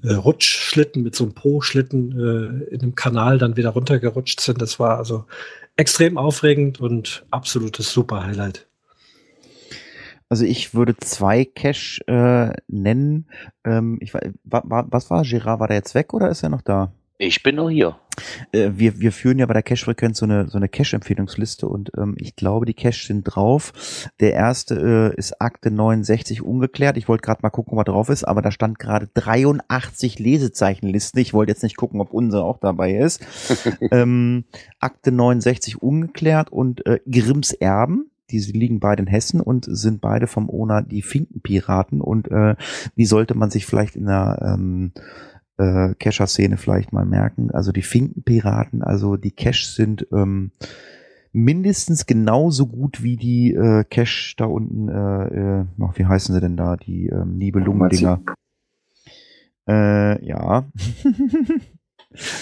äh 0.04 0.14
Rutschschlitten, 0.14 1.04
mit 1.04 1.16
so 1.16 1.26
einem 1.26 1.34
Po-Schlitten 1.34 2.12
äh, 2.12 2.74
in 2.74 2.82
einem 2.82 2.96
Kanal 2.96 3.38
dann 3.38 3.58
wieder 3.58 3.70
runtergerutscht 3.70 4.40
sind. 4.42 4.62
Das 4.62 4.80
war 4.80 4.98
also 4.98 5.26
extrem 5.76 6.18
aufregend 6.18 6.80
und 6.80 7.26
absolutes 7.32 7.92
super 7.92 8.26
Highlight. 8.26 8.68
Also 10.30 10.44
ich 10.44 10.74
würde 10.74 10.98
zwei 10.98 11.46
Cash 11.46 12.02
äh, 12.08 12.52
nennen. 12.68 13.28
Ähm, 13.64 13.98
ich, 14.02 14.14
war, 14.14 14.22
war, 14.44 14.86
was 14.92 15.10
war 15.10 15.24
Gerard? 15.24 15.60
War 15.60 15.68
der 15.68 15.78
jetzt 15.78 15.96
weg 15.96 16.14
oder 16.14 16.30
ist 16.30 16.44
er 16.44 16.50
noch 16.50 16.62
da? 16.62 16.92
Ich 17.20 17.42
bin 17.42 17.56
noch 17.56 17.70
hier. 17.70 17.96
Äh, 18.52 18.72
wir, 18.76 19.00
wir 19.00 19.12
führen 19.12 19.40
ja 19.40 19.48
bei 19.48 19.54
der 19.54 19.64
Cache-Frequenz 19.64 20.20
so 20.20 20.26
eine, 20.26 20.48
so 20.50 20.58
eine 20.58 20.70
Cache-Empfehlungsliste 20.70 21.68
und 21.68 21.92
ähm, 21.98 22.16
ich 22.20 22.36
glaube, 22.36 22.68
die 22.68 22.76
Cache 22.76 23.08
sind 23.08 23.24
drauf. 23.24 24.10
Der 24.20 24.34
erste 24.34 25.14
äh, 25.16 25.18
ist 25.18 25.42
Akte 25.42 25.72
69 25.72 26.44
ungeklärt. 26.44 26.96
Ich 26.96 27.08
wollte 27.08 27.24
gerade 27.24 27.40
mal 27.42 27.50
gucken, 27.50 27.76
was 27.76 27.86
drauf 27.86 28.10
ist, 28.10 28.24
aber 28.24 28.44
da 28.44 28.52
stand 28.52 28.78
gerade 28.78 29.10
83 29.16 30.20
Lesezeichenlisten. 30.20 31.20
Ich 31.20 31.34
wollte 31.34 31.52
jetzt 31.52 31.64
nicht 31.64 31.78
gucken, 31.78 32.02
ob 32.02 32.14
unsere 32.14 32.44
auch 32.44 32.60
dabei 32.60 32.96
ist. 32.96 33.26
ähm, 33.92 34.46
Akte 34.80 35.12
69 35.12 35.82
ungeklärt 35.82 36.52
und 36.52 36.86
äh, 36.86 37.00
Grimms 37.10 37.52
Erben. 37.52 38.12
Diese 38.30 38.52
liegen 38.52 38.80
beide 38.80 39.04
in 39.04 39.08
Hessen 39.08 39.40
und 39.40 39.66
sind 39.70 40.02
beide 40.02 40.28
vom 40.28 40.50
Owner 40.50 40.84
die 40.84 41.02
Finkenpiraten. 41.02 42.02
Und 42.02 42.30
äh, 42.30 42.56
wie 42.96 43.06
sollte 43.06 43.36
man 43.36 43.50
sich 43.50 43.66
vielleicht 43.66 43.96
in 43.96 44.06
der 44.06 44.40
ähm, 44.42 44.92
äh, 45.58 45.94
Cacher-Szene 45.96 46.58
vielleicht 46.58 46.94
mal 46.94 47.06
merken. 47.06 47.52
Also 47.52 47.72
die 47.72 47.82
Finkenpiraten, 47.82 48.84
also 48.84 49.18
die 49.18 49.32
Cash 49.32 49.68
sind 49.68 50.08
ähm, 50.12 50.52
mindestens 51.32 52.06
genauso 52.06 52.68
gut 52.68 53.04
wie 53.04 53.18
die 53.18 53.54
äh, 53.54 53.84
Cash 53.84 54.36
da 54.38 54.46
unten, 54.46 54.90
äh, 54.90 55.62
äh, 55.62 55.66
wie 55.96 56.06
heißen 56.06 56.34
sie 56.34 56.42
denn 56.42 56.58
da, 56.58 56.78
die 56.78 57.08
ähm, 57.08 57.38
Nibelungen-Dinger. 57.38 58.22
Äh, 59.68 60.26
ja. 60.26 60.66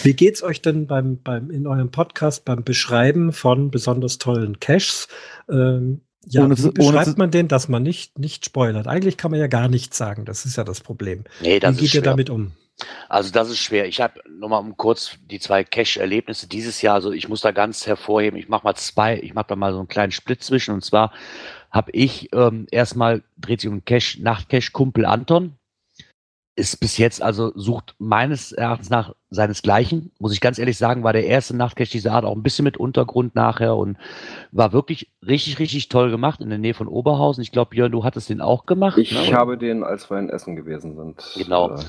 Wie 0.04 0.14
geht's 0.14 0.44
euch 0.44 0.62
denn 0.62 0.88
beim, 0.88 1.22
beim, 1.22 1.50
in 1.50 1.68
eurem 1.68 1.92
Podcast 1.92 2.46
beim 2.46 2.64
Beschreiben 2.64 3.34
von 3.34 3.72
besonders 3.72 4.20
tollen 4.20 4.60
Caches? 4.60 5.08
Ähm, 5.50 6.02
ja, 6.28 6.44
ohne, 6.44 6.58
wie 6.58 6.72
beschreibt 6.72 7.08
ohne, 7.08 7.16
man 7.18 7.32
denn, 7.32 7.48
dass 7.48 7.68
man 7.68 7.84
nicht, 7.84 8.18
nicht 8.18 8.46
spoilert? 8.46 8.88
Eigentlich 8.88 9.18
kann 9.18 9.32
man 9.32 9.40
ja 9.40 9.48
gar 9.48 9.68
nichts 9.68 9.98
sagen. 9.98 10.26
Das 10.26 10.46
ist 10.46 10.56
ja 10.56 10.64
das 10.64 10.82
Problem. 10.82 11.24
Nee, 11.42 11.60
das 11.60 11.76
wie 11.78 11.82
geht 11.82 11.96
ihr 11.96 12.02
damit 12.02 12.30
um? 12.30 12.54
Also 13.08 13.32
das 13.32 13.50
ist 13.50 13.60
schwer. 13.60 13.88
Ich 13.88 14.02
habe 14.02 14.22
nochmal 14.30 14.60
um 14.60 14.76
kurz 14.76 15.18
die 15.30 15.40
zwei 15.40 15.64
Cache-Erlebnisse 15.64 16.48
dieses 16.48 16.82
Jahr. 16.82 16.96
Also 16.96 17.12
ich 17.12 17.30
muss 17.30 17.42
da 17.42 17.52
ganz 17.52 17.88
hervorheben. 17.88 18.38
Ich 18.38 18.50
mache 18.50 18.66
mal 18.66 18.76
zwei. 18.76 19.18
Ich 19.20 19.34
mache 19.34 19.48
da 19.50 19.56
mal 19.56 19.72
so 19.72 19.80
einen 19.80 19.88
kleinen 19.88 20.12
Split 20.12 20.44
zwischen. 20.44 20.74
Und 20.74 20.84
zwar 20.84 21.14
habe 21.72 21.92
ich 21.92 22.34
ähm, 22.34 22.68
erstmal 22.72 23.24
dreht 23.38 23.62
sich 23.62 23.70
um 23.70 23.86
Cache 23.86 24.22
Nachtcache 24.22 24.72
Kumpel 24.72 25.06
Anton. 25.06 25.58
Ist 26.58 26.80
bis 26.80 26.98
jetzt, 26.98 27.22
also 27.22 27.52
sucht 27.56 27.96
meines 27.98 28.54
Erachtens 28.54 28.90
nach 28.90 29.14
seinesgleichen. 29.30 30.12
Muss 30.20 30.32
ich 30.32 30.40
ganz 30.40 30.58
ehrlich 30.58 30.78
sagen, 30.78 31.04
war 31.04 31.12
der 31.12 31.26
erste 31.26 31.56
Nachtcache 31.56 31.90
dieser 31.90 32.14
Art 32.14 32.24
auch 32.24 32.36
ein 32.36 32.44
bisschen 32.44 32.64
mit 32.64 32.78
Untergrund 32.78 33.36
nachher 33.36 33.76
und 33.76 33.98
war 34.52 34.72
wirklich 34.72 35.12
richtig, 35.22 35.60
richtig 35.60 35.90
toll 35.90 36.12
gemacht 36.12 36.40
in 36.40 36.50
der 36.50 36.58
Nähe 36.58 36.74
von 36.74 36.88
Oberhausen. 36.88 37.42
Ich 37.42 37.52
glaube, 37.52 37.72
Björn, 37.72 37.92
du 37.92 38.06
hattest 38.06 38.30
den 38.30 38.40
auch 38.40 38.66
gemacht. 38.66 38.98
Ich 38.98 39.12
ne? 39.12 39.36
habe 39.36 39.58
den, 39.58 39.84
als 39.84 40.10
wir 40.10 40.18
in 40.18 40.30
Essen 40.30 40.56
gewesen 40.56 40.96
sind. 40.96 41.24
Genau. 41.36 41.72
Äh, 41.72 41.82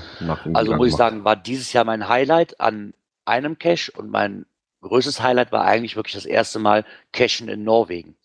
Also 0.53 0.75
muss 0.75 0.87
ich 0.87 0.93
gemacht. 0.93 0.97
sagen, 0.97 1.23
war 1.23 1.37
dieses 1.37 1.71
Jahr 1.71 1.85
mein 1.85 2.09
Highlight 2.09 2.59
an 2.59 2.93
einem 3.23 3.57
Cache 3.57 3.91
und 3.95 4.11
mein 4.11 4.45
größtes 4.81 5.21
Highlight 5.21 5.51
war 5.51 5.63
eigentlich 5.63 5.95
wirklich 5.95 6.15
das 6.15 6.25
erste 6.25 6.59
Mal 6.59 6.85
Cachen 7.13 7.47
in 7.47 7.63
Norwegen. 7.63 8.15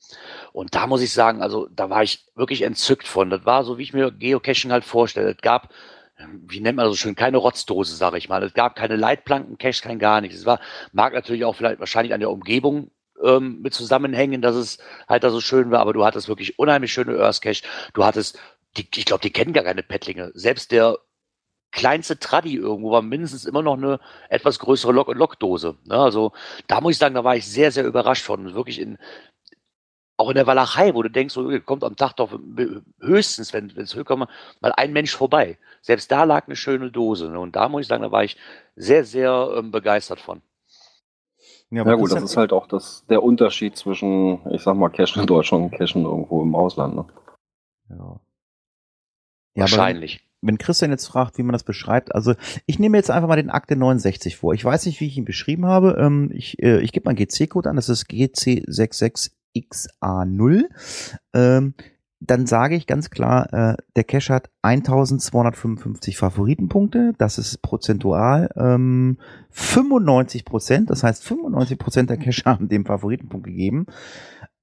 Und 0.53 0.75
da 0.75 0.87
muss 0.87 1.03
ich 1.03 1.13
sagen, 1.13 1.41
also 1.41 1.69
da 1.75 1.89
war 1.89 2.03
ich 2.03 2.27
wirklich 2.35 2.63
entzückt 2.63 3.07
von. 3.07 3.31
Das 3.31 3.45
war 3.47 3.65
so, 3.65 3.79
wie 3.79 3.83
ich 3.83 3.93
mir 3.93 4.11
Geocaching 4.11 4.73
halt 4.73 4.85
vorstelle. 4.85 5.31
Es 5.31 5.41
gab, 5.41 5.71
wie 6.47 6.61
nennt 6.61 6.77
man 6.77 6.87
das 6.87 6.93
so 6.93 6.97
schön, 6.97 7.15
keine 7.15 7.39
Rotzdose, 7.39 7.95
sage 7.95 8.19
ich 8.19 8.29
mal. 8.29 8.43
Es 8.43 8.55
gab 8.55 8.77
keine 8.77 8.97
Leitplanken, 8.97 9.59
Cache, 9.59 9.83
kein 9.83 9.99
gar 9.99 10.21
nichts. 10.21 10.39
Es 10.39 10.47
war, 10.47 10.61
mag 10.93 11.13
natürlich 11.13 11.45
auch 11.45 11.55
vielleicht 11.55 11.81
wahrscheinlich 11.81 12.15
an 12.15 12.21
der 12.21 12.31
Umgebung 12.31 12.91
ähm, 13.23 13.61
mit 13.63 13.75
zusammenhängen, 13.75 14.43
dass 14.43 14.57
es 14.57 14.79
halt 15.09 15.25
da 15.25 15.31
so 15.31 15.41
schön 15.41 15.71
war, 15.71 15.81
aber 15.81 15.93
du 15.93 16.05
hattest 16.05 16.29
wirklich 16.29 16.59
unheimlich 16.59 16.93
schöne 16.93 17.19
Earth 17.19 17.41
Cache. 17.41 17.63
Du 17.95 18.05
hattest, 18.05 18.39
die, 18.77 18.89
ich 18.95 19.05
glaube, 19.05 19.23
die 19.23 19.33
kennen 19.33 19.53
gar 19.53 19.65
keine 19.65 19.83
Pettlinge. 19.83 20.33
Selbst 20.35 20.73
der 20.73 20.99
kleinste 21.73 22.19
Traddy 22.19 22.55
irgendwo 22.57 22.91
war 22.91 23.03
mindestens 23.03 23.47
immer 23.47 23.63
noch 23.63 23.77
eine 23.77 23.99
etwas 24.29 24.59
größere 24.59 24.93
Lok- 24.93 25.09
und 25.09 25.17
Lokdose. 25.17 25.77
Ne? 25.85 25.97
Also 25.97 26.33
da 26.67 26.81
muss 26.81 26.93
ich 26.93 26.99
sagen, 26.99 27.15
da 27.15 27.25
war 27.25 27.37
ich 27.37 27.47
sehr, 27.47 27.73
sehr 27.73 27.85
überrascht 27.85 28.25
von. 28.25 28.55
Wirklich 28.55 28.79
in, 28.79 28.99
auch 30.17 30.29
in 30.29 30.35
der 30.35 30.47
Walachei, 30.47 30.95
wo 30.95 31.03
du 31.03 31.11
denkst, 31.11 31.35
so, 31.35 31.49
kommt 31.61 31.85
am 31.85 31.97
Tag 31.97 32.15
doch 32.15 32.39
höchstens, 33.01 33.53
wenn 33.53 33.71
es 33.77 33.97
hochkommt, 33.97 34.29
mal 34.61 34.73
ein 34.77 34.93
Mensch 34.93 35.15
vorbei. 35.15 35.59
Selbst 35.81 36.11
da 36.13 36.25
lag 36.25 36.47
eine 36.47 36.57
schöne 36.57 36.91
Dose. 36.91 37.29
Ne? 37.29 37.39
Und 37.39 37.57
da 37.57 37.69
muss 37.69 37.83
ich 37.83 37.89
sagen, 37.89 38.03
da 38.03 38.13
war 38.13 38.25
ich 38.25 38.37
sehr, 38.77 39.05
sehr 39.05 39.53
ähm, 39.57 39.71
begeistert 39.71 40.21
von. 40.21 40.43
Ja, 41.71 41.87
Ja 41.87 41.95
gut, 41.95 42.13
das 42.13 42.23
ist 42.23 42.37
halt 42.37 42.53
auch 42.53 42.67
das, 42.67 43.05
der 43.09 43.23
Unterschied 43.23 43.77
zwischen, 43.77 44.41
ich 44.53 44.63
sag 44.63 44.77
mal, 44.77 44.91
Cashen 44.91 45.23
in 45.23 45.27
Deutschland 45.27 45.65
und 45.65 45.79
Cashen 45.79 46.05
irgendwo 46.05 46.43
im 46.43 46.55
Ausland. 46.55 46.95
Ne? 46.95 47.07
Ja. 47.89 48.21
Ja, 49.55 49.63
Wahrscheinlich. 49.63 50.21
wenn 50.41 50.57
Christian 50.57 50.91
jetzt 50.91 51.07
fragt, 51.07 51.37
wie 51.37 51.43
man 51.43 51.53
das 51.53 51.65
beschreibt, 51.65 52.15
also 52.15 52.35
ich 52.65 52.79
nehme 52.79 52.97
jetzt 52.97 53.11
einfach 53.11 53.29
mal 53.29 53.37
den 53.37 53.51
Akte 53.51 53.77
69 53.77 54.37
vor. 54.37 54.55
Ich 54.55 54.65
weiß 54.65 54.87
nicht, 54.87 55.01
wie 55.01 55.07
ich 55.07 55.19
ihn 55.19 55.27
beschrieben 55.27 55.67
habe. 55.67 55.97
Ähm, 55.99 56.31
ich 56.33 56.63
äh, 56.63 56.81
ich 56.81 56.93
gebe 56.93 57.05
meinen 57.05 57.17
GC-Code 57.17 57.69
an, 57.69 57.77
das 57.77 57.91
ist 57.91 58.09
GC66XA0. 59.55 60.65
Ähm, 61.35 61.75
dann 62.25 62.47
sage 62.47 62.77
ich 62.77 62.87
ganz 62.87 63.11
klar, 63.11 63.53
äh, 63.53 63.77
der 63.97 64.05
Cache 64.05 64.33
hat 64.33 64.51
1255 64.63 66.17
Favoritenpunkte. 66.17 67.15
Das 67.19 67.37
ist 67.39 67.63
prozentual 67.63 68.49
ähm, 68.57 69.19
95 69.51 70.45
Prozent. 70.45 70.91
Das 70.91 71.03
heißt, 71.03 71.25
95 71.25 71.79
Prozent 71.79 72.11
der 72.11 72.19
Cache 72.19 72.45
haben 72.45 72.69
dem 72.69 72.87
Favoritenpunkt 72.87 73.47
gegeben. 73.47 73.87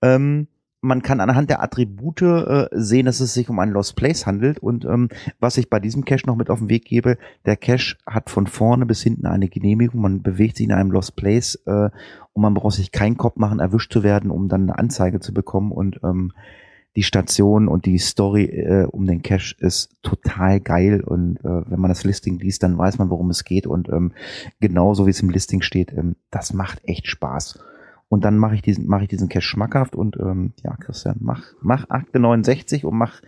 Ähm, 0.01 0.47
man 0.81 1.01
kann 1.01 1.19
anhand 1.19 1.49
der 1.49 1.61
Attribute 1.61 2.21
äh, 2.21 2.67
sehen, 2.71 3.05
dass 3.05 3.19
es 3.19 3.33
sich 3.33 3.49
um 3.49 3.59
einen 3.59 3.73
Lost 3.73 3.95
Place 3.95 4.25
handelt. 4.25 4.59
Und 4.59 4.85
ähm, 4.85 5.09
was 5.39 5.57
ich 5.57 5.69
bei 5.69 5.79
diesem 5.79 6.05
Cache 6.05 6.25
noch 6.25 6.35
mit 6.35 6.49
auf 6.49 6.59
den 6.59 6.69
Weg 6.69 6.85
gebe, 6.85 7.17
der 7.45 7.57
Cache 7.57 7.97
hat 8.05 8.29
von 8.29 8.47
vorne 8.47 8.85
bis 8.85 9.01
hinten 9.01 9.25
eine 9.25 9.49
Genehmigung. 9.49 10.01
Man 10.01 10.21
bewegt 10.21 10.57
sich 10.57 10.67
in 10.67 10.73
einem 10.73 10.91
Lost 10.91 11.15
Place 11.15 11.55
äh, 11.65 11.89
und 12.33 12.41
man 12.41 12.53
braucht 12.53 12.75
sich 12.75 12.91
keinen 12.91 13.17
Kopf 13.17 13.35
machen, 13.35 13.59
erwischt 13.59 13.91
zu 13.91 14.03
werden, 14.03 14.31
um 14.31 14.47
dann 14.47 14.63
eine 14.63 14.79
Anzeige 14.79 15.19
zu 15.19 15.33
bekommen. 15.33 15.71
Und 15.71 15.99
ähm, 16.03 16.31
die 16.95 17.03
Station 17.03 17.67
und 17.67 17.85
die 17.85 17.97
Story 17.97 18.45
äh, 18.45 18.85
um 18.85 19.05
den 19.05 19.21
Cache 19.21 19.55
ist 19.59 19.97
total 20.01 20.61
geil. 20.61 21.01
Und 21.01 21.37
äh, 21.39 21.69
wenn 21.69 21.79
man 21.79 21.89
das 21.89 22.05
Listing 22.05 22.39
liest, 22.39 22.63
dann 22.63 22.77
weiß 22.77 22.97
man, 22.99 23.09
worum 23.09 23.29
es 23.29 23.43
geht. 23.43 23.67
Und 23.67 23.89
ähm, 23.89 24.13
genauso 24.61 25.05
wie 25.05 25.11
es 25.11 25.21
im 25.21 25.29
Listing 25.29 25.61
steht, 25.61 25.91
ähm, 25.91 26.15
das 26.31 26.53
macht 26.53 26.79
echt 26.85 27.07
Spaß. 27.07 27.59
Und 28.09 28.25
dann 28.25 28.39
mache 28.39 28.55
ich 28.55 28.63
diesen, 28.63 28.87
mache 28.87 29.03
ich 29.03 29.07
diesen 29.07 29.29
Cache 29.29 29.43
schmackhaft 29.43 29.95
und 29.95 30.17
ähm, 30.19 30.53
ja, 30.63 30.75
Christian, 30.77 31.17
mach, 31.19 31.43
mach 31.61 31.89
Akte 31.89 32.19
69 32.19 32.83
und 32.83 32.97
mach 32.97 33.21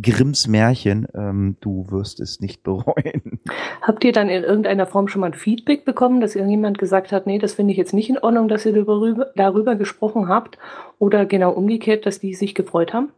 Grimms 0.00 0.48
Märchen. 0.48 1.06
Ähm, 1.14 1.56
du 1.60 1.86
wirst 1.90 2.18
es 2.18 2.40
nicht 2.40 2.64
bereuen. 2.64 3.38
Habt 3.80 4.02
ihr 4.02 4.12
dann 4.12 4.28
in 4.28 4.42
irgendeiner 4.42 4.86
Form 4.86 5.06
schon 5.06 5.20
mal 5.20 5.28
ein 5.28 5.34
Feedback 5.34 5.84
bekommen, 5.84 6.20
dass 6.20 6.34
irgendjemand 6.34 6.78
gesagt 6.78 7.12
hat, 7.12 7.28
nee, 7.28 7.38
das 7.38 7.54
finde 7.54 7.72
ich 7.72 7.78
jetzt 7.78 7.94
nicht 7.94 8.10
in 8.10 8.18
Ordnung, 8.18 8.48
dass 8.48 8.66
ihr 8.66 8.72
darüber, 8.72 9.30
darüber 9.36 9.76
gesprochen 9.76 10.28
habt? 10.28 10.58
Oder 10.98 11.26
genau 11.26 11.52
umgekehrt, 11.52 12.04
dass 12.04 12.18
die 12.18 12.34
sich 12.34 12.56
gefreut 12.56 12.92
haben? 12.92 13.10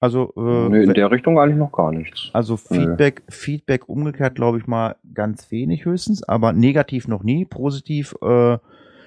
Also, 0.00 0.32
äh, 0.36 0.68
nee, 0.68 0.82
in 0.84 0.94
der 0.94 1.10
Richtung 1.10 1.38
eigentlich 1.38 1.58
noch 1.58 1.72
gar 1.72 1.92
nichts. 1.92 2.30
also 2.32 2.56
Feedback, 2.56 3.22
Feedback 3.28 3.88
umgekehrt, 3.88 4.34
glaube 4.34 4.58
ich 4.58 4.66
mal, 4.66 4.96
ganz 5.14 5.50
wenig 5.50 5.84
höchstens, 5.84 6.22
aber 6.22 6.52
negativ 6.52 7.06
noch 7.06 7.22
nie, 7.22 7.44
positiv, 7.44 8.14
äh, 8.22 8.56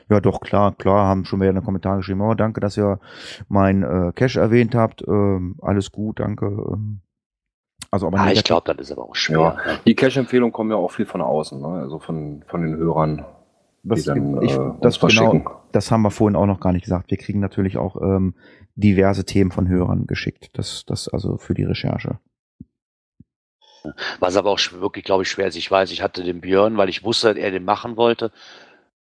ja 0.10 0.20
doch, 0.20 0.42
klar, 0.42 0.74
klar, 0.76 1.08
haben 1.08 1.26
schon 1.26 1.40
wieder 1.40 1.50
in 1.50 1.56
den 1.56 1.64
Kommentaren 1.66 1.98
geschrieben, 1.98 2.22
oh, 2.22 2.34
danke, 2.34 2.60
dass 2.60 2.78
ihr 2.78 3.00
mein 3.48 3.84
äh, 3.84 4.12
Cache 4.16 4.40
erwähnt 4.40 4.76
habt, 4.76 5.04
ähm, 5.08 5.56
alles 5.62 5.92
gut, 5.92 6.20
danke. 6.20 6.46
Ähm, 6.46 7.02
also 7.92 8.08
aber 8.08 8.20
Ah, 8.20 8.32
ich 8.32 8.44
glaube, 8.44 8.74
das 8.74 8.88
ist 8.88 8.92
aber 8.92 9.04
auch 9.04 9.16
schwer. 9.16 9.58
ne? 9.66 9.80
Die 9.86 9.96
Cache-Empfehlungen 9.96 10.52
kommen 10.52 10.72
ja 10.72 10.78
auch 10.78 10.92
viel 10.92 11.06
von 11.06 11.22
außen, 11.22 11.62
ne? 11.62 11.82
also 11.82 12.00
von, 12.00 12.44
von 12.48 12.62
den 12.62 12.76
Hörern, 12.76 13.26
das, 13.84 14.00
die 14.02 14.06
dann 14.06 14.42
ich, 14.42 14.54
äh, 14.54 14.72
das, 14.82 15.00
genau, 15.00 15.10
verschicken. 15.10 15.46
das 15.72 15.92
haben 15.92 16.02
wir 16.02 16.12
vorhin 16.12 16.36
auch 16.36 16.46
noch 16.48 16.60
gar 16.60 16.72
nicht 16.74 16.86
gesagt. 16.86 17.12
Wir 17.12 17.18
kriegen 17.18 17.40
natürlich 17.40 17.78
auch 17.78 18.02
ähm, 18.02 18.34
diverse 18.76 19.26
Themen 19.26 19.52
von 19.52 19.68
Hörern 19.68 20.08
geschickt. 20.08 20.50
Das, 20.54 20.86
das 20.86 21.08
also 21.08 21.38
für 21.38 21.54
die 21.54 21.66
Recherche. 21.66 22.20
Was 24.20 24.38
aber 24.38 24.50
auch 24.50 24.60
wirklich, 24.80 25.04
glaube 25.04 25.24
ich, 25.24 25.30
schwer 25.30 25.48
ist. 25.48 25.58
Ich 25.58 25.70
weiß, 25.70 25.92
ich 25.92 26.02
hatte 26.02 26.24
den 26.24 26.40
Björn, 26.42 26.78
weil 26.78 26.88
ich 26.90 27.04
wusste, 27.04 27.28
dass 27.34 27.38
er 27.38 27.52
den 27.52 27.66
machen 27.66 27.98
wollte. 27.98 28.32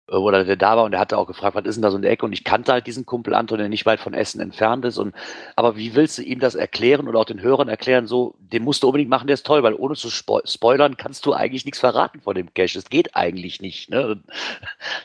Äh, 0.09 0.15
Oder 0.15 0.43
der 0.43 0.55
da 0.55 0.77
war 0.77 0.83
und 0.83 0.91
der 0.91 0.99
hatte 0.99 1.17
auch 1.17 1.27
gefragt, 1.27 1.55
was 1.55 1.65
ist 1.65 1.75
denn 1.75 1.81
da 1.81 1.91
so 1.91 1.97
eine 1.97 2.07
Ecke? 2.07 2.25
Und 2.25 2.33
ich 2.33 2.43
kannte 2.43 2.71
halt 2.71 2.87
diesen 2.87 3.05
Kumpel 3.05 3.33
Anton, 3.33 3.57
der 3.59 3.69
nicht 3.69 3.85
weit 3.85 3.99
von 3.99 4.13
Essen 4.13 4.41
entfernt 4.41 4.85
ist. 4.85 4.97
Und 4.97 5.13
aber 5.55 5.77
wie 5.77 5.95
willst 5.95 6.17
du 6.17 6.23
ihm 6.23 6.39
das 6.39 6.55
erklären 6.55 7.07
oder 7.07 7.19
auch 7.19 7.25
den 7.25 7.41
Hörern 7.41 7.69
erklären, 7.69 8.07
so, 8.07 8.35
den 8.39 8.63
musst 8.63 8.83
du 8.83 8.87
unbedingt 8.87 9.09
machen, 9.09 9.27
der 9.27 9.35
ist 9.35 9.45
toll, 9.45 9.63
weil 9.63 9.75
ohne 9.75 9.95
zu 9.95 10.09
spo 10.09 10.41
spoilern 10.45 10.97
kannst 10.97 11.25
du 11.25 11.33
eigentlich 11.33 11.65
nichts 11.65 11.79
verraten 11.79 12.21
von 12.21 12.35
dem 12.35 12.53
Cache. 12.53 12.75
Das 12.75 12.89
geht 12.89 13.15
eigentlich 13.15 13.61
nicht. 13.61 13.89
Ne? 13.89 14.21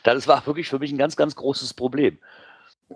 Das 0.03 0.27
war 0.27 0.45
wirklich 0.45 0.69
für 0.69 0.79
mich 0.79 0.91
ein 0.91 0.97
ganz, 0.97 1.15
ganz 1.15 1.35
großes 1.35 1.73
Problem. 1.73 2.17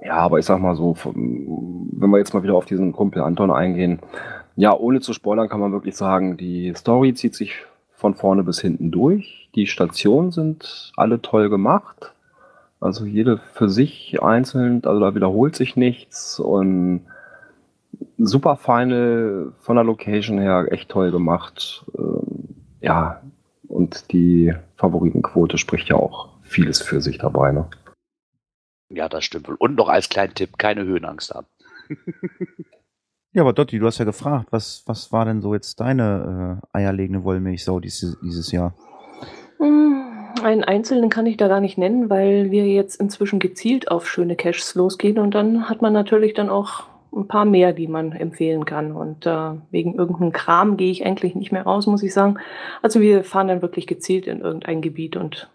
Ja, 0.03 0.15
aber 0.15 0.39
ich 0.39 0.45
sag 0.45 0.59
mal 0.59 0.75
so, 0.75 0.95
wenn 1.03 2.09
wir 2.09 2.17
jetzt 2.17 2.33
mal 2.33 2.43
wieder 2.43 2.55
auf 2.55 2.65
diesen 2.65 2.93
Kumpel 2.93 3.21
Anton 3.21 3.51
eingehen, 3.51 3.99
ja, 4.55 4.75
ohne 4.75 5.01
zu 5.01 5.13
spoilern 5.13 5.49
kann 5.49 5.59
man 5.59 5.71
wirklich 5.71 5.95
sagen, 5.95 6.37
die 6.37 6.73
Story 6.75 7.13
zieht 7.13 7.35
sich 7.35 7.65
von 8.03 8.15
vorne 8.15 8.43
bis 8.43 8.59
hinten 8.59 8.91
durch. 8.91 9.49
Die 9.55 9.65
Stationen 9.65 10.31
sind 10.31 10.91
alle 10.97 11.21
toll 11.21 11.49
gemacht. 11.49 12.11
Also 12.81 13.05
jede 13.05 13.37
für 13.37 13.69
sich 13.69 14.21
einzeln, 14.21 14.83
also 14.83 14.99
da 14.99 15.15
wiederholt 15.15 15.55
sich 15.55 15.77
nichts 15.77 16.37
und 16.37 17.05
super 18.17 18.57
Final 18.57 19.53
von 19.61 19.77
der 19.77 19.85
Location 19.85 20.37
her 20.37 20.67
echt 20.69 20.89
toll 20.89 21.11
gemacht. 21.11 21.85
Ähm, 21.97 22.55
ja, 22.81 23.21
und 23.69 24.11
die 24.11 24.53
Favoritenquote 24.75 25.57
spricht 25.57 25.87
ja 25.87 25.95
auch 25.95 26.27
vieles 26.41 26.81
für 26.81 26.99
sich 26.99 27.19
dabei, 27.19 27.53
ne? 27.53 27.69
Ja, 28.89 29.07
das 29.07 29.23
stimmt 29.23 29.47
wohl. 29.47 29.55
Und 29.55 29.75
noch 29.75 29.87
als 29.87 30.09
kleinen 30.09 30.35
Tipp, 30.35 30.57
keine 30.57 30.83
Höhenangst 30.83 31.33
haben. 31.33 31.47
Ja, 33.33 33.41
aber 33.41 33.53
Dotti, 33.53 33.79
du 33.79 33.87
hast 33.87 33.97
ja 33.97 34.05
gefragt, 34.05 34.47
was, 34.51 34.83
was 34.85 35.11
war 35.11 35.25
denn 35.25 35.41
so 35.41 35.55
jetzt 35.55 35.79
deine 35.79 36.61
äh, 36.61 36.77
eierlegende 36.77 37.23
Wollmilchsau 37.23 37.79
dieses, 37.79 38.15
dieses 38.21 38.51
Jahr? 38.51 38.75
Hm, 39.57 40.03
Einen 40.43 40.63
einzelnen 40.63 41.09
kann 41.09 41.25
ich 41.25 41.37
da 41.37 41.47
gar 41.47 41.59
nicht 41.59 41.79
nennen, 41.79 42.11
weil 42.11 42.51
wir 42.51 42.67
jetzt 42.67 43.01
inzwischen 43.01 43.39
gezielt 43.39 43.89
auf 43.89 44.07
schöne 44.07 44.35
Caches 44.35 44.75
losgehen 44.75 45.17
und 45.17 45.33
dann 45.33 45.67
hat 45.67 45.81
man 45.81 45.93
natürlich 45.93 46.35
dann 46.35 46.49
auch 46.49 46.83
ein 47.11 47.27
paar 47.27 47.45
mehr, 47.45 47.73
die 47.73 47.87
man 47.87 48.11
empfehlen 48.11 48.65
kann. 48.65 48.91
Und 48.91 49.25
äh, 49.25 49.51
wegen 49.71 49.95
irgendeinem 49.95 50.31
Kram 50.31 50.77
gehe 50.77 50.91
ich 50.91 51.03
eigentlich 51.05 51.33
nicht 51.33 51.51
mehr 51.51 51.63
raus, 51.63 51.87
muss 51.87 52.03
ich 52.03 52.13
sagen. 52.13 52.37
Also 52.83 53.01
wir 53.01 53.23
fahren 53.23 53.47
dann 53.47 53.61
wirklich 53.63 53.87
gezielt 53.87 54.27
in 54.27 54.41
irgendein 54.41 54.81
Gebiet 54.81 55.15
und 55.15 55.49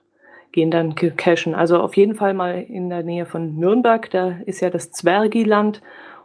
gehen 0.51 0.70
dann 0.70 0.95
cachen. 0.95 1.55
Also 1.55 1.79
auf 1.79 1.97
jeden 1.97 2.14
Fall 2.14 2.35
mal 2.35 2.61
in 2.61 2.89
der 2.89 3.03
Nähe 3.03 3.26
von 3.26 3.57
Nürnberg, 3.57 4.11
da 4.11 4.37
ist 4.47 4.61
ja 4.61 4.70
das 4.70 4.91
Zwergiland 4.91 5.81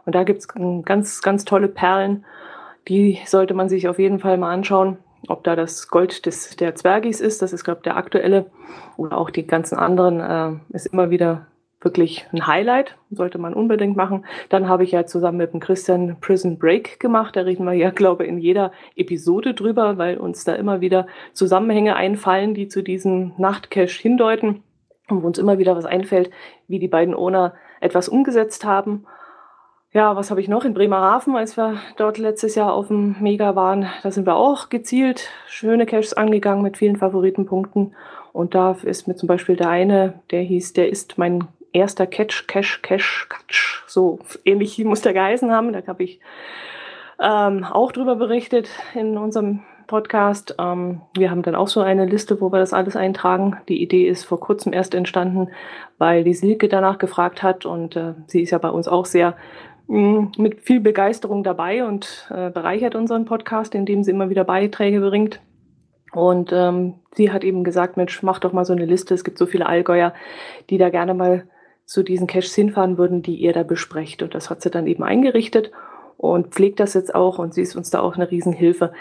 und 0.06 0.14
da 0.14 0.24
gibt's 0.24 0.48
ganz, 0.48 1.22
ganz 1.22 1.44
tolle 1.44 1.68
Perlen. 1.68 2.24
Die 2.88 3.18
sollte 3.26 3.54
man 3.54 3.68
sich 3.68 3.88
auf 3.88 3.98
jeden 3.98 4.18
Fall 4.18 4.36
mal 4.36 4.52
anschauen, 4.52 4.98
ob 5.28 5.44
da 5.44 5.56
das 5.56 5.88
Gold 5.88 6.26
des, 6.26 6.56
der 6.56 6.74
Zwergis 6.74 7.20
ist. 7.20 7.40
Das 7.40 7.52
ist, 7.52 7.64
glaube 7.64 7.78
ich, 7.78 7.84
der 7.84 7.96
aktuelle. 7.96 8.46
Oder 8.96 9.16
auch 9.16 9.30
die 9.30 9.46
ganzen 9.46 9.78
anderen 9.78 10.20
äh, 10.20 10.76
ist 10.76 10.86
immer 10.86 11.10
wieder 11.10 11.46
wirklich 11.80 12.26
ein 12.32 12.46
Highlight. 12.46 12.96
Sollte 13.10 13.38
man 13.38 13.54
unbedingt 13.54 13.96
machen. 13.96 14.26
Dann 14.50 14.68
habe 14.68 14.84
ich 14.84 14.92
ja 14.92 15.06
zusammen 15.06 15.38
mit 15.38 15.52
dem 15.52 15.60
Christian 15.60 16.16
Prison 16.20 16.58
Break 16.58 17.00
gemacht. 17.00 17.36
Da 17.36 17.42
reden 17.42 17.64
wir 17.64 17.72
ja, 17.72 17.90
glaube 17.90 18.24
ich, 18.24 18.30
in 18.30 18.38
jeder 18.38 18.72
Episode 18.96 19.54
drüber, 19.54 19.96
weil 19.96 20.18
uns 20.18 20.44
da 20.44 20.54
immer 20.54 20.80
wieder 20.80 21.06
Zusammenhänge 21.32 21.96
einfallen, 21.96 22.54
die 22.54 22.68
zu 22.68 22.82
diesem 22.82 23.32
Nachtcache 23.38 24.00
hindeuten. 24.00 24.62
Und 25.08 25.22
wo 25.22 25.26
uns 25.26 25.38
immer 25.38 25.58
wieder 25.58 25.76
was 25.76 25.84
einfällt, 25.84 26.30
wie 26.66 26.78
die 26.78 26.88
beiden 26.88 27.14
Owner 27.14 27.54
etwas 27.80 28.08
umgesetzt 28.08 28.64
haben. 28.64 29.06
Ja, 29.94 30.16
was 30.16 30.30
habe 30.30 30.40
ich 30.40 30.48
noch? 30.48 30.64
In 30.64 30.74
Bremerhaven, 30.74 31.36
als 31.36 31.56
wir 31.56 31.80
dort 31.96 32.18
letztes 32.18 32.56
Jahr 32.56 32.72
auf 32.72 32.88
dem 32.88 33.14
Mega 33.20 33.54
waren, 33.54 33.86
da 34.02 34.10
sind 34.10 34.26
wir 34.26 34.34
auch 34.34 34.68
gezielt 34.68 35.30
schöne 35.46 35.86
Caches 35.86 36.14
angegangen 36.14 36.62
mit 36.62 36.76
vielen 36.76 36.96
Favoritenpunkten. 36.96 37.94
Und 38.32 38.56
da 38.56 38.76
ist 38.82 39.06
mir 39.06 39.14
zum 39.14 39.28
Beispiel 39.28 39.54
der 39.54 39.68
eine, 39.68 40.14
der 40.32 40.42
hieß, 40.42 40.72
der 40.72 40.88
ist 40.88 41.16
mein 41.16 41.46
erster 41.72 42.08
Catch, 42.08 42.48
Cash, 42.48 42.82
Cash, 42.82 43.28
Catch. 43.28 43.84
So 43.86 44.18
ähnlich 44.44 44.76
muss 44.84 45.02
der 45.02 45.12
geheißen 45.12 45.52
haben. 45.52 45.72
Da 45.72 45.86
habe 45.86 46.02
ich 46.02 46.18
ähm, 47.20 47.62
auch 47.62 47.92
drüber 47.92 48.16
berichtet 48.16 48.68
in 48.94 49.16
unserem 49.16 49.62
Podcast. 49.86 50.56
Ähm, 50.58 51.02
wir 51.16 51.30
haben 51.30 51.42
dann 51.42 51.54
auch 51.54 51.68
so 51.68 51.80
eine 51.80 52.04
Liste, 52.04 52.40
wo 52.40 52.50
wir 52.50 52.58
das 52.58 52.72
alles 52.72 52.96
eintragen. 52.96 53.58
Die 53.68 53.80
Idee 53.80 54.08
ist 54.08 54.24
vor 54.24 54.40
kurzem 54.40 54.72
erst 54.72 54.96
entstanden, 54.96 55.50
weil 55.98 56.24
die 56.24 56.34
Silke 56.34 56.66
danach 56.66 56.98
gefragt 56.98 57.44
hat 57.44 57.64
und 57.64 57.94
äh, 57.94 58.14
sie 58.26 58.42
ist 58.42 58.50
ja 58.50 58.58
bei 58.58 58.70
uns 58.70 58.88
auch 58.88 59.04
sehr 59.04 59.36
mit 59.86 60.60
viel 60.62 60.80
Begeisterung 60.80 61.44
dabei 61.44 61.84
und 61.84 62.28
äh, 62.30 62.50
bereichert 62.50 62.94
unseren 62.94 63.24
Podcast, 63.26 63.74
indem 63.74 64.02
sie 64.02 64.10
immer 64.10 64.30
wieder 64.30 64.44
Beiträge 64.44 65.00
bringt. 65.00 65.40
Und 66.12 66.52
ähm, 66.52 66.94
sie 67.14 67.32
hat 67.32 67.44
eben 67.44 67.64
gesagt, 67.64 67.96
Mensch, 67.96 68.22
mach 68.22 68.38
doch 68.38 68.52
mal 68.52 68.64
so 68.64 68.72
eine 68.72 68.86
Liste. 68.86 69.14
Es 69.14 69.24
gibt 69.24 69.36
so 69.36 69.46
viele 69.46 69.66
Allgäuer, 69.66 70.14
die 70.70 70.78
da 70.78 70.88
gerne 70.88 71.12
mal 71.12 71.46
zu 71.86 72.02
diesen 72.02 72.26
Caches 72.26 72.54
hinfahren 72.54 72.96
würden, 72.98 73.22
die 73.22 73.36
ihr 73.36 73.52
da 73.52 73.62
besprecht. 73.62 74.22
Und 74.22 74.34
das 74.34 74.48
hat 74.48 74.62
sie 74.62 74.70
dann 74.70 74.86
eben 74.86 75.02
eingerichtet 75.02 75.70
und 76.16 76.54
pflegt 76.54 76.80
das 76.80 76.94
jetzt 76.94 77.14
auch. 77.14 77.38
Und 77.38 77.52
sie 77.52 77.62
ist 77.62 77.76
uns 77.76 77.90
da 77.90 78.00
auch 78.00 78.14
eine 78.14 78.30
Riesenhilfe. 78.30 78.92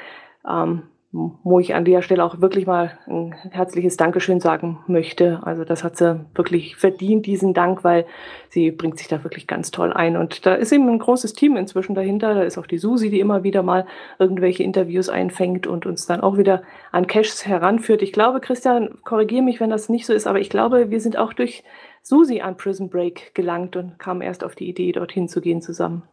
Ähm, 0.49 0.84
wo 1.14 1.59
ich 1.59 1.76
an 1.76 1.86
der 1.86 2.01
Stelle 2.01 2.24
auch 2.24 2.41
wirklich 2.41 2.66
mal 2.66 2.97
ein 3.05 3.36
herzliches 3.51 3.97
Dankeschön 3.97 4.39
sagen 4.39 4.80
möchte. 4.88 5.41
Also 5.43 5.64
das 5.64 5.84
hat 5.84 5.95
sie 5.95 6.26
wirklich 6.34 6.76
verdient, 6.76 7.28
diesen 7.28 7.53
Dank, 7.53 7.84
weil 7.84 8.07
sie 8.49 8.72
bringt 8.72 8.97
sich 8.97 9.09
da 9.09 9.24
wirklich 9.24 9.45
ganz 9.45 9.70
toll 9.70 9.93
ein. 9.93 10.18
Und 10.18 10.47
da 10.47 10.55
ist 10.55 10.72
eben 10.72 10.89
ein 10.89 10.97
großes 10.97 11.34
Team 11.34 11.55
inzwischen 11.55 11.93
dahinter. 11.93 12.34
Da 12.34 12.41
ist 12.41 12.57
auch 12.57 12.66
die 12.66 12.80
Susi, 12.80 13.11
die 13.11 13.20
immer 13.20 13.43
wieder 13.43 13.61
mal 13.61 13.86
irgendwelche 14.18 14.64
Interviews 14.64 15.07
einfängt 15.07 15.68
und 15.68 15.86
uns 15.86 16.07
dann 16.07 16.22
auch 16.22 16.38
wieder 16.38 16.64
an 16.91 17.05
Caches 17.05 17.45
heranführt. 17.45 18.01
Ich 18.01 18.11
glaube, 18.11 18.41
Christian, 18.41 18.97
korrigiere 19.03 19.43
mich, 19.43 19.59
wenn 19.59 19.70
das 19.70 19.89
nicht 19.89 20.07
so 20.07 20.14
ist, 20.14 20.26
aber 20.26 20.39
ich 20.39 20.49
glaube, 20.49 20.89
wir 20.89 20.99
sind 20.99 21.16
auch 21.18 21.34
durch 21.34 21.64
Susi 22.01 22.41
an 22.41 22.57
Prison 22.57 22.89
Break 22.89 23.36
gelangt 23.36 23.76
und 23.76 23.99
kamen 23.99 24.22
erst 24.22 24.43
auf 24.43 24.55
die 24.55 24.68
Idee, 24.68 24.91
dorthin 24.91 25.28
zu 25.28 25.41
gehen 25.41 25.61
zusammen. 25.61 26.03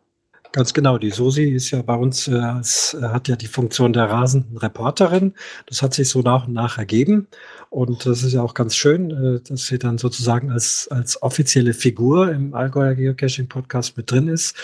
Ganz 0.53 0.75
genau. 0.75 0.99
Die 0.99 1.11
Susi 1.11 1.45
ist 1.45 1.71
ja 1.71 1.81
bei 1.83 1.95
uns, 1.95 2.27
äh, 2.27 2.33
äh, 2.33 3.03
hat 3.03 3.29
ja 3.29 3.37
die 3.37 3.47
Funktion 3.47 3.93
der 3.93 4.11
rasenden 4.11 4.57
Reporterin. 4.57 5.35
Das 5.67 5.81
hat 5.81 5.95
sich 5.95 6.09
so 6.09 6.23
nach 6.23 6.49
und 6.49 6.55
nach 6.55 6.77
ergeben. 6.77 7.29
Und 7.69 8.05
das 8.05 8.25
ist 8.25 8.33
ja 8.33 8.43
auch 8.43 8.55
ganz 8.55 8.75
schön, 8.75 9.13
äh, 9.13 9.41
dass 9.49 9.69
sie 9.69 9.79
dann 9.79 9.97
sozusagen 9.97 10.51
als, 10.51 10.89
als 10.91 11.23
offizielle 11.23 11.73
Figur 11.73 12.33
im 12.33 12.53
Allgäuer 12.53 12.97
Geocaching 12.97 13.49
Podcast 13.49 13.97
mit 13.97 14.11
drin 14.11 14.27
ist. 14.27 14.57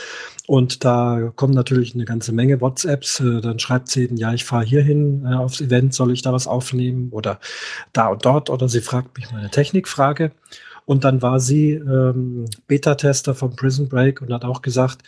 Und 0.48 0.84
da 0.84 1.32
kommen 1.36 1.54
natürlich 1.54 1.94
eine 1.94 2.04
ganze 2.04 2.32
Menge 2.32 2.60
WhatsApps. 2.60 3.20
Äh, 3.20 3.40
dann 3.40 3.60
schreibt 3.60 3.88
sie, 3.88 4.10
ja, 4.16 4.34
ich 4.34 4.44
fahre 4.44 4.64
hierhin 4.64 5.24
äh, 5.24 5.34
aufs 5.34 5.60
Event, 5.60 5.94
soll 5.94 6.12
ich 6.12 6.22
da 6.22 6.32
was 6.32 6.48
aufnehmen 6.48 7.10
oder 7.12 7.38
da 7.92 8.08
und 8.08 8.24
dort? 8.24 8.50
Oder 8.50 8.68
sie 8.68 8.80
fragt 8.80 9.16
mich 9.16 9.30
mal 9.30 9.38
eine 9.38 9.50
Technikfrage. 9.50 10.32
Und 10.86 11.04
dann 11.04 11.20
war 11.20 11.40
sie 11.40 11.72
ähm, 11.72 12.46
Beta-Tester 12.68 13.34
vom 13.34 13.54
Prison 13.56 13.88
Break 13.88 14.22
und 14.22 14.32
hat 14.32 14.44
auch 14.44 14.62
gesagt, 14.62 15.02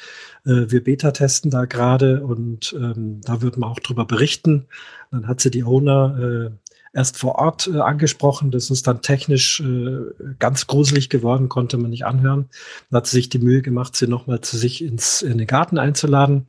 äh, 0.44 0.66
wir 0.68 0.84
Beta-testen 0.84 1.50
da 1.50 1.64
gerade 1.64 2.22
und 2.24 2.74
ähm, 2.78 3.20
da 3.24 3.40
würden 3.40 3.62
wir 3.62 3.68
auch 3.68 3.80
drüber 3.80 4.04
berichten. 4.04 4.66
Dann 5.10 5.28
hat 5.28 5.40
sie 5.40 5.50
die 5.50 5.64
Owner 5.64 6.50
äh, 6.50 6.50
erst 6.92 7.16
vor 7.16 7.36
Ort 7.36 7.70
äh, 7.72 7.78
angesprochen. 7.78 8.50
Das 8.50 8.70
ist 8.70 8.88
dann 8.88 9.02
technisch 9.02 9.60
äh, 9.60 10.00
ganz 10.40 10.66
gruselig 10.66 11.10
geworden, 11.10 11.48
konnte 11.48 11.78
man 11.78 11.90
nicht 11.90 12.06
anhören. 12.06 12.48
Dann 12.90 12.98
hat 12.98 13.06
sie 13.06 13.16
sich 13.16 13.28
die 13.28 13.38
Mühe 13.38 13.62
gemacht, 13.62 13.94
sie 13.94 14.08
nochmal 14.08 14.40
zu 14.40 14.56
sich 14.56 14.82
ins, 14.84 15.22
in 15.22 15.38
den 15.38 15.46
Garten 15.46 15.78
einzuladen 15.78 16.46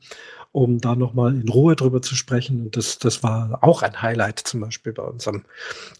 um 0.51 0.79
da 0.79 0.95
nochmal 0.95 1.35
in 1.35 1.47
Ruhe 1.47 1.75
drüber 1.75 2.01
zu 2.01 2.15
sprechen. 2.15 2.61
Und 2.63 2.77
das, 2.77 2.97
das 2.97 3.21
war 3.21 3.59
auch 3.61 3.83
ein 3.83 4.01
Highlight 4.01 4.39
zum 4.39 4.61
Beispiel 4.61 4.93
bei 4.93 5.03
unserem 5.03 5.43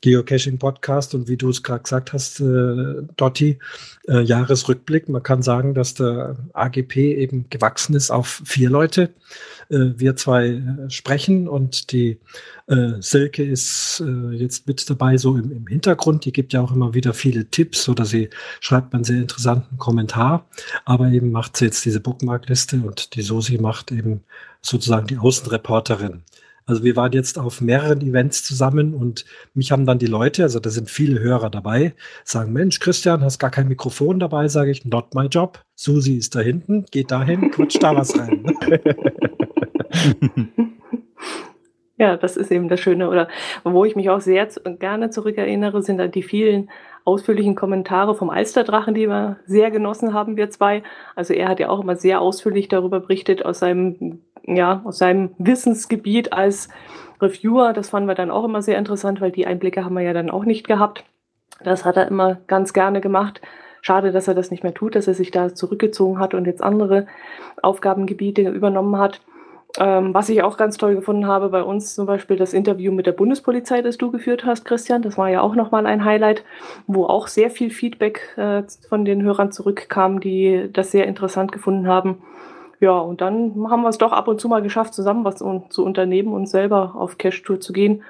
Geocaching-Podcast. 0.02 1.14
Und 1.14 1.28
wie 1.28 1.38
du 1.38 1.50
es 1.50 1.62
gerade 1.62 1.84
gesagt 1.84 2.14
hast, 2.14 2.40
äh, 2.40 3.04
Dotti, 3.16 3.60
äh, 4.08 4.22
Jahresrückblick. 4.22 5.08
Man 5.08 5.24
kann 5.24 5.44
sagen, 5.44 5.74
dass 5.74 5.94
der 5.94 6.38
AGP 6.54 6.96
eben 7.16 7.46
gewachsen 7.50 7.96
ist 7.96 8.10
auf 8.10 8.42
vier 8.46 8.70
Leute. 8.70 9.14
Äh, 9.70 9.94
wir 9.98 10.16
zwei 10.16 10.48
äh, 10.48 10.90
sprechen 10.90 11.48
und 11.48 11.92
die 11.92 12.20
äh, 12.68 12.94
Silke 13.00 13.44
ist 13.44 14.04
jetzt 14.32 14.68
mit 14.68 14.90
dabei, 14.90 15.18
so 15.18 15.36
im, 15.36 15.52
im 15.52 15.68
Hintergrund. 15.68 16.26
Die 16.26 16.32
gibt 16.32 16.54
ja 16.54 16.62
auch 16.62 16.72
immer 16.72 16.94
wieder 16.94 17.14
viele 17.14 17.46
Tipps 17.50 17.90
oder 17.90 18.06
sie 18.06 18.30
schreibt 18.60 18.94
einen 18.94 19.04
sehr 19.04 19.18
interessanten 19.18 19.78
Kommentar. 19.78 20.48
Aber 20.86 21.10
eben 21.10 21.32
macht 21.32 21.58
sie 21.58 21.66
jetzt 21.66 21.86
diese 21.86 22.00
Bookmarkliste 22.00 22.78
und 22.78 23.16
die 23.16 23.22
Sosi 23.22 23.58
macht 23.58 23.92
eben 23.92 24.24
sozusagen 24.62 25.08
die 25.08 25.18
Außenreporterin. 25.18 26.24
Also 26.70 26.84
wir 26.84 26.96
waren 26.96 27.12
jetzt 27.14 27.40
auf 27.40 27.62
mehreren 27.62 28.00
Events 28.02 28.44
zusammen 28.44 28.94
und 28.94 29.26
mich 29.56 29.72
haben 29.72 29.88
dann 29.88 29.98
die 29.98 30.06
Leute, 30.06 30.44
also 30.44 30.60
da 30.60 30.70
sind 30.70 30.88
viele 30.88 31.20
Hörer 31.20 31.50
dabei, 31.50 31.96
sagen, 32.24 32.54
Mensch, 32.54 32.80
Christian, 32.80 33.24
hast 33.24 33.40
gar 33.40 33.50
kein 33.50 33.68
Mikrofon 33.68 34.20
dabei, 34.20 34.48
sage 34.48 34.70
ich, 34.70 34.86
not 34.86 35.16
my 35.16 35.26
job. 35.26 35.64
Susi 35.74 36.18
ist 36.18 36.36
da 36.36 36.42
hinten, 36.42 36.86
geht 36.92 37.10
dahin, 37.10 37.50
quatscht 37.50 37.82
da 37.82 37.96
was 37.96 38.18
rein. 38.18 38.46
Ja, 42.00 42.16
das 42.16 42.38
ist 42.38 42.50
eben 42.50 42.70
das 42.70 42.80
Schöne. 42.80 43.10
Oder 43.10 43.28
wo 43.66 43.84
ich 43.84 43.98
mich 43.98 44.10
auch 44.10 44.22
sehr 44.22 44.48
gerne 44.80 45.10
zurückerinnere, 45.10 45.84
sind 45.84 45.98
dann 45.98 46.12
die 46.12 46.24
vielen 46.24 46.70
ausführlichen 47.04 47.56
Kommentare 47.56 48.16
vom 48.16 48.30
Alsterdrachen, 48.30 48.94
die 48.94 49.08
wir 49.08 49.38
sehr 49.46 49.70
genossen 49.70 50.14
haben, 50.14 50.38
wir 50.38 50.50
zwei. 50.50 50.82
Also 51.18 51.34
er 51.34 51.50
hat 51.50 51.60
ja 51.60 51.68
auch 51.68 51.82
immer 51.82 51.98
sehr 51.98 52.22
ausführlich 52.22 52.70
darüber 52.70 53.02
berichtet 53.02 53.44
aus 53.44 53.60
seinem, 53.60 54.22
ja, 54.56 54.82
aus 54.84 54.98
seinem 54.98 55.32
Wissensgebiet 55.38 56.34
als 56.34 56.70
Reviewer. 57.22 57.74
Das 57.74 57.90
fanden 57.90 58.08
wir 58.08 58.16
dann 58.16 58.32
auch 58.32 58.46
immer 58.46 58.62
sehr 58.62 58.78
interessant, 58.78 59.22
weil 59.22 59.32
die 59.32 59.48
Einblicke 59.48 59.84
haben 59.84 59.96
wir 59.96 60.02
ja 60.02 60.14
dann 60.14 60.30
auch 60.30 60.46
nicht 60.46 60.68
gehabt. 60.68 61.04
Das 61.64 61.86
hat 61.86 61.98
er 61.98 62.08
immer 62.08 62.40
ganz 62.48 62.74
gerne 62.74 63.02
gemacht. 63.02 63.42
Schade, 63.82 64.12
dass 64.12 64.28
er 64.28 64.34
das 64.34 64.52
nicht 64.52 64.64
mehr 64.64 64.74
tut, 64.74 64.96
dass 64.96 65.08
er 65.08 65.14
sich 65.14 65.32
da 65.32 65.54
zurückgezogen 65.54 66.20
hat 66.20 66.34
und 66.34 66.46
jetzt 66.46 66.64
andere 66.64 67.08
Aufgabengebiete 67.62 68.42
übernommen 68.50 68.98
hat. 68.98 69.22
Ähm, 69.78 70.14
was 70.16 70.30
ich 70.30 70.42
auch 70.42 70.58
ganz 70.58 70.78
toll 70.78 70.96
gefunden 70.96 71.28
habe 71.28 71.50
bei 71.50 71.62
uns 71.62 71.94
zum 71.94 72.08
Beispiel 72.08 72.38
das 72.38 72.54
Interview 72.54 72.92
mit 72.92 73.06
der 73.06 73.12
Bundespolizei, 73.12 73.82
das 73.82 73.98
du 73.98 74.10
geführt 74.10 74.44
hast, 74.44 74.66
Christian. 74.66 75.04
Das 75.04 75.18
war 75.18 75.30
ja 75.30 75.42
auch 75.42 75.56
nochmal 75.56 75.86
ein 75.86 76.04
Highlight, 76.04 76.44
wo 76.88 77.06
auch 77.06 77.28
sehr 77.28 77.52
viel 77.52 77.70
Feedback 77.70 78.36
äh, 78.36 78.64
von 78.90 79.06
den 79.06 79.22
Hörern 79.22 79.52
zurückkam, 79.52 80.20
die 80.20 80.70
das 80.74 80.92
sehr 80.92 81.06
interessant 81.06 81.52
gefunden 81.52 81.88
haben. 81.88 82.18
Ja, 82.82 82.98
und 82.98 83.20
dann 83.20 83.70
haben 83.70 83.82
wir 83.82 83.90
es 83.90 83.98
doch 83.98 84.14
ab 84.14 84.28
und 84.30 84.40
zu 84.40 84.48
mal 84.48 84.62
geschafft, 84.62 84.94
zusammen 84.94 85.26
was 85.26 85.38
zu 85.38 85.84
unternehmen 85.84 86.32
und 86.34 86.48
selber 86.48 86.96
auf 86.96 87.18
Cash-Tour 87.18 87.60
zu 87.60 87.74
gehen. 87.74 88.04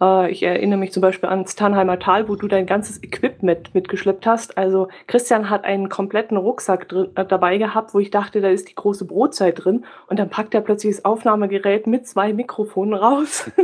Äh, 0.00 0.30
ich 0.30 0.42
erinnere 0.42 0.78
mich 0.78 0.92
zum 0.92 1.00
Beispiel 1.00 1.28
ans 1.28 1.54
Tannheimer 1.54 1.98
Tal, 1.98 2.28
wo 2.28 2.36
du 2.36 2.48
dein 2.48 2.66
ganzes 2.66 3.02
Equipment 3.02 3.74
mitgeschleppt 3.74 4.26
hast. 4.26 4.58
Also 4.58 4.88
Christian 5.06 5.50
hat 5.50 5.64
einen 5.64 5.88
kompletten 5.88 6.36
Rucksack 6.36 6.88
drin, 6.88 7.08
äh, 7.14 7.24
dabei 7.24 7.58
gehabt, 7.58 7.94
wo 7.94 7.98
ich 7.98 8.10
dachte, 8.10 8.40
da 8.40 8.48
ist 8.48 8.68
die 8.68 8.74
große 8.74 9.04
Brotzeit 9.04 9.64
drin. 9.64 9.84
Und 10.08 10.18
dann 10.18 10.30
packt 10.30 10.54
er 10.54 10.60
plötzlich 10.60 10.96
das 10.96 11.04
Aufnahmegerät 11.04 11.86
mit 11.86 12.06
zwei 12.06 12.32
Mikrofonen 12.32 12.94
raus. 12.94 13.50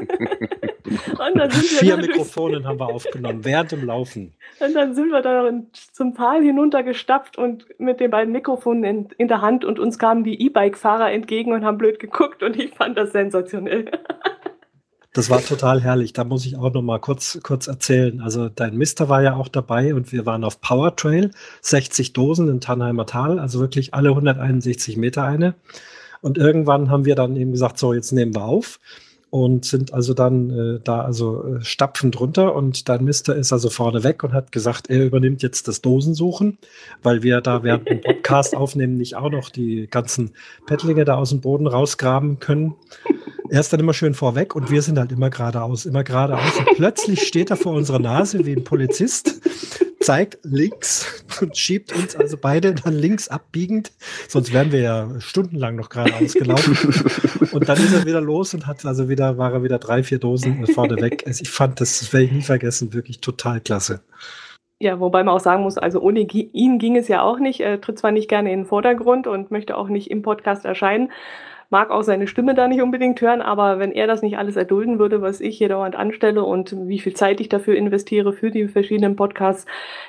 Vier 1.51 1.97
Mikrofonen 1.97 2.67
haben 2.67 2.79
wir 2.79 2.87
aufgenommen, 2.87 3.45
während 3.45 3.73
dem 3.73 3.85
Laufen. 3.85 4.35
Und 4.61 4.75
dann 4.75 4.95
sind 4.95 5.11
wir 5.11 5.23
da 5.23 5.49
zum 5.93 6.15
Tal 6.15 6.43
hinuntergestapft 6.43 7.39
und 7.39 7.67
mit 7.79 8.01
den 8.01 8.11
beiden 8.11 8.33
Mikrofonen 8.33 8.85
in, 8.85 9.09
in 9.17 9.29
der 9.29 9.41
Hand 9.41 9.65
und 9.65 9.79
uns 9.79 9.99
kamen 9.99 10.25
die 10.25 10.45
E-Bike-Fahrer 10.45 11.11
entgegen 11.11 11.53
und 11.53 11.65
haben 11.65 11.79
blöd 11.79 11.99
geguckt 11.99 12.43
und 12.43 12.57
ich 12.57 12.75
fand 12.75 12.99
das 12.99 13.13
sensationell. 13.13 13.91
Das 15.15 15.29
war 15.29 15.45
total 15.45 15.83
herrlich. 15.83 16.15
Da 16.15 16.25
muss 16.25 16.47
ich 16.47 16.57
auch 16.57 16.73
noch 16.73 16.81
mal 16.81 16.99
kurz, 16.99 17.39
kurz 17.43 17.67
erzählen. 17.67 18.23
Also 18.23 18.49
dein 18.49 18.77
Mister 18.79 19.11
war 19.11 19.23
ja 19.23 19.35
auch 19.37 19.49
dabei 19.49 19.95
und 19.95 20.11
wir 20.11 20.25
waren 20.25 20.43
auf 20.43 20.61
Power 20.63 20.97
Trail, 20.97 21.31
60 21.61 22.15
Dosen 22.15 22.49
in 22.49 22.61
Tannheimer 22.61 23.05
Tal, 23.05 23.39
also 23.39 23.61
wirklich 23.61 23.93
alle 23.93 24.09
161 24.11 24.97
Meter 24.97 25.25
eine. 25.25 25.55
Und 26.23 26.39
irgendwann 26.39 26.89
haben 26.89 27.05
wir 27.05 27.15
dann 27.15 27.37
eben 27.37 27.53
gesagt, 27.53 27.79
so, 27.79 27.93
jetzt 27.93 28.13
nehmen 28.13 28.35
wir 28.35 28.45
auf 28.45 28.79
und 29.29 29.65
sind 29.65 29.95
also 29.95 30.13
dann 30.13 30.51
äh, 30.51 30.81
da 30.85 31.01
also 31.01 31.57
äh, 31.57 31.65
stapfend 31.65 32.21
runter 32.21 32.55
und 32.55 32.91
dein 32.91 33.03
Mister 33.03 33.35
ist 33.35 33.53
also 33.53 33.71
vorne 33.71 34.05
weg 34.05 34.25
und 34.25 34.35
hat 34.35 34.53
gesagt, 34.53 34.91
er 34.91 35.05
übernimmt 35.05 35.43
jetzt 35.43 35.69
das 35.69 35.81
Dosensuchen, 35.81 36.59
weil 37.03 37.23
wir 37.23 37.41
da 37.41 37.63
während 37.63 37.89
dem 37.89 38.03
Podcast 38.03 38.55
aufnehmen 38.55 38.99
nicht 38.99 39.17
auch 39.17 39.31
noch 39.31 39.49
die 39.49 39.89
ganzen 39.91 40.33
Pettlinge 40.67 41.07
da 41.07 41.17
aus 41.17 41.31
dem 41.31 41.41
Boden 41.41 41.67
rausgraben 41.67 42.41
können. 42.41 42.75
Er 43.53 43.61
ist 43.61 43.71
dann 43.71 43.81
immer 43.81 43.93
schön 43.93 44.15
vorweg 44.15 44.57
und 44.57 44.71
wir 44.71 44.81
sind 44.81 44.99
halt 44.99 45.13
immer 45.13 45.29
geradeaus, 45.29 45.85
immer 45.85 46.05
geradeaus. 46.05 46.59
Und 46.59 46.75
plötzlich 46.75 47.21
steht 47.21 47.51
er 47.51 47.59
vor 47.59 47.75
unserer 47.75 47.99
Nase 47.99 48.47
wie 48.47 48.55
ein 48.55 48.65
Polizist, 48.65 49.43
zeigt 50.01 50.39
links 50.43 51.23
und 51.39 51.55
schiebt 51.55 51.95
uns 51.95 52.17
also 52.17 52.39
beide 52.41 52.75
dann 52.75 52.95
links 52.95 53.29
abbiegend. 53.29 53.93
Sonst 54.27 54.55
wären 54.55 54.73
wir 54.73 54.81
ja 54.81 55.21
stundenlang 55.21 55.77
noch 55.77 55.91
geradeaus 55.91 56.33
gelaufen. 56.33 56.79
Und 57.53 57.69
dann 57.69 57.77
ist 57.77 57.93
er 57.93 58.07
wieder 58.07 58.23
los 58.23 58.55
und 58.55 58.67
hat 58.67 58.87
also 58.87 59.11
wieder, 59.11 59.37
war 59.37 59.53
er 59.53 59.63
wieder 59.63 59.79
drei, 59.79 60.03
vier 60.03 60.19
Dosen 60.19 60.67
vorne 60.69 60.97
weg. 60.97 61.25
Also 61.27 61.43
ich 61.43 61.51
fand 61.51 61.79
das, 61.83 61.99
das 61.99 62.11
werde 62.15 62.25
ich 62.25 62.33
nie 62.33 62.41
vergessen, 62.41 62.95
wirklich 62.95 63.21
total 63.21 63.61
klasse. 63.61 64.01
Ja, 64.79 64.99
wobei 64.99 65.23
man 65.23 65.35
auch 65.35 65.41
sagen 65.41 65.63
muss, 65.63 65.77
also 65.77 66.01
ohne 66.01 66.21
ihn 66.21 66.79
ging 66.79 66.97
es 66.97 67.07
ja 67.07 67.21
auch 67.21 67.39
nicht. 67.39 67.61
Er 67.61 67.83
tritt 67.83 67.99
zwar 67.99 68.13
nicht 68.13 68.31
gerne 68.31 68.51
in 68.51 68.61
den 68.61 68.67
Vordergrund 68.67 69.27
und 69.27 69.51
möchte 69.51 69.77
auch 69.77 69.89
nicht 69.89 70.11
im 70.11 70.23
Podcast 70.23 70.65
erscheinen, 70.65 71.13
mag 71.73 71.91
auch 71.91 72.03
seine 72.03 72.27
Stimme 72.27 72.55
da 72.55 72.69
nicht 72.69 72.83
unbedingt 72.83 73.19
hören, 73.23 73.41
aber 73.41 73.79
wenn 73.79 73.93
er 73.93 74.07
das 74.07 74.21
nicht 74.21 74.37
alles 74.37 74.57
erdulden 74.57 74.99
würde, 74.99 75.23
was 75.23 75.41
ich 75.41 75.57
hier 75.57 75.71
dauernd 75.71 75.97
anstelle 75.97 76.45
und 76.45 76.77
wie 76.87 76.99
viel 76.99 77.15
Zeit 77.15 77.41
ich 77.41 77.49
dafür 77.49 77.75
investiere 77.77 78.35
für 78.35 78.51
die 78.51 78.69
verschiedenen 78.69 79.17
Podcasts, 79.17 79.65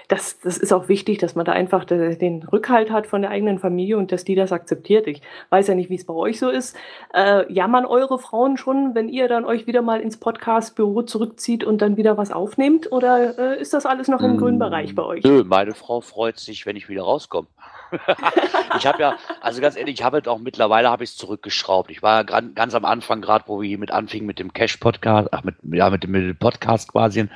das, 0.09 0.39
das 0.41 0.57
ist 0.57 0.73
auch 0.73 0.89
wichtig, 0.89 1.19
dass 1.19 1.35
man 1.35 1.45
da 1.45 1.53
einfach 1.53 1.85
den 1.85 2.43
Rückhalt 2.43 2.91
hat 2.91 3.07
von 3.07 3.21
der 3.21 3.31
eigenen 3.31 3.59
Familie 3.59 3.97
und 3.97 4.11
dass 4.11 4.25
die 4.25 4.35
das 4.35 4.51
akzeptiert. 4.51 5.07
Ich 5.07 5.21
weiß 5.51 5.67
ja 5.67 5.75
nicht, 5.75 5.89
wie 5.89 5.95
es 5.95 6.05
bei 6.05 6.13
euch 6.13 6.37
so 6.37 6.49
ist. 6.49 6.75
Äh, 7.13 7.51
jammern 7.51 7.85
eure 7.85 8.19
Frauen 8.19 8.57
schon, 8.57 8.93
wenn 8.93 9.07
ihr 9.07 9.29
dann 9.29 9.45
euch 9.45 9.65
wieder 9.65 9.81
mal 9.81 10.01
ins 10.01 10.17
Podcast-Büro 10.17 11.03
zurückzieht 11.03 11.63
und 11.63 11.81
dann 11.81 11.95
wieder 11.95 12.17
was 12.17 12.31
aufnehmt? 12.31 12.91
Oder 12.91 13.39
äh, 13.39 13.61
ist 13.61 13.73
das 13.73 13.85
alles 13.85 14.09
noch 14.09 14.21
im 14.21 14.37
grünen 14.37 14.59
Bereich 14.59 14.95
bei 14.95 15.03
euch? 15.03 15.23
Nö, 15.23 15.45
meine 15.45 15.73
Frau 15.73 16.01
freut 16.01 16.39
sich, 16.39 16.65
wenn 16.65 16.75
ich 16.75 16.89
wieder 16.89 17.03
rauskomme. 17.03 17.47
ich 18.77 18.85
habe 18.85 19.01
ja, 19.01 19.15
also 19.41 19.61
ganz 19.61 19.75
ehrlich, 19.75 19.99
ich 19.99 20.03
habe 20.03 20.15
halt 20.15 20.27
auch 20.27 20.39
mittlerweile 20.39 20.89
habe 20.89 21.03
ich 21.03 21.11
es 21.11 21.17
zurückgeschraubt. 21.17 21.91
Ich 21.91 22.01
war 22.01 22.23
ja 22.23 22.41
ganz 22.41 22.75
am 22.75 22.85
Anfang, 22.85 23.21
gerade 23.21 23.45
wo 23.47 23.61
wir 23.61 23.67
hier 23.67 23.77
mit 23.77 23.91
anfingen 23.91 24.25
mit 24.25 24.39
dem 24.39 24.53
Cash-Podcast, 24.53 25.29
ach, 25.31 25.43
mit, 25.43 25.55
ja, 25.71 25.89
mit 25.89 26.03
dem, 26.03 26.11
mit 26.11 26.23
dem 26.23 26.37
Podcast 26.37 26.91
quasi 26.91 27.27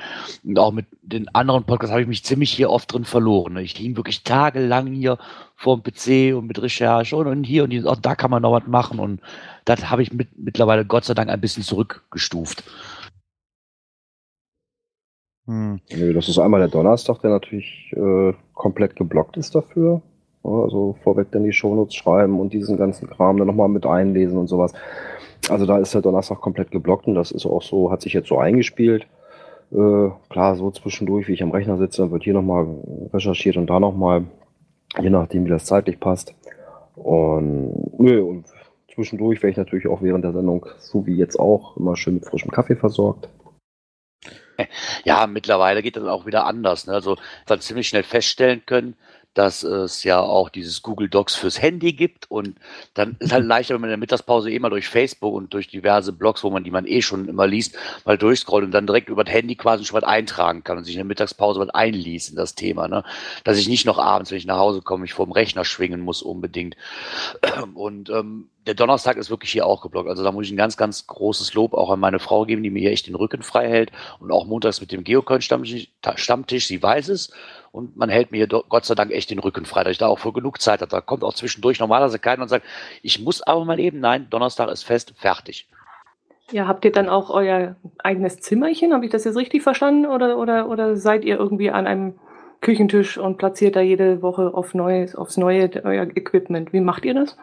und 0.44 0.58
auch 0.58 0.72
mit 0.72 0.86
den 1.02 1.28
anderen 1.34 1.64
Podcasts 1.64 1.92
habe 1.92 2.02
ich 2.02 2.08
mich 2.08 2.24
ziemlich 2.24 2.52
hier 2.52 2.70
oft 2.70 2.92
drin 2.92 3.04
verloren. 3.04 3.56
Ich 3.58 3.72
hing 3.72 3.96
wirklich 3.96 4.24
tagelang 4.24 4.86
hier 4.88 5.18
vor 5.56 5.80
dem 5.80 5.82
PC 5.82 6.36
und 6.36 6.46
mit 6.46 6.60
Recherche 6.60 7.16
und, 7.16 7.26
und 7.26 7.44
hier 7.44 7.64
und 7.64 7.70
hier, 7.70 7.86
auch 7.86 7.96
da 7.96 8.14
kann 8.14 8.30
man 8.30 8.42
noch 8.42 8.52
was 8.52 8.66
machen 8.66 8.98
und 8.98 9.20
das 9.64 9.90
habe 9.90 10.02
ich 10.02 10.12
mit, 10.12 10.28
mittlerweile 10.38 10.84
Gott 10.84 11.04
sei 11.04 11.14
Dank 11.14 11.30
ein 11.30 11.40
bisschen 11.40 11.62
zurückgestuft. 11.62 12.64
Hm. 15.48 15.80
Das 16.14 16.28
ist 16.28 16.38
einmal 16.38 16.60
der 16.60 16.68
Donnerstag, 16.68 17.20
der 17.22 17.30
natürlich 17.30 17.90
äh, 17.96 18.34
komplett 18.52 18.96
geblockt 18.96 19.38
ist 19.38 19.54
dafür. 19.54 20.02
Also 20.42 20.96
vorweg 21.02 21.30
dann 21.30 21.44
die 21.44 21.52
Shownotes 21.52 21.94
schreiben 21.94 22.38
und 22.40 22.52
diesen 22.52 22.76
ganzen 22.76 23.08
Kram 23.08 23.36
dann 23.36 23.46
nochmal 23.46 23.68
mit 23.68 23.86
einlesen 23.86 24.38
und 24.38 24.46
sowas. 24.46 24.72
Also 25.48 25.66
da 25.66 25.78
ist 25.78 25.94
der 25.94 26.02
Donnerstag 26.02 26.40
komplett 26.40 26.70
geblockt 26.70 27.06
und 27.06 27.14
das 27.14 27.30
ist 27.30 27.46
auch 27.46 27.62
so, 27.62 27.90
hat 27.90 28.02
sich 28.02 28.12
jetzt 28.12 28.28
so 28.28 28.38
eingespielt. 28.38 29.06
Äh, 29.70 30.10
klar, 30.30 30.56
so 30.56 30.70
zwischendurch, 30.70 31.28
wie 31.28 31.32
ich 31.32 31.42
am 31.42 31.50
Rechner 31.50 31.76
sitze, 31.76 32.10
wird 32.10 32.24
hier 32.24 32.34
nochmal 32.34 32.66
recherchiert 33.12 33.56
und 33.56 33.68
da 33.68 33.80
nochmal, 33.80 34.24
je 35.00 35.10
nachdem, 35.10 35.44
wie 35.44 35.50
das 35.50 35.66
zeitlich 35.66 36.00
passt. 36.00 36.34
Und, 36.94 37.98
nö, 37.98 38.22
und 38.22 38.46
zwischendurch 38.92 39.42
werde 39.42 39.52
ich 39.52 39.56
natürlich 39.56 39.86
auch 39.86 40.02
während 40.02 40.24
der 40.24 40.32
Sendung, 40.32 40.66
so 40.78 41.06
wie 41.06 41.16
jetzt 41.16 41.38
auch, 41.38 41.76
immer 41.76 41.96
schön 41.96 42.14
mit 42.14 42.24
frischem 42.24 42.50
Kaffee 42.50 42.76
versorgt. 42.76 43.28
Ja, 45.04 45.26
mittlerweile 45.26 45.82
geht 45.82 45.96
das 45.96 46.04
auch 46.04 46.26
wieder 46.26 46.44
anders. 46.44 46.86
Ne? 46.86 46.94
Also 46.94 47.16
dann 47.46 47.60
ziemlich 47.60 47.88
schnell 47.88 48.02
feststellen 48.02 48.62
können, 48.66 48.96
dass 49.38 49.62
es 49.62 50.02
ja 50.02 50.18
auch 50.18 50.48
dieses 50.48 50.82
Google 50.82 51.08
Docs 51.08 51.36
fürs 51.36 51.62
Handy 51.62 51.92
gibt 51.92 52.28
und 52.28 52.56
dann 52.94 53.16
ist 53.20 53.32
halt 53.32 53.44
leichter, 53.46 53.74
wenn 53.74 53.82
man 53.82 53.88
in 53.88 53.92
der 53.92 53.98
Mittagspause 53.98 54.50
eh 54.50 54.58
mal 54.58 54.68
durch 54.68 54.88
Facebook 54.88 55.32
und 55.32 55.54
durch 55.54 55.68
diverse 55.68 56.12
Blogs, 56.12 56.42
wo 56.42 56.50
man 56.50 56.64
die 56.64 56.72
man 56.72 56.86
eh 56.86 57.02
schon 57.02 57.28
immer 57.28 57.46
liest, 57.46 57.78
mal 58.04 58.18
durchscrollt 58.18 58.64
und 58.64 58.72
dann 58.72 58.88
direkt 58.88 59.08
über 59.08 59.22
das 59.22 59.32
Handy 59.32 59.54
quasi 59.54 59.84
schon 59.84 59.96
was 59.96 60.02
eintragen 60.02 60.64
kann 60.64 60.76
und 60.76 60.82
sich 60.82 60.94
in 60.94 60.98
der 60.98 61.04
Mittagspause 61.04 61.60
was 61.60 61.70
einliest 61.70 62.30
in 62.30 62.36
das 62.36 62.56
Thema, 62.56 62.88
ne? 62.88 63.04
Dass 63.44 63.58
ich 63.58 63.68
nicht 63.68 63.86
noch 63.86 63.98
abends, 63.98 64.32
wenn 64.32 64.38
ich 64.38 64.46
nach 64.46 64.58
Hause 64.58 64.82
komme, 64.82 65.02
mich 65.02 65.12
vor 65.12 65.26
dem 65.26 65.32
Rechner 65.32 65.64
schwingen 65.64 66.00
muss 66.00 66.20
unbedingt. 66.20 66.76
Und 67.74 68.10
ähm, 68.10 68.48
der 68.68 68.74
Donnerstag 68.74 69.16
ist 69.16 69.30
wirklich 69.30 69.50
hier 69.50 69.64
auch 69.64 69.80
geblockt. 69.80 70.10
Also 70.10 70.22
da 70.22 70.30
muss 70.30 70.44
ich 70.44 70.52
ein 70.52 70.58
ganz, 70.58 70.76
ganz 70.76 71.06
großes 71.06 71.54
Lob 71.54 71.72
auch 71.72 71.88
an 71.88 71.98
meine 71.98 72.18
Frau 72.18 72.44
geben, 72.44 72.62
die 72.62 72.68
mir 72.68 72.80
hier 72.80 72.90
echt 72.90 73.06
den 73.06 73.14
Rücken 73.14 73.42
frei 73.42 73.66
hält 73.66 73.90
und 74.20 74.30
auch 74.30 74.44
montags 74.44 74.82
mit 74.82 74.92
dem 74.92 75.04
Geocoin-Stammtisch, 75.04 75.88
Stammtisch, 76.16 76.66
sie 76.66 76.82
weiß 76.82 77.08
es 77.08 77.32
und 77.72 77.96
man 77.96 78.10
hält 78.10 78.30
mir 78.30 78.46
Gott 78.46 78.84
sei 78.84 78.94
Dank 78.94 79.10
echt 79.10 79.30
den 79.30 79.38
Rücken 79.38 79.64
frei, 79.64 79.84
dass 79.84 79.92
ich 79.92 79.98
da 79.98 80.06
auch 80.06 80.18
vor 80.18 80.34
genug 80.34 80.60
Zeit 80.60 80.82
habe. 80.82 80.90
Da 80.90 81.00
kommt 81.00 81.24
auch 81.24 81.32
zwischendurch 81.32 81.80
normalerweise 81.80 82.18
keiner 82.18 82.42
und 82.42 82.48
sagt, 82.48 82.66
ich 83.02 83.18
muss 83.20 83.40
aber 83.40 83.64
mal 83.64 83.80
eben, 83.80 84.00
nein, 84.00 84.26
Donnerstag 84.28 84.68
ist 84.68 84.82
fest, 84.82 85.14
fertig. 85.16 85.66
Ja, 86.50 86.66
habt 86.66 86.84
ihr 86.84 86.92
dann 86.92 87.08
auch 87.08 87.30
euer 87.30 87.76
eigenes 88.04 88.40
Zimmerchen? 88.40 88.92
Habe 88.92 89.06
ich 89.06 89.10
das 89.10 89.24
jetzt 89.24 89.36
richtig 89.36 89.62
verstanden? 89.62 90.04
Oder, 90.04 90.36
oder, 90.36 90.68
oder 90.68 90.96
seid 90.96 91.24
ihr 91.24 91.38
irgendwie 91.38 91.70
an 91.70 91.86
einem 91.86 92.18
Küchentisch 92.60 93.16
und 93.16 93.38
platziert 93.38 93.76
da 93.76 93.80
jede 93.80 94.20
Woche 94.20 94.52
auf 94.52 94.74
Neues, 94.74 95.14
aufs 95.14 95.38
Neue 95.38 95.70
euer 95.84 96.04
Equipment? 96.04 96.74
Wie 96.74 96.80
macht 96.80 97.06
ihr 97.06 97.14
das? 97.14 97.38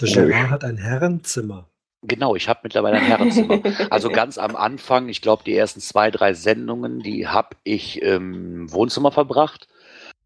Der 0.00 0.08
Gerard 0.08 0.50
hat 0.50 0.64
ein 0.64 0.78
Herrenzimmer. 0.78 1.68
Genau, 2.04 2.34
ich 2.34 2.48
habe 2.48 2.60
mittlerweile 2.64 2.96
ein 2.96 3.04
Herrenzimmer. 3.04 3.60
also 3.90 4.08
ganz 4.10 4.36
am 4.36 4.56
Anfang, 4.56 5.08
ich 5.08 5.22
glaube, 5.22 5.44
die 5.44 5.56
ersten 5.56 5.80
zwei, 5.80 6.10
drei 6.10 6.34
Sendungen, 6.34 7.00
die 7.00 7.28
habe 7.28 7.50
ich 7.62 8.02
im 8.02 8.72
Wohnzimmer 8.72 9.12
verbracht. 9.12 9.68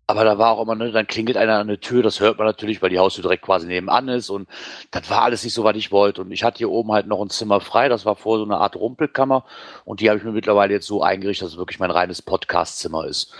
Aber 0.09 0.25
da 0.25 0.39
war 0.39 0.53
auch 0.53 0.63
immer, 0.63 0.77
ne, 0.77 0.93
dann 0.93 1.09
klingelt 1.09 1.37
einer 1.37 1.59
an 1.59 1.67
der 1.67 1.81
Tür, 1.81 2.03
das 2.03 2.21
hört 2.21 2.39
man 2.39 2.47
natürlich, 2.47 2.81
weil 2.81 2.91
die 2.91 2.99
Haustür 2.99 3.23
direkt 3.23 3.43
quasi 3.43 3.67
nebenan 3.67 4.09
ist 4.09 4.31
und 4.31 4.49
das 4.93 5.11
war 5.11 5.23
alles 5.23 5.43
nicht 5.43 5.53
so, 5.53 5.65
was 5.65 5.77
ich 5.77 5.91
wollte. 5.91 6.23
Und 6.23 6.31
ich 6.31 6.45
hatte 6.45 6.59
hier 6.59 6.71
oben 6.71 6.93
halt 6.93 7.09
noch 7.09 7.21
ein 7.21 7.29
Zimmer 7.29 7.61
frei, 7.61 7.89
das 7.89 8.07
war 8.07 8.15
vor 8.15 8.39
so 8.39 8.45
eine 8.45 8.59
Art 8.59 8.77
Rumpelkammer 8.77 9.45
und 9.85 10.01
die 10.01 10.09
habe 10.09 10.19
ich 10.19 10.25
mir 10.25 10.31
mittlerweile 10.31 10.75
jetzt 10.75 10.87
so 10.87 11.03
eingerichtet, 11.03 11.47
dass 11.47 11.53
es 11.55 11.59
wirklich 11.59 11.81
mein 11.81 11.91
reines 11.91 12.23
Podcastzimmer 12.23 13.05
ist. 13.05 13.35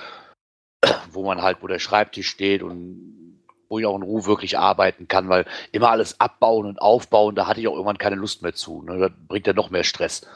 wo 1.13 1.25
man 1.25 1.43
halt, 1.43 1.59
wo 1.63 1.67
der 1.67 1.79
Schreibtisch 1.79 2.29
steht 2.29 2.63
und 2.63 3.16
wo 3.69 3.79
ich 3.79 3.87
auch 3.87 3.97
in 3.97 4.03
Ruhe 4.03 4.27
wirklich 4.27 4.59
arbeiten 4.59 5.09
kann, 5.09 5.29
weil 5.29 5.45
immer 5.73 5.91
alles 5.91 6.21
abbauen 6.21 6.67
und 6.67 6.81
aufbauen, 6.81 7.35
da 7.35 7.47
hatte 7.47 7.61
ich 7.61 7.69
auch 7.69 7.75
irgendwann 7.75 7.99
keine 7.99 8.17
Lust 8.17 8.43
mehr 8.43 8.55
zu. 8.55 8.83
Ne? 8.83 8.99
Das 8.99 9.11
bringt 9.29 9.47
ja 9.47 9.53
noch 9.53 9.71
mehr 9.71 9.85
Stress. 9.85 10.27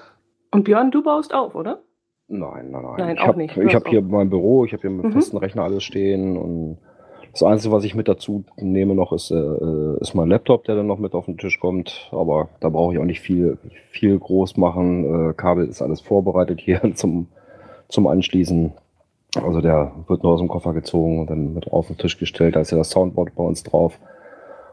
Und 0.51 0.65
Björn, 0.65 0.91
du 0.91 1.03
baust 1.03 1.33
auf, 1.33 1.55
oder? 1.55 1.81
Nein, 2.29 2.71
nein, 2.71 2.83
nein. 2.83 2.95
Nein, 2.99 3.17
ich 3.17 3.23
auch 3.23 3.27
hab, 3.29 3.37
nicht. 3.37 3.57
Ich 3.57 3.75
habe 3.75 3.89
hier 3.89 4.03
mein 4.03 4.31
Büro, 4.31 4.65
ich 4.65 4.73
habe 4.73 4.83
hier 4.83 4.91
mit 4.91 5.07
Mhm. 5.07 5.13
festen 5.13 5.37
Rechner 5.37 5.65
alles 5.65 5.83
stehen 5.83 6.37
und 6.37 6.79
das 7.33 7.43
Einzige, 7.45 7.73
was 7.73 7.85
ich 7.85 7.95
mit 7.95 8.09
dazu 8.09 8.45
nehme 8.57 8.95
noch, 8.97 9.13
ist, 9.13 9.31
äh, 9.31 9.97
ist 10.01 10.15
mein 10.15 10.29
Laptop, 10.29 10.65
der 10.65 10.75
dann 10.75 10.89
noch 10.89 10.99
mit 10.99 11.15
auf 11.15 11.27
den 11.27 11.39
Tisch 11.39 11.61
kommt. 11.61 12.09
Aber 12.11 12.49
da 12.59 12.69
brauche 12.69 12.93
ich 12.93 12.99
auch 12.99 13.05
nicht 13.05 13.21
viel, 13.21 13.57
viel 13.91 14.19
groß 14.19 14.57
machen. 14.57 15.31
Äh, 15.31 15.35
Kabel 15.35 15.69
ist 15.69 15.81
alles 15.81 16.01
vorbereitet 16.01 16.61
hier 16.61 16.81
zum, 16.95 17.29
zum 17.89 18.07
Anschließen. 18.09 18.73
Also 19.37 19.61
der 19.61 19.93
wird 20.09 20.23
nur 20.23 20.33
aus 20.33 20.41
dem 20.41 20.49
Koffer 20.49 20.73
gezogen 20.73 21.21
und 21.21 21.31
dann 21.31 21.55
mit 21.55 21.71
auf 21.73 21.87
den 21.87 21.99
Tisch 21.99 22.19
gestellt. 22.19 22.57
Da 22.57 22.61
ist 22.61 22.73
ja 22.73 22.79
das 22.79 22.91
Soundboard 22.91 23.35
bei 23.35 23.45
uns 23.45 23.63
drauf, 23.63 23.99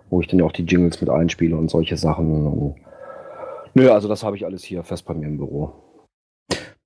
wo 0.09 0.21
ich 0.21 0.27
dann 0.27 0.39
ja 0.39 0.45
auch 0.45 0.51
die 0.51 0.65
Jingles 0.65 0.99
mit 0.99 1.09
einspiele 1.09 1.55
und 1.55 1.69
solche 1.69 1.97
Sachen. 1.97 2.47
Und, 2.47 2.75
nö, 3.75 3.91
also 3.91 4.07
das 4.07 4.23
habe 4.23 4.35
ich 4.35 4.45
alles 4.45 4.63
hier 4.63 4.83
fest 4.83 5.05
bei 5.05 5.13
mir 5.13 5.27
im 5.27 5.37
Büro. 5.37 5.73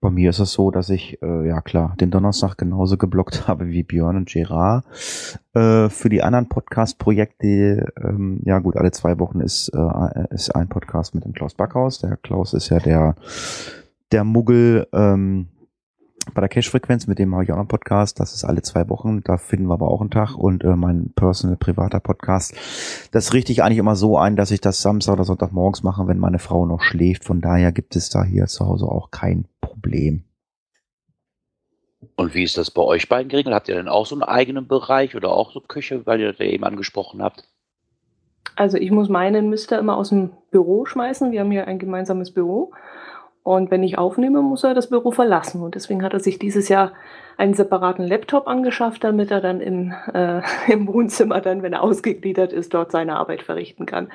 Bei 0.02 0.10
mir 0.10 0.31
ist 0.31 0.39
es 0.39 0.53
so, 0.53 0.72
dass 0.72 0.89
ich, 0.89 1.22
äh, 1.22 1.48
ja 1.48 1.61
klar, 1.61 1.95
den 2.02 2.10
Donnerstag 2.10 2.57
genauso 2.57 2.98
geblockt 2.98 3.48
habe 3.48 3.68
wie 3.68 3.84
Björn 3.84 4.18
und 4.18 4.30
Gerard. 4.30 4.84
Äh, 5.53 5.89
für 5.89 6.10
die 6.10 6.23
anderen 6.23 6.49
Podcast-Projekte, 6.49 7.93
ähm, 8.03 8.41
ja 8.43 8.57
gut, 8.60 8.77
alle 8.77 8.91
zwei 8.91 9.19
Wochen 9.19 9.41
ist, 9.41 9.69
äh, 9.69 10.34
ist 10.34 10.56
ein 10.56 10.69
Podcast 10.69 11.14
mit 11.14 11.23
dem 11.23 11.34
Klaus 11.34 11.53
Backhaus. 11.53 11.99
Der 11.99 12.18
Klaus 12.18 12.53
ist 12.53 12.69
ja 12.69 12.80
der, 12.80 13.15
der 14.11 14.23
Muggel 14.23 14.88
ähm, 14.91 15.49
bei 16.34 16.41
der 16.41 16.49
Cash-Frequenz, 16.49 17.07
mit 17.07 17.19
dem 17.19 17.34
habe 17.34 17.43
ich 17.43 17.52
auch 17.52 17.56
noch 17.56 17.61
einen 17.61 17.68
Podcast. 17.68 18.19
Das 18.19 18.34
ist 18.34 18.43
alle 18.43 18.61
zwei 18.61 18.88
Wochen. 18.89 19.23
Da 19.23 19.38
finden 19.38 19.68
wir 19.68 19.73
aber 19.73 19.89
auch 19.89 20.02
einen 20.02 20.11
Tag. 20.11 20.35
Und 20.35 20.64
äh, 20.64 20.76
mein 20.76 21.11
personal 21.15 21.57
privater 21.57 21.99
Podcast, 21.99 22.53
das 23.11 23.34
richte 23.34 23.52
ich 23.52 23.64
eigentlich 23.64 23.80
immer 23.80 23.95
so 23.95 24.18
ein, 24.18 24.35
dass 24.35 24.52
ich 24.52 24.61
das 24.61 24.81
Samstag 24.81 25.14
oder 25.14 25.23
Sonntag 25.23 25.52
morgens 25.52 25.84
mache, 25.84 26.07
wenn 26.07 26.19
meine 26.19 26.39
Frau 26.39 26.65
noch 26.65 26.81
schläft. 26.81 27.26
Von 27.26 27.41
daher 27.41 27.72
gibt 27.72 27.95
es 27.95 28.10
da 28.10 28.23
hier 28.23 28.45
zu 28.48 28.65
Hause 28.65 28.85
auch 28.85 29.11
kein 29.11 29.45
Problem. 29.61 30.23
Und 32.15 32.34
wie 32.34 32.43
ist 32.43 32.57
das 32.57 32.72
bei 32.72 32.81
euch 32.81 33.10
beiden 33.10 33.30
geregelt? 33.30 33.56
Habt 33.56 33.69
ihr 33.69 33.76
denn 33.76 33.88
auch 33.88 34.06
so 34.06 34.15
einen 34.15 34.23
eigenen 34.23 34.68
Bereich 34.68 35.15
oder 35.15 35.31
auch 35.31 35.52
so 35.52 35.60
Küche, 35.60 36.06
weil 36.06 36.19
ihr 36.19 36.31
das 36.31 36.39
ja 36.39 36.45
eben 36.45 36.64
angesprochen 36.64 37.22
habt? 37.22 37.48
Also 38.56 38.77
ich 38.77 38.91
muss 38.91 39.10
meinen 39.10 39.49
Mister 39.49 39.80
immer 39.80 39.98
aus 39.98 40.10
dem 40.10 40.31
Büro 40.52 40.85
schmeißen. 40.85 41.31
Wir 41.31 41.39
haben 41.39 41.52
hier 41.52 41.68
ein 41.68 41.80
gemeinsames 41.80 42.31
Büro. 42.31 42.73
Und 43.43 43.72
wenn 43.72 43.84
ich 43.84 43.97
aufnehme, 43.97 44.41
muss 44.41 44.63
er 44.63 44.73
das 44.73 44.89
Büro 44.89 45.11
verlassen. 45.11 45.63
Und 45.63 45.76
deswegen 45.76 46.03
hat 46.03 46.13
er 46.13 46.19
sich 46.19 46.38
dieses 46.38 46.69
Jahr 46.69 46.91
einen 47.38 47.55
separaten 47.55 48.05
Laptop 48.05 48.47
angeschafft, 48.47 49.03
damit 49.03 49.31
er 49.31 49.41
dann 49.41 49.61
im, 49.61 49.93
äh, 50.13 50.41
im 50.72 50.88
Wohnzimmer 50.88 51.41
dann, 51.41 51.63
wenn 51.63 51.73
er 51.73 51.84
ausgegliedert 51.84 52.53
ist, 52.53 52.73
dort 52.73 52.91
seine 52.91 53.15
Arbeit 53.15 53.41
verrichten 53.41 53.85
kann. 53.85 54.09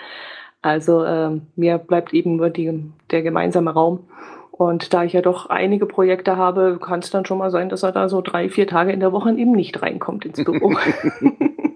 Also 0.63 1.05
ähm, 1.05 1.43
mir 1.57 1.79
bleibt 1.79 2.15
eben 2.15 2.37
nur 2.37 2.51
die, 2.51 2.91
der 3.11 3.23
gemeinsame 3.23 3.73
Raum. 3.73 4.09
Und 4.53 4.95
da 4.95 5.05
ich 5.05 5.13
ja 5.13 5.21
doch 5.21 5.51
einige 5.51 5.87
Projekte 5.87 6.37
habe, 6.37 6.79
kann 6.81 7.01
es 7.01 7.11
dann 7.11 7.27
schon 7.27 7.39
mal 7.39 7.51
sein, 7.51 7.69
dass 7.69 7.83
er 7.83 7.93
da 7.93 8.09
so 8.09 8.23
drei, 8.23 8.49
vier 8.49 8.67
Tage 8.67 8.93
in 8.93 9.01
der 9.01 9.13
Woche 9.13 9.31
eben 9.31 9.53
nicht 9.53 9.83
reinkommt 9.83 10.25
ins 10.25 10.43
Büro. 10.43 10.75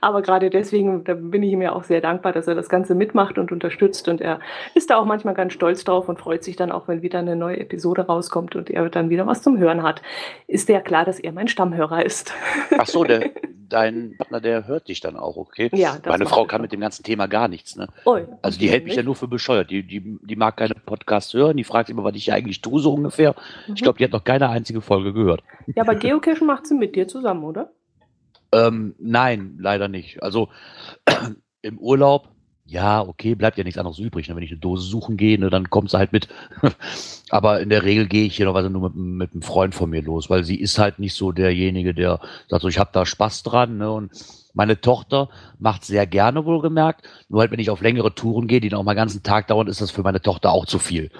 Aber 0.00 0.22
gerade 0.22 0.50
deswegen, 0.50 1.04
da 1.04 1.14
bin 1.14 1.42
ich 1.42 1.52
ihm 1.52 1.62
ja 1.62 1.72
auch 1.72 1.84
sehr 1.84 2.00
dankbar, 2.00 2.32
dass 2.32 2.46
er 2.46 2.54
das 2.54 2.68
Ganze 2.68 2.94
mitmacht 2.94 3.38
und 3.38 3.52
unterstützt. 3.52 4.08
Und 4.08 4.20
er 4.20 4.40
ist 4.74 4.90
da 4.90 4.96
auch 4.96 5.04
manchmal 5.04 5.34
ganz 5.34 5.52
stolz 5.52 5.84
drauf 5.84 6.08
und 6.08 6.18
freut 6.18 6.44
sich 6.44 6.56
dann 6.56 6.72
auch, 6.72 6.88
wenn 6.88 7.02
wieder 7.02 7.18
eine 7.18 7.36
neue 7.36 7.58
Episode 7.58 8.06
rauskommt 8.06 8.56
und 8.56 8.70
er 8.70 8.88
dann 8.88 9.10
wieder 9.10 9.26
was 9.26 9.42
zum 9.42 9.58
Hören 9.58 9.82
hat. 9.82 10.02
Ist 10.46 10.68
ja 10.68 10.80
klar, 10.80 11.04
dass 11.04 11.18
er 11.18 11.32
mein 11.32 11.48
Stammhörer 11.48 12.04
ist. 12.04 12.32
Ach 12.78 12.86
so, 12.86 13.04
der, 13.04 13.30
dein 13.70 14.14
Partner, 14.18 14.40
der 14.40 14.66
hört 14.66 14.88
dich 14.88 15.00
dann 15.00 15.16
auch, 15.16 15.36
okay? 15.36 15.70
Ja, 15.72 15.96
das 16.02 16.10
Meine 16.10 16.26
Frau 16.26 16.44
kann 16.44 16.60
mit 16.60 16.72
dem 16.72 16.80
ganzen 16.80 17.02
Thema 17.02 17.26
gar 17.26 17.48
nichts, 17.48 17.76
ne? 17.76 17.88
Oh, 18.04 18.18
Also 18.42 18.58
die 18.58 18.68
hält 18.68 18.84
mich 18.84 18.96
ja 18.96 19.02
nur 19.02 19.14
für 19.14 19.28
bescheuert. 19.28 19.70
Die, 19.70 19.86
die, 19.86 20.18
die 20.22 20.36
mag 20.36 20.56
keine 20.56 20.74
Podcasts 20.74 21.32
hören, 21.32 21.56
die 21.56 21.64
fragt 21.64 21.88
immer, 21.88 22.04
was 22.04 22.16
ich 22.16 22.32
eigentlich 22.32 22.60
tue, 22.60 22.80
so 22.80 22.92
ungefähr. 22.92 23.34
Ich 23.74 23.82
glaube, 23.82 23.98
die 23.98 24.04
hat 24.04 24.12
noch 24.12 24.24
keine 24.24 24.48
einzige 24.48 24.80
Folge 24.80 25.12
gehört. 25.12 25.42
Mhm. 25.66 25.74
Ja, 25.76 25.82
aber 25.82 25.94
Geocachen 25.94 26.46
macht 26.46 26.66
sie 26.66 26.74
mit 26.74 26.96
dir 26.96 27.08
zusammen, 27.08 27.44
oder? 27.44 27.70
Ähm, 28.52 28.94
nein, 28.98 29.56
leider 29.58 29.88
nicht. 29.88 30.22
Also 30.22 30.48
im 31.62 31.78
Urlaub, 31.78 32.28
ja, 32.64 33.02
okay, 33.02 33.34
bleibt 33.34 33.58
ja 33.58 33.64
nichts 33.64 33.78
anderes 33.78 33.98
übrig. 33.98 34.28
Ne? 34.28 34.36
Wenn 34.36 34.44
ich 34.44 34.50
eine 34.50 34.60
Dose 34.60 34.86
suchen 34.86 35.16
gehe, 35.16 35.38
ne, 35.38 35.50
dann 35.50 35.70
kommt 35.70 35.90
sie 35.90 35.98
halt 35.98 36.12
mit. 36.12 36.28
Aber 37.30 37.60
in 37.60 37.68
der 37.68 37.82
Regel 37.82 38.06
gehe 38.06 38.26
ich 38.26 38.36
hier 38.36 38.46
noch 38.46 38.68
nur 38.68 38.90
mit, 38.90 38.96
mit 38.96 39.32
einem 39.32 39.42
Freund 39.42 39.74
von 39.74 39.90
mir 39.90 40.02
los, 40.02 40.30
weil 40.30 40.44
sie 40.44 40.54
ist 40.54 40.78
halt 40.78 41.00
nicht 41.00 41.14
so 41.14 41.32
derjenige, 41.32 41.94
der 41.94 42.20
sagt, 42.48 42.62
so, 42.62 42.68
ich 42.68 42.78
habe 42.78 42.90
da 42.92 43.04
Spaß 43.04 43.42
dran. 43.42 43.78
Ne? 43.78 43.90
Und 43.90 44.12
meine 44.54 44.80
Tochter 44.80 45.30
macht 45.58 45.84
sehr 45.84 46.06
gerne 46.06 46.44
wohlgemerkt. 46.44 47.08
Nur 47.28 47.40
halt, 47.40 47.50
wenn 47.50 47.58
ich 47.60 47.70
auf 47.70 47.80
längere 47.80 48.14
Touren 48.14 48.46
gehe, 48.46 48.60
die 48.60 48.68
dann 48.68 48.80
auch 48.80 48.84
mal 48.84 48.94
ganzen 48.94 49.22
Tag 49.22 49.48
dauern, 49.48 49.66
ist 49.66 49.80
das 49.80 49.90
für 49.90 50.02
meine 50.02 50.22
Tochter 50.22 50.52
auch 50.52 50.66
zu 50.66 50.78
viel. 50.78 51.10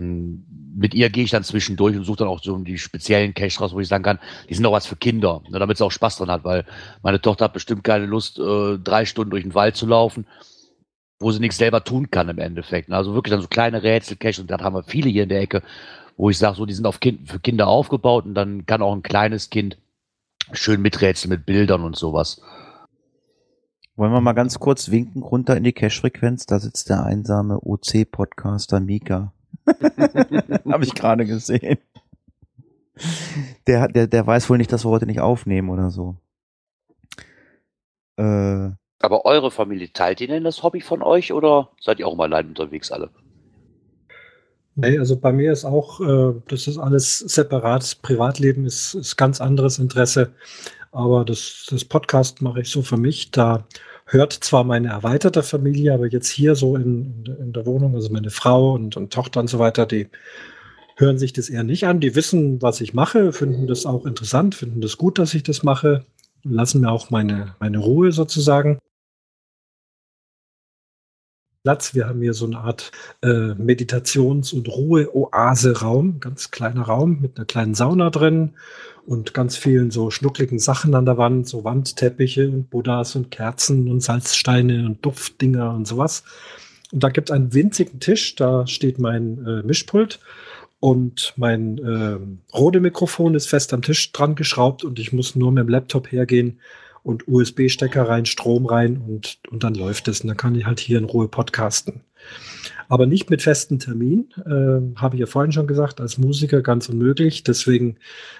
Mm, 0.00 0.36
Mit 0.76 0.94
ihr 0.94 1.08
gehe 1.10 1.24
ich 1.24 1.30
dann 1.30 1.44
zwischendurch 1.44 1.96
und 1.96 2.04
suche 2.04 2.18
dann 2.18 2.28
auch 2.28 2.42
so 2.42 2.56
die 2.58 2.78
speziellen 2.78 3.34
Cache 3.34 3.58
raus, 3.60 3.72
wo 3.72 3.80
ich 3.80 3.88
sagen 3.88 4.04
kann, 4.04 4.18
die 4.48 4.54
sind 4.54 4.64
doch 4.64 4.72
was 4.72 4.86
für 4.86 4.96
Kinder, 4.96 5.42
ne, 5.48 5.58
damit 5.58 5.78
sie 5.78 5.84
auch 5.84 5.90
Spaß 5.92 6.18
dran 6.18 6.30
hat, 6.30 6.44
weil 6.44 6.64
meine 7.02 7.20
Tochter 7.20 7.46
hat 7.46 7.52
bestimmt 7.54 7.84
keine 7.84 8.06
Lust, 8.06 8.38
äh, 8.38 8.78
drei 8.78 9.06
Stunden 9.06 9.30
durch 9.30 9.44
den 9.44 9.54
Wald 9.54 9.76
zu 9.76 9.86
laufen, 9.86 10.26
wo 11.18 11.30
sie 11.32 11.40
nichts 11.40 11.56
selber 11.58 11.82
tun 11.84 12.10
kann 12.10 12.28
im 12.28 12.38
Endeffekt. 12.38 12.88
ne. 12.88 12.96
Also 12.96 13.14
wirklich 13.14 13.30
dann 13.32 13.40
so 13.42 13.48
kleine 13.48 13.82
Rätsel-Cache 13.82 14.40
und 14.42 14.50
dann 14.50 14.62
haben 14.62 14.74
wir 14.76 14.82
viele 14.84 15.08
hier 15.10 15.22
in 15.22 15.30
der 15.30 15.40
Ecke, 15.40 15.62
wo 16.16 16.30
ich 16.30 16.38
sage, 16.38 16.56
so, 16.56 16.66
die 16.66 16.74
sind 16.74 16.86
auf 16.86 17.00
kind, 17.00 17.30
für 17.30 17.40
Kinder 17.40 17.66
aufgebaut 17.68 18.26
und 18.26 18.34
dann 18.34 18.66
kann 18.66 18.82
auch 18.82 18.94
ein 18.94 19.02
kleines 19.02 19.50
Kind 19.50 19.78
schön 20.52 20.82
miträtseln 20.82 21.30
mit 21.30 21.46
Bildern 21.46 21.82
und 21.82 21.96
sowas. 21.96 22.40
Wollen 23.96 24.12
wir 24.12 24.20
mal 24.20 24.34
ganz 24.34 24.58
kurz 24.58 24.90
winken 24.90 25.22
runter 25.22 25.56
in 25.56 25.64
die 25.64 25.72
Cache-Frequenz? 25.72 26.44
Da 26.44 26.58
sitzt 26.60 26.90
der 26.90 27.02
einsame 27.04 27.58
OC-Podcaster 27.60 28.78
Mika. 28.80 29.32
Habe 30.70 30.84
ich 30.84 30.94
gerade 30.94 31.26
gesehen. 31.26 31.78
Der, 33.66 33.80
hat- 33.82 33.96
der, 33.96 34.06
der 34.06 34.26
weiß 34.26 34.48
wohl 34.48 34.58
nicht, 34.58 34.72
dass 34.72 34.84
wir 34.84 34.90
heute 34.90 35.06
nicht 35.06 35.20
aufnehmen 35.20 35.68
oder 35.70 35.90
so. 35.90 36.16
Äh, 38.16 38.70
Aber 39.00 39.24
eure 39.24 39.50
Familie, 39.50 39.92
teilt 39.92 40.20
ihr 40.20 40.28
denn 40.28 40.44
das 40.44 40.62
Hobby 40.62 40.80
von 40.80 41.02
euch 41.02 41.32
oder 41.32 41.70
seid 41.80 41.98
ihr 41.98 42.06
auch 42.06 42.16
mal 42.16 42.24
allein 42.32 42.48
unterwegs 42.48 42.90
alle? 42.90 43.10
Nee, 44.74 44.98
also 44.98 45.18
bei 45.18 45.32
mir 45.32 45.52
ist 45.52 45.64
auch, 45.64 46.00
äh, 46.00 46.34
das 46.48 46.66
ist 46.66 46.78
alles 46.78 47.18
separat. 47.18 47.82
Das 47.82 47.94
Privatleben 47.94 48.66
ist, 48.66 48.94
ist 48.94 49.16
ganz 49.16 49.40
anderes 49.40 49.78
Interesse. 49.78 50.32
Aber 50.92 51.24
das, 51.24 51.66
das 51.70 51.84
Podcast 51.84 52.42
mache 52.42 52.60
ich 52.60 52.70
so 52.70 52.82
für 52.82 52.96
mich. 52.98 53.30
Da 53.30 53.66
hört 54.06 54.32
zwar 54.32 54.64
meine 54.64 54.88
erweiterte 54.88 55.42
Familie, 55.42 55.92
aber 55.92 56.06
jetzt 56.06 56.28
hier 56.28 56.54
so 56.54 56.76
in, 56.76 57.24
in 57.40 57.52
der 57.52 57.66
Wohnung, 57.66 57.94
also 57.94 58.10
meine 58.10 58.30
Frau 58.30 58.72
und, 58.72 58.96
und 58.96 59.12
Tochter 59.12 59.40
und 59.40 59.48
so 59.48 59.58
weiter, 59.58 59.84
die 59.84 60.08
hören 60.96 61.18
sich 61.18 61.32
das 61.32 61.48
eher 61.48 61.64
nicht 61.64 61.86
an. 61.86 62.00
Die 62.00 62.14
wissen, 62.14 62.62
was 62.62 62.80
ich 62.80 62.94
mache, 62.94 63.32
finden 63.32 63.66
das 63.66 63.84
auch 63.84 64.06
interessant, 64.06 64.54
finden 64.54 64.80
das 64.80 64.96
gut, 64.96 65.18
dass 65.18 65.34
ich 65.34 65.42
das 65.42 65.62
mache, 65.62 66.04
lassen 66.44 66.80
mir 66.80 66.90
auch 66.90 67.10
meine, 67.10 67.54
meine 67.58 67.78
Ruhe 67.78 68.12
sozusagen. 68.12 68.78
Platz. 71.66 71.96
Wir 71.96 72.06
haben 72.06 72.22
hier 72.22 72.32
so 72.32 72.46
eine 72.46 72.58
Art 72.58 72.92
äh, 73.24 73.56
Meditations- 73.56 74.52
und 74.52 74.68
Ruhe-Oase-Raum, 74.68 76.20
ganz 76.20 76.52
kleiner 76.52 76.82
Raum 76.82 77.18
mit 77.20 77.36
einer 77.36 77.44
kleinen 77.44 77.74
Sauna 77.74 78.10
drin 78.10 78.52
und 79.04 79.34
ganz 79.34 79.56
vielen 79.56 79.90
so 79.90 80.12
schnuckligen 80.12 80.60
Sachen 80.60 80.94
an 80.94 81.06
der 81.06 81.18
Wand, 81.18 81.48
so 81.48 81.64
Wandteppiche 81.64 82.48
und 82.48 82.70
Buddhas 82.70 83.16
und 83.16 83.32
Kerzen 83.32 83.90
und 83.90 84.00
Salzsteine 84.00 84.86
und 84.86 85.04
Duftdinger 85.04 85.74
und 85.74 85.88
sowas. 85.88 86.22
Und 86.92 87.02
da 87.02 87.08
gibt 87.08 87.30
es 87.30 87.34
einen 87.34 87.52
winzigen 87.52 87.98
Tisch, 87.98 88.36
da 88.36 88.64
steht 88.68 89.00
mein 89.00 89.44
äh, 89.44 89.62
Mischpult 89.64 90.20
und 90.78 91.34
mein 91.34 91.78
ähm, 91.78 92.38
Rode-Mikrofon 92.54 93.34
ist 93.34 93.48
fest 93.48 93.74
am 93.74 93.82
Tisch 93.82 94.12
dran 94.12 94.36
geschraubt 94.36 94.84
und 94.84 95.00
ich 95.00 95.12
muss 95.12 95.34
nur 95.34 95.50
mit 95.50 95.64
dem 95.64 95.68
Laptop 95.68 96.12
hergehen 96.12 96.60
und 97.06 97.28
USB-Stecker 97.28 98.08
rein, 98.08 98.26
Strom 98.26 98.66
rein 98.66 98.98
und, 98.98 99.38
und 99.50 99.62
dann 99.62 99.74
läuft 99.74 100.08
es. 100.08 100.22
Und 100.22 100.28
dann 100.28 100.36
kann 100.36 100.56
ich 100.56 100.66
halt 100.66 100.80
hier 100.80 100.98
in 100.98 101.04
Ruhe 101.04 101.28
podcasten. 101.28 102.00
Aber 102.88 103.06
nicht 103.06 103.30
mit 103.30 103.42
festen 103.42 103.78
Termin, 103.78 104.28
äh, 104.44 104.98
habe 104.98 105.14
ich 105.14 105.20
ja 105.20 105.26
vorhin 105.26 105.52
schon 105.52 105.68
gesagt, 105.68 106.00
als 106.00 106.18
Musiker 106.18 106.62
ganz 106.62 106.88
unmöglich. 106.88 107.44
Deswegen 107.44 107.98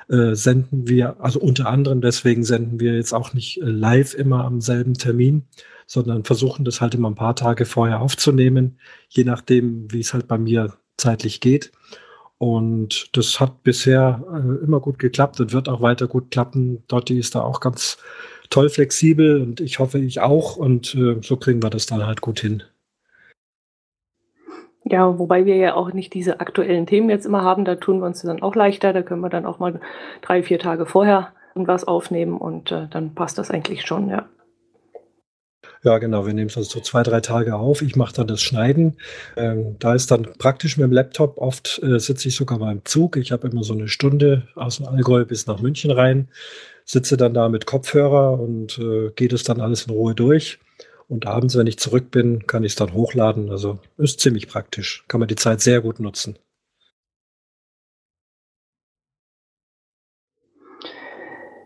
äh, 0.09 0.35
senden 0.35 0.89
wir, 0.89 1.21
also 1.21 1.39
unter 1.39 1.69
anderem 1.69 2.01
deswegen 2.01 2.43
senden 2.43 2.81
wir 2.81 2.95
jetzt 2.95 3.13
auch 3.13 3.35
nicht 3.35 3.61
äh, 3.63 3.67
live 3.67 4.15
immer 4.15 4.45
am 4.45 4.61
selben 4.61 4.95
Termin, 4.95 5.45
sondern 5.87 6.25
versuchen 6.25 6.65
das 6.65 6.81
halt 6.81 6.95
immer 6.95 7.11
ein 7.11 7.15
paar 7.15 7.37
Tage 7.37 7.67
vorher 7.67 8.01
aufzunehmen, 8.01 8.79
je 9.09 9.23
nachdem, 9.23 9.93
wie 9.93 10.01
es 10.01 10.13
halt 10.13 10.27
bei 10.27 10.39
mir 10.39 10.75
zeitlich 10.97 11.41
geht. 11.41 11.71
Und 12.39 13.17
das 13.17 13.41
hat 13.41 13.63
bisher 13.63 14.25
äh, 14.33 14.65
immer 14.65 14.81
gut 14.81 14.99
geklappt 14.99 15.41
und 15.41 15.53
wird 15.53 15.69
auch 15.69 15.81
weiter 15.81 16.09
gut 16.09 16.31
klappen. 16.31 16.83
Dotti 16.89 17.19
ist 17.19 17.35
da 17.35 17.43
auch 17.43 17.61
ganz 17.61 17.97
toll 18.51 18.69
flexibel 18.69 19.41
und 19.41 19.61
ich 19.61 19.79
hoffe, 19.79 19.99
ich 19.99 20.21
auch. 20.21 20.57
Und 20.57 20.95
äh, 20.95 21.17
so 21.23 21.37
kriegen 21.37 21.63
wir 21.63 21.71
das 21.71 21.87
dann 21.87 22.07
halt 22.07 22.21
gut 22.21 22.41
hin. 22.41 22.63
Ja, 24.85 25.19
wobei 25.19 25.47
wir 25.47 25.57
ja 25.57 25.75
auch 25.75 25.93
nicht 25.93 26.15
diese 26.15 26.39
aktuellen 26.39 26.87
Themen 26.87 27.11
jetzt 27.11 27.27
immer 27.27 27.43
haben, 27.43 27.65
da 27.65 27.75
tun 27.75 27.99
wir 27.99 28.07
uns 28.07 28.23
dann 28.23 28.43
auch 28.43 28.55
leichter. 28.55 28.93
Da 28.93 29.03
können 29.03 29.21
wir 29.21 29.29
dann 29.29 29.45
auch 29.45 29.59
mal 29.59 29.81
drei, 30.23 30.45
vier 30.45 30.61
Tage 30.61 30.87
vorher 30.87 31.33
irgendwas 31.57 31.85
aufnehmen 31.85 32.37
und 32.37 32.71
äh, 32.71 32.87
dann 32.89 33.15
passt 33.15 33.39
das 33.39 33.51
eigentlich 33.51 33.85
schon, 33.85 34.09
ja. 34.09 34.29
Ja, 35.83 35.99
genau. 35.99 36.27
Wir 36.27 36.35
nehmen 36.35 36.49
es 36.49 36.57
also 36.57 36.69
so 36.69 36.81
zwei, 36.81 37.03
drei 37.03 37.21
Tage 37.21 37.55
auf. 37.55 37.83
Ich 37.83 37.97
mache 37.97 38.15
dann 38.15 38.27
das 38.27 38.43
Schneiden. 38.43 38.97
Ähm, 39.37 39.77
da 39.79 39.95
ist 39.95 40.11
dann 40.11 40.25
praktisch 40.39 40.77
mit 40.77 40.85
dem 40.85 40.93
Laptop. 40.93 41.39
Oft 41.39 41.81
äh, 41.83 41.99
sitze 42.01 42.29
ich 42.29 42.37
sogar 42.37 42.59
mal 42.59 42.73
im 42.73 42.85
Zug. 42.85 43.17
Ich 43.17 43.33
habe 43.33 43.49
immer 43.49 43.63
so 43.63 43.73
eine 43.73 43.89
Stunde 43.89 44.49
aus 44.55 44.79
dem 44.79 44.87
Allgäu 44.87 45.25
bis 45.25 45.47
nach 45.47 45.61
München 45.61 45.91
rein. 45.91 46.29
Sitze 46.87 47.17
dann 47.17 47.35
da 47.35 47.49
mit 47.49 47.67
Kopfhörer 47.67 48.39
und 48.41 48.79
äh, 48.79 49.11
gehe 49.11 49.29
das 49.29 49.43
dann 49.43 49.61
alles 49.61 49.87
in 49.87 49.93
Ruhe 49.93 50.15
durch. 50.15 50.61
Und 51.09 51.27
abends, 51.27 51.57
wenn 51.59 51.67
ich 51.67 51.79
zurück 51.79 52.11
bin, 52.11 52.47
kann 52.47 52.65
ich 52.65 52.73
es 52.73 52.77
dann 52.77 52.93
hochladen. 52.95 53.51
Also 53.51 53.81
ist 53.99 54.21
ziemlich 54.21 54.49
praktisch. 54.49 55.05
Kann 55.09 55.21
man 55.21 55.29
die 55.29 55.35
Zeit 55.35 55.61
sehr 55.61 55.81
gut 55.81 56.01
nutzen. 56.01 56.39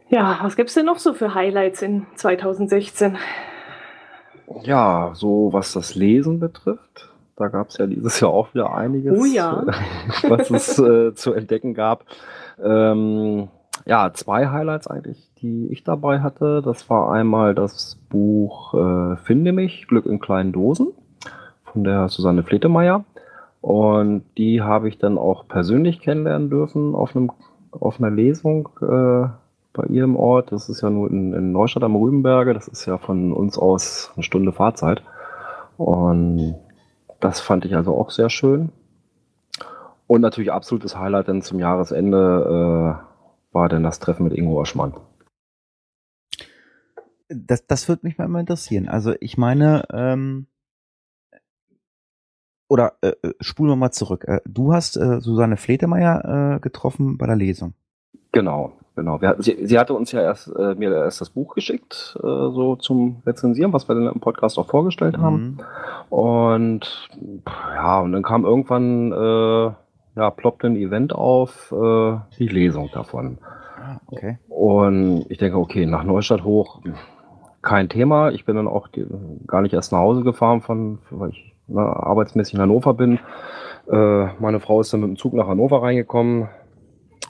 Ja, 0.09 0.41
was 0.43 0.57
gibt's 0.57 0.75
denn 0.75 0.87
noch 0.87 0.99
so 0.99 1.13
für 1.15 1.35
Highlights 1.35 1.83
in 1.83 2.07
2016? 2.17 3.17
Ja, 4.63 5.13
so 5.15 5.53
was 5.53 5.73
das 5.73 5.95
Lesen 5.95 6.41
betrifft, 6.41 7.11
da 7.37 7.49
gab 7.49 7.69
es 7.69 7.79
ja 7.79 7.87
dieses 7.87 8.19
Jahr 8.19 8.31
auch 8.31 8.53
wieder 8.53 8.75
einiges, 8.75 9.19
Oh 9.19 9.25
ja. 9.25 9.65
was 10.23 10.51
es 10.51 10.79
äh, 10.79 11.15
zu 11.15 11.33
entdecken 11.33 11.75
gab. 11.75 12.05
Ähm, 12.61 13.49
ja, 13.87 14.13
zwei 14.13 14.49
Highlights 14.49 14.87
eigentlich, 14.87 15.31
die 15.41 15.69
ich 15.69 15.85
dabei 15.85 16.21
hatte. 16.21 16.63
Das 16.65 16.89
war 16.91 17.13
einmal 17.13 17.55
das 17.55 17.99
Buch 18.09 18.75
äh, 18.75 19.17
Finde 19.17 19.53
mich, 19.53 19.87
Glück 19.89 20.07
in 20.07 20.21
kleinen 20.21 20.53
Dosen 20.53 20.89
von 21.65 21.85
der 21.85 22.09
Susanne 22.09 22.43
Fletemeyer. 22.43 23.05
Und 23.61 24.25
die 24.39 24.63
habe 24.63 24.89
ich 24.89 24.99
dann 24.99 25.19
auch 25.19 25.47
persönlich 25.47 26.01
kennenlernen 26.01 26.51
dürfen 26.51 26.95
auf, 26.95 27.15
einem, 27.15 27.31
auf 27.73 27.99
einer 27.99 28.11
Lesung 28.11 28.69
äh, 28.81 29.29
bei 29.73 29.85
ihrem 29.89 30.17
Ort. 30.17 30.53
Das 30.53 30.69
ist 30.69 30.81
ja 30.81 30.91
nur 30.91 31.11
in, 31.11 31.33
in 31.35 31.53
Neustadt 31.53 31.85
am 31.85 31.97
Rübenberge. 31.97 32.55
Das 32.55 32.69
ist 32.69 32.87
ja 32.87 32.99
von 32.99 33.33
uns 33.33 33.59
aus 33.59 34.13
eine 34.15 34.23
Stunde 34.23 34.53
Fahrzeit. 34.53 35.03
Und 35.77 36.57
das 37.21 37.41
fand 37.41 37.65
ich 37.65 37.77
also 37.77 37.95
auch 37.95 38.11
sehr 38.11 38.31
schön. 38.31 38.71
Und 40.07 40.23
natürlich 40.23 40.51
absolutes 40.51 40.99
Highlight 40.99 41.29
dann 41.29 41.43
zum 41.43 41.59
Jahresende 41.61 42.99
äh, 42.99 43.10
war 43.53 43.69
dann 43.69 43.83
das 43.83 43.99
Treffen 43.99 44.25
mit 44.25 44.35
Ingo 44.35 44.61
Oschmann. 44.61 44.95
das, 47.31 47.67
das 47.67 47.89
würde 47.89 48.07
mich 48.07 48.19
mal 48.19 48.25
immer 48.25 48.41
interessieren. 48.41 48.89
Also 48.89 49.15
ich 49.21 49.39
meine, 49.39 49.85
ähm, 49.93 50.47
oder 52.69 52.95
äh, 53.01 53.13
äh, 53.23 53.35
spulen 53.41 53.71
wir 53.71 53.77
mal 53.77 53.93
zurück. 53.93 54.25
Äh, 54.27 54.41
du 54.47 54.73
hast 54.73 54.97
äh, 54.97 55.21
Susanne 55.21 55.57
Fletemeyer 55.57 56.57
äh, 56.57 56.61
getroffen 56.61 57.19
bei 57.19 57.27
der 57.27 57.37
Lesung. 57.37 57.75
Genau, 58.33 58.73
genau. 58.95 59.21
Wir, 59.21 59.37
sie, 59.39 59.67
sie 59.67 59.79
hatte 59.79 59.95
uns 59.95 60.13
ja 60.13 60.23
erst 60.23 60.49
äh, 60.57 60.75
mir 60.77 60.93
erst 60.93 61.21
das 61.21 61.31
Buch 61.31 61.55
geschickt, 61.55 62.17
äh, 62.19 62.21
so 62.21 62.77
zum 62.77 63.23
Rezensieren, 63.27 63.73
was 63.73 63.89
wir 63.89 63.95
dann 63.95 64.13
im 64.13 64.21
Podcast 64.21 64.59
auch 64.59 64.69
vorgestellt 64.69 65.19
haben. 65.19 65.59
Mhm. 66.11 66.17
Und 66.17 67.11
ja, 67.47 68.01
und 68.01 68.13
dann 68.13 68.23
kam 68.23 68.45
irgendwann, 68.45 69.13
äh, 69.13 69.73
ja, 70.21 70.31
ploppte 70.31 70.67
ein 70.67 70.77
Event 70.77 71.15
auf, 71.15 71.73
äh, 71.73 72.19
die 72.39 72.49
Lesung 72.49 72.91
davon. 72.93 73.39
Ah, 73.77 73.99
okay. 74.07 74.39
Und 74.49 75.25
ich 75.31 75.39
denke, 75.39 75.57
okay, 75.57 75.87
nach 75.87 76.05
Neustadt 76.05 76.45
hoch, 76.45 76.83
kein 77.63 77.89
Thema. 77.89 78.31
Ich 78.31 78.45
bin 78.45 78.57
dann 78.57 78.69
auch 78.69 78.89
die, 78.89 79.07
gar 79.47 79.63
nicht 79.63 79.73
erst 79.73 79.93
nach 79.93 80.01
Hause 80.01 80.23
gefahren, 80.23 80.61
von, 80.61 80.99
weil 81.11 81.31
ich 81.31 81.55
ne, 81.69 81.81
arbeitsmäßig 81.81 82.55
in 82.55 82.61
Hannover 82.61 82.93
bin. 82.93 83.19
Äh, 83.91 84.27
meine 84.39 84.61
Frau 84.61 84.83
ist 84.83 84.93
dann 84.93 85.01
mit 85.01 85.09
dem 85.09 85.17
Zug 85.17 85.33
nach 85.33 85.49
Hannover 85.49 85.83
reingekommen 85.83 86.49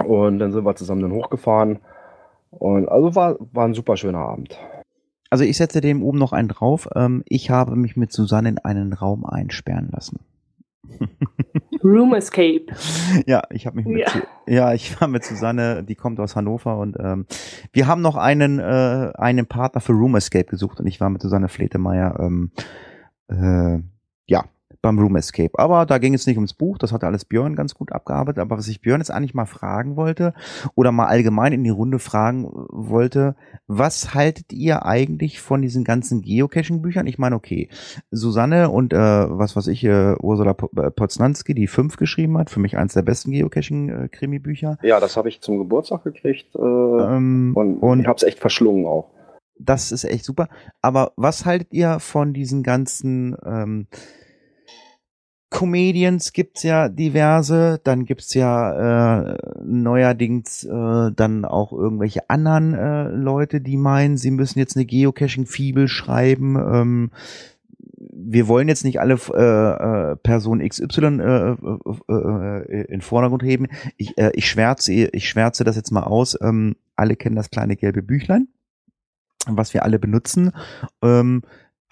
und 0.05 0.41
dann 0.41 0.51
sind 0.51 0.65
wir 0.65 0.75
zusammen 0.75 1.03
dann 1.03 1.13
hochgefahren. 1.13 1.79
Und 2.51 2.89
also 2.89 3.15
war, 3.15 3.37
war 3.53 3.67
ein 3.67 3.75
super 3.75 3.97
schöner 3.97 4.19
Abend. 4.19 4.59
Also 5.31 5.45
ich 5.45 5.57
setze 5.57 5.81
dem 5.81 6.03
oben 6.03 6.19
noch 6.19 6.33
einen 6.33 6.49
drauf. 6.49 6.89
Ähm, 6.97 7.23
ich 7.29 7.51
habe 7.51 7.77
mich 7.77 7.97
mit 7.97 8.11
Susanne 8.11 8.49
in 8.49 8.59
einen 8.59 8.93
Raum 8.93 9.25
einsperren 9.25 9.91
lassen. 9.93 10.19
Room 11.83 12.15
Escape. 12.15 12.67
Ja, 13.27 13.43
ich 13.51 13.67
habe 13.67 13.77
mich 13.77 13.87
mit, 13.87 14.01
Ja. 14.01 14.23
ja. 14.47 14.73
ich 14.75 15.01
war 15.01 15.09
mit 15.09 15.25
Susanne, 15.25 15.83
die 15.83 15.95
kommt 15.95 16.21
aus 16.21 16.37
Hannover 16.37 16.79
und 16.79 16.97
ähm, 17.01 17.27
wir 17.73 17.87
haben 17.87 18.03
noch 18.03 18.17
einen 18.17 18.59
äh, 18.59 19.13
einen 19.15 19.47
Partner 19.47 19.81
für 19.81 19.93
Room 19.93 20.17
Escape 20.17 20.45
gesucht 20.47 20.81
und 20.81 20.87
ich 20.87 21.01
war 21.01 21.11
mit 21.11 21.23
Susanne 21.23 21.49
Fletemeyer 21.49 22.19
ähm, 22.21 22.51
äh, 23.29 23.79
ja 24.27 24.45
beim 24.83 24.99
Room 24.99 25.17
Escape. 25.17 25.59
Aber 25.59 25.87
da 25.87 25.99
ging 25.99 26.15
es 26.15 26.27
nicht 26.27 26.37
ums 26.37 26.55
Buch, 26.55 26.79
das 26.79 26.93
hat 26.93 27.05
alles 27.05 27.25
Björn 27.25 27.57
ganz 27.57 27.75
gut 27.75 27.93
abgearbeitet. 27.93 28.41
Aber 28.41 28.59
was 28.59 28.69
ich 28.69 28.81
Björn 28.81 29.01
jetzt 29.01 29.11
eigentlich 29.11 29.35
mal 29.35 29.47
fragen 29.47 29.97
wollte 29.97 30.35
oder 30.75 30.93
mal 30.93 31.07
allgemein 31.07 31.53
in 31.53 31.65
die 31.65 31.71
Runde 31.71 31.99
fragen 31.99 32.49
wollte, 32.51 33.37
was 33.67 34.15
haltet 34.15 34.53
ihr 34.53 34.85
eigentlich 34.85 35.41
von 35.41 35.63
diesen 35.63 35.85
ganzen 35.85 36.23
Geocaching-Büchern? 36.23 37.07
Ich 37.07 37.19
meine, 37.19 37.37
okay, 37.37 37.69
Susanne 38.11 38.71
und 38.71 38.93
äh, 38.93 38.97
was 38.97 39.57
weiß 39.57 39.67
ich, 39.69 39.85
äh, 39.85 40.15
Ursula 40.21 40.57
äh, 40.77 40.91
Poznanski, 40.91 41.55
die 41.55 41.67
fünf 41.67 41.97
geschrieben 41.97 42.39
hat, 42.39 42.51
für 42.51 42.61
mich 42.61 42.77
eins 42.77 42.95
der 42.95 43.03
besten 43.03 43.31
Geocaching-Krimi-Bücher. 43.33 44.79
Ja, 44.83 45.01
das 45.01 45.17
habe 45.17 45.29
ich 45.29 45.41
zum 45.41 45.59
Geburtstag 45.59 46.05
gekriegt 46.05 46.55
äh, 46.55 46.59
Ähm, 46.59 47.53
und, 47.55 47.79
und 47.79 48.01
ich 48.01 48.07
habe 48.07 48.17
es 48.17 48.23
echt 48.23 48.39
verschlungen 48.39 48.87
auch. 48.87 49.11
das 49.59 49.93
ist 49.93 50.05
echt 50.05 50.25
super. 50.25 50.49
Aber 50.83 51.13
was 51.17 51.45
haltet 51.45 51.73
ihr 51.73 52.01
von 52.01 52.33
diesen 52.33 52.63
ganzen 52.63 53.37
ähm, 53.45 53.87
Comedians 55.51 56.33
gibt's 56.33 56.63
ja 56.63 56.89
diverse, 56.89 57.81
dann 57.83 58.05
gibt's 58.05 58.35
ja 58.35 59.33
äh, 59.33 59.39
neuerdings 59.65 60.65
äh, 60.65 61.11
dann 61.15 61.45
auch 61.45 61.73
irgendwelche 61.73 62.31
anderen 62.31 62.75
äh, 62.75 63.09
Leute, 63.09 63.61
die 63.61 63.77
meinen, 63.77 64.17
sie 64.17 64.31
müssen 64.31 64.61
jetzt 64.61 64.77
eine 64.77 64.87
Geocaching-Fibel 64.87 65.89
schreiben. 65.89 66.57
Ähm, 66.57 67.11
wir 67.99 68.49
wollen 68.49 68.69
jetzt 68.69 68.85
nicht 68.85 69.01
alle 69.01 69.19
äh, 69.35 70.13
äh, 70.13 70.17
Person 70.17 70.67
XY 70.67 71.21
äh, 71.21 71.57
äh, 72.09 72.15
äh, 72.15 72.85
in 72.93 73.01
Vordergrund 73.01 73.43
heben. 73.43 73.67
Ich, 73.97 74.17
äh, 74.19 74.31
ich 74.35 74.49
schwärze, 74.49 74.93
ich 74.93 75.29
schwärze 75.29 75.65
das 75.65 75.77
jetzt 75.77 75.91
mal 75.91 76.05
aus. 76.05 76.39
Ähm, 76.41 76.77
alle 76.97 77.17
kennen 77.17 77.37
das 77.37 77.51
kleine 77.51 77.77
gelbe 77.77 78.03
Büchlein, 78.03 78.49
was 79.47 79.75
wir 79.75 79.83
alle 79.83 79.99
benutzen. 79.99 80.53
Ähm, 81.03 81.43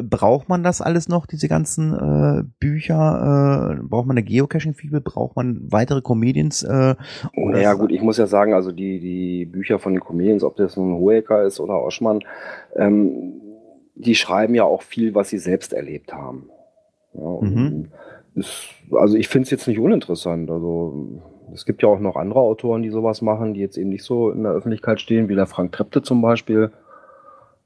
braucht 0.02 0.48
man 0.48 0.62
das 0.62 0.80
alles 0.80 1.08
noch, 1.08 1.26
diese 1.26 1.48
ganzen 1.48 1.92
äh, 1.92 2.44
Bücher? 2.60 3.78
Äh, 3.78 3.82
braucht 3.82 4.06
man 4.06 4.16
eine 4.16 4.24
Geocaching-Fibel? 4.24 5.00
Braucht 5.00 5.36
man 5.36 5.60
weitere 5.70 6.00
Comedians? 6.02 6.62
Äh, 6.62 6.94
oder 7.36 7.52
Naja 7.52 7.74
gut, 7.74 7.90
ich 7.90 8.00
muss 8.00 8.16
ja 8.16 8.26
sagen, 8.26 8.54
also 8.54 8.70
die, 8.70 9.00
die 9.00 9.44
Bücher 9.44 9.78
von 9.78 9.92
den 9.92 10.00
Comedians, 10.00 10.44
ob 10.44 10.56
das 10.56 10.76
nun 10.76 10.94
Hoeker 11.00 11.42
ist 11.42 11.58
oder 11.58 11.82
Oschmann, 11.82 12.20
ähm, 12.76 13.40
die 13.96 14.14
schreiben 14.14 14.54
ja 14.54 14.64
auch 14.64 14.82
viel, 14.82 15.14
was 15.14 15.30
sie 15.30 15.38
selbst 15.38 15.72
erlebt 15.72 16.12
haben. 16.12 16.48
Ja, 17.14 17.38
Mhm. 17.40 17.88
ist, 18.34 18.68
also 18.92 19.16
ich 19.16 19.26
finde 19.26 19.44
es 19.44 19.50
jetzt 19.50 19.66
nicht 19.66 19.80
uninteressant. 19.80 20.48
Also 20.48 21.20
es 21.52 21.64
gibt 21.64 21.82
ja 21.82 21.88
auch 21.88 21.98
noch 21.98 22.14
andere 22.14 22.38
Autoren, 22.40 22.82
die 22.82 22.90
sowas 22.90 23.20
machen, 23.20 23.54
die 23.54 23.60
jetzt 23.60 23.76
eben 23.76 23.90
nicht 23.90 24.04
so 24.04 24.30
in 24.30 24.44
der 24.44 24.52
Öffentlichkeit 24.52 25.00
stehen, 25.00 25.28
wie 25.28 25.34
der 25.34 25.46
Frank 25.46 25.72
Trepte 25.72 26.02
zum 26.02 26.22
Beispiel. 26.22 26.70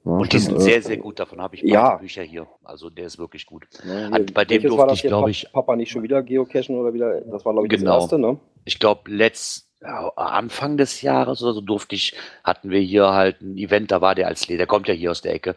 Ja, 0.05 0.11
Und 0.13 0.33
die 0.33 0.39
sind 0.39 0.57
äh, 0.57 0.61
sehr, 0.61 0.83
sehr 0.83 0.97
gut. 0.97 1.21
Davon 1.21 1.41
habe 1.41 1.55
ich 1.55 1.63
ja. 1.63 1.97
Bücher 1.97 2.23
hier. 2.23 2.47
Also 2.65 2.91
der 2.91 3.07
ist 3.07 3.19
wirklich 3.19 3.47
gut. 3.47 3.67
Ne, 3.85 4.11
Hat- 4.11 4.35
bei 4.35 4.45
dem 4.45 4.63
durfte 4.63 4.95
ich, 4.95 5.01
hier? 5.03 5.11
glaub 5.11 5.23
Pa- 5.25 5.29
ich- 5.31 5.49
Papa 5.53 5.77
nicht 5.77 5.91
schon 5.93 6.03
wieder 6.03 6.23
geocachen 6.23 6.77
oder 6.77 6.93
wieder, 6.93 7.21
das 7.21 7.45
war 7.45 7.53
glaube 7.53 7.69
ich 7.69 7.79
Genau. 7.79 7.95
das 7.95 8.05
erste, 8.05 8.19
ne? 8.19 8.39
Ich 8.65 8.79
glaube, 8.81 9.11
letzt 9.11 9.69
ja, 9.83 10.09
Anfang 10.17 10.77
des 10.77 11.03
Jahres 11.03 11.43
oder 11.43 11.55
so 11.55 11.61
durfte 11.61 11.95
ich, 11.95 12.15
hatten 12.45 12.71
wir 12.71 12.81
hier 12.81 13.13
halt 13.13 13.41
ein 13.41 13.57
Event, 13.57 13.91
da 13.91 14.01
war 14.01 14.15
der 14.15 14.29
als 14.29 14.47
Lehrer, 14.47 14.59
der 14.59 14.67
kommt 14.67 14.89
ja 14.89 14.95
hier 14.95 15.11
aus 15.11 15.23
der 15.23 15.35
Ecke, 15.35 15.57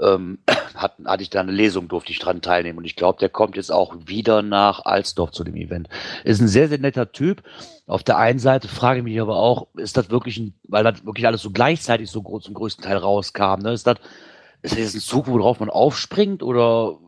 ähm, 0.00 0.38
hat, 0.74 0.96
hatte 1.04 1.22
ich 1.22 1.30
da 1.30 1.40
eine 1.40 1.52
Lesung, 1.52 1.88
durfte 1.88 2.12
ich 2.12 2.18
dran 2.18 2.42
teilnehmen 2.42 2.78
und 2.78 2.84
ich 2.84 2.96
glaube, 2.96 3.18
der 3.18 3.30
kommt 3.30 3.56
jetzt 3.56 3.72
auch 3.72 3.94
wieder 4.06 4.42
nach 4.42 4.84
Alsdorf 4.84 5.30
zu 5.30 5.44
dem 5.44 5.56
Event. 5.56 5.88
Ist 6.24 6.40
ein 6.40 6.48
sehr, 6.48 6.68
sehr 6.68 6.78
netter 6.78 7.10
Typ. 7.12 7.42
Auf 7.86 8.02
der 8.02 8.18
einen 8.18 8.38
Seite 8.38 8.68
frage 8.68 8.98
ich 8.98 9.04
mich 9.04 9.20
aber 9.20 9.36
auch, 9.36 9.68
ist 9.76 9.96
das 9.96 10.10
wirklich 10.10 10.38
ein, 10.38 10.54
weil 10.68 10.84
das 10.84 11.04
wirklich 11.04 11.26
alles 11.26 11.42
so 11.42 11.50
gleichzeitig 11.50 12.10
so 12.10 12.22
groß 12.22 12.44
zum 12.44 12.54
größten 12.54 12.84
Teil 12.84 12.96
rauskam, 12.96 13.60
ne? 13.62 13.72
Ist 13.72 13.86
das, 13.86 13.96
ist 14.62 14.78
das 14.78 14.94
ein 14.94 15.00
Zug, 15.00 15.26
worauf 15.26 15.60
man 15.60 15.70
aufspringt 15.70 16.42
oder 16.42 16.98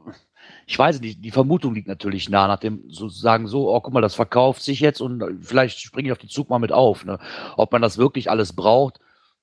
ich 0.68 0.76
weiß 0.76 1.00
nicht, 1.00 1.24
die 1.24 1.30
Vermutung 1.30 1.74
liegt 1.74 1.86
natürlich 1.86 2.28
nah, 2.28 2.48
nach 2.48 2.58
dem 2.58 2.82
sozusagen 2.90 3.46
so, 3.46 3.72
oh, 3.72 3.80
guck 3.80 3.94
mal, 3.94 4.00
das 4.00 4.16
verkauft 4.16 4.62
sich 4.62 4.80
jetzt 4.80 5.00
und 5.00 5.22
vielleicht 5.40 5.78
springe 5.78 6.08
ich 6.08 6.12
auf 6.12 6.18
den 6.18 6.28
Zug 6.28 6.50
mal 6.50 6.58
mit 6.58 6.72
auf. 6.72 7.04
Ne? 7.04 7.20
Ob 7.56 7.70
man 7.70 7.82
das 7.82 7.98
wirklich 7.98 8.30
alles 8.30 8.52
braucht, 8.52 8.98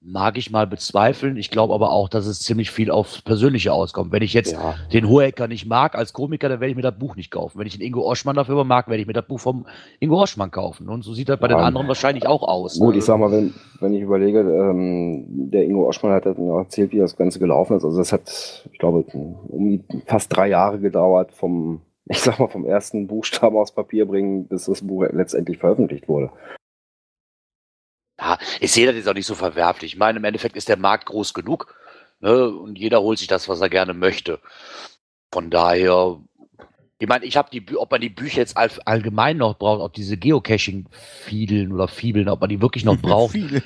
mag 0.06 0.38
ich 0.38 0.52
mal 0.52 0.68
bezweifeln. 0.68 1.38
Ich 1.38 1.50
glaube 1.50 1.74
aber 1.74 1.92
auch, 1.92 2.10
dass 2.10 2.26
es 2.26 2.40
ziemlich 2.40 2.72
viel 2.72 2.92
aufs 2.92 3.22
Persönliche 3.22 3.72
auskommt. 3.72 4.12
Wenn 4.12 4.22
ich 4.22 4.34
jetzt 4.34 4.52
Ja. 4.54 4.76
den 4.92 5.08
Hohecker 5.08 5.48
nicht 5.48 5.66
mag 5.66 5.96
als 5.96 6.12
Komiker, 6.14 6.50
dann 6.50 6.60
werde 6.60 6.72
ich 6.72 6.76
mir 6.76 6.82
das 6.82 6.98
Buch 6.98 7.16
nicht 7.16 7.32
kaufen. 7.32 7.58
Wenn 7.60 7.68
ich 7.68 7.78
den 7.78 7.82
Ingo 7.88 8.02
Oschmann 8.02 8.36
dafür 8.36 8.64
mag, 8.66 8.88
werde 8.90 9.02
ich 9.02 9.08
mir 9.08 9.14
das 9.14 9.26
Buch 9.26 9.40
vom 9.40 9.66
Ingo 10.00 10.22
Oschmann 10.22 10.52
kaufen. 10.52 10.90
Und 10.90 11.04
so 11.04 11.14
sieht 11.14 11.30
das 11.30 11.40
bei 11.40 11.48
den 11.48 11.58
Ja. 11.58 11.64
anderen 11.64 11.88
wahrscheinlich 11.88 12.28
auch 12.28 12.44
aus. 12.44 12.80
Gut, 12.80 12.96
ich 12.96 13.06
sag 13.06 13.18
mal, 13.18 13.32
wenn, 13.32 13.54
wenn 13.80 13.94
ich 13.94 14.02
überlege, 14.02 14.40
ähm, 14.42 15.26
der 15.52 15.64
Ingo 15.64 15.88
Oschmann 15.88 16.12
hat 16.14 16.28
auch 16.28 16.58
erzählt, 16.60 16.92
wie 16.92 17.00
das 17.00 17.16
Ganze 17.16 17.40
gelaufen 17.40 17.78
ist. 17.78 17.86
Also 17.86 17.98
das 17.98 18.12
hat, 18.12 18.68
ich 18.72 18.80
glaube, 18.80 19.06
um 19.14 19.84
fast 20.06 20.36
drei 20.36 20.50
Jahre 20.50 20.80
gedauert 20.80 21.32
vom, 21.32 21.82
ich 22.08 22.20
sag 22.20 22.40
mal, 22.40 22.50
vom 22.50 22.66
ersten 22.66 23.08
Buchstaben 23.08 23.56
aufs 23.56 23.72
Papier 23.72 24.06
bringen, 24.06 24.48
bis 24.48 24.66
das 24.66 24.82
Buch 24.82 25.06
letztendlich 25.12 25.60
veröffentlicht 25.60 26.10
wurde. 26.10 26.30
Ja, 28.24 28.38
ich 28.62 28.72
sehe 28.72 28.86
das 28.88 28.96
jetzt 28.96 29.10
auch 29.10 29.14
nicht 29.14 29.26
so 29.26 29.36
verwerflich. 29.36 29.94
Ich 29.94 30.00
meine, 30.00 30.18
im 30.20 30.24
Endeffekt 30.24 30.56
ist 30.56 30.70
der 30.70 30.78
Markt 30.78 31.08
groß 31.08 31.34
genug 31.34 31.76
ne, 32.22 32.48
und 32.48 32.80
jeder 32.80 33.02
holt 33.02 33.20
sich 33.20 33.28
das, 33.28 33.50
was 33.50 33.60
er 33.60 33.70
gerne 33.70 33.94
möchte. 33.94 34.40
Von 35.32 35.50
daher, 35.50 36.20
ich 37.00 37.08
meine, 37.10 37.26
ich 37.26 37.36
habe 37.36 37.50
die, 37.52 37.66
ob 37.76 37.92
man 37.92 38.00
die 38.00 38.10
Bücher 38.10 38.38
jetzt 38.38 38.56
all, 38.56 38.70
allgemein 38.86 39.36
noch 39.38 39.58
braucht, 39.58 39.82
ob 39.82 39.94
diese 39.94 40.16
Geocaching-Fiedeln 40.16 41.74
oder 41.74 41.90
Fibeln, 41.90 42.30
ob 42.30 42.40
man 42.40 42.50
die 42.50 42.62
wirklich 42.62 42.86
noch 42.86 42.98
braucht. 43.02 43.34
Viele. 43.34 43.62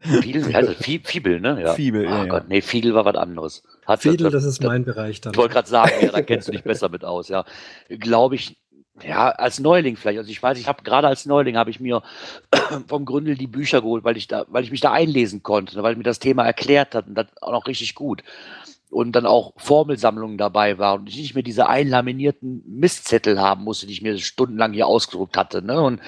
Fiedeln, 0.00 0.54
also 0.54 0.72
Fie- 0.72 1.40
ne? 1.40 1.60
Ja. 1.60 1.74
Fibel, 1.74 2.06
oh 2.06 2.08
ja, 2.08 2.18
ja. 2.24 2.24
Gott, 2.26 2.48
nee, 2.48 2.62
Fiedel 2.62 2.94
war 2.94 3.04
was 3.04 3.16
anderes. 3.16 3.62
Hat, 3.84 4.00
Fiedel, 4.00 4.30
das 4.30 4.44
ist 4.44 4.62
mein 4.62 4.84
Bereich 4.86 5.20
dann. 5.20 5.32
ich 5.34 5.38
wollte 5.38 5.52
gerade 5.54 5.68
sagen, 5.68 5.92
ja, 6.00 6.12
da 6.12 6.22
kennst 6.22 6.48
du 6.48 6.52
dich 6.52 6.62
besser 6.62 6.88
mit 6.88 7.04
aus, 7.04 7.28
ja. 7.28 7.44
Glaube 7.90 8.36
ich, 8.36 8.56
ja, 9.04 9.30
als 9.30 9.60
Neuling 9.60 9.96
vielleicht. 9.96 10.18
Also 10.18 10.30
ich 10.30 10.42
weiß, 10.42 10.58
ich 10.58 10.68
habe 10.68 10.82
gerade 10.82 11.08
als 11.08 11.26
Neuling 11.26 11.56
habe 11.56 11.70
ich 11.70 11.80
mir 11.80 12.02
vom 12.86 13.04
Gründel 13.04 13.36
die 13.36 13.46
Bücher 13.46 13.80
geholt, 13.80 14.04
weil 14.04 14.16
ich 14.16 14.28
da, 14.28 14.44
weil 14.48 14.64
ich 14.64 14.70
mich 14.70 14.80
da 14.80 14.92
einlesen 14.92 15.42
konnte, 15.42 15.82
weil 15.82 15.96
mir 15.96 16.02
das 16.02 16.18
Thema 16.18 16.44
erklärt 16.44 16.94
hat 16.94 17.06
und 17.06 17.14
das 17.14 17.26
auch 17.40 17.52
noch 17.52 17.66
richtig 17.66 17.94
gut. 17.94 18.22
Und 18.90 19.12
dann 19.12 19.26
auch 19.26 19.52
Formelsammlungen 19.58 20.38
dabei 20.38 20.78
waren 20.78 21.00
und 21.00 21.08
ich 21.10 21.18
nicht 21.18 21.34
mehr 21.34 21.42
diese 21.42 21.68
einlaminierten 21.68 22.62
Mistzettel 22.66 23.38
haben 23.38 23.64
musste, 23.64 23.86
die 23.86 23.92
ich 23.92 24.00
mir 24.00 24.16
stundenlang 24.18 24.72
hier 24.72 24.86
ausgedruckt 24.86 25.36
hatte. 25.36 25.60
Ne? 25.60 25.78
Und 25.78 26.00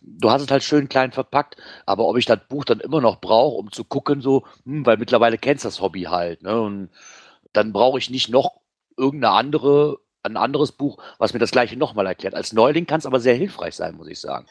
du 0.00 0.30
hast 0.30 0.42
es 0.42 0.50
halt 0.50 0.64
schön 0.64 0.88
klein 0.88 1.12
verpackt, 1.12 1.56
aber 1.86 2.08
ob 2.08 2.16
ich 2.16 2.24
das 2.24 2.40
Buch 2.48 2.64
dann 2.64 2.80
immer 2.80 3.00
noch 3.00 3.20
brauche, 3.20 3.56
um 3.56 3.70
zu 3.70 3.84
gucken, 3.84 4.20
so, 4.20 4.42
hm, 4.64 4.84
weil 4.84 4.96
mittlerweile 4.96 5.38
kennst 5.38 5.64
du 5.64 5.68
das 5.68 5.80
Hobby 5.80 6.02
halt. 6.04 6.42
Ne? 6.42 6.60
Und 6.60 6.88
dann 7.52 7.72
brauche 7.72 7.98
ich 7.98 8.10
nicht 8.10 8.30
noch 8.30 8.60
irgendeine 8.96 9.34
andere, 9.34 9.98
ein 10.24 10.36
anderes 10.36 10.72
Buch, 10.72 10.98
was 11.18 11.32
mir 11.32 11.38
das 11.38 11.50
gleiche 11.50 11.76
nochmal 11.76 12.06
erklärt. 12.06 12.34
Als 12.34 12.52
Neuling 12.52 12.86
kann 12.86 12.98
es 12.98 13.06
aber 13.06 13.20
sehr 13.20 13.34
hilfreich 13.34 13.74
sein, 13.74 13.96
muss 13.96 14.08
ich 14.08 14.20
sagen. 14.20 14.46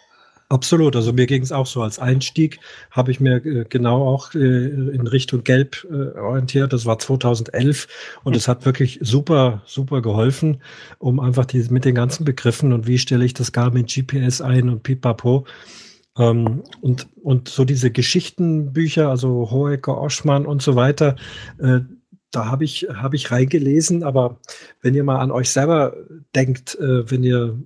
Absolut, 0.49 0.95
also 0.95 1.13
mir 1.13 1.25
ging 1.25 1.41
es 1.41 1.51
auch 1.51 1.65
so. 1.65 1.81
Als 1.81 1.97
Einstieg 1.97 2.59
habe 2.91 3.09
ich 3.09 3.19
mir 3.19 3.43
äh, 3.43 3.65
genau 3.67 4.07
auch 4.07 4.35
äh, 4.35 4.37
in 4.37 5.07
Richtung 5.07 5.43
Gelb 5.43 5.87
äh, 5.89 6.17
orientiert. 6.19 6.73
Das 6.73 6.85
war 6.85 6.99
2011 6.99 7.87
und 8.23 8.35
es 8.35 8.47
hat 8.47 8.65
wirklich 8.65 8.99
super, 9.01 9.63
super 9.65 10.01
geholfen, 10.01 10.61
um 10.99 11.19
einfach 11.19 11.45
die, 11.45 11.65
mit 11.69 11.85
den 11.85 11.95
ganzen 11.95 12.23
Begriffen 12.23 12.71
und 12.71 12.85
wie 12.85 12.99
stelle 12.99 13.25
ich 13.25 13.33
das 13.33 13.51
Garmin 13.51 13.87
GPS 13.87 14.41
ein 14.41 14.69
und 14.69 14.83
pipapo. 14.83 15.45
Ähm, 16.19 16.63
und, 16.81 17.07
und 17.23 17.49
so 17.49 17.65
diese 17.65 17.89
Geschichtenbücher, 17.89 19.09
also 19.09 19.49
Hohecker, 19.49 19.99
Oschmann 19.99 20.45
und 20.45 20.61
so 20.61 20.75
weiter, 20.75 21.15
äh, 21.57 21.79
da 22.33 22.47
habe 22.47 22.63
ich, 22.63 22.87
habe 22.91 23.15
ich 23.15 23.31
reingelesen, 23.31 24.03
aber 24.03 24.37
wenn 24.81 24.95
ihr 24.95 25.03
mal 25.03 25.19
an 25.19 25.31
euch 25.31 25.51
selber 25.51 25.95
denkt, 26.35 26.75
äh, 26.75 27.09
wenn 27.09 27.23
ihr 27.23 27.57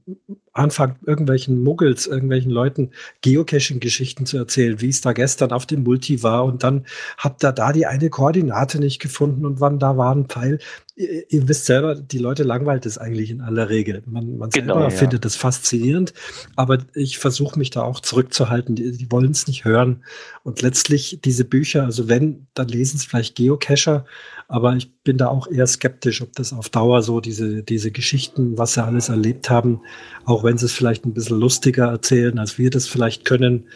anfangt, 0.51 0.97
irgendwelchen 1.05 1.63
Muggels, 1.63 2.05
irgendwelchen 2.05 2.51
Leuten 2.51 2.91
Geocaching-Geschichten 3.21 4.25
zu 4.25 4.37
erzählen, 4.37 4.81
wie 4.81 4.89
es 4.89 5.01
da 5.01 5.13
gestern 5.13 5.51
auf 5.51 5.65
dem 5.65 5.83
Multi 5.83 6.21
war 6.21 6.43
und 6.43 6.63
dann 6.63 6.85
habt 7.17 7.43
ihr 7.45 7.53
da 7.53 7.71
die 7.71 7.85
eine 7.85 8.09
Koordinate 8.09 8.79
nicht 8.79 8.99
gefunden 8.99 9.45
und 9.45 9.61
wann 9.61 9.79
da 9.79 9.97
war 9.97 10.13
ein 10.13 10.25
Pfeil. 10.25 10.59
Ihr, 10.97 11.31
ihr, 11.31 11.47
wisst 11.47 11.65
selber, 11.65 11.95
die 11.95 12.17
Leute 12.17 12.43
langweilt 12.43 12.85
es 12.85 12.97
eigentlich 12.97 13.29
in 13.29 13.41
aller 13.41 13.69
Regel. 13.69 14.01
Man, 14.05 14.37
man 14.37 14.49
genau, 14.49 14.75
selber 14.75 14.89
ja. 14.89 14.97
findet 14.97 15.25
es 15.25 15.35
faszinierend, 15.35 16.13
aber 16.55 16.79
ich 16.95 17.19
versuche 17.19 17.57
mich 17.57 17.69
da 17.69 17.83
auch 17.83 17.99
zurückzuhalten. 17.99 18.75
Die, 18.75 18.91
die 18.91 19.11
wollen 19.11 19.31
es 19.31 19.47
nicht 19.47 19.63
hören. 19.63 20.03
Und 20.43 20.61
letztlich 20.61 21.19
diese 21.23 21.45
Bücher, 21.45 21.83
also 21.83 22.09
wenn, 22.09 22.47
dann 22.53 22.67
lesen 22.67 22.97
es 22.97 23.05
vielleicht 23.05 23.35
Geocacher, 23.35 24.05
aber 24.49 24.75
ich 24.75 24.93
bin 25.03 25.17
da 25.17 25.27
auch 25.27 25.47
eher 25.47 25.67
skeptisch, 25.67 26.21
ob 26.21 26.33
das 26.33 26.53
auf 26.53 26.69
Dauer 26.69 27.03
so 27.03 27.19
diese, 27.19 27.63
diese 27.63 27.91
Geschichten, 27.91 28.57
was 28.57 28.73
sie 28.73 28.83
alles 28.83 29.09
erlebt 29.09 29.49
haben, 29.49 29.81
auch 30.25 30.43
wenn 30.43 30.57
sie 30.57 30.65
es 30.65 30.73
vielleicht 30.73 31.05
ein 31.05 31.13
bisschen 31.13 31.39
lustiger 31.39 31.87
erzählen, 31.87 32.39
als 32.39 32.57
wir 32.57 32.69
das 32.69 32.87
vielleicht 32.87 33.25
können. 33.25 33.67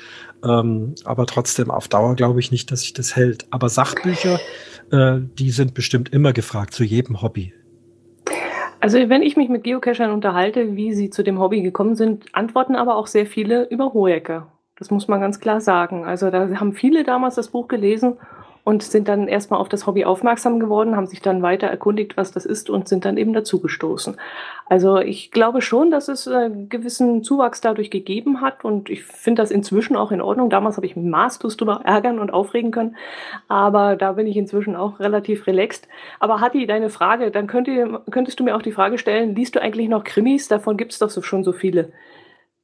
Ähm, 0.43 0.95
aber 1.03 1.25
trotzdem 1.27 1.69
auf 1.69 1.87
Dauer 1.87 2.15
glaube 2.15 2.39
ich 2.39 2.51
nicht, 2.51 2.71
dass 2.71 2.81
sich 2.81 2.93
das 2.93 3.15
hält. 3.15 3.45
Aber 3.51 3.69
Sachbücher, 3.69 4.39
äh, 4.91 5.19
die 5.37 5.51
sind 5.51 5.73
bestimmt 5.73 6.09
immer 6.09 6.33
gefragt 6.33 6.73
zu 6.73 6.83
jedem 6.83 7.21
Hobby. 7.21 7.53
Also 8.79 8.97
wenn 9.09 9.21
ich 9.21 9.37
mich 9.37 9.47
mit 9.47 9.63
Geocachern 9.63 10.11
unterhalte, 10.11 10.75
wie 10.75 10.93
sie 10.93 11.11
zu 11.11 11.23
dem 11.23 11.39
Hobby 11.39 11.61
gekommen 11.61 11.95
sind, 11.95 12.25
antworten 12.33 12.75
aber 12.75 12.95
auch 12.95 13.07
sehr 13.07 13.27
viele 13.27 13.67
über 13.69 13.93
Hohecker. 13.93 14.51
Das 14.75 14.89
muss 14.89 15.07
man 15.07 15.21
ganz 15.21 15.39
klar 15.39 15.61
sagen. 15.61 16.05
Also 16.05 16.31
da 16.31 16.49
haben 16.59 16.73
viele 16.73 17.03
damals 17.03 17.35
das 17.35 17.49
Buch 17.49 17.67
gelesen 17.67 18.17
und 18.63 18.83
sind 18.83 19.07
dann 19.07 19.27
erstmal 19.27 19.59
auf 19.59 19.69
das 19.69 19.87
Hobby 19.87 20.05
aufmerksam 20.05 20.59
geworden, 20.59 20.95
haben 20.95 21.07
sich 21.07 21.21
dann 21.21 21.41
weiter 21.41 21.67
erkundigt, 21.67 22.17
was 22.17 22.31
das 22.31 22.45
ist 22.45 22.69
und 22.69 22.87
sind 22.87 23.05
dann 23.05 23.17
eben 23.17 23.33
dazugestoßen. 23.33 24.17
Also 24.67 24.99
ich 24.99 25.31
glaube 25.31 25.61
schon, 25.61 25.91
dass 25.91 26.07
es 26.07 26.27
einen 26.27 26.69
gewissen 26.69 27.23
Zuwachs 27.23 27.61
dadurch 27.61 27.89
gegeben 27.89 28.41
hat 28.41 28.63
und 28.63 28.89
ich 28.89 29.03
finde 29.03 29.41
das 29.41 29.51
inzwischen 29.51 29.95
auch 29.95 30.11
in 30.11 30.21
Ordnung. 30.21 30.49
Damals 30.49 30.77
habe 30.77 30.85
ich 30.85 30.95
maßlos 30.95 31.57
drüber 31.57 31.81
ärgern 31.83 32.19
und 32.19 32.31
aufregen 32.31 32.71
können, 32.71 32.95
aber 33.47 33.95
da 33.95 34.13
bin 34.13 34.27
ich 34.27 34.37
inzwischen 34.37 34.75
auch 34.75 34.99
relativ 34.99 35.47
relaxed. 35.47 35.87
Aber 36.19 36.39
Hatti, 36.39 36.67
deine 36.67 36.89
Frage, 36.89 37.31
dann 37.31 37.47
könnt 37.47 37.67
ihr, 37.67 38.01
könntest 38.11 38.39
du 38.39 38.43
mir 38.43 38.55
auch 38.55 38.61
die 38.61 38.71
Frage 38.71 38.97
stellen, 38.97 39.35
liest 39.35 39.55
du 39.55 39.61
eigentlich 39.61 39.89
noch 39.89 40.03
Krimis? 40.03 40.47
Davon 40.47 40.77
gibt 40.77 40.93
es 40.93 40.99
doch 40.99 41.09
so, 41.09 41.21
schon 41.21 41.43
so 41.43 41.51
viele. 41.51 41.91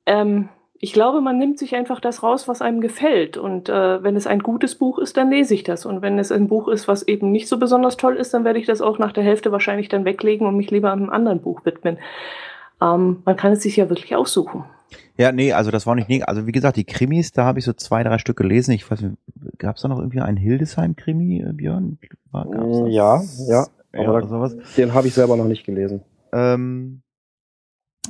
Ähm, 0.06 0.50
ich 0.80 0.94
glaube, 0.94 1.22
man 1.22 1.38
nimmt 1.38 1.58
sich 1.58 1.76
einfach 1.76 2.00
das 2.00 2.22
raus, 2.24 2.48
was 2.48 2.62
einem 2.62 2.82
gefällt. 2.82 3.38
Und 3.38 3.70
äh, 3.70 4.04
wenn 4.04 4.16
es 4.16 4.28
ein 4.28 4.40
gutes 4.40 4.76
Buch 4.76 5.00
ist, 5.00 5.18
dann 5.18 5.32
lese 5.32 5.54
ich 5.54 5.64
das. 5.64 5.86
Und 5.86 6.02
wenn 6.02 6.20
es 6.20 6.32
ein 6.32 6.48
Buch 6.48 6.68
ist, 6.68 6.88
was 6.88 7.04
eben 7.04 7.32
nicht 7.32 7.48
so 7.48 7.58
besonders 7.58 7.98
toll 7.98 8.16
ist, 8.16 8.34
dann 8.34 8.44
werde 8.44 8.60
ich 8.60 8.66
das 8.66 8.82
auch 8.82 9.00
nach 9.00 9.12
der 9.12 9.24
Hälfte 9.24 9.52
wahrscheinlich 9.52 9.90
dann 9.90 10.06
weglegen 10.06 10.46
und 10.46 10.56
mich 10.56 10.70
lieber 10.70 10.92
einem 10.92 11.10
anderen 11.10 11.42
Buch 11.42 11.66
widmen. 11.66 11.98
Ähm, 12.82 13.24
man 13.26 13.36
kann 13.36 13.54
es 13.54 13.64
sich 13.64 13.76
ja 13.76 13.90
wirklich 13.90 14.16
aussuchen. 14.16 14.66
Ja, 15.18 15.32
nee, 15.32 15.52
also 15.52 15.72
das 15.72 15.88
war 15.88 15.96
nicht, 15.96 16.10
nee, 16.10 16.22
also 16.22 16.46
wie 16.46 16.52
gesagt, 16.52 16.78
die 16.78 16.86
Krimis, 16.86 17.32
da 17.32 17.44
habe 17.44 17.60
ich 17.60 17.66
so 17.66 17.74
zwei, 17.74 18.04
drei 18.04 18.20
Stück 18.20 18.38
gelesen. 18.38 18.72
Ich 18.72 18.90
weiß 18.90 19.02
nicht, 19.02 19.18
gab 19.58 19.76
es 19.76 19.82
da 19.82 19.88
noch 19.88 19.98
irgendwie 19.98 20.22
einen 20.22 20.38
Hildesheim-Krimi, 20.38 21.42
äh, 21.42 21.54
Björn? 21.54 21.98
ja, 22.88 23.22
ja, 23.48 23.68
aber 23.94 24.22
ja, 24.22 24.28
sowas. 24.28 24.56
den 24.78 24.94
habe 24.94 25.08
ich 25.08 25.16
selber 25.16 25.36
noch 25.36 25.48
nicht 25.48 25.66
gelesen. 25.66 26.04
Ähm, 26.32 27.02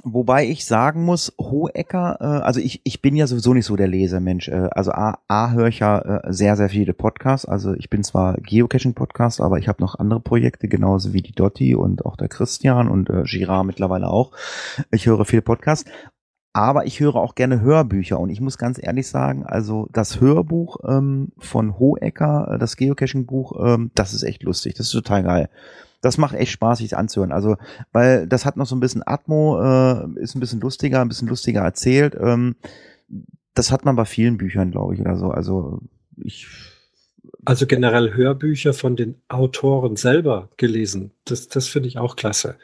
Wobei 0.03 0.47
ich 0.47 0.65
sagen 0.65 1.03
muss, 1.03 1.33
Hohecker, 1.39 2.17
äh, 2.19 2.45
also 2.45 2.59
ich, 2.59 2.81
ich 2.83 3.01
bin 3.01 3.15
ja 3.15 3.27
sowieso 3.27 3.53
nicht 3.53 3.65
so 3.65 3.75
der 3.75 3.87
Lesermensch. 3.87 4.47
Äh, 4.47 4.69
also 4.71 4.91
A, 4.91 5.19
A 5.27 5.51
höre 5.51 5.67
ich 5.67 5.79
ja 5.79 5.99
äh, 5.99 6.33
sehr, 6.33 6.55
sehr 6.55 6.69
viele 6.69 6.93
Podcasts. 6.93 7.45
Also 7.45 7.73
ich 7.73 7.89
bin 7.89 8.03
zwar 8.03 8.37
Geocaching-Podcast, 8.37 9.41
aber 9.41 9.59
ich 9.59 9.67
habe 9.67 9.81
noch 9.81 9.99
andere 9.99 10.19
Projekte, 10.19 10.67
genauso 10.67 11.13
wie 11.13 11.21
die 11.21 11.31
Dotti 11.31 11.75
und 11.75 12.05
auch 12.05 12.17
der 12.17 12.27
Christian 12.27 12.87
und 12.87 13.09
äh, 13.09 13.23
Girard 13.23 13.65
mittlerweile 13.65 14.09
auch. 14.09 14.31
Ich 14.91 15.05
höre 15.05 15.25
viele 15.25 15.41
Podcasts. 15.41 15.89
Aber 16.53 16.85
ich 16.85 16.99
höre 16.99 17.15
auch 17.15 17.35
gerne 17.35 17.61
Hörbücher 17.61 18.19
und 18.19 18.29
ich 18.29 18.41
muss 18.41 18.57
ganz 18.57 18.79
ehrlich 18.81 19.07
sagen, 19.07 19.45
also 19.45 19.87
das 19.91 20.19
Hörbuch 20.19 20.77
ähm, 20.87 21.31
von 21.37 21.77
Hohecker, 21.77 22.53
äh, 22.53 22.57
das 22.57 22.77
Geocaching-Buch, 22.77 23.53
ähm, 23.63 23.91
das 23.93 24.13
ist 24.13 24.23
echt 24.23 24.43
lustig, 24.43 24.73
das 24.73 24.87
ist 24.87 24.93
total 24.93 25.23
geil 25.23 25.49
das 26.01 26.17
macht 26.17 26.35
echt 26.35 26.51
Spaß, 26.51 26.79
sich 26.79 26.95
anzuhören. 26.95 27.31
Also, 27.31 27.57
weil 27.91 28.27
das 28.27 28.45
hat 28.45 28.57
noch 28.57 28.65
so 28.65 28.75
ein 28.75 28.79
bisschen 28.79 29.03
Atmo, 29.05 29.59
äh, 29.61 30.21
ist 30.21 30.35
ein 30.35 30.39
bisschen 30.39 30.59
lustiger, 30.59 31.01
ein 31.01 31.07
bisschen 31.09 31.27
lustiger 31.27 31.61
erzählt. 31.61 32.15
Ähm, 32.19 32.55
das 33.53 33.71
hat 33.71 33.85
man 33.85 33.95
bei 33.95 34.05
vielen 34.05 34.37
Büchern, 34.37 34.71
glaube 34.71 34.93
ich, 34.93 35.01
oder 35.01 35.17
so. 35.17 35.31
Also 35.31 35.81
ich. 36.15 36.47
Also 37.45 37.65
generell 37.65 38.13
Hörbücher 38.13 38.73
von 38.73 38.95
den 38.95 39.15
Autoren 39.29 39.95
selber 39.95 40.49
gelesen. 40.57 41.11
Das, 41.25 41.47
das 41.47 41.67
finde 41.67 41.87
ich 41.87 41.97
auch 41.97 42.15
klasse. 42.15 42.55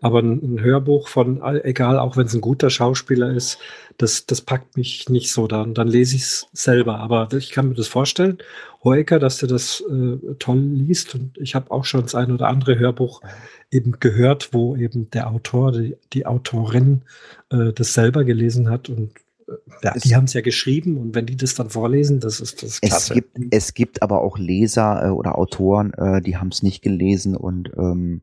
Aber 0.00 0.20
ein, 0.20 0.40
ein, 0.42 0.60
Hörbuch 0.60 1.08
von, 1.08 1.42
egal, 1.64 1.98
auch 1.98 2.16
wenn 2.16 2.26
es 2.26 2.34
ein 2.34 2.40
guter 2.40 2.70
Schauspieler 2.70 3.30
ist, 3.30 3.58
das, 3.98 4.26
das 4.26 4.40
packt 4.40 4.76
mich 4.76 5.08
nicht 5.08 5.30
so. 5.30 5.46
Dann, 5.46 5.74
dann 5.74 5.88
lese 5.88 6.16
ich 6.16 6.22
es 6.22 6.46
selber. 6.52 6.98
Aber 6.98 7.28
ich 7.32 7.50
kann 7.50 7.68
mir 7.68 7.74
das 7.74 7.88
vorstellen, 7.88 8.38
Hoeker, 8.82 9.18
dass 9.18 9.38
du 9.38 9.46
das 9.46 9.82
äh, 9.90 10.34
toll 10.38 10.60
liest. 10.60 11.14
Und 11.14 11.38
ich 11.38 11.54
habe 11.54 11.70
auch 11.70 11.84
schon 11.84 12.02
das 12.02 12.14
ein 12.14 12.32
oder 12.32 12.48
andere 12.48 12.78
Hörbuch 12.78 13.22
eben 13.70 13.98
gehört, 13.98 14.50
wo 14.52 14.76
eben 14.76 15.10
der 15.10 15.30
Autor, 15.30 15.72
die, 15.72 15.96
die 16.12 16.26
Autorin 16.26 17.02
äh, 17.50 17.72
das 17.72 17.94
selber 17.94 18.24
gelesen 18.24 18.68
hat. 18.68 18.88
Und 18.88 19.12
äh, 19.48 19.52
ja, 19.82 19.94
die 19.94 20.14
haben 20.14 20.24
es 20.24 20.34
ja 20.34 20.40
geschrieben 20.40 20.96
und 20.96 21.14
wenn 21.14 21.26
die 21.26 21.36
das 21.36 21.54
dann 21.54 21.70
vorlesen, 21.70 22.20
das 22.20 22.40
ist 22.40 22.62
das 22.62 22.80
klasse. 22.80 23.14
Es 23.14 23.14
gibt, 23.14 23.54
es 23.54 23.74
gibt 23.74 24.02
aber 24.02 24.22
auch 24.22 24.38
Leser 24.38 25.06
äh, 25.06 25.10
oder 25.10 25.38
Autoren, 25.38 25.92
äh, 25.94 26.22
die 26.22 26.36
haben 26.36 26.48
es 26.48 26.62
nicht 26.62 26.82
gelesen 26.82 27.36
und 27.36 27.70
ähm, 27.76 28.22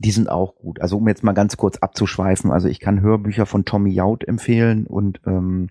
die 0.00 0.10
sind 0.10 0.30
auch 0.30 0.56
gut. 0.56 0.80
Also 0.80 0.96
um 0.96 1.06
jetzt 1.08 1.22
mal 1.22 1.32
ganz 1.32 1.56
kurz 1.56 1.76
abzuschweifen, 1.76 2.50
also 2.50 2.68
ich 2.68 2.80
kann 2.80 3.02
Hörbücher 3.02 3.44
von 3.44 3.64
Tommy 3.64 3.90
Jaud 3.90 4.26
empfehlen 4.26 4.86
und 4.86 5.20
ähm, 5.26 5.68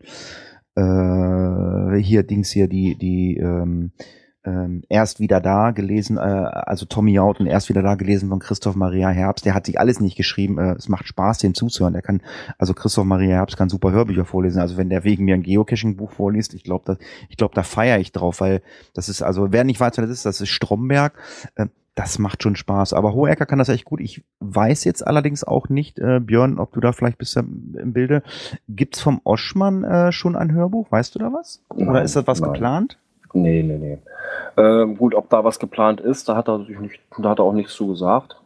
äh, 0.75 1.97
hier 1.97 2.23
Dings 2.23 2.51
hier 2.51 2.67
die 2.67 2.95
die 2.95 3.37
ähm, 3.37 3.91
ähm, 4.45 4.83
erst 4.87 5.19
wieder 5.19 5.41
da 5.41 5.71
gelesen, 5.71 6.17
äh, 6.17 6.21
also 6.21 6.85
Tommy 6.85 7.13
Jaud 7.13 7.39
und 7.39 7.47
erst 7.47 7.69
wieder 7.69 7.81
da 7.81 7.95
gelesen 7.95 8.29
von 8.29 8.39
Christoph 8.39 8.75
Maria 8.75 9.09
Herbst. 9.09 9.45
Der 9.45 9.55
hat 9.55 9.65
sich 9.65 9.79
alles 9.79 9.99
nicht 9.99 10.15
geschrieben. 10.15 10.59
Äh, 10.59 10.75
es 10.75 10.87
macht 10.87 11.07
Spaß, 11.07 11.39
dem 11.39 11.55
zuzuhören. 11.55 11.93
Der 11.93 12.03
kann, 12.03 12.21
also 12.57 12.73
Christoph 12.73 13.05
Maria 13.05 13.35
Herbst 13.35 13.57
kann 13.57 13.67
super 13.67 13.91
Hörbücher 13.91 14.25
vorlesen. 14.25 14.61
Also 14.61 14.77
wenn 14.77 14.89
der 14.89 15.03
wegen 15.03 15.25
mir 15.25 15.33
ein 15.33 15.43
Geocaching-Buch 15.43 16.11
vorliest, 16.11 16.53
ich 16.53 16.63
glaube, 16.63 16.99
ich 17.29 17.35
glaube, 17.35 17.55
da 17.55 17.63
feiere 17.63 17.99
ich 17.99 18.11
drauf, 18.11 18.41
weil 18.41 18.61
das 18.93 19.09
ist, 19.09 19.23
also 19.23 19.51
wer 19.51 19.63
nicht 19.63 19.79
weiß, 19.79 19.97
was 19.97 20.05
das 20.05 20.09
ist, 20.09 20.25
das 20.25 20.39
ist 20.39 20.49
Stromberg. 20.49 21.13
Äh, 21.55 21.65
das 21.99 22.17
macht 22.17 22.43
schon 22.43 22.55
Spaß. 22.55 22.93
Aber 22.93 23.13
Hohecker 23.13 23.45
kann 23.45 23.59
das 23.59 23.67
echt 23.67 23.83
gut. 23.83 23.99
Ich 23.99 24.23
weiß 24.39 24.85
jetzt 24.85 25.05
allerdings 25.05 25.43
auch 25.43 25.67
nicht, 25.67 25.99
äh, 25.99 26.21
Björn, 26.21 26.57
ob 26.57 26.71
du 26.71 26.79
da 26.79 26.93
vielleicht 26.93 27.17
bist 27.17 27.35
im 27.35 27.91
Bilde. 27.91 28.23
Gibt's 28.69 29.01
vom 29.01 29.19
Oschmann 29.25 29.83
äh, 29.83 30.13
schon 30.13 30.37
ein 30.37 30.53
Hörbuch? 30.53 30.89
Weißt 30.93 31.13
du 31.13 31.19
da 31.19 31.33
was? 31.33 31.61
Oder 31.75 31.91
nein, 31.91 32.05
ist 32.05 32.15
das 32.15 32.25
was 32.25 32.39
nein. 32.39 32.53
geplant? 32.53 32.97
Nee, 33.33 33.63
nee, 33.63 33.77
nee. 33.77 33.97
Ähm, 34.55 34.97
gut, 34.97 35.13
ob 35.13 35.29
da 35.29 35.43
was 35.43 35.59
geplant 35.59 35.99
ist, 35.99 36.29
da 36.29 36.37
hat 36.37 36.47
er 36.47 36.63
sich 36.65 36.79
nicht, 36.79 37.01
da 37.17 37.31
hat 37.31 37.39
er 37.39 37.43
auch 37.43 37.53
nichts 37.53 37.73
zu 37.73 37.87
gesagt. 37.87 38.37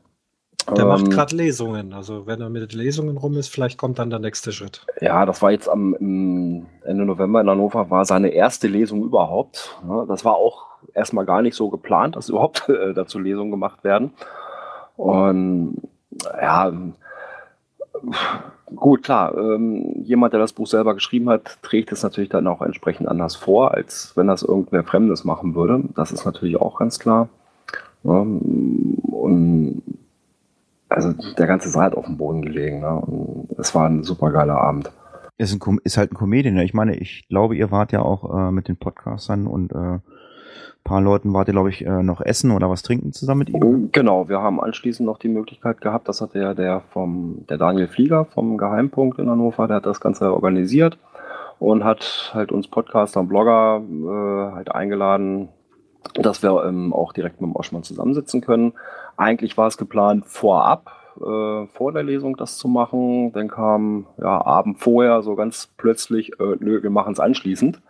Der 0.75 0.85
ähm, 0.85 0.87
macht 0.87 1.11
gerade 1.11 1.35
Lesungen. 1.35 1.93
Also 1.93 2.25
wenn 2.25 2.41
er 2.41 2.49
mit 2.49 2.73
Lesungen 2.73 3.17
rum 3.17 3.37
ist, 3.37 3.49
vielleicht 3.49 3.77
kommt 3.77 3.99
dann 3.99 4.09
der 4.09 4.19
nächste 4.19 4.51
Schritt. 4.51 4.83
Ja, 4.99 5.27
das 5.27 5.43
war 5.43 5.51
jetzt 5.51 5.69
am 5.69 5.93
Ende 5.93 7.05
November 7.05 7.39
in 7.39 7.49
Hannover, 7.49 7.91
war 7.91 8.03
seine 8.05 8.29
erste 8.29 8.67
Lesung 8.67 9.03
überhaupt. 9.03 9.79
Das 10.07 10.25
war 10.25 10.37
auch 10.37 10.72
erstmal 10.93 11.25
gar 11.25 11.41
nicht 11.41 11.55
so 11.55 11.69
geplant, 11.69 12.15
dass 12.15 12.29
überhaupt 12.29 12.69
äh, 12.69 12.93
dazu 12.93 13.19
Lesungen 13.19 13.51
gemacht 13.51 13.83
werden. 13.83 14.11
Und 14.95 15.81
ja, 16.39 16.71
gut, 18.75 19.03
klar, 19.03 19.35
ähm, 19.37 20.03
jemand, 20.03 20.33
der 20.33 20.39
das 20.39 20.53
Buch 20.53 20.67
selber 20.67 20.93
geschrieben 20.93 21.29
hat, 21.29 21.57
trägt 21.61 21.91
es 21.91 22.03
natürlich 22.03 22.29
dann 22.29 22.47
auch 22.47 22.61
entsprechend 22.61 23.07
anders 23.07 23.35
vor, 23.35 23.73
als 23.73 24.13
wenn 24.15 24.27
das 24.27 24.43
irgendwer 24.43 24.83
Fremdes 24.83 25.23
machen 25.23 25.55
würde. 25.55 25.83
Das 25.95 26.11
ist 26.11 26.25
natürlich 26.25 26.57
auch 26.57 26.77
ganz 26.77 26.99
klar. 26.99 27.29
Ja, 28.03 28.19
und 28.19 29.81
also 30.89 31.13
der 31.37 31.47
ganze 31.47 31.69
Saal 31.69 31.85
hat 31.85 31.95
auf 31.95 32.05
dem 32.05 32.17
Boden 32.17 32.41
gelegen. 32.41 32.81
Ne? 32.81 32.95
Und 32.95 33.47
es 33.57 33.73
war 33.73 33.89
ein 33.89 34.03
super 34.03 34.31
geiler 34.31 34.57
Abend. 34.57 34.91
Ist, 35.37 35.53
ein, 35.53 35.79
ist 35.83 35.97
halt 35.97 36.11
ein 36.11 36.15
Comedian. 36.15 36.57
Ich 36.59 36.73
meine, 36.73 36.95
ich 36.95 37.27
glaube, 37.27 37.55
ihr 37.55 37.71
wart 37.71 37.91
ja 37.91 38.01
auch 38.01 38.47
äh, 38.47 38.51
mit 38.51 38.67
den 38.67 38.77
Podcastern 38.77 39.47
und 39.47 39.71
äh, 39.71 39.99
paar 40.83 41.01
Leuten 41.01 41.33
wart 41.33 41.47
ihr, 41.47 41.53
glaube 41.53 41.69
ich, 41.69 41.85
äh, 41.85 42.03
noch 42.03 42.21
essen 42.21 42.51
oder 42.51 42.69
was 42.69 42.83
trinken 42.83 43.13
zusammen 43.13 43.39
mit 43.39 43.49
ihm? 43.49 43.89
Genau, 43.91 44.27
wir 44.29 44.41
haben 44.41 44.59
anschließend 44.59 45.05
noch 45.05 45.17
die 45.17 45.29
Möglichkeit 45.29 45.81
gehabt, 45.81 46.07
das 46.07 46.21
hat 46.21 46.35
ja 46.35 46.53
der 46.53 46.81
vom, 46.91 47.45
der 47.49 47.57
Daniel 47.57 47.87
Flieger 47.87 48.25
vom 48.25 48.57
Geheimpunkt 48.57 49.19
in 49.19 49.29
Hannover, 49.29 49.67
der 49.67 49.77
hat 49.77 49.85
das 49.85 50.01
Ganze 50.01 50.33
organisiert 50.33 50.97
und 51.59 51.83
hat 51.83 52.31
halt 52.33 52.51
uns 52.51 52.67
Podcaster 52.67 53.19
und 53.21 53.29
Blogger 53.29 53.81
äh, 53.81 54.55
halt 54.55 54.71
eingeladen, 54.73 55.49
dass 56.15 56.43
wir 56.43 56.65
ähm, 56.65 56.93
auch 56.93 57.13
direkt 57.13 57.39
mit 57.39 57.49
dem 57.49 57.55
Oschmann 57.55 57.83
zusammensitzen 57.83 58.41
können. 58.41 58.73
Eigentlich 59.15 59.57
war 59.57 59.67
es 59.67 59.77
geplant 59.77 60.25
vorab, 60.25 60.91
äh, 61.17 61.67
vor 61.67 61.93
der 61.93 62.03
Lesung 62.03 62.35
das 62.35 62.57
zu 62.57 62.67
machen. 62.67 63.31
Dann 63.31 63.47
kam 63.47 64.07
ja 64.17 64.45
Abend 64.45 64.79
vorher 64.79 65.21
so 65.21 65.35
ganz 65.35 65.69
plötzlich, 65.77 66.39
äh, 66.39 66.57
nö, 66.59 66.83
wir 66.83 66.89
machen 66.89 67.13
es 67.13 67.19
anschließend. 67.19 67.81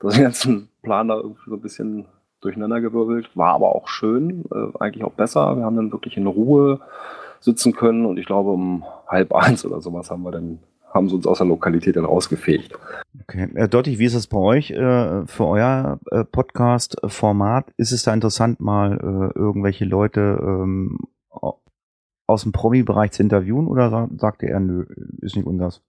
Das 0.00 0.18
ein 0.46 0.68
Plan 0.82 1.06
da 1.06 1.16
irgendwie 1.16 1.48
so 1.48 1.54
ein 1.54 1.60
bisschen 1.60 2.06
durcheinandergewirbelt, 2.42 3.36
war 3.36 3.54
aber 3.54 3.74
auch 3.74 3.88
schön, 3.88 4.44
äh, 4.52 4.78
eigentlich 4.78 5.04
auch 5.04 5.12
besser. 5.12 5.56
Wir 5.56 5.64
haben 5.64 5.76
dann 5.76 5.92
wirklich 5.92 6.16
in 6.16 6.26
Ruhe 6.26 6.80
sitzen 7.40 7.72
können 7.72 8.06
und 8.06 8.18
ich 8.18 8.26
glaube 8.26 8.50
um 8.50 8.84
halb 9.08 9.34
eins 9.34 9.64
oder 9.64 9.80
sowas 9.80 10.10
haben 10.10 10.22
wir 10.22 10.30
dann 10.30 10.58
haben 10.92 11.08
sie 11.08 11.14
uns 11.14 11.26
aus 11.26 11.38
der 11.38 11.46
Lokalität 11.46 11.96
dann 11.96 12.04
rausgefegt. 12.04 12.78
Okay. 13.22 13.48
Äh, 13.54 13.68
Dotti, 13.68 13.98
wie 13.98 14.04
ist 14.04 14.14
es 14.14 14.26
bei 14.26 14.36
euch 14.36 14.70
äh, 14.70 15.26
für 15.26 15.46
euer 15.46 15.98
äh, 16.10 16.24
Podcast-Format? 16.24 17.72
Ist 17.78 17.92
es 17.92 18.02
da 18.02 18.12
interessant, 18.12 18.60
mal 18.60 18.92
äh, 18.92 19.38
irgendwelche 19.38 19.86
Leute 19.86 20.38
ähm, 20.42 20.98
aus 22.26 22.42
dem 22.42 22.52
Promi-Bereich 22.52 23.12
zu 23.12 23.22
interviewen 23.22 23.66
oder 23.66 23.90
sa 23.90 24.08
sagte 24.18 24.48
er, 24.48 24.60
nö, 24.60 24.84
ist 25.20 25.36
nicht 25.36 25.46
unseres? 25.46 25.82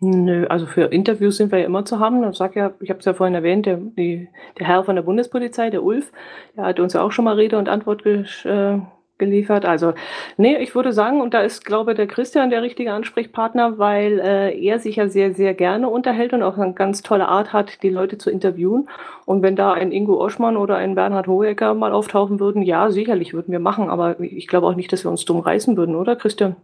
Nö, 0.00 0.46
also 0.46 0.66
für 0.66 0.84
Interviews 0.92 1.38
sind 1.38 1.50
wir 1.50 1.58
ja 1.58 1.66
immer 1.66 1.84
zu 1.84 1.98
haben. 1.98 2.22
Ich 2.30 2.36
sag 2.36 2.54
ja, 2.54 2.72
ich 2.80 2.90
habe 2.90 3.00
es 3.00 3.04
ja 3.04 3.14
vorhin 3.14 3.34
erwähnt, 3.34 3.66
der, 3.66 3.78
die, 3.78 4.28
der 4.58 4.66
Herr 4.66 4.84
von 4.84 4.94
der 4.94 5.02
Bundespolizei, 5.02 5.70
der 5.70 5.82
Ulf, 5.82 6.12
der 6.56 6.66
hat 6.66 6.78
uns 6.78 6.92
ja 6.92 7.02
auch 7.02 7.10
schon 7.10 7.24
mal 7.24 7.34
Rede 7.34 7.58
und 7.58 7.68
Antwort 7.68 8.06
äh, 8.06 8.78
geliefert. 9.18 9.64
Also, 9.64 9.94
nee, 10.36 10.56
ich 10.58 10.76
würde 10.76 10.92
sagen, 10.92 11.20
und 11.20 11.34
da 11.34 11.40
ist, 11.40 11.64
glaube 11.64 11.94
der 11.94 12.06
Christian 12.06 12.50
der 12.50 12.62
richtige 12.62 12.92
Ansprechpartner, 12.92 13.78
weil 13.78 14.20
äh, 14.20 14.56
er 14.64 14.78
sich 14.78 14.96
ja 14.96 15.08
sehr, 15.08 15.34
sehr 15.34 15.54
gerne 15.54 15.88
unterhält 15.88 16.32
und 16.32 16.44
auch 16.44 16.56
eine 16.56 16.74
ganz 16.74 17.02
tolle 17.02 17.26
Art 17.26 17.52
hat, 17.52 17.82
die 17.82 17.90
Leute 17.90 18.18
zu 18.18 18.30
interviewen. 18.30 18.88
Und 19.26 19.42
wenn 19.42 19.56
da 19.56 19.72
ein 19.72 19.90
Ingo 19.90 20.22
Oschmann 20.24 20.56
oder 20.56 20.76
ein 20.76 20.94
Bernhard 20.94 21.26
Hohecker 21.26 21.74
mal 21.74 21.92
auftauchen 21.92 22.38
würden, 22.38 22.62
ja, 22.62 22.92
sicherlich 22.92 23.34
würden 23.34 23.50
wir 23.50 23.58
machen, 23.58 23.90
aber 23.90 24.20
ich 24.20 24.46
glaube 24.46 24.68
auch 24.68 24.76
nicht, 24.76 24.92
dass 24.92 25.04
wir 25.04 25.10
uns 25.10 25.24
dumm 25.24 25.40
reißen 25.40 25.76
würden, 25.76 25.96
oder 25.96 26.14
Christian? 26.14 26.54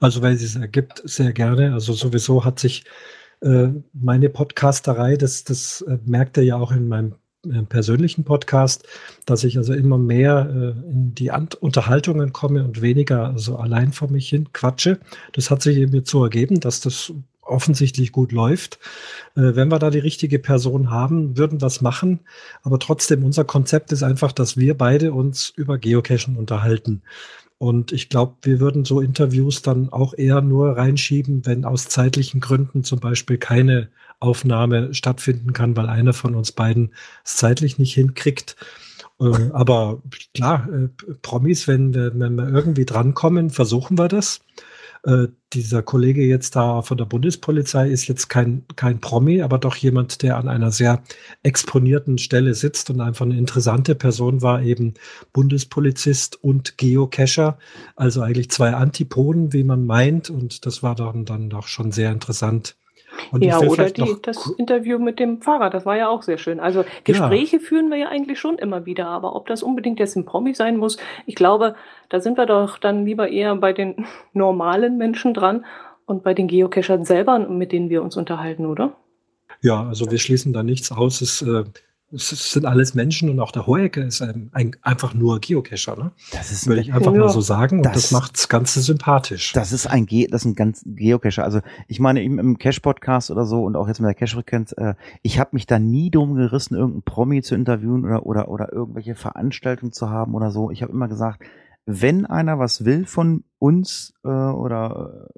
Also, 0.00 0.22
weil 0.22 0.34
es 0.34 0.56
ergibt, 0.56 1.02
sehr 1.04 1.32
gerne. 1.32 1.72
Also 1.72 1.92
sowieso 1.92 2.44
hat 2.44 2.58
sich 2.58 2.84
äh, 3.40 3.68
meine 3.92 4.28
Podcasterei, 4.28 5.16
das, 5.16 5.44
das 5.44 5.82
äh, 5.82 5.98
merkt 6.04 6.36
er 6.36 6.44
ja 6.44 6.56
auch 6.56 6.72
in 6.72 6.88
meinem 6.88 7.14
äh, 7.44 7.62
persönlichen 7.62 8.24
Podcast, 8.24 8.86
dass 9.26 9.42
ich 9.44 9.58
also 9.58 9.72
immer 9.72 9.98
mehr 9.98 10.48
äh, 10.48 10.90
in 10.90 11.14
die 11.14 11.32
Ant 11.32 11.56
Unterhaltungen 11.56 12.32
komme 12.32 12.64
und 12.64 12.82
weniger 12.82 13.26
also 13.26 13.56
allein 13.56 13.92
vor 13.92 14.10
mich 14.10 14.28
hin 14.28 14.52
quatsche. 14.52 15.00
Das 15.32 15.50
hat 15.50 15.62
sich 15.62 15.76
eben 15.76 16.04
so 16.04 16.22
ergeben, 16.22 16.60
dass 16.60 16.80
das 16.80 17.12
offensichtlich 17.40 18.12
gut 18.12 18.32
läuft. 18.32 18.78
Äh, 19.34 19.56
wenn 19.56 19.68
wir 19.68 19.78
da 19.78 19.90
die 19.90 19.98
richtige 19.98 20.38
Person 20.38 20.90
haben, 20.90 21.36
würden 21.36 21.60
wir 21.60 21.66
es 21.66 21.80
machen. 21.80 22.20
Aber 22.62 22.78
trotzdem, 22.78 23.24
unser 23.24 23.44
Konzept 23.44 23.92
ist 23.92 24.04
einfach, 24.04 24.32
dass 24.32 24.56
wir 24.56 24.76
beide 24.78 25.12
uns 25.12 25.50
über 25.50 25.78
Geocachen 25.78 26.36
unterhalten. 26.36 27.02
Und 27.62 27.92
ich 27.92 28.08
glaube, 28.08 28.34
wir 28.42 28.58
würden 28.58 28.84
so 28.84 29.00
Interviews 29.00 29.62
dann 29.62 29.92
auch 29.92 30.14
eher 30.14 30.40
nur 30.40 30.76
reinschieben, 30.76 31.46
wenn 31.46 31.64
aus 31.64 31.88
zeitlichen 31.88 32.40
Gründen 32.40 32.82
zum 32.82 32.98
Beispiel 32.98 33.38
keine 33.38 33.88
Aufnahme 34.18 34.92
stattfinden 34.94 35.52
kann, 35.52 35.76
weil 35.76 35.88
einer 35.88 36.12
von 36.12 36.34
uns 36.34 36.50
beiden 36.50 36.90
es 37.24 37.36
zeitlich 37.36 37.78
nicht 37.78 37.94
hinkriegt. 37.94 38.56
Äh, 39.20 39.50
aber 39.52 40.02
klar, 40.34 40.68
äh, 40.72 40.88
Promis, 41.22 41.68
wenn, 41.68 41.94
wenn 41.94 42.34
wir 42.34 42.48
irgendwie 42.48 42.84
drankommen, 42.84 43.48
versuchen 43.50 43.96
wir 43.96 44.08
das. 44.08 44.40
Äh, 45.04 45.28
dieser 45.52 45.82
Kollege 45.82 46.24
jetzt 46.24 46.54
da 46.56 46.80
von 46.82 46.96
der 46.96 47.04
Bundespolizei 47.06 47.90
ist 47.90 48.06
jetzt 48.06 48.28
kein, 48.28 48.64
kein 48.76 49.00
Promi, 49.00 49.42
aber 49.42 49.58
doch 49.58 49.74
jemand, 49.76 50.22
der 50.22 50.36
an 50.36 50.48
einer 50.48 50.70
sehr 50.70 51.02
exponierten 51.42 52.18
Stelle 52.18 52.54
sitzt 52.54 52.88
und 52.88 53.00
einfach 53.00 53.26
eine 53.26 53.36
interessante 53.36 53.94
Person 53.94 54.42
war, 54.42 54.62
eben 54.62 54.94
Bundespolizist 55.32 56.42
und 56.42 56.78
Geocacher. 56.78 57.58
Also 57.96 58.22
eigentlich 58.22 58.50
zwei 58.50 58.74
Antipoden, 58.74 59.52
wie 59.52 59.64
man 59.64 59.84
meint. 59.84 60.30
Und 60.30 60.66
das 60.66 60.82
war 60.82 60.94
dann, 60.94 61.24
dann 61.24 61.50
doch 61.50 61.66
schon 61.66 61.92
sehr 61.92 62.12
interessant 62.12 62.76
und 63.30 63.44
ja, 63.44 63.58
oder 63.60 63.90
die, 63.90 64.16
das 64.22 64.46
Interview 64.58 64.98
mit 64.98 65.18
dem 65.18 65.40
Fahrer, 65.40 65.70
das 65.70 65.86
war 65.86 65.96
ja 65.96 66.08
auch 66.08 66.22
sehr 66.22 66.38
schön. 66.38 66.60
Also 66.60 66.84
Gespräche 67.04 67.56
ja. 67.56 67.62
führen 67.62 67.90
wir 67.90 67.98
ja 67.98 68.08
eigentlich 68.08 68.38
schon 68.38 68.58
immer 68.58 68.86
wieder, 68.86 69.06
aber 69.06 69.36
ob 69.36 69.46
das 69.46 69.62
unbedingt 69.62 69.98
jetzt 70.00 70.16
ein 70.16 70.24
Promi 70.24 70.54
sein 70.54 70.76
muss, 70.76 70.96
ich 71.26 71.34
glaube, 71.34 71.74
da 72.08 72.20
sind 72.20 72.36
wir 72.36 72.46
doch 72.46 72.78
dann 72.78 73.04
lieber 73.04 73.28
eher 73.28 73.54
bei 73.56 73.72
den 73.72 74.06
normalen 74.32 74.98
Menschen 74.98 75.34
dran 75.34 75.64
und 76.06 76.22
bei 76.22 76.34
den 76.34 76.48
Geocachern 76.48 77.04
selber, 77.04 77.38
mit 77.38 77.72
denen 77.72 77.88
wir 77.90 78.02
uns 78.02 78.16
unterhalten, 78.16 78.66
oder? 78.66 78.96
Ja, 79.60 79.86
also 79.86 80.10
wir 80.10 80.18
schließen 80.18 80.52
da 80.52 80.62
nichts 80.62 80.90
aus. 80.90 81.20
Es 81.20 81.42
äh, 81.42 81.64
es 82.12 82.52
sind 82.52 82.66
alles 82.66 82.94
Menschen 82.94 83.30
und 83.30 83.40
auch 83.40 83.52
der 83.52 83.66
Hohecker 83.66 84.04
ist 84.04 84.20
ein, 84.20 84.50
ein, 84.52 84.76
einfach 84.82 85.14
nur 85.14 85.40
Geocacher, 85.40 85.96
ne? 85.96 86.12
Das 86.32 86.52
ist, 86.52 86.66
würde 86.66 86.82
ich 86.82 86.92
einfach 86.92 87.12
ja. 87.12 87.20
mal 87.20 87.28
so 87.30 87.40
sagen 87.40 87.78
und 87.78 87.86
das, 87.86 87.94
das 87.94 88.10
macht 88.12 88.34
das 88.34 88.48
Ganze 88.48 88.80
sympathisch. 88.82 89.52
Das 89.52 89.72
ist 89.72 89.86
ein 89.86 90.04
Ge 90.04 90.26
das 90.26 90.42
ist 90.42 90.46
ein 90.46 90.54
ganz 90.54 90.82
Geocacher. 90.84 91.42
Also 91.42 91.60
ich 91.88 92.00
meine 92.00 92.22
im, 92.22 92.38
im 92.38 92.58
Cache-Podcast 92.58 93.30
oder 93.30 93.46
so 93.46 93.64
und 93.64 93.76
auch 93.76 93.88
jetzt 93.88 94.00
mit 94.00 94.08
der 94.08 94.14
Cache-Frequenz, 94.14 94.72
äh, 94.72 94.94
ich 95.22 95.38
habe 95.38 95.50
mich 95.52 95.66
da 95.66 95.78
nie 95.78 96.10
drum 96.10 96.34
gerissen, 96.34 96.74
irgendeinen 96.74 97.02
Promi 97.02 97.42
zu 97.42 97.54
interviewen 97.54 98.04
oder 98.04 98.26
oder 98.26 98.48
oder 98.48 98.72
irgendwelche 98.72 99.14
Veranstaltungen 99.14 99.92
zu 99.92 100.10
haben 100.10 100.34
oder 100.34 100.50
so. 100.50 100.70
Ich 100.70 100.82
habe 100.82 100.92
immer 100.92 101.08
gesagt, 101.08 101.42
wenn 101.86 102.26
einer 102.26 102.58
was 102.58 102.84
will 102.84 103.06
von 103.06 103.44
uns 103.58 104.12
äh, 104.24 104.28
oder 104.28 105.28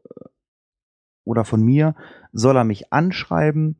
oder 1.24 1.44
von 1.44 1.62
mir, 1.62 1.94
soll 2.32 2.56
er 2.56 2.64
mich 2.64 2.92
anschreiben 2.92 3.78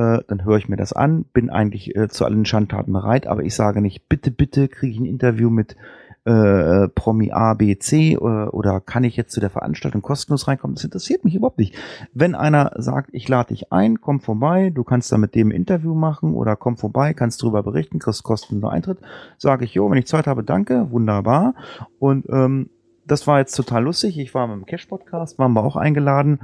äh, 0.00 0.22
dann 0.26 0.44
höre 0.44 0.56
ich 0.56 0.68
mir 0.68 0.76
das 0.76 0.92
an, 0.92 1.24
bin 1.32 1.50
eigentlich 1.50 1.94
äh, 1.94 2.08
zu 2.08 2.24
allen 2.24 2.46
Schandtaten 2.46 2.92
bereit, 2.92 3.26
aber 3.26 3.42
ich 3.42 3.54
sage 3.54 3.82
nicht, 3.82 4.08
bitte, 4.08 4.30
bitte 4.30 4.68
kriege 4.68 4.92
ich 4.92 4.98
ein 4.98 5.04
Interview 5.04 5.50
mit 5.50 5.76
äh, 6.24 6.88
Promi 6.88 7.32
A, 7.32 7.54
B, 7.54 7.78
C 7.78 8.16
oder, 8.16 8.44
äh, 8.44 8.48
oder 8.48 8.80
kann 8.80 9.04
ich 9.04 9.16
jetzt 9.16 9.32
zu 9.32 9.40
der 9.40 9.50
Veranstaltung 9.50 10.00
kostenlos 10.00 10.48
reinkommen? 10.48 10.74
Das 10.74 10.84
interessiert 10.84 11.24
mich 11.24 11.34
überhaupt 11.34 11.58
nicht. 11.58 11.74
Wenn 12.14 12.34
einer 12.34 12.72
sagt, 12.76 13.10
ich 13.12 13.28
lade 13.28 13.48
dich 13.48 13.72
ein, 13.72 14.00
komm 14.00 14.20
vorbei, 14.20 14.70
du 14.70 14.84
kannst 14.84 15.12
da 15.12 15.18
mit 15.18 15.34
dem 15.34 15.50
Interview 15.50 15.94
machen 15.94 16.34
oder 16.34 16.56
komm 16.56 16.76
vorbei, 16.76 17.14
kannst 17.14 17.42
drüber 17.42 17.62
berichten, 17.62 17.98
kriegst 17.98 18.22
kostenlosen 18.22 18.74
Eintritt, 18.74 18.98
sage 19.38 19.64
ich, 19.64 19.74
jo, 19.74 19.90
wenn 19.90 19.98
ich 19.98 20.06
Zeit 20.06 20.26
habe, 20.26 20.44
danke, 20.44 20.90
wunderbar. 20.90 21.54
Und 21.98 22.26
ähm, 22.30 22.70
das 23.10 23.26
war 23.26 23.38
jetzt 23.38 23.54
total 23.54 23.84
lustig. 23.84 24.18
Ich 24.18 24.34
war 24.34 24.52
im 24.52 24.66
Cash-Podcast, 24.66 25.38
waren 25.38 25.52
wir 25.52 25.64
auch 25.64 25.76
eingeladen. 25.76 26.40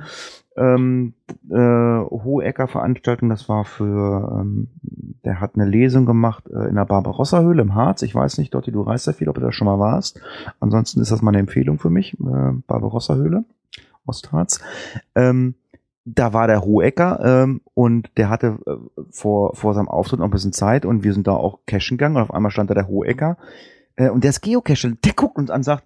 Ähm, 0.57 1.15
äh, 1.49 1.55
Hohecker-Veranstaltung, 1.55 3.29
das 3.29 3.49
war 3.49 3.65
für, 3.65 4.41
ähm, 4.41 4.69
der 5.25 5.41
hat 5.41 5.55
eine 5.55 5.67
Lesung 5.67 6.07
gemacht 6.07 6.45
äh, 6.49 6.69
in 6.69 6.75
der 6.75 6.87
Barbarossa-Höhle 6.87 7.63
im 7.63 7.75
Harz. 7.75 8.03
Ich 8.03 8.15
weiß 8.15 8.39
nicht, 8.39 8.55
Dotti, 8.55 8.73
du 8.73 8.83
reist 8.83 9.07
ja 9.07 9.13
viel, 9.13 9.29
ob 9.29 9.37
du 9.37 9.43
da 9.43 9.53
schon 9.53 9.67
mal 9.67 9.79
warst. 9.79 10.21
Ansonsten 10.59 11.01
ist 11.01 11.13
das 11.13 11.23
mal 11.23 11.31
eine 11.31 11.39
Empfehlung 11.39 11.79
für 11.79 11.91
mich, 11.91 12.15
äh, 12.15 12.53
Barbarossa-Höhle, 12.67 13.45
Ostharz. 14.07 14.61
Ähm, 15.15 15.55
da 16.05 16.33
war 16.33 16.47
der 16.47 16.63
Hohecker 16.63 17.21
ähm, 17.23 17.61
und 17.75 18.11
der 18.17 18.31
hatte 18.31 18.59
äh, 18.67 19.03
vor, 19.11 19.55
vor 19.55 19.75
seinem 19.75 19.89
Auftritt 19.89 20.21
noch 20.21 20.27
ein 20.27 20.33
bisschen 20.33 20.53
Zeit 20.53 20.87
und 20.87 21.05
wir 21.05 21.13
sind 21.13 21.27
da 21.27 21.33
auch 21.33 21.61
cashen 21.67 21.99
gegangen 21.99 22.17
und 22.17 22.23
auf 22.23 22.33
einmal 22.33 22.51
stand 22.51 22.71
da 22.71 22.75
der 22.75 22.89
Hohecker 22.89 23.37
äh, 23.97 24.09
und 24.09 24.25
der 24.25 24.31
ist 24.31 24.41
Geocacher, 24.41 24.93
der 25.05 25.13
guckt 25.13 25.37
uns 25.37 25.51
an 25.51 25.59
und 25.59 25.65
sagt, 25.65 25.85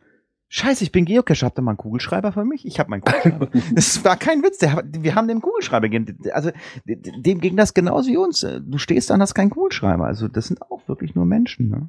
Scheiße, 0.52 0.82
ich 0.82 0.90
bin 0.90 1.04
Geocacher. 1.04 1.46
Habt 1.46 1.58
ihr 1.60 1.62
mal 1.62 1.70
einen 1.70 1.78
Kugelschreiber 1.78 2.32
für 2.32 2.44
mich? 2.44 2.66
Ich 2.66 2.80
habe 2.80 2.90
meinen 2.90 3.02
Kugelschreiber. 3.02 3.48
Es 3.76 4.04
war 4.04 4.16
kein 4.16 4.42
Witz. 4.42 4.58
Der, 4.58 4.82
wir 4.84 5.14
haben 5.14 5.28
dem 5.28 5.40
Kugelschreiber 5.40 5.88
gegeben. 5.88 6.18
Also 6.32 6.50
dem 6.84 7.40
ging 7.40 7.56
das 7.56 7.72
genauso 7.72 8.10
wie 8.10 8.16
uns. 8.16 8.40
Du 8.40 8.78
stehst 8.78 9.10
da 9.10 9.14
und 9.14 9.22
hast 9.22 9.34
keinen 9.34 9.50
Kugelschreiber. 9.50 10.04
Also 10.04 10.26
das 10.26 10.48
sind 10.48 10.60
auch 10.60 10.88
wirklich 10.88 11.14
nur 11.14 11.24
Menschen. 11.24 11.70
Ne? 11.70 11.88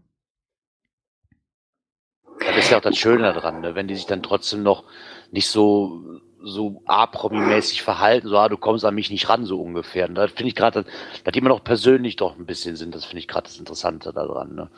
Das 2.39 2.57
ist 2.57 2.69
ja 2.69 2.77
auch 2.77 2.81
das 2.81 2.97
Schöne 2.97 3.33
daran, 3.33 3.61
ne? 3.61 3.73
wenn 3.73 3.88
die 3.88 3.95
sich 3.95 4.05
dann 4.05 4.21
trotzdem 4.21 4.61
noch 4.61 4.83
nicht 5.31 5.47
so 5.47 6.21
so 6.43 6.81
A-Promi-mäßig 6.85 7.83
verhalten, 7.83 8.27
so, 8.27 8.38
ah, 8.38 8.49
du 8.49 8.57
kommst 8.57 8.83
an 8.83 8.95
mich 8.95 9.11
nicht 9.11 9.29
ran, 9.29 9.45
so 9.45 9.61
ungefähr. 9.61 10.09
Und 10.09 10.15
da 10.15 10.27
finde 10.27 10.47
ich 10.47 10.55
gerade, 10.55 10.85
dass 11.23 11.33
die 11.33 11.38
immer 11.38 11.49
noch 11.49 11.63
persönlich 11.63 12.15
doch 12.15 12.35
ein 12.35 12.47
bisschen 12.47 12.75
sind, 12.75 12.95
das 12.95 13.05
finde 13.05 13.19
ich 13.19 13.27
gerade 13.27 13.43
das 13.43 13.59
Interessante 13.59 14.11
daran. 14.11 14.55
Ne? 14.55 14.69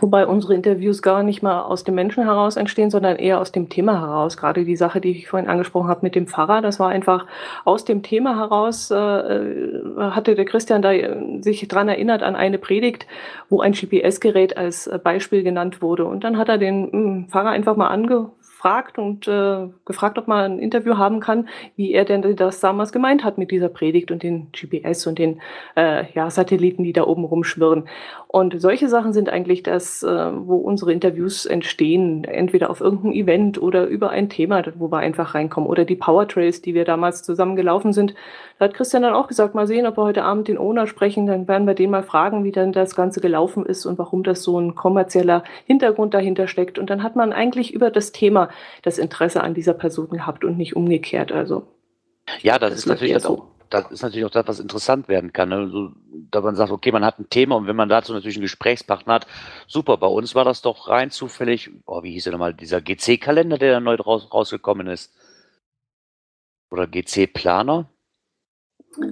Wobei 0.00 0.26
unsere 0.26 0.54
Interviews 0.54 1.02
gar 1.02 1.22
nicht 1.22 1.42
mal 1.42 1.62
aus 1.62 1.84
dem 1.84 1.94
Menschen 1.94 2.24
heraus 2.24 2.56
entstehen, 2.56 2.90
sondern 2.90 3.16
eher 3.16 3.40
aus 3.40 3.52
dem 3.52 3.68
Thema 3.68 4.00
heraus. 4.00 4.36
Gerade 4.36 4.64
die 4.64 4.76
Sache, 4.76 5.00
die 5.00 5.10
ich 5.10 5.28
vorhin 5.28 5.48
angesprochen 5.48 5.88
habe 5.88 6.00
mit 6.02 6.14
dem 6.14 6.26
Pfarrer, 6.26 6.60
das 6.60 6.78
war 6.78 6.90
einfach 6.90 7.26
aus 7.64 7.84
dem 7.84 8.02
Thema 8.02 8.36
heraus, 8.36 8.90
äh, 8.90 9.40
hatte 9.98 10.34
der 10.34 10.44
Christian 10.44 10.82
da 10.82 10.92
äh, 10.92 11.40
sich 11.40 11.66
dran 11.68 11.88
erinnert 11.88 12.22
an 12.22 12.36
eine 12.36 12.58
Predigt, 12.58 13.06
wo 13.48 13.60
ein 13.60 13.72
GPS-Gerät 13.72 14.56
als 14.56 14.90
Beispiel 15.02 15.42
genannt 15.42 15.80
wurde. 15.80 16.04
Und 16.04 16.24
dann 16.24 16.36
hat 16.36 16.48
er 16.48 16.58
den 16.58 16.82
mh, 16.82 16.90
hm, 16.92 17.28
Pfarrer 17.28 17.50
einfach 17.50 17.76
mal 17.76 17.88
ange 17.88 18.30
gefragt 18.62 18.96
und 18.96 19.26
äh, 19.26 19.68
gefragt, 19.84 20.18
ob 20.18 20.28
man 20.28 20.52
ein 20.52 20.58
Interview 20.60 20.96
haben 20.96 21.18
kann, 21.18 21.48
wie 21.74 21.92
er 21.92 22.04
denn 22.04 22.36
das 22.36 22.60
damals 22.60 22.92
gemeint 22.92 23.24
hat 23.24 23.36
mit 23.36 23.50
dieser 23.50 23.68
Predigt 23.68 24.12
und 24.12 24.22
den 24.22 24.52
GPS 24.52 25.04
und 25.08 25.18
den 25.18 25.40
äh, 25.76 26.04
ja, 26.14 26.30
Satelliten, 26.30 26.84
die 26.84 26.92
da 26.92 27.02
oben 27.02 27.24
rumschwirren. 27.24 27.88
Und 28.28 28.60
solche 28.60 28.88
Sachen 28.88 29.12
sind 29.12 29.28
eigentlich 29.28 29.64
das, 29.64 30.04
äh, 30.04 30.08
wo 30.08 30.56
unsere 30.56 30.92
Interviews 30.92 31.44
entstehen, 31.44 32.22
entweder 32.24 32.70
auf 32.70 32.80
irgendeinem 32.80 33.12
Event 33.12 33.60
oder 33.60 33.86
über 33.86 34.10
ein 34.10 34.30
Thema, 34.30 34.62
wo 34.76 34.90
wir 34.92 34.98
einfach 34.98 35.34
reinkommen. 35.34 35.68
Oder 35.68 35.84
die 35.84 35.96
Power 35.96 36.28
Trails, 36.28 36.62
die 36.62 36.72
wir 36.72 36.84
damals 36.84 37.24
zusammen 37.24 37.56
gelaufen 37.56 37.92
sind. 37.92 38.14
Da 38.58 38.66
hat 38.66 38.74
Christian 38.74 39.02
dann 39.02 39.12
auch 39.12 39.26
gesagt, 39.26 39.54
mal 39.56 39.66
sehen, 39.66 39.86
ob 39.86 39.98
wir 39.98 40.04
heute 40.04 40.22
Abend 40.22 40.46
den 40.46 40.56
Owner 40.56 40.86
sprechen, 40.86 41.26
dann 41.26 41.48
werden 41.48 41.66
wir 41.66 41.74
den 41.74 41.90
mal 41.90 42.04
fragen, 42.04 42.44
wie 42.44 42.52
dann 42.52 42.72
das 42.72 42.94
Ganze 42.94 43.20
gelaufen 43.20 43.66
ist 43.66 43.86
und 43.86 43.98
warum 43.98 44.22
das 44.22 44.44
so 44.44 44.58
ein 44.58 44.76
kommerzieller 44.76 45.42
Hintergrund 45.66 46.14
dahinter 46.14 46.46
steckt. 46.46 46.78
Und 46.78 46.88
dann 46.88 47.02
hat 47.02 47.16
man 47.16 47.32
eigentlich 47.32 47.74
über 47.74 47.90
das 47.90 48.12
Thema 48.12 48.48
das 48.82 48.98
Interesse 48.98 49.42
an 49.42 49.54
dieser 49.54 49.74
Person 49.74 50.10
gehabt 50.10 50.44
und 50.44 50.56
nicht 50.56 50.76
umgekehrt. 50.76 51.32
Also 51.32 51.66
ja, 52.40 52.58
das, 52.58 52.70
das 52.70 52.78
ist 52.80 52.86
natürlich 52.86 53.22
so. 53.22 53.28
auch, 53.28 53.46
das 53.70 53.90
ist 53.90 54.02
natürlich 54.02 54.24
auch 54.26 54.30
das, 54.30 54.46
was 54.46 54.60
interessant 54.60 55.08
werden 55.08 55.32
kann. 55.32 55.48
Ne? 55.48 55.68
So, 55.68 55.92
da 56.30 56.40
man 56.40 56.56
sagt, 56.56 56.70
okay, 56.70 56.92
man 56.92 57.04
hat 57.04 57.18
ein 57.18 57.30
Thema 57.30 57.56
und 57.56 57.66
wenn 57.66 57.76
man 57.76 57.88
dazu 57.88 58.12
natürlich 58.12 58.36
einen 58.36 58.42
Gesprächspartner 58.42 59.14
hat, 59.14 59.26
super. 59.66 59.96
Bei 59.96 60.06
uns 60.06 60.34
war 60.34 60.44
das 60.44 60.62
doch 60.62 60.88
rein 60.88 61.10
zufällig, 61.10 61.70
oh, 61.86 62.02
wie 62.02 62.12
hieß 62.12 62.24
der 62.24 62.32
nochmal, 62.32 62.54
dieser 62.54 62.80
GC-Kalender, 62.80 63.58
der 63.58 63.80
neu 63.80 63.94
raus, 63.96 64.28
rausgekommen 64.32 64.86
ist. 64.86 65.12
Oder 66.70 66.86
GC-Planer. 66.86 67.88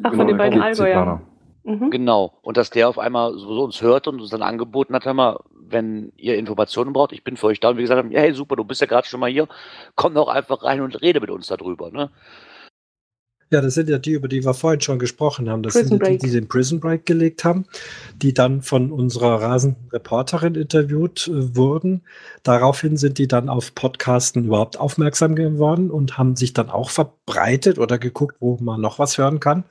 Ach, 0.02 0.14
von 0.14 0.26
den 0.26 0.36
beiden 0.36 0.60
Allgäuer. 0.60 1.22
Mhm. 1.62 1.90
Genau. 1.90 2.38
Und 2.42 2.56
dass 2.56 2.70
der 2.70 2.88
auf 2.88 2.98
einmal 2.98 3.36
so 3.38 3.62
uns 3.62 3.82
hört 3.82 4.08
und 4.08 4.20
uns 4.20 4.30
dann 4.30 4.42
angeboten 4.42 4.94
hat, 4.94 5.04
hör 5.04 5.14
mal, 5.14 5.40
wenn 5.70 6.12
ihr 6.16 6.36
Informationen 6.36 6.92
braucht, 6.92 7.12
ich 7.12 7.24
bin 7.24 7.36
für 7.36 7.46
euch 7.46 7.60
da 7.60 7.70
und 7.70 7.76
wir 7.76 7.82
gesagt 7.82 7.98
haben, 7.98 8.10
hey 8.10 8.32
super, 8.32 8.56
du 8.56 8.64
bist 8.64 8.80
ja 8.80 8.86
gerade 8.86 9.06
schon 9.06 9.20
mal 9.20 9.30
hier, 9.30 9.48
komm 9.94 10.14
doch 10.14 10.28
einfach 10.28 10.62
rein 10.62 10.80
und 10.80 11.00
rede 11.00 11.20
mit 11.20 11.30
uns 11.30 11.46
darüber. 11.46 11.90
Ne? 11.90 12.10
Ja, 13.52 13.60
das 13.60 13.74
sind 13.74 13.88
ja 13.88 13.98
die, 13.98 14.12
über 14.12 14.28
die 14.28 14.44
wir 14.44 14.54
vorhin 14.54 14.80
schon 14.80 15.00
gesprochen 15.00 15.50
haben. 15.50 15.64
Das 15.64 15.72
Prison 15.72 15.88
sind 15.88 16.02
ja 16.02 16.10
die, 16.10 16.18
die 16.18 16.30
den 16.30 16.46
Prison 16.46 16.78
Break 16.78 17.04
gelegt 17.04 17.42
haben, 17.42 17.64
die 18.14 18.32
dann 18.32 18.62
von 18.62 18.92
unserer 18.92 19.42
Rasenreporterin 19.42 20.54
interviewt 20.54 21.26
äh, 21.26 21.56
wurden. 21.56 22.02
Daraufhin 22.44 22.96
sind 22.96 23.18
die 23.18 23.26
dann 23.26 23.48
auf 23.48 23.74
Podcasten 23.74 24.44
überhaupt 24.44 24.78
aufmerksam 24.78 25.34
geworden 25.34 25.90
und 25.90 26.16
haben 26.16 26.36
sich 26.36 26.52
dann 26.52 26.70
auch 26.70 26.90
verbreitet 26.90 27.80
oder 27.80 27.98
geguckt, 27.98 28.36
wo 28.38 28.56
man 28.60 28.80
noch 28.80 29.00
was 29.00 29.18
hören 29.18 29.40
kann. 29.40 29.64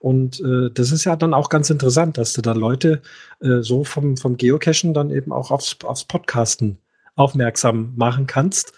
Und 0.00 0.40
äh, 0.40 0.70
das 0.74 0.90
ist 0.90 1.04
ja 1.04 1.14
dann 1.14 1.32
auch 1.32 1.48
ganz 1.48 1.70
interessant, 1.70 2.18
dass 2.18 2.32
du 2.32 2.42
dann 2.42 2.56
Leute 2.56 3.02
äh, 3.40 3.60
so 3.60 3.84
vom, 3.84 4.16
vom 4.16 4.36
Geocachen 4.36 4.94
dann 4.94 5.10
eben 5.10 5.30
auch 5.30 5.52
aufs, 5.52 5.76
aufs 5.84 6.04
Podcasten 6.04 6.78
aufmerksam 7.14 7.92
machen 7.94 8.26
kannst. 8.26 8.72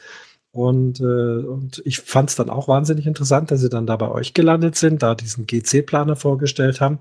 Und, 0.54 1.00
äh, 1.00 1.04
und 1.44 1.82
ich 1.84 1.98
fand 1.98 2.30
es 2.30 2.36
dann 2.36 2.48
auch 2.48 2.68
wahnsinnig 2.68 3.08
interessant, 3.08 3.50
dass 3.50 3.60
sie 3.60 3.68
dann 3.68 3.88
da 3.88 3.96
bei 3.96 4.08
euch 4.08 4.34
gelandet 4.34 4.76
sind, 4.76 5.02
da 5.02 5.16
diesen 5.16 5.48
GC-Planer 5.48 6.14
vorgestellt 6.14 6.80
haben. 6.80 7.00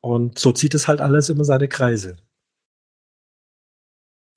Und 0.00 0.38
so 0.38 0.52
zieht 0.52 0.72
es 0.72 0.86
halt 0.86 1.00
alles 1.00 1.28
immer 1.28 1.42
seine 1.44 1.66
Kreise. 1.66 2.14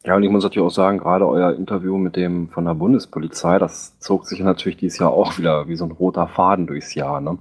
Ja, 0.03 0.15
und 0.15 0.23
ich 0.23 0.31
muss 0.31 0.43
natürlich 0.43 0.65
auch 0.65 0.73
sagen, 0.73 0.97
gerade 0.97 1.27
euer 1.27 1.53
Interview 1.53 1.99
mit 1.99 2.15
dem 2.15 2.49
von 2.49 2.65
der 2.65 2.73
Bundespolizei, 2.73 3.59
das 3.59 3.99
zog 3.99 4.25
sich 4.25 4.39
natürlich 4.39 4.77
dieses 4.77 4.97
Jahr 4.97 5.11
auch 5.11 5.37
wieder 5.37 5.67
wie 5.67 5.75
so 5.75 5.85
ein 5.85 5.91
roter 5.91 6.27
Faden 6.27 6.65
durchs 6.65 6.95
Jahr. 6.95 7.21
Ne? 7.21 7.37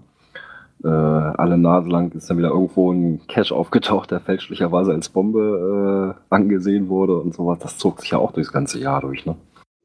Äh, 0.84 0.88
alle 0.88 1.56
Nase 1.56 1.88
lang 1.88 2.12
ist 2.12 2.28
dann 2.28 2.36
wieder 2.36 2.50
irgendwo 2.50 2.92
ein 2.92 3.22
Cache 3.28 3.54
aufgetaucht, 3.54 4.10
der 4.10 4.20
fälschlicherweise 4.20 4.92
als 4.92 5.08
Bombe 5.08 6.14
äh, 6.14 6.34
angesehen 6.34 6.90
wurde 6.90 7.16
und 7.16 7.32
sowas. 7.32 7.60
Das 7.60 7.78
zog 7.78 8.02
sich 8.02 8.10
ja 8.10 8.18
auch 8.18 8.32
durchs 8.32 8.52
ganze 8.52 8.78
Jahr 8.78 9.00
durch. 9.00 9.24
Ne? 9.24 9.36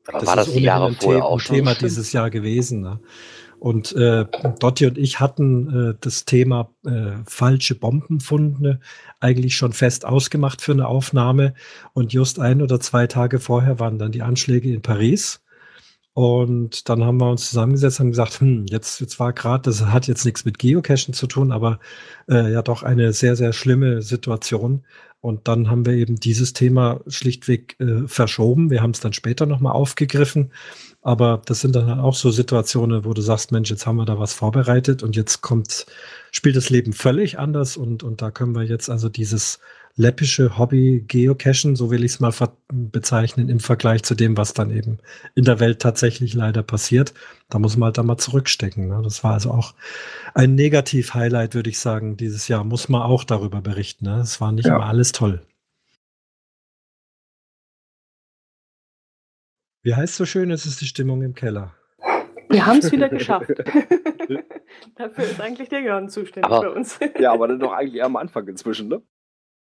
Das 0.06 0.26
war 0.26 0.36
das 0.36 0.52
die 0.52 0.62
Jahre 0.62 0.88
ein 0.88 0.96
vorher 0.96 1.26
auch 1.26 1.40
schon? 1.40 1.58
Thema 1.58 1.76
dieses 1.76 2.12
Jahr 2.12 2.30
gewesen. 2.30 2.82
Ne? 2.82 3.00
Und 3.60 3.96
äh, 3.96 4.26
Dotti 4.60 4.88
und 4.88 4.98
ich 4.98 5.22
hatten 5.22 5.92
äh, 5.92 5.96
das 6.02 6.26
Thema 6.26 6.70
äh, 6.86 7.14
falsche 7.26 7.76
Bombenfunde 7.76 8.82
eigentlich 9.22 9.56
schon 9.56 9.72
fest 9.72 10.06
ausgemacht 10.06 10.62
für 10.62 10.74
eine 10.74 10.88
Aufnahme. 10.88 11.54
Und 11.94 12.12
just 12.12 12.40
ein 12.40 12.62
oder 12.62 12.82
zwei 12.82 13.08
Tage 13.08 13.40
vorher 13.40 13.80
waren 13.80 13.98
dann 13.98 14.12
die 14.12 14.22
Anschläge 14.22 14.74
in 14.74 14.82
Paris. 14.82 15.42
Und 16.14 16.90
dann 16.90 17.04
haben 17.04 17.22
wir 17.22 17.30
uns 17.32 17.50
zusammengesetzt 17.50 18.00
und 18.02 18.10
gesagt, 18.12 18.42
hm, 18.42 18.66
jetzt, 18.68 19.00
jetzt 19.00 19.20
war 19.20 19.34
gerade, 19.34 19.64
das 19.64 19.86
hat 19.86 20.08
jetzt 20.08 20.26
nichts 20.26 20.46
mit 20.46 20.60
Geocachen 20.60 21.14
zu 21.14 21.26
tun, 21.26 21.52
aber 21.52 21.80
äh, 22.30 22.52
ja 22.52 22.62
doch 22.62 22.84
eine 22.84 23.14
sehr, 23.14 23.36
sehr 23.36 23.54
schlimme 23.54 24.02
Situation. 24.02 24.84
Und 25.24 25.48
dann 25.48 25.70
haben 25.70 25.86
wir 25.86 25.94
eben 25.94 26.18
dieses 26.18 26.52
Thema 26.52 27.00
schlichtweg 27.08 27.80
äh, 27.80 28.06
verschoben. 28.08 28.70
Wir 28.70 28.82
haben 28.82 28.92
es 28.92 29.00
dann 29.00 29.14
später 29.14 29.46
nochmal 29.46 29.72
aufgegriffen. 29.72 30.52
Aber 31.02 31.42
das 31.46 31.62
sind 31.62 31.78
dann 31.78 31.98
auch 32.02 32.14
so 32.14 32.30
Situationen, 32.30 33.06
wo 33.06 33.14
du 33.14 33.22
sagst, 33.22 33.54
Mensch, 33.54 33.70
jetzt 33.70 33.86
haben 33.86 33.96
wir 33.96 34.04
da 34.04 34.20
was 34.20 34.34
vorbereitet 34.34 35.02
und 35.02 35.16
jetzt 35.16 35.40
kommt, 35.42 35.86
spielt 36.34 36.58
das 36.58 36.70
Leben 36.70 36.92
völlig 36.92 37.40
anders 37.40 37.78
und, 37.78 38.04
und 38.04 38.22
da 38.22 38.32
können 38.32 38.54
wir 38.54 38.64
jetzt 38.64 38.90
also 38.90 39.08
dieses 39.08 39.60
läppische 39.96 40.58
Hobby 40.58 41.04
Geocachen, 41.08 41.76
so 41.76 41.92
will 41.92 42.04
ich 42.04 42.14
es 42.14 42.20
mal 42.20 42.34
bezeichnen, 42.72 43.50
im 43.50 43.60
Vergleich 43.60 44.04
zu 44.04 44.16
dem, 44.16 44.38
was 44.38 44.54
dann 44.54 44.72
eben 44.72 44.98
in 45.36 45.46
der 45.46 45.60
Welt 45.60 45.80
tatsächlich 45.80 46.34
leider 46.34 46.64
passiert. 46.64 47.14
Da 47.50 47.60
muss 47.60 47.78
man 47.78 47.88
halt 47.88 47.98
da 47.98 48.04
mal 48.04 48.18
zurückstecken. 48.18 48.88
Ne? 48.88 49.02
Das 49.04 49.24
war 49.24 49.34
also 49.34 49.52
auch 49.52 49.76
ein 50.34 50.56
Negativ-Highlight, 50.56 51.54
würde 51.54 51.70
ich 51.70 51.80
sagen, 51.80 52.18
dieses 52.18 52.48
Jahr. 52.48 52.64
Muss 52.64 52.90
man 52.90 53.04
auch 53.04 53.24
darüber 53.24 53.62
berichten. 53.62 54.06
Ne? 54.06 54.20
Es 54.20 54.42
war 54.42 54.52
nicht 54.52 54.66
ja. 54.66 54.76
immer 54.76 54.88
alles 54.88 55.12
toll. 55.12 55.46
Wie 59.84 59.94
heißt 59.94 60.16
so 60.16 60.26
schön, 60.26 60.50
es 60.50 60.66
ist 60.66 60.82
die 60.82 60.86
Stimmung 60.86 61.22
im 61.22 61.36
Keller. 61.36 61.76
Wir 62.50 62.66
haben 62.66 62.80
es 62.80 62.92
wieder 62.92 63.10
geschafft. 63.10 63.50
Dafür 64.96 65.24
ist 65.24 65.42
eigentlich 65.42 65.70
der 65.70 65.82
Jörn 65.82 66.10
zuständig 66.10 66.52
aber, 66.52 66.62
bei 66.62 66.70
uns. 66.70 67.00
ja, 67.20 67.32
aber 67.32 67.48
dann 67.48 67.60
doch 67.60 67.74
eigentlich 67.74 67.96
eher 67.96 68.06
am 68.06 68.16
Anfang 68.16 68.48
inzwischen, 68.48 68.88
ne? 68.88 69.04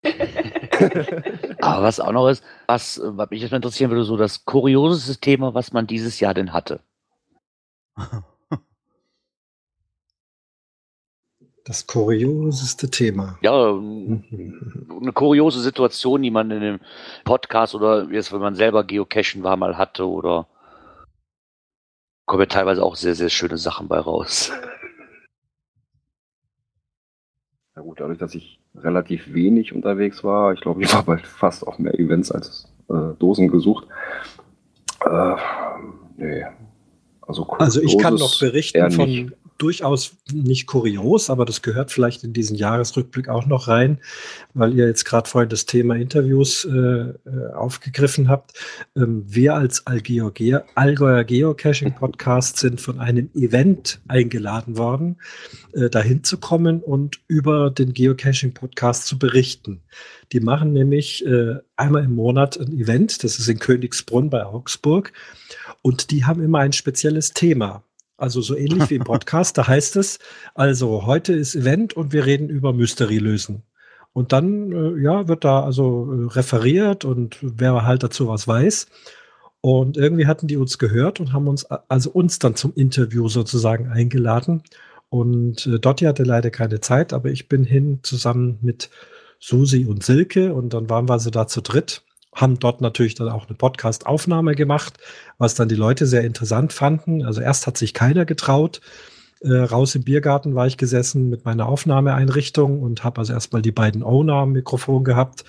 Aber 1.62 1.84
was 1.84 2.00
auch 2.00 2.12
noch 2.12 2.30
ist, 2.30 2.44
was, 2.68 3.02
was 3.04 3.30
mich 3.30 3.42
jetzt 3.42 3.52
mal 3.52 3.58
interessieren 3.58 3.92
würde, 3.92 4.04
so 4.04 4.18
das 4.18 4.46
kurioseste 4.46 5.20
Thema, 5.20 5.54
was 5.54 5.74
man 5.74 5.88
dieses 5.88 6.20
Jahr 6.20 6.34
denn 6.34 6.54
hatte. 6.54 6.82
Das 11.66 11.86
kurioseste 11.86 12.90
Thema. 12.90 13.38
Ja, 13.42 13.72
eine 13.72 15.12
kuriose 15.14 15.62
Situation, 15.62 16.22
die 16.22 16.32
man 16.32 16.50
in 16.50 16.62
dem 16.62 16.80
Podcast 17.26 17.76
oder 17.76 18.10
jetzt, 18.10 18.32
wenn 18.32 18.40
man 18.40 18.56
selber 18.56 18.84
Geocachen 18.84 19.44
war, 19.44 19.58
mal 19.58 19.78
hatte 19.78 20.08
oder 20.08 20.48
kommen 22.26 22.42
ja 22.42 22.48
teilweise 22.48 22.84
auch 22.84 22.96
sehr, 22.96 23.16
sehr 23.16 23.30
schöne 23.30 23.58
Sachen 23.58 23.88
bei 23.88 24.00
raus. 24.00 24.52
Ja 27.76 27.82
gut, 27.82 28.00
dadurch, 28.00 28.18
dass 28.18 28.36
ich 28.36 28.59
relativ 28.76 29.34
wenig 29.34 29.74
unterwegs 29.74 30.24
war, 30.24 30.54
ich 30.54 30.62
glaube, 30.62 30.84
ich 30.84 30.94
war 30.94 31.04
bald 31.04 31.26
fast 31.26 31.66
auf 31.66 31.80
mehr 31.80 31.98
Events 32.00 32.32
als 32.32 32.72
äh, 32.90 33.16
Dosen 33.20 33.50
gesucht. 33.50 33.88
Äh, 35.06 35.36
nee. 36.18 36.46
Also, 37.22 37.48
also 37.60 37.82
ich 37.82 37.98
kann 38.00 38.16
noch 38.16 38.40
berichten 38.40 38.90
von 38.92 39.32
durchaus 39.60 40.16
nicht 40.32 40.66
kurios, 40.66 41.30
aber 41.30 41.46
das 41.46 41.62
gehört 41.62 41.92
vielleicht 41.92 42.24
in 42.24 42.34
diesen 42.34 42.56
Jahresrückblick 42.56 43.30
auch 43.30 43.46
noch 43.46 43.68
rein, 43.68 44.00
weil 44.54 44.74
ihr 44.74 44.88
jetzt 44.88 45.04
gerade 45.04 45.30
vorhin 45.30 45.50
das 45.50 45.66
Thema 45.66 45.96
Interviews 45.96 46.66
äh, 46.66 46.72
äh 46.72 47.14
aufgegriffen 47.54 48.30
habt. 48.30 48.54
Ähm, 48.96 49.24
wir 49.28 49.56
als 49.56 49.86
Allgäuer, 49.86 50.66
Allgäuer 50.76 51.24
Geocaching 51.24 51.94
Podcast 51.94 52.58
sind 52.58 52.80
von 52.80 53.00
einem 53.00 53.30
Event 53.36 54.00
eingeladen 54.08 54.78
worden, 54.78 55.18
äh, 55.74 55.90
dahin 55.90 56.24
zu 56.24 56.38
kommen 56.38 56.82
und 56.82 57.20
über 57.28 57.70
den 57.70 57.94
Geocaching 57.94 58.54
Podcast 58.54 59.06
zu 59.08 59.20
berichten. 59.20 59.82
Die 60.32 60.40
machen 60.40 60.72
nämlich 60.72 61.26
äh, 61.26 61.56
einmal 61.76 62.06
im 62.06 62.16
Monat 62.16 62.58
ein 62.58 62.72
Event, 62.72 63.24
das 63.24 63.40
ist 63.40 63.50
in 63.50 63.60
Königsbrunn 63.60 64.30
bei 64.30 64.46
Augsburg, 64.46 65.12
und 65.82 66.12
die 66.12 66.26
haben 66.26 66.42
immer 66.42 66.60
ein 66.60 66.74
spezielles 66.74 67.34
Thema. 67.34 67.84
Also 68.20 68.42
so 68.42 68.56
ähnlich 68.56 68.90
wie 68.90 68.96
im 68.96 69.04
Podcast, 69.04 69.58
da 69.58 69.68
heißt 69.68 69.96
es, 69.96 70.20
also 70.54 71.06
heute 71.06 71.34
ist 71.34 71.56
Event 71.56 71.94
und 71.94 72.12
wir 72.12 72.26
reden 72.26 72.50
über 72.50 72.74
Mystery 72.74 73.18
lösen. 73.18 73.64
Und 74.14 74.34
dann, 74.34 74.72
äh, 74.72 75.02
ja, 75.02 75.28
wird 75.28 75.46
da 75.46 75.64
also 75.64 76.12
äh, 76.12 76.34
referiert 76.34 77.06
und 77.06 77.38
wer 77.42 77.86
halt 77.86 78.04
dazu 78.04 78.28
was 78.28 78.48
weiß. 78.48 78.88
Und 79.62 79.98
irgendwie 79.98 80.28
hatten 80.28 80.48
die 80.48 80.58
uns 80.58 80.78
gehört 80.78 81.20
und 81.20 81.34
haben 81.34 81.48
uns, 81.48 81.66
also 81.66 82.12
uns 82.12 82.40
dann 82.40 82.56
zum 82.56 82.74
Interview 82.76 83.28
sozusagen 83.28 83.88
eingeladen. 83.90 84.64
Und 85.10 85.68
äh, 85.68 85.80
Dotti 85.80 86.06
hatte 86.06 86.24
leider 86.24 86.50
keine 86.50 86.82
Zeit, 86.82 87.14
aber 87.14 87.30
ich 87.30 87.50
bin 87.50 87.64
hin 87.64 88.00
zusammen 88.04 88.58
mit 88.62 88.90
Susi 89.40 89.86
und 89.86 90.04
Silke 90.04 90.54
und 90.54 90.74
dann 90.74 90.90
waren 90.90 91.08
wir 91.08 91.20
so 91.20 91.30
da 91.30 91.48
zu 91.48 91.62
dritt 91.62 92.04
haben 92.34 92.60
dort 92.60 92.82
natürlich 92.82 93.16
dann 93.16 93.30
auch 93.30 93.48
eine 93.48 93.56
Podcast-Aufnahme 93.56 94.56
gemacht, 94.56 94.98
was 95.38 95.56
dann 95.56 95.70
die 95.70 95.76
Leute 95.76 96.06
sehr 96.06 96.24
interessant 96.24 96.74
fanden. 96.74 97.24
Also 97.24 97.42
erst 97.42 97.68
hat 97.68 97.78
sich 97.78 97.94
keiner 97.94 98.26
getraut. 98.26 98.82
Äh, 99.42 99.54
raus 99.54 99.96
im 99.96 100.04
Biergarten 100.04 100.54
war 100.54 100.68
ich 100.68 100.78
gesessen 100.78 101.30
mit 101.30 101.46
meiner 101.46 101.68
Aufnahmeeinrichtung 101.68 102.82
und 102.82 103.04
habe 103.04 103.20
also 103.20 103.34
erstmal 103.34 103.62
die 103.62 103.72
beiden 103.72 104.04
Owner 104.04 104.36
am 104.36 104.52
Mikrofon 104.52 105.04
gehabt. 105.04 105.46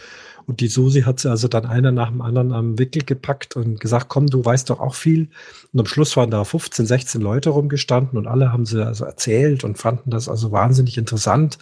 Und 0.47 0.61
die 0.61 0.69
Susi 0.69 1.03
hat 1.03 1.21
sie 1.21 1.31
also 1.31 1.49
dann 1.49 1.67
einer 1.67 1.93
nach 1.93 2.09
dem 2.09 2.23
anderen 2.23 2.53
am 2.53 2.79
Wickel 2.79 3.05
gepackt 3.05 3.57
und 3.57 3.79
gesagt, 3.79 4.09
komm, 4.09 4.27
du 4.27 4.45
weißt 4.45 4.71
doch 4.71 4.81
auch 4.81 4.95
viel. 4.95 5.29
Und 5.73 5.81
am 5.81 5.87
Schluss 5.87 6.17
waren 6.17 6.31
da 6.31 6.45
15, 6.45 6.87
16 6.87 7.21
Leute 7.21 7.51
rumgestanden 7.51 8.19
und 8.19 8.27
alle 8.27 8.53
haben 8.53 8.65
sie 8.65 8.85
also 8.85 9.05
erzählt 9.05 9.65
und 9.65 9.79
fanden 9.79 10.11
das 10.11 10.29
also 10.29 10.51
wahnsinnig 10.51 10.97
interessant 10.97 11.59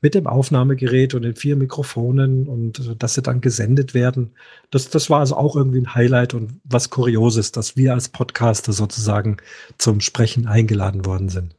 mit 0.00 0.14
dem 0.14 0.26
Aufnahmegerät 0.26 1.14
und 1.14 1.22
den 1.22 1.34
vier 1.34 1.56
Mikrofonen 1.56 2.46
und 2.46 2.78
äh, 2.80 2.96
dass 2.96 3.14
sie 3.14 3.22
dann 3.22 3.40
gesendet 3.40 3.94
werden. 3.94 4.34
Das, 4.70 4.90
das 4.90 5.10
war 5.10 5.20
also 5.20 5.36
auch 5.36 5.56
irgendwie 5.56 5.80
ein 5.80 5.94
Highlight 5.94 6.34
und 6.34 6.60
was 6.64 6.90
Kurioses, 6.90 7.52
dass 7.52 7.76
wir 7.76 7.94
als 7.94 8.08
Podcaster 8.08 8.72
sozusagen 8.72 9.38
zum 9.76 10.00
Sprechen 10.00 10.46
eingeladen 10.46 11.04
worden 11.04 11.28
sind. 11.28 11.56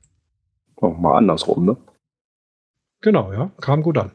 Auch 0.78 0.98
mal 0.98 1.18
andersrum, 1.18 1.66
ne? 1.66 1.78
Genau, 3.02 3.32
ja, 3.34 3.52
kam 3.62 3.82
gut 3.84 3.98
an. 3.98 4.12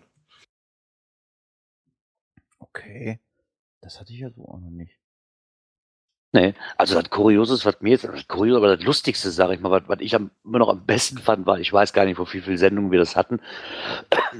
Okay. 2.58 3.20
Das 3.80 4.00
hatte 4.00 4.12
ich 4.12 4.20
ja 4.20 4.30
so 4.30 4.46
auch 4.46 4.58
noch 4.58 4.70
nicht. 4.70 4.98
Nee, 6.34 6.54
also 6.76 7.00
das 7.00 7.10
Kurioses, 7.10 7.64
was 7.64 7.80
mir 7.80 7.90
jetzt, 7.90 8.02
das 8.02 8.26
Kurios, 8.26 8.56
aber 8.56 8.76
das 8.76 8.84
Lustigste, 8.84 9.30
sage 9.30 9.54
ich 9.54 9.60
mal, 9.60 9.70
was, 9.70 9.84
was 9.86 10.00
ich 10.00 10.16
am, 10.16 10.32
immer 10.44 10.58
noch 10.58 10.68
am 10.68 10.84
besten 10.84 11.18
fand, 11.18 11.46
war, 11.46 11.60
ich 11.60 11.72
weiß 11.72 11.92
gar 11.92 12.06
nicht, 12.06 12.18
wo 12.18 12.24
viel, 12.24 12.42
viel 12.42 12.58
Sendungen 12.58 12.90
wir 12.90 12.98
das 12.98 13.14
hatten. 13.14 13.40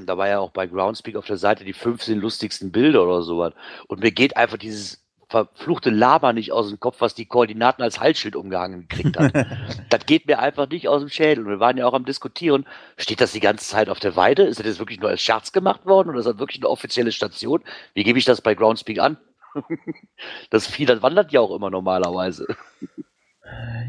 Da 0.05 0.17
war 0.17 0.27
ja 0.27 0.39
auch 0.39 0.51
bei 0.51 0.67
Groundspeak 0.67 1.15
auf 1.15 1.25
der 1.25 1.37
Seite 1.37 1.63
die 1.63 1.71
15 1.71 2.19
lustigsten 2.19 2.73
Bilder 2.73 3.05
oder 3.05 3.21
sowas. 3.21 3.53
Und 3.87 4.01
mir 4.01 4.11
geht 4.11 4.35
einfach 4.35 4.57
dieses 4.57 5.05
verfluchte 5.29 5.89
Lama 5.89 6.33
nicht 6.33 6.51
aus 6.51 6.67
dem 6.67 6.81
Kopf, 6.81 6.97
was 6.99 7.15
die 7.15 7.27
Koordinaten 7.27 7.81
als 7.81 8.01
Halsschild 8.01 8.35
umgehangen 8.35 8.89
gekriegt 8.89 9.17
hat. 9.17 9.31
das 9.89 10.05
geht 10.05 10.27
mir 10.27 10.39
einfach 10.39 10.67
nicht 10.67 10.89
aus 10.89 10.99
dem 10.99 11.09
Schädel. 11.09 11.45
Und 11.45 11.49
wir 11.49 11.61
waren 11.61 11.77
ja 11.77 11.87
auch 11.87 11.93
am 11.93 12.03
Diskutieren, 12.03 12.65
steht 12.97 13.21
das 13.21 13.31
die 13.31 13.39
ganze 13.39 13.69
Zeit 13.69 13.87
auf 13.87 14.01
der 14.01 14.17
Weide? 14.17 14.43
Ist 14.43 14.59
das 14.59 14.65
jetzt 14.67 14.79
wirklich 14.79 14.99
nur 14.99 15.11
als 15.11 15.21
Scherz 15.21 15.53
gemacht 15.53 15.85
worden 15.85 16.09
oder 16.09 16.19
ist 16.19 16.25
das 16.25 16.39
wirklich 16.39 16.61
eine 16.61 16.69
offizielle 16.69 17.13
Station? 17.13 17.63
Wie 17.93 18.03
gebe 18.03 18.19
ich 18.19 18.25
das 18.25 18.41
bei 18.41 18.53
Groundspeak 18.53 18.99
an? 18.99 19.15
Das 20.49 20.67
Vieh, 20.67 20.85
das 20.85 21.01
wandert 21.01 21.31
ja 21.31 21.41
auch 21.41 21.55
immer 21.55 21.69
normalerweise. 21.69 22.47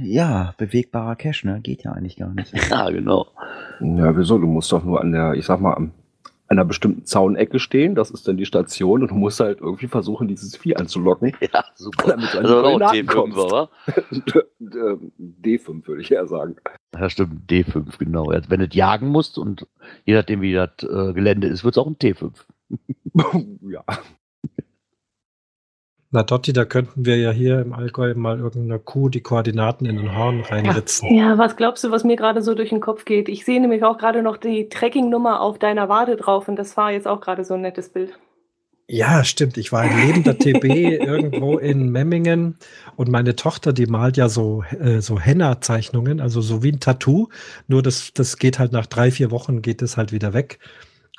Ja, 0.02 0.54
bewegbarer 0.58 1.16
Cache, 1.16 1.46
ne? 1.46 1.60
Geht 1.62 1.82
ja 1.84 1.92
eigentlich 1.92 2.16
gar 2.16 2.32
nicht. 2.34 2.52
Ja, 2.70 2.90
genau. 2.90 3.26
Ja, 3.80 4.16
wieso? 4.16 4.38
Du 4.38 4.46
musst 4.46 4.70
doch 4.72 4.84
nur 4.84 5.00
an 5.00 5.12
der, 5.12 5.34
ich 5.34 5.46
sag 5.46 5.60
mal, 5.60 5.72
an 5.74 5.92
einer 6.48 6.64
bestimmten 6.64 7.04
Zaunecke 7.06 7.58
stehen. 7.58 7.94
Das 7.94 8.10
ist 8.10 8.28
dann 8.28 8.36
die 8.36 8.46
Station 8.46 9.02
und 9.02 9.10
du 9.10 9.14
musst 9.14 9.40
halt 9.40 9.60
irgendwie 9.60 9.88
versuchen, 9.88 10.28
dieses 10.28 10.56
Vieh 10.56 10.76
anzulocken. 10.76 11.32
Ja, 11.52 11.64
super. 11.74 12.10
Damit 12.10 12.34
du 12.34 12.38
Also 12.38 12.58
auch 12.58 12.62
Koordinaten 12.62 13.08
T5, 13.08 13.12
kommst. 13.12 13.38
oder? 13.38 13.70
D5 14.60 15.86
würde 15.88 16.02
ich 16.02 16.12
eher 16.12 16.26
sagen. 16.26 16.56
Ja, 16.94 17.08
stimmt, 17.10 17.50
D5, 17.50 17.98
genau. 17.98 18.28
Wenn 18.48 18.60
du 18.60 18.66
jagen 18.70 19.08
musst 19.08 19.38
und 19.38 19.66
je 20.04 20.14
nachdem, 20.14 20.40
wie 20.40 20.52
das 20.52 20.70
äh, 20.82 21.12
Gelände 21.14 21.48
ist, 21.48 21.64
wird 21.64 21.74
es 21.74 21.78
auch 21.78 21.86
ein 21.86 21.96
T5. 21.96 22.30
ja. 23.70 23.82
Na 26.10 26.22
Dotti, 26.22 26.52
da 26.52 26.64
könnten 26.64 27.04
wir 27.04 27.16
ja 27.16 27.30
hier 27.30 27.60
im 27.60 27.72
Allgäu 27.72 28.14
mal 28.14 28.38
irgendeiner 28.38 28.78
Kuh 28.78 29.08
die 29.08 29.22
Koordinaten 29.22 29.86
in 29.86 29.96
den 29.96 30.16
Horn 30.16 30.42
reinritzen. 30.42 31.14
Ja, 31.14 31.36
was 31.36 31.56
glaubst 31.56 31.82
du, 31.82 31.90
was 31.90 32.04
mir 32.04 32.16
gerade 32.16 32.42
so 32.42 32.54
durch 32.54 32.68
den 32.68 32.80
Kopf 32.80 33.04
geht? 33.04 33.28
Ich 33.28 33.44
sehe 33.44 33.60
nämlich 33.60 33.82
auch 33.82 33.98
gerade 33.98 34.22
noch 34.22 34.36
die 34.36 34.68
Tracking-Nummer 34.68 35.40
auf 35.40 35.58
deiner 35.58 35.88
Wade 35.88 36.16
drauf 36.16 36.48
und 36.48 36.56
das 36.56 36.76
war 36.76 36.92
jetzt 36.92 37.08
auch 37.08 37.20
gerade 37.20 37.44
so 37.44 37.54
ein 37.54 37.60
nettes 37.60 37.88
Bild. 37.88 38.16
Ja, 38.88 39.24
stimmt. 39.24 39.56
Ich 39.56 39.72
war 39.72 39.80
ein 39.80 40.06
lebender 40.06 40.38
TB 40.38 40.64
irgendwo 40.64 41.58
in 41.58 41.90
Memmingen 41.90 42.56
und 42.94 43.10
meine 43.10 43.34
Tochter, 43.34 43.72
die 43.72 43.86
malt 43.86 44.16
ja 44.16 44.28
so, 44.28 44.62
äh, 44.78 45.00
so 45.00 45.18
Henna-Zeichnungen, 45.18 46.20
also 46.20 46.40
so 46.40 46.62
wie 46.62 46.70
ein 46.70 46.78
Tattoo. 46.78 47.28
Nur 47.66 47.82
das, 47.82 48.12
das 48.14 48.36
geht 48.38 48.60
halt 48.60 48.70
nach 48.70 48.86
drei, 48.86 49.10
vier 49.10 49.32
Wochen 49.32 49.60
geht 49.60 49.82
es 49.82 49.96
halt 49.96 50.12
wieder 50.12 50.34
weg. 50.34 50.60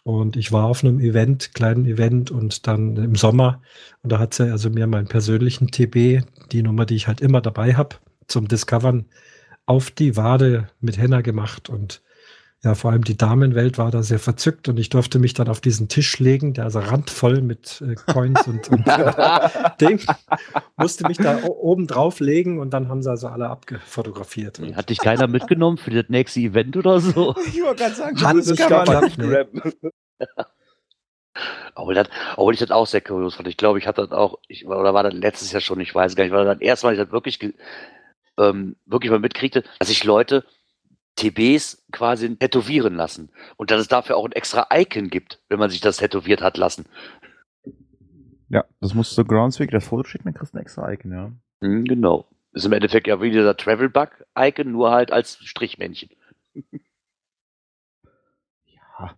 Und 0.08 0.38
ich 0.38 0.54
war 0.54 0.64
auf 0.64 0.86
einem 0.86 1.02
Event, 1.02 1.54
kleinen 1.54 1.86
Event 1.86 2.32
und 2.32 2.66
dann 2.66 2.96
im 2.96 3.16
Sommer. 3.16 3.62
Und 4.04 4.10
da 4.14 4.20
hat 4.20 4.34
sie 4.34 4.50
also 4.50 4.70
mir 4.70 4.88
meinen 4.88 5.10
persönlichen 5.10 5.68
TB, 5.68 6.24
die 6.54 6.64
Nummer, 6.64 6.86
die 6.86 6.96
ich 6.96 7.10
halt 7.10 7.20
immer 7.20 7.42
dabei 7.42 7.76
habe, 7.76 7.98
zum 8.26 8.48
Discovern 8.48 9.08
auf 9.66 9.92
die 9.92 10.16
Wade 10.16 10.70
mit 10.80 10.98
Henna 10.98 11.20
gemacht. 11.20 11.68
Und 11.68 12.02
ja, 12.64 12.74
vor 12.74 12.92
allem 12.92 13.04
die 13.04 13.16
Damenwelt 13.16 13.78
war 13.78 13.92
da 13.92 14.02
sehr 14.02 14.18
verzückt 14.18 14.68
und 14.68 14.80
ich 14.80 14.90
durfte 14.90 15.20
mich 15.20 15.36
dann 15.36 15.48
auf 15.48 15.62
diesen 15.62 15.90
Tisch 15.90 16.18
legen, 16.18 16.54
der 16.54 16.64
also 16.64 16.80
randvoll 16.80 17.42
mit 17.42 17.82
äh, 17.82 17.94
Coins 18.12 18.48
und, 18.48 18.68
und 18.70 18.84
Ding. 19.82 20.02
Musste 20.76 21.08
mich 21.08 21.18
da 21.18 21.44
oben 21.44 21.86
drauf 21.86 22.20
legen 22.20 22.60
und 22.60 22.72
dann 22.72 22.90
haben 22.90 23.04
sie 23.04 23.12
also 23.12 23.28
alle 23.28 23.50
abgefotografiert. 23.50 24.60
Hat 24.76 24.90
dich 24.90 24.98
keiner 24.98 25.28
mitgenommen 25.28 25.78
für 25.78 25.92
das 25.92 26.06
nächste 26.10 26.40
Event 26.40 26.76
oder 26.78 27.00
so? 27.00 27.36
Ich 27.48 27.62
wollte 27.64 27.84
gerade 27.84 27.96
sagen, 27.96 28.22
Hans, 28.22 28.50
ich 28.50 28.58
glaub, 28.58 28.88
man 28.88 29.04
nicht 29.04 29.20
grabben. 29.20 29.62
Obwohl, 31.76 31.94
das, 31.94 32.08
obwohl 32.36 32.56
ich 32.56 32.60
das 32.60 32.72
auch 32.72 32.88
sehr 32.88 33.02
kurios 33.02 33.36
fand. 33.36 33.48
Ich 33.48 33.58
glaube, 33.58 33.78
ich 33.78 33.86
hatte 33.86 34.02
das 34.08 34.12
auch, 34.12 34.40
ich, 34.48 34.66
oder 34.66 34.96
war 34.96 35.04
das 35.04 35.14
letztes 35.14 35.52
Jahr 35.52 35.62
schon, 35.62 35.80
ich 35.80 35.94
weiß 35.94 36.16
gar 36.16 36.24
nicht, 36.24 36.34
war 36.34 36.44
das 36.44 36.60
erste 36.60 36.88
Mal, 36.88 36.94
ich 36.94 37.00
das 37.00 37.12
wirklich, 37.12 37.40
ähm, 38.40 38.76
wirklich 38.88 39.12
mal 39.12 39.20
mitkriegte, 39.20 39.64
dass 39.78 39.90
sich 39.90 40.04
Leute 40.04 40.44
TBs 41.18 41.86
quasi 41.92 42.38
tätowieren 42.38 42.96
lassen. 42.96 43.30
Und 43.58 43.72
dass 43.72 43.82
es 43.82 43.88
dafür 43.88 44.16
auch 44.16 44.26
ein 44.26 44.32
extra 44.32 44.68
Icon 44.72 45.10
gibt, 45.10 45.42
wenn 45.50 45.60
man 45.60 45.70
sich 45.70 45.82
das 45.82 45.98
tätowiert 45.98 46.42
hat 46.42 46.58
lassen. 46.58 46.86
Ja, 48.50 48.64
das 48.80 48.94
musst 48.94 49.18
du 49.18 49.26
Groundspeak 49.26 49.72
das 49.72 49.86
Foto 49.86 50.08
schicken, 50.08 50.26
dann 50.26 50.34
kriegst 50.34 50.54
du 50.54 50.58
ein 50.58 50.62
extra 50.62 50.90
Icon, 50.92 51.12
ja. 51.12 51.32
Hm, 51.62 51.84
genau. 51.84 52.30
Ist 52.54 52.66
im 52.66 52.72
Endeffekt 52.72 53.08
ja 53.08 53.22
wie 53.22 53.32
dieser 53.32 53.58
Travel-Bug-Icon, 53.58 54.72
nur 54.72 54.92
halt 54.92 55.12
als 55.12 55.38
Strichmännchen. 55.42 56.10
Ja. 58.66 59.16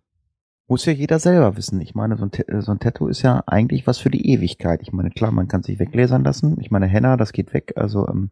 Muss 0.67 0.85
ja 0.85 0.93
jeder 0.93 1.19
selber 1.19 1.55
wissen. 1.55 1.80
Ich 1.80 1.93
meine, 1.93 2.17
so 2.17 2.26
ein, 2.26 2.61
so 2.61 2.71
ein 2.71 2.80
Tattoo 2.80 3.07
ist 3.07 3.21
ja 3.21 3.43
eigentlich 3.45 3.85
was 3.85 3.99
für 3.99 4.09
die 4.09 4.31
Ewigkeit. 4.31 4.81
Ich 4.81 4.91
meine, 4.91 5.11
klar, 5.11 5.31
man 5.31 5.47
kann 5.47 5.63
sich 5.63 5.80
weglasern 5.80 6.23
lassen. 6.23 6.59
Ich 6.59 6.71
meine, 6.71 6.88
Henna, 6.88 7.17
das 7.17 7.31
geht 7.31 7.53
weg. 7.53 7.73
Also, 7.76 8.07
ähm, 8.07 8.31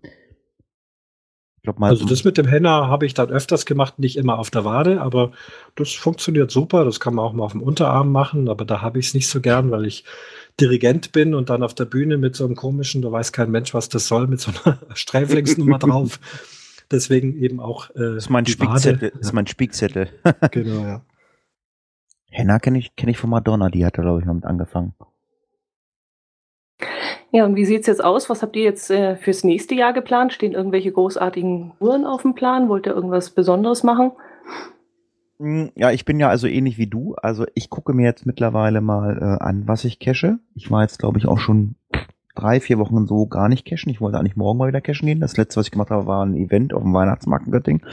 ich 1.68 1.76
glaube 1.76 1.80
mal. 1.80 1.90
Also 1.90 2.06
das 2.06 2.24
mit 2.24 2.38
dem 2.38 2.48
Henna 2.48 2.88
habe 2.88 3.06
ich 3.06 3.14
dann 3.14 3.30
öfters 3.30 3.66
gemacht, 3.66 4.00
nicht 4.00 4.18
immer 4.18 4.40
auf 4.40 4.50
der 4.50 4.64
Wade, 4.64 5.02
aber 5.02 5.32
das 5.76 5.94
funktioniert 5.94 6.50
super. 6.50 6.86
Das 6.86 7.00
kann 7.00 7.16
man 7.16 7.26
auch 7.26 7.34
mal 7.34 7.44
auf 7.44 7.52
dem 7.52 7.62
Unterarm 7.62 8.12
machen, 8.12 8.48
aber 8.50 8.66
da 8.66 8.82
habe 8.82 9.00
ich 9.00 9.08
es 9.08 9.14
nicht 9.14 9.28
so 9.28 9.42
gern, 9.42 9.72
weil 9.72 9.86
ich 9.86 10.04
Dirigent 10.60 11.12
bin 11.12 11.36
und 11.36 11.50
dann 11.50 11.64
auf 11.64 11.74
der 11.74 11.86
Bühne 11.86 12.18
mit 12.18 12.36
so 12.36 12.46
einem 12.46 12.56
komischen, 12.56 13.02
da 13.02 13.12
weiß 13.12 13.32
kein 13.32 13.52
Mensch, 13.52 13.74
was 13.74 13.90
das 13.90 14.08
soll, 14.08 14.28
mit 14.28 14.40
so 14.40 14.52
einer 14.64 14.80
Sträflingsnummer 14.94 15.78
drauf. 15.78 16.20
Deswegen 16.90 17.38
eben 17.38 17.60
auch 17.60 17.90
äh, 17.92 18.16
das 18.16 18.24
ist 18.24 18.30
mein 18.30 18.46
Spickzettel. 18.46 19.12
Wade. 19.12 19.20
ist 19.20 19.34
mein 19.34 19.48
Spickzettel. 19.48 20.10
Genau, 20.52 20.84
ja. 20.84 21.02
Henna 22.30 22.60
kenne 22.60 22.80
ich, 22.80 22.96
kenne 22.96 23.12
ich 23.12 23.18
von 23.18 23.30
Madonna, 23.30 23.70
die 23.70 23.86
hat 23.86 23.98
da, 23.98 24.02
glaube 24.02 24.20
ich, 24.20 24.26
mal 24.26 24.34
mit 24.34 24.46
angefangen. 24.46 24.94
Ja, 27.38 27.46
und 27.46 27.56
wie 27.56 27.66
sieht 27.66 27.82
es 27.82 27.86
jetzt 27.86 28.04
aus? 28.04 28.32
Was 28.32 28.42
habt 28.42 28.56
ihr 28.56 28.64
jetzt 28.64 28.90
äh, 28.90 29.16
fürs 29.16 29.44
nächste 29.44 29.76
Jahr 29.76 29.94
geplant? 29.94 30.34
Stehen 30.34 30.54
irgendwelche 30.54 30.92
großartigen 30.92 31.74
Uhren 31.80 32.04
auf 32.04 32.24
dem 32.24 32.34
Plan? 32.34 32.68
Wollt 32.68 32.88
ihr 32.88 32.96
irgendwas 32.96 33.30
Besonderes 33.30 33.84
machen? 33.84 34.14
Mm, 35.38 35.66
Ja, 35.76 35.92
ich 35.92 36.04
bin 36.04 36.20
ja 36.20 36.30
also 36.30 36.48
ähnlich 36.48 36.80
wie 36.80 36.88
du. 36.88 37.14
Also 37.14 37.46
ich 37.54 37.70
gucke 37.70 37.94
mir 37.94 38.06
jetzt 38.06 38.26
mittlerweile 38.26 38.82
mal 38.82 39.20
äh, 39.20 39.44
an, 39.44 39.68
was 39.68 39.86
ich 39.86 40.00
cache. 40.00 40.40
Ich 40.56 40.72
war 40.72 40.82
jetzt, 40.82 40.98
glaube 40.98 41.20
ich, 41.20 41.28
auch 41.28 41.38
schon 41.38 41.76
drei, 42.34 42.60
vier 42.60 42.80
Wochen 42.80 43.06
so 43.06 43.28
gar 43.28 43.50
nicht 43.50 43.68
cashen. 43.68 43.92
Ich 43.92 44.02
wollte 44.02 44.18
eigentlich 44.18 44.36
morgen 44.36 44.58
mal 44.58 44.70
wieder 44.70 44.82
cashen 44.82 45.06
gehen. 45.06 45.20
Das 45.20 45.38
letzte, 45.38 45.60
was 45.60 45.68
ich 45.68 45.72
gemacht 45.72 45.92
habe, 45.92 46.08
war 46.08 46.26
ein 46.26 46.36
Event 46.36 46.74
auf 46.74 46.82
dem 46.82 46.96
Weihnachtsmarkt 46.96 47.46
in 47.46 47.52
Göttingen. 47.52 47.86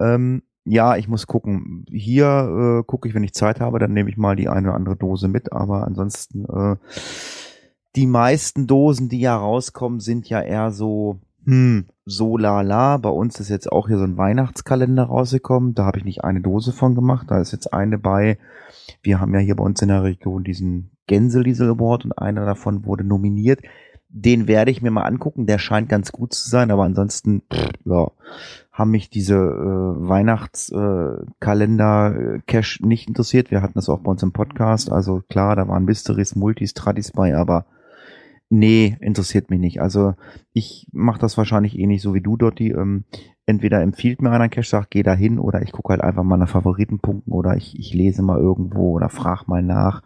Ähm, 0.00 0.42
ja, 0.64 0.96
ich 0.96 1.06
muss 1.06 1.28
gucken. 1.28 1.84
Hier 1.88 2.80
äh, 2.80 2.84
gucke 2.84 3.08
ich, 3.08 3.14
wenn 3.14 3.22
ich 3.22 3.34
Zeit 3.34 3.60
habe, 3.60 3.78
dann 3.78 3.92
nehme 3.92 4.10
ich 4.10 4.16
mal 4.16 4.34
die 4.34 4.48
eine 4.48 4.70
oder 4.70 4.76
andere 4.76 4.96
Dose 4.96 5.28
mit. 5.28 5.52
Aber 5.52 5.86
ansonsten, 5.86 6.44
äh, 6.44 6.76
die 7.98 8.06
meisten 8.06 8.68
Dosen, 8.68 9.08
die 9.08 9.18
ja 9.18 9.36
rauskommen, 9.36 9.98
sind 9.98 10.28
ja 10.28 10.40
eher 10.40 10.70
so, 10.70 11.18
hm, 11.44 11.86
so 12.04 12.36
lala. 12.36 12.96
Bei 12.98 13.08
uns 13.08 13.40
ist 13.40 13.48
jetzt 13.48 13.72
auch 13.72 13.88
hier 13.88 13.98
so 13.98 14.04
ein 14.04 14.16
Weihnachtskalender 14.16 15.02
rausgekommen. 15.02 15.74
Da 15.74 15.84
habe 15.84 15.98
ich 15.98 16.04
nicht 16.04 16.22
eine 16.22 16.40
Dose 16.40 16.70
von 16.70 16.94
gemacht. 16.94 17.26
Da 17.28 17.40
ist 17.40 17.50
jetzt 17.50 17.74
eine 17.74 17.98
bei. 17.98 18.38
Wir 19.02 19.18
haben 19.18 19.34
ja 19.34 19.40
hier 19.40 19.56
bei 19.56 19.64
uns 19.64 19.82
in 19.82 19.88
der 19.88 20.04
Region 20.04 20.44
diesen 20.44 20.92
Gänseliesel 21.08 21.70
Award 21.70 22.04
und 22.04 22.12
einer 22.12 22.46
davon 22.46 22.84
wurde 22.84 23.02
nominiert. 23.02 23.62
Den 24.10 24.46
werde 24.46 24.70
ich 24.70 24.80
mir 24.80 24.92
mal 24.92 25.02
angucken. 25.02 25.46
Der 25.46 25.58
scheint 25.58 25.88
ganz 25.88 26.12
gut 26.12 26.34
zu 26.34 26.48
sein, 26.48 26.70
aber 26.70 26.84
ansonsten, 26.84 27.42
pff, 27.52 27.70
ja, 27.84 28.12
haben 28.70 28.92
mich 28.92 29.10
diese 29.10 29.34
äh, 29.34 30.08
Weihnachtskalender 30.08 32.14
äh, 32.14 32.38
Cash 32.46 32.80
nicht 32.80 33.08
interessiert. 33.08 33.50
Wir 33.50 33.60
hatten 33.60 33.74
das 33.74 33.88
auch 33.88 33.98
bei 33.98 34.12
uns 34.12 34.22
im 34.22 34.30
Podcast. 34.30 34.92
Also 34.92 35.24
klar, 35.28 35.56
da 35.56 35.66
waren 35.66 35.84
Mysteries, 35.84 36.36
Multis, 36.36 36.74
Tradis 36.74 37.10
bei, 37.10 37.36
aber 37.36 37.66
nee, 38.50 38.96
interessiert 39.00 39.50
mich 39.50 39.60
nicht. 39.60 39.80
Also 39.80 40.14
ich 40.52 40.88
mache 40.92 41.20
das 41.20 41.36
wahrscheinlich 41.36 41.78
eh 41.78 41.86
nicht 41.86 42.02
so 42.02 42.14
wie 42.14 42.20
du, 42.20 42.36
Dotti. 42.36 42.70
Ähm, 42.70 43.04
entweder 43.46 43.82
empfiehlt 43.82 44.22
mir 44.22 44.30
einer 44.30 44.48
Cache, 44.48 44.68
sagt, 44.68 44.90
geh 44.90 45.02
da 45.02 45.14
hin, 45.14 45.38
oder 45.38 45.62
ich 45.62 45.72
gucke 45.72 45.90
halt 45.90 46.02
einfach 46.02 46.22
mal 46.22 46.36
nach 46.36 46.48
Favoritenpunkten 46.48 47.32
oder 47.32 47.56
ich, 47.56 47.78
ich 47.78 47.94
lese 47.94 48.22
mal 48.22 48.38
irgendwo 48.38 48.92
oder 48.92 49.08
frag 49.08 49.46
mal 49.48 49.62
nach. 49.62 50.02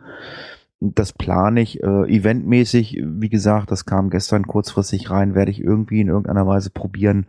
Das 0.81 1.13
plane 1.13 1.61
ich 1.61 1.83
äh, 1.83 2.05
eventmäßig. 2.09 3.03
Wie 3.05 3.29
gesagt, 3.29 3.71
das 3.71 3.85
kam 3.87 4.11
gestern 4.11 4.47
kurzfristig 4.47 5.11
rein, 5.11 5.35
werde 5.35 5.53
ich 5.53 5.61
irgendwie 5.61 6.01
in 6.01 6.09
irgendeiner 6.09 6.47
Weise 6.47 6.71
probieren, 6.71 7.27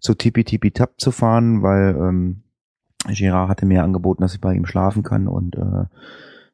zu 0.00 0.14
Tipi 0.14 0.44
Tipi 0.44 0.70
Tap 0.70 0.94
zu 0.98 1.10
fahren, 1.10 1.62
weil 1.62 1.96
ähm, 1.96 2.42
Gerard 3.08 3.50
hatte 3.50 3.66
mir 3.66 3.82
angeboten, 3.82 4.22
dass 4.22 4.34
ich 4.34 4.40
bei 4.40 4.54
ihm 4.54 4.64
schlafen 4.64 5.02
kann 5.02 5.28
und 5.28 5.56
äh, 5.56 5.84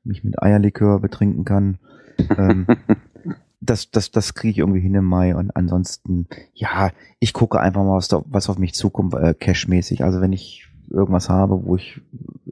mich 0.02 0.24
mit 0.24 0.42
Eierlikör 0.42 1.00
betrinken 1.00 1.44
kann. 1.44 1.78
ähm, 2.36 2.66
das, 3.60 3.90
das, 3.90 4.10
das 4.10 4.34
kriege 4.34 4.52
ich 4.52 4.58
irgendwie 4.58 4.80
hin 4.80 4.94
im 4.94 5.04
Mai 5.04 5.34
und 5.34 5.54
ansonsten, 5.54 6.26
ja, 6.54 6.90
ich 7.18 7.32
gucke 7.32 7.60
einfach 7.60 7.82
mal, 7.82 7.96
was, 7.96 8.08
da, 8.08 8.22
was 8.26 8.48
auf 8.48 8.58
mich 8.58 8.74
zukommt, 8.74 9.14
äh, 9.14 9.34
cashmäßig. 9.34 10.02
Also 10.02 10.20
wenn 10.20 10.32
ich 10.32 10.66
irgendwas 10.90 11.28
habe, 11.28 11.64
wo 11.64 11.76
ich 11.76 12.00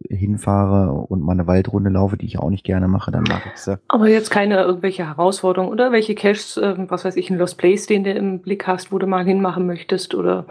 hinfahre 0.08 0.92
und 0.92 1.22
mal 1.22 1.32
eine 1.32 1.46
Waldrunde 1.46 1.90
laufe, 1.90 2.16
die 2.16 2.26
ich 2.26 2.38
auch 2.38 2.50
nicht 2.50 2.64
gerne 2.64 2.88
mache, 2.88 3.10
dann 3.10 3.24
mache 3.24 3.50
ich 3.52 3.60
sie. 3.60 3.78
Aber 3.88 4.08
jetzt 4.08 4.30
keine 4.30 4.62
irgendwelche 4.62 5.06
Herausforderungen 5.06 5.72
oder 5.72 5.92
welche 5.92 6.14
Caches, 6.14 6.58
ähm, 6.62 6.86
was 6.88 7.04
weiß 7.04 7.16
ich, 7.16 7.30
ein 7.30 7.38
Lost 7.38 7.58
Place, 7.58 7.86
den 7.86 8.04
du 8.04 8.12
im 8.12 8.40
Blick 8.40 8.66
hast, 8.66 8.92
wo 8.92 8.98
du 8.98 9.06
mal 9.06 9.24
hinmachen 9.24 9.66
möchtest 9.66 10.14
oder 10.14 10.46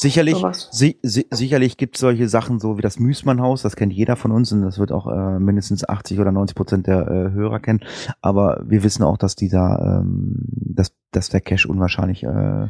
Sicherlich, 0.00 0.36
si 0.70 0.96
si 1.02 1.26
sicherlich 1.28 1.76
gibt 1.76 1.96
es 1.96 2.00
solche 2.00 2.28
Sachen 2.28 2.60
so 2.60 2.78
wie 2.78 2.82
das 2.82 3.00
Müßmannhaus, 3.00 3.62
das 3.62 3.74
kennt 3.74 3.92
jeder 3.92 4.14
von 4.14 4.30
uns 4.30 4.52
und 4.52 4.62
das 4.62 4.78
wird 4.78 4.92
auch 4.92 5.08
äh, 5.08 5.40
mindestens 5.40 5.88
80 5.88 6.20
oder 6.20 6.30
90 6.30 6.54
Prozent 6.54 6.86
der 6.86 7.08
äh, 7.08 7.32
Hörer 7.32 7.58
kennen. 7.58 7.80
Aber 8.22 8.62
wir 8.64 8.84
wissen 8.84 9.02
auch, 9.02 9.18
dass 9.18 9.34
dieser, 9.34 10.02
ähm, 10.04 10.44
dass, 10.52 10.94
dass 11.10 11.30
der 11.30 11.40
Cache 11.40 11.66
unwahrscheinlich 11.66 12.22
äh, 12.22 12.68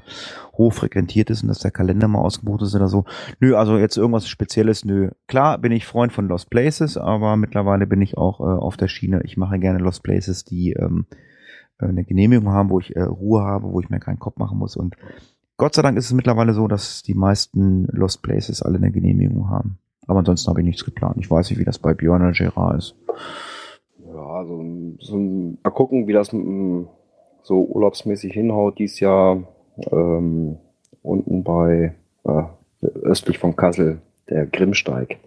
hoch 0.54 0.72
frequentiert 0.72 1.28
ist 1.28 1.42
und 1.42 1.48
dass 1.48 1.58
der 1.58 1.70
Kalender 1.70 2.08
mal 2.08 2.22
ausgebucht 2.22 2.62
ist 2.62 2.74
oder 2.74 2.88
so. 2.88 3.04
Nö, 3.40 3.56
also 3.56 3.76
jetzt 3.76 3.98
irgendwas 3.98 4.26
Spezielles, 4.26 4.86
nö. 4.86 5.10
Klar 5.26 5.58
bin 5.58 5.70
ich 5.70 5.84
Freund 5.84 6.14
von 6.14 6.28
Lost 6.28 6.48
Places, 6.48 6.96
aber 6.96 7.36
mittlerweile 7.36 7.86
bin 7.86 8.00
ich 8.00 8.16
auch 8.16 8.40
äh, 8.40 8.44
auf 8.44 8.78
der 8.78 8.88
Schiene. 8.88 9.20
Ich 9.24 9.36
mache 9.36 9.58
gerne 9.58 9.80
Lost 9.80 10.02
Places, 10.02 10.46
die 10.46 10.72
ähm, 10.72 11.04
äh, 11.78 11.88
eine 11.88 12.04
Genehmigung 12.04 12.48
haben, 12.48 12.70
wo 12.70 12.80
ich 12.80 12.96
äh, 12.96 13.02
Ruhe 13.02 13.42
habe, 13.42 13.70
wo 13.70 13.80
ich 13.80 13.90
mir 13.90 14.00
keinen 14.00 14.18
Kopf 14.18 14.38
machen 14.38 14.56
muss 14.56 14.76
und 14.76 14.96
Gott 15.58 15.74
sei 15.74 15.82
Dank 15.82 15.98
ist 15.98 16.06
es 16.06 16.12
mittlerweile 16.12 16.54
so, 16.54 16.68
dass 16.68 17.02
die 17.02 17.14
meisten 17.14 17.86
Lost 17.90 18.22
Places 18.22 18.62
alle 18.62 18.78
eine 18.78 18.92
Genehmigung 18.92 19.50
haben. 19.50 19.78
Aber 20.06 20.20
ansonsten 20.20 20.48
habe 20.48 20.60
ich 20.60 20.66
nichts 20.66 20.84
geplant. 20.84 21.16
Ich 21.18 21.30
weiß 21.30 21.50
nicht, 21.50 21.58
wie 21.58 21.64
das 21.64 21.78
bei 21.80 21.94
Björn 21.94 22.22
oder 22.22 22.30
Gerard 22.32 22.78
ist. 22.78 22.94
Ja, 24.06 24.44
so, 24.46 24.62
ein- 24.62 24.98
so 25.00 25.16
ein- 25.16 25.58
mal 25.62 25.70
gucken, 25.70 26.06
wie 26.06 26.12
das 26.12 26.32
mm, 26.32 26.84
so 27.42 27.64
urlaubsmäßig 27.64 28.32
hinhaut, 28.32 28.78
dies 28.78 29.00
Jahr 29.00 29.42
ähm, 29.90 30.56
unten 31.02 31.42
bei 31.44 31.94
äh, 32.24 32.42
östlich 33.02 33.38
von 33.38 33.56
Kassel, 33.56 34.00
der 34.30 34.46
Grimmsteig. 34.46 35.18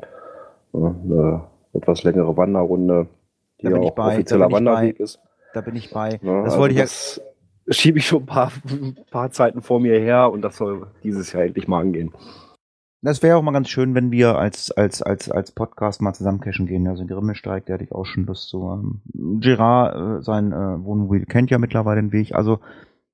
Eine 0.74 1.44
etwas 1.74 2.04
längere 2.04 2.36
Wanderrunde, 2.38 3.08
die 3.62 3.68
ja 3.68 3.78
auch 3.78 3.92
bei, 3.92 4.14
offizieller 4.16 4.46
ich 4.46 4.52
bei. 4.52 4.58
Wanderweg 4.58 5.00
ist. 5.00 5.20
Da 5.54 5.60
bin 5.62 5.76
ich 5.76 5.92
bei. 5.92 6.20
Ja, 6.22 6.44
das 6.44 6.54
also 6.54 6.60
wollte 6.60 6.74
ich 6.76 6.80
ja. 6.80 7.22
Schiebe 7.68 8.00
ich 8.00 8.08
schon 8.08 8.24
ein 8.24 8.26
paar, 8.26 8.52
ein 8.70 8.96
paar 9.10 9.32
Zeiten 9.32 9.62
vor 9.62 9.80
mir 9.80 10.00
her 10.00 10.32
und 10.32 10.42
das 10.42 10.58
soll 10.58 10.88
dieses 11.04 11.32
Jahr 11.34 11.44
endlich 11.44 11.68
mal 11.68 11.82
angehen. 11.82 12.12
Das 13.04 13.24
wäre 13.24 13.36
auch 13.36 13.42
mal 13.42 13.52
ganz 13.52 13.70
schön, 13.70 13.96
wenn 13.96 14.12
wir 14.12 14.38
als, 14.38 14.70
als, 14.70 15.02
als, 15.02 15.32
als 15.32 15.52
Podcast 15.52 16.04
mal 16.04 16.14
zusammen 16.14 16.40
cashen 16.40 16.68
gehen. 16.68 16.88
Also 16.88 17.06
Grimmesteig, 17.06 17.66
der 17.66 17.74
hatte 17.74 17.84
ich 17.84 17.92
auch 17.92 18.06
schon 18.06 18.26
Lust 18.26 18.50
zu. 18.50 18.70
Ähm, 18.70 19.40
Gerard, 19.40 19.96
äh, 19.96 20.24
sein 20.24 20.52
äh, 20.52 20.84
Wohnmobil 20.84 21.26
kennt 21.26 21.50
ja 21.50 21.58
mittlerweile 21.58 22.00
den 22.00 22.12
Weg. 22.12 22.36
Also 22.36 22.60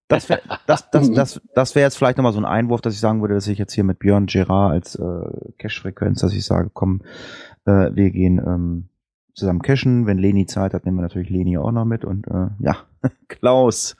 das 0.09 0.27
wäre 0.27 0.41
das, 0.67 0.89
das, 0.91 1.11
das, 1.13 1.41
das 1.55 1.75
wär 1.75 1.83
jetzt 1.83 1.97
vielleicht 1.97 2.17
nochmal 2.17 2.33
so 2.33 2.39
ein 2.39 2.45
Einwurf, 2.45 2.81
dass 2.81 2.95
ich 2.95 2.99
sagen 2.99 3.21
würde, 3.21 3.35
dass 3.35 3.47
ich 3.47 3.57
jetzt 3.57 3.73
hier 3.73 3.85
mit 3.85 3.99
Björn 3.99 4.25
Gerard 4.25 4.73
als 4.73 4.95
äh, 4.95 5.51
Cash-Frequenz, 5.57 6.19
dass 6.19 6.33
ich 6.33 6.45
sage, 6.45 6.69
komm, 6.73 7.01
äh, 7.65 7.91
wir 7.93 8.11
gehen 8.11 8.39
ähm, 8.45 8.89
zusammen 9.35 9.61
cashen. 9.61 10.05
Wenn 10.05 10.17
Leni 10.17 10.47
Zeit 10.47 10.73
hat, 10.73 10.83
nehmen 10.83 10.97
wir 10.97 11.03
natürlich 11.03 11.29
Leni 11.29 11.57
auch 11.57 11.71
noch 11.71 11.85
mit. 11.85 12.03
Und 12.03 12.27
äh, 12.27 12.49
ja, 12.59 12.77
Klaus. 13.27 13.95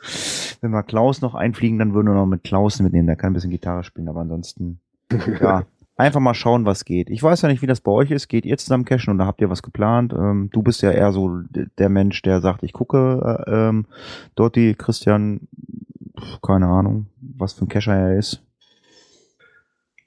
Wenn 0.62 0.72
wir 0.72 0.84
Klaus 0.84 1.22
noch 1.22 1.36
einfliegen, 1.36 1.80
dann 1.80 1.94
würden 1.94 2.08
wir 2.08 2.16
noch 2.16 2.26
mit 2.26 2.44
Klaus 2.44 2.80
mitnehmen. 2.80 3.08
Der 3.08 3.16
kann 3.16 3.32
ein 3.32 3.34
bisschen 3.34 3.52
Gitarre 3.52 3.84
spielen, 3.84 4.10
aber 4.10 4.22
ansonsten, 4.22 4.80
ja, 5.42 5.64
einfach 5.96 6.20
mal 6.20 6.34
schauen, 6.34 6.66
was 6.66 6.86
geht. 6.86 7.10
Ich 7.10 7.22
weiß 7.22 7.42
ja 7.42 7.50
nicht, 7.50 7.62
wie 7.62 7.68
das 7.68 7.82
bei 7.82 7.92
euch 7.92 8.12
ist. 8.12 8.28
Geht 8.28 8.46
ihr 8.46 8.58
zusammen 8.58 8.86
cashen 8.86 9.14
oder 9.14 9.26
habt 9.26 9.42
ihr 9.42 9.50
was 9.50 9.64
geplant? 9.64 10.14
Ähm, 10.14 10.50
du 10.52 10.62
bist 10.62 10.82
ja 10.82 10.92
eher 10.92 11.12
so 11.12 11.42
der 11.50 11.90
Mensch, 11.90 12.22
der 12.22 12.42
sagt, 12.42 12.64
ich 12.64 12.74
gucke. 12.74 13.44
Äh, 13.48 13.52
ähm, 13.52 13.86
Dotti, 14.36 14.76
Christian, 14.78 15.48
keine 16.42 16.68
Ahnung, 16.68 17.08
was 17.20 17.54
für 17.54 17.66
ein 17.66 17.70
Cacher 17.70 17.96
er 17.96 18.18
ist. 18.18 18.44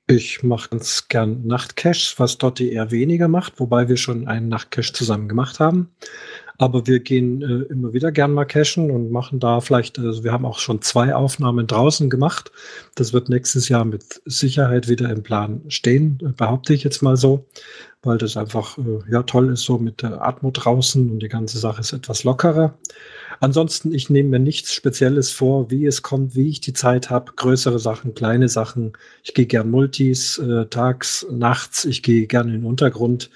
Ich 0.06 0.42
mache 0.42 0.70
ganz 0.70 1.06
gern 1.06 1.46
Nachtcache, 1.46 2.14
was 2.16 2.36
Dotti 2.36 2.70
eher 2.70 2.90
weniger 2.90 3.28
macht, 3.28 3.60
wobei 3.60 3.88
wir 3.88 3.96
schon 3.96 4.26
einen 4.26 4.48
Nachtcache 4.48 4.92
zusammen 4.92 5.28
gemacht 5.28 5.60
haben. 5.60 5.90
Aber 6.60 6.86
wir 6.86 7.00
gehen 7.00 7.40
äh, 7.40 7.72
immer 7.72 7.94
wieder 7.94 8.12
gern 8.12 8.34
mal 8.34 8.44
cachen 8.44 8.90
und 8.90 9.10
machen 9.10 9.40
da 9.40 9.62
vielleicht, 9.62 9.98
also 9.98 10.24
wir 10.24 10.30
haben 10.30 10.44
auch 10.44 10.58
schon 10.58 10.82
zwei 10.82 11.14
Aufnahmen 11.14 11.66
draußen 11.66 12.10
gemacht. 12.10 12.52
Das 12.96 13.14
wird 13.14 13.30
nächstes 13.30 13.70
Jahr 13.70 13.86
mit 13.86 14.20
Sicherheit 14.26 14.86
wieder 14.86 15.08
im 15.08 15.22
Plan 15.22 15.62
stehen, 15.68 16.18
behaupte 16.36 16.74
ich 16.74 16.84
jetzt 16.84 17.00
mal 17.02 17.16
so, 17.16 17.46
weil 18.02 18.18
das 18.18 18.36
einfach 18.36 18.76
äh, 18.76 19.10
ja 19.10 19.22
toll 19.22 19.50
ist, 19.50 19.62
so 19.62 19.78
mit 19.78 20.02
der 20.02 20.20
Atmo 20.20 20.50
draußen 20.50 21.10
und 21.10 21.20
die 21.20 21.30
ganze 21.30 21.58
Sache 21.58 21.80
ist 21.80 21.94
etwas 21.94 22.24
lockerer. 22.24 22.78
Ansonsten, 23.40 23.94
ich 23.94 24.10
nehme 24.10 24.28
mir 24.28 24.38
nichts 24.38 24.74
Spezielles 24.74 25.30
vor, 25.30 25.70
wie 25.70 25.86
es 25.86 26.02
kommt, 26.02 26.34
wie 26.34 26.50
ich 26.50 26.60
die 26.60 26.74
Zeit 26.74 27.08
habe. 27.08 27.32
Größere 27.36 27.78
Sachen, 27.78 28.12
kleine 28.12 28.50
Sachen. 28.50 28.92
Ich 29.22 29.32
gehe 29.32 29.46
gern 29.46 29.70
Multis, 29.70 30.36
äh, 30.36 30.66
tags, 30.66 31.26
nachts. 31.30 31.86
Ich 31.86 32.02
gehe 32.02 32.26
gerne 32.26 32.52
in 32.52 32.60
den 32.60 32.66
Untergrund. 32.66 33.30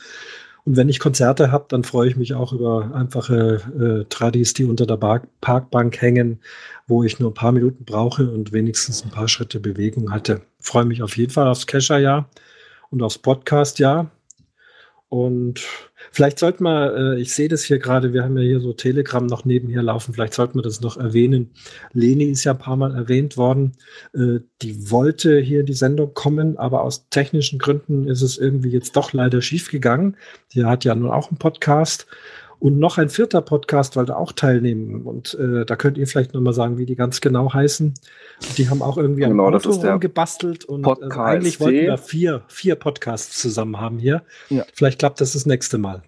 Und 0.64 0.76
wenn 0.76 0.88
ich 0.88 0.98
Konzerte 0.98 1.52
habe, 1.52 1.66
dann 1.68 1.84
freue 1.84 2.08
ich 2.08 2.16
mich 2.16 2.32
auch 2.34 2.52
über 2.52 2.94
einfache 2.94 4.04
äh, 4.04 4.08
Tradis, 4.08 4.54
die 4.54 4.64
unter 4.64 4.86
der 4.86 4.96
Bar 4.96 5.22
Parkbank 5.42 6.00
hängen, 6.00 6.40
wo 6.86 7.02
ich 7.04 7.20
nur 7.20 7.30
ein 7.30 7.34
paar 7.34 7.52
Minuten 7.52 7.84
brauche 7.84 8.30
und 8.30 8.52
wenigstens 8.52 9.04
ein 9.04 9.10
paar 9.10 9.28
Schritte 9.28 9.60
Bewegung 9.60 10.10
hatte. 10.10 10.40
Freue 10.60 10.86
mich 10.86 11.02
auf 11.02 11.16
jeden 11.18 11.32
Fall 11.32 11.48
aufs 11.48 11.66
Kescher-Jahr 11.66 12.30
und 12.90 13.02
aufs 13.02 13.18
Podcast-Jahr. 13.18 14.10
Und 15.10 15.60
vielleicht 16.10 16.39
sollten 16.39 16.64
wir, 16.64 16.94
äh, 16.97 17.20
ich 17.20 17.35
sehe 17.35 17.48
das 17.48 17.64
hier 17.64 17.78
gerade, 17.78 18.12
wir 18.12 18.24
haben 18.24 18.36
ja 18.36 18.44
hier 18.44 18.60
so 18.60 18.72
Telegram 18.72 19.24
noch 19.24 19.44
nebenher 19.44 19.82
laufen, 19.82 20.14
vielleicht 20.14 20.35
sollten 20.35 20.59
wir 20.59 20.62
das 20.62 20.81
noch 20.81 20.97
erwähnen. 20.97 21.51
Leni 21.93 22.24
ist 22.24 22.44
ja 22.44 22.52
ein 22.52 22.59
paar 22.59 22.76
Mal 22.76 22.94
erwähnt 22.94 23.36
worden. 23.36 23.72
Äh, 24.14 24.40
die 24.62 24.90
wollte 24.90 25.39
hier 25.40 25.60
in 25.60 25.66
die 25.66 25.72
Sendung 25.74 26.14
kommen, 26.14 26.56
aber 26.56 26.82
aus 26.82 27.09
technischen 27.09 27.59
Gründen 27.59 28.06
ist 28.06 28.22
es 28.22 28.39
irgendwie 28.39 28.70
jetzt 28.70 28.97
doch 28.97 29.12
leider 29.12 29.43
schief 29.43 29.70
gegangen. 29.70 30.16
Die 30.52 30.64
hat 30.64 30.85
ja 30.85 30.94
nun 30.94 31.10
auch 31.10 31.31
einen 31.31 31.39
Podcast. 31.39 32.06
Und 32.64 32.78
noch 32.78 32.96
ein 32.96 33.10
vierter 33.10 33.42
Podcast 33.42 33.94
wollte 33.94 34.16
auch 34.16 34.32
teilnehmen. 34.32 35.02
Und 35.02 35.34
äh, 35.34 35.66
da 35.66 35.76
könnt 35.76 35.98
ihr 35.98 36.06
vielleicht 36.06 36.32
nochmal 36.32 36.54
sagen, 36.54 36.78
wie 36.78 36.86
die 36.86 36.96
ganz 36.96 37.20
genau 37.20 37.52
heißen. 37.52 37.92
Die 38.56 38.70
haben 38.70 38.80
auch 38.80 38.96
irgendwie 38.96 39.20
Genau, 39.20 39.48
ein 39.48 39.54
Auto 39.54 39.98
gebastelt. 39.98 40.64
Und 40.64 40.80
Podcast 40.80 41.18
eigentlich 41.18 41.60
wollten 41.60 41.76
wir 41.76 41.98
vier, 41.98 42.40
vier 42.48 42.76
Podcasts 42.76 43.38
zusammen 43.38 43.82
haben 43.82 43.98
hier. 43.98 44.22
Ja. 44.48 44.64
Vielleicht 44.72 44.98
klappt 44.98 45.20
das 45.20 45.34
das 45.34 45.44
nächste 45.44 45.76
Mal. 45.76 46.04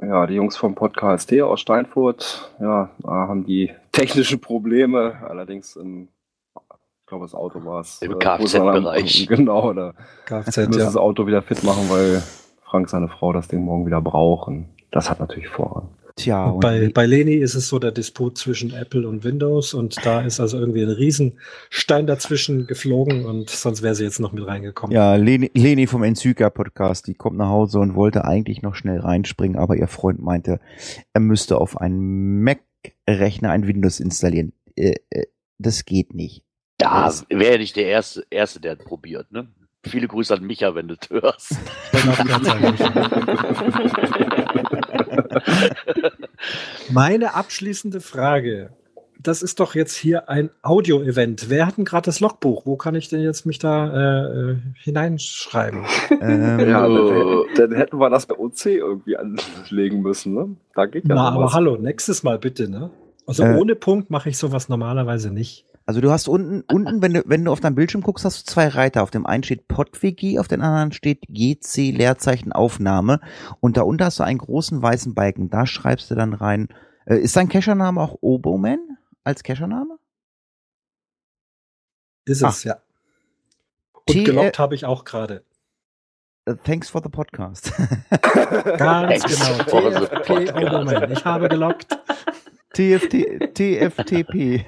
Ja, 0.00 0.28
die 0.28 0.34
Jungs 0.34 0.56
vom 0.56 0.76
Podcast 0.76 1.30
T 1.30 1.42
aus 1.42 1.60
Steinfurt, 1.60 2.52
ja, 2.60 2.88
da 3.02 3.08
haben 3.08 3.44
die 3.44 3.72
technischen 3.90 4.40
Probleme, 4.40 5.16
allerdings 5.28 5.74
im, 5.74 6.06
ich 6.54 7.06
glaube, 7.08 7.24
das 7.24 7.34
Auto 7.34 7.64
war 7.64 7.80
es. 7.80 8.00
Im 8.00 8.12
äh, 8.12 8.14
Kfz-Bereich. 8.14 9.26
Genau, 9.28 9.72
da 9.72 9.92
Kfz, 10.26 10.56
müssen 10.68 10.78
ja. 10.78 10.84
das 10.84 10.96
Auto 10.96 11.26
wieder 11.26 11.42
fit 11.42 11.64
machen, 11.64 11.90
weil 11.90 12.22
Frank 12.62 12.88
seine 12.90 13.08
Frau 13.08 13.32
das 13.32 13.48
Ding 13.48 13.64
morgen 13.64 13.86
wieder 13.86 14.00
braucht. 14.00 14.52
Das 14.96 15.10
hat 15.10 15.20
natürlich 15.20 15.48
Vorrang. 15.48 15.90
Tja, 16.16 16.46
Und 16.46 16.60
bei, 16.60 16.88
bei 16.88 17.04
Leni 17.04 17.34
ist 17.34 17.54
es 17.54 17.68
so 17.68 17.78
der 17.78 17.92
Disput 17.92 18.38
zwischen 18.38 18.72
Apple 18.72 19.06
und 19.06 19.24
Windows 19.24 19.74
und 19.74 19.94
da 20.06 20.22
ist 20.22 20.40
also 20.40 20.58
irgendwie 20.58 20.82
ein 20.84 20.88
Riesenstein 20.88 22.06
dazwischen 22.06 22.66
geflogen 22.66 23.26
und 23.26 23.50
sonst 23.50 23.82
wäre 23.82 23.94
sie 23.94 24.04
jetzt 24.04 24.20
noch 24.20 24.32
mit 24.32 24.46
reingekommen. 24.46 24.96
Ja, 24.96 25.16
Leni, 25.16 25.50
Leni 25.52 25.86
vom 25.86 26.02
Enzyka 26.02 26.48
Podcast, 26.48 27.08
die 27.08 27.14
kommt 27.14 27.36
nach 27.36 27.50
Hause 27.50 27.80
und 27.80 27.94
wollte 27.94 28.24
eigentlich 28.24 28.62
noch 28.62 28.74
schnell 28.74 29.00
reinspringen, 29.00 29.58
aber 29.58 29.76
ihr 29.76 29.86
Freund 29.86 30.22
meinte, 30.22 30.60
er 31.12 31.20
müsste 31.20 31.58
auf 31.58 31.78
einen 31.78 32.42
Mac-Rechner 32.42 33.50
ein 33.50 33.66
Windows 33.66 34.00
installieren. 34.00 34.54
Äh, 34.76 34.94
äh, 35.10 35.26
das 35.58 35.84
geht 35.84 36.14
nicht. 36.14 36.42
Da 36.78 37.12
wäre 37.28 37.58
nicht 37.58 37.76
der 37.76 37.88
Erste, 37.88 38.24
Erste, 38.30 38.60
der 38.60 38.76
probiert, 38.76 39.30
ne? 39.30 39.48
Viele 39.88 40.08
Grüße 40.08 40.34
an 40.34 40.44
Micha, 40.44 40.74
wenn 40.74 40.88
du 40.88 40.96
das 40.96 41.10
hörst. 41.10 41.56
Meine 46.90 47.34
abschließende 47.34 48.00
Frage. 48.00 48.70
Das 49.18 49.42
ist 49.42 49.58
doch 49.60 49.74
jetzt 49.74 49.96
hier 49.96 50.28
ein 50.28 50.50
Audio-Event. 50.62 51.46
Wer 51.48 51.66
hat 51.66 51.78
denn 51.78 51.84
gerade 51.84 52.04
das 52.04 52.20
Logbuch? 52.20 52.66
Wo 52.66 52.76
kann 52.76 52.94
ich 52.94 53.08
denn 53.08 53.20
jetzt 53.22 53.46
mich 53.46 53.58
da 53.58 54.22
äh, 54.22 54.50
äh, 54.52 54.56
hineinschreiben? 54.82 55.84
Ähm, 56.20 56.60
Ja, 56.68 56.86
Oh. 56.86 57.44
dann, 57.56 57.72
hätten 57.74 57.98
wir 57.98 58.10
das 58.10 58.26
bei 58.26 58.36
OC 58.36 58.66
irgendwie 58.66 59.16
anlegen 59.16 60.02
müssen, 60.02 60.34
ne? 60.34 60.56
Da 60.74 60.86
geht 60.86 61.08
ja 61.08 61.14
Na, 61.14 61.30
aber 61.30 61.44
was. 61.46 61.54
hallo, 61.54 61.76
nächstes 61.76 62.22
Mal 62.22 62.38
bitte, 62.38 62.70
ne? 62.70 62.90
Also 63.26 63.42
Äh. 63.42 63.56
ohne 63.56 63.74
Punkt 63.74 64.10
mache 64.10 64.28
ich 64.28 64.38
sowas 64.38 64.68
normalerweise 64.68 65.32
nicht. 65.32 65.64
Also 65.88 66.00
du 66.00 66.10
hast 66.10 66.28
unten, 66.28 66.62
unten, 66.72 67.00
wenn 67.00 67.14
du, 67.14 67.22
wenn 67.26 67.44
du 67.44 67.52
auf 67.52 67.60
deinem 67.60 67.76
Bildschirm 67.76 68.02
guckst, 68.02 68.24
hast 68.24 68.40
du 68.46 68.52
zwei 68.52 68.68
Reiter. 68.68 69.02
Auf 69.02 69.10
dem 69.10 69.24
einen 69.24 69.44
steht 69.44 69.68
PodWG, 69.68 70.38
auf 70.38 70.48
dem 70.48 70.60
anderen 70.60 70.92
steht 70.92 71.22
GC 71.28 71.92
Leerzeichen 71.96 72.52
Aufnahme. 72.52 73.20
Und 73.60 73.76
da 73.76 73.82
unten 73.82 74.04
hast 74.04 74.18
du 74.18 74.24
einen 74.24 74.38
großen 74.38 74.82
weißen 74.82 75.14
Balken. 75.14 75.48
Da 75.48 75.66
schreibst 75.66 76.10
du 76.10 76.14
dann 76.16 76.34
rein. 76.34 76.68
Äh, 77.06 77.18
ist 77.18 77.36
dein 77.36 77.48
Cachername 77.48 78.00
auch 78.00 78.18
Oboman 78.20 78.80
als 79.24 79.42
Cachername? 79.42 79.96
Ist 82.24 82.42
es, 82.42 82.64
ja. 82.64 82.78
T- 84.06 84.18
Und 84.20 84.24
gelockt 84.24 84.58
habe 84.58 84.74
ich 84.74 84.84
auch 84.84 85.04
gerade. 85.04 85.44
Äh, 86.46 86.56
Thanks 86.64 86.90
for 86.90 87.00
the 87.02 87.08
podcast. 87.08 87.72
Ganz 88.78 89.22
genau. 89.22 89.62
TFP. 89.90 90.52
Oberman. 90.52 91.12
Ich 91.12 91.24
habe 91.24 91.48
gelockt. 91.48 91.96
TFT, 92.74 93.54
TFTP. 93.54 94.66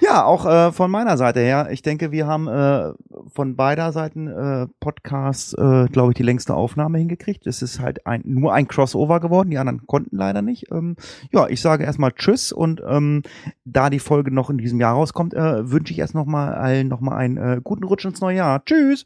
Ja, 0.00 0.24
auch 0.24 0.46
äh, 0.46 0.72
von 0.72 0.90
meiner 0.90 1.16
Seite 1.16 1.40
her. 1.40 1.68
Ich 1.70 1.82
denke, 1.82 2.12
wir 2.12 2.26
haben 2.26 2.48
äh, 2.48 2.92
von 3.28 3.56
beider 3.56 3.92
Seiten 3.92 4.26
äh, 4.28 4.66
Podcasts, 4.80 5.54
äh, 5.54 5.86
glaube 5.90 6.12
ich, 6.12 6.16
die 6.16 6.22
längste 6.22 6.54
Aufnahme 6.54 6.98
hingekriegt. 6.98 7.46
Es 7.46 7.62
ist 7.62 7.80
halt 7.80 8.06
ein, 8.06 8.22
nur 8.24 8.52
ein 8.52 8.68
Crossover 8.68 9.20
geworden. 9.20 9.50
Die 9.50 9.58
anderen 9.58 9.86
konnten 9.86 10.16
leider 10.16 10.42
nicht. 10.42 10.70
Ähm, 10.72 10.96
ja, 11.32 11.46
ich 11.48 11.60
sage 11.60 11.84
erstmal 11.84 12.12
Tschüss 12.12 12.52
und 12.52 12.82
ähm, 12.86 13.22
da 13.64 13.90
die 13.90 13.98
Folge 13.98 14.30
noch 14.32 14.50
in 14.50 14.58
diesem 14.58 14.80
Jahr 14.80 14.94
rauskommt, 14.94 15.34
äh, 15.34 15.70
wünsche 15.70 15.92
ich 15.92 15.98
erst 15.98 16.14
noch 16.14 16.26
mal 16.26 16.54
allen 16.54 16.88
noch 16.88 17.00
mal 17.00 17.16
einen 17.16 17.36
äh, 17.36 17.60
guten 17.62 17.84
Rutsch 17.84 18.04
ins 18.04 18.20
neue 18.20 18.36
Jahr. 18.36 18.64
Tschüss. 18.64 19.04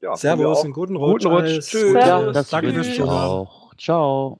Ja, 0.00 0.14
Servus, 0.16 0.62
einen 0.62 0.72
guten 0.72 0.96
Rutsch. 0.96 1.24
Guten 1.24 1.34
Rutsch. 1.34 1.60
Tschüss. 1.60 1.92
Ja, 1.92 2.32
Das 2.32 2.50
fürs 2.50 2.86
ich 2.86 2.96
Zuhören. 2.96 3.10
auch. 3.10 3.74
Ciao. 3.76 4.38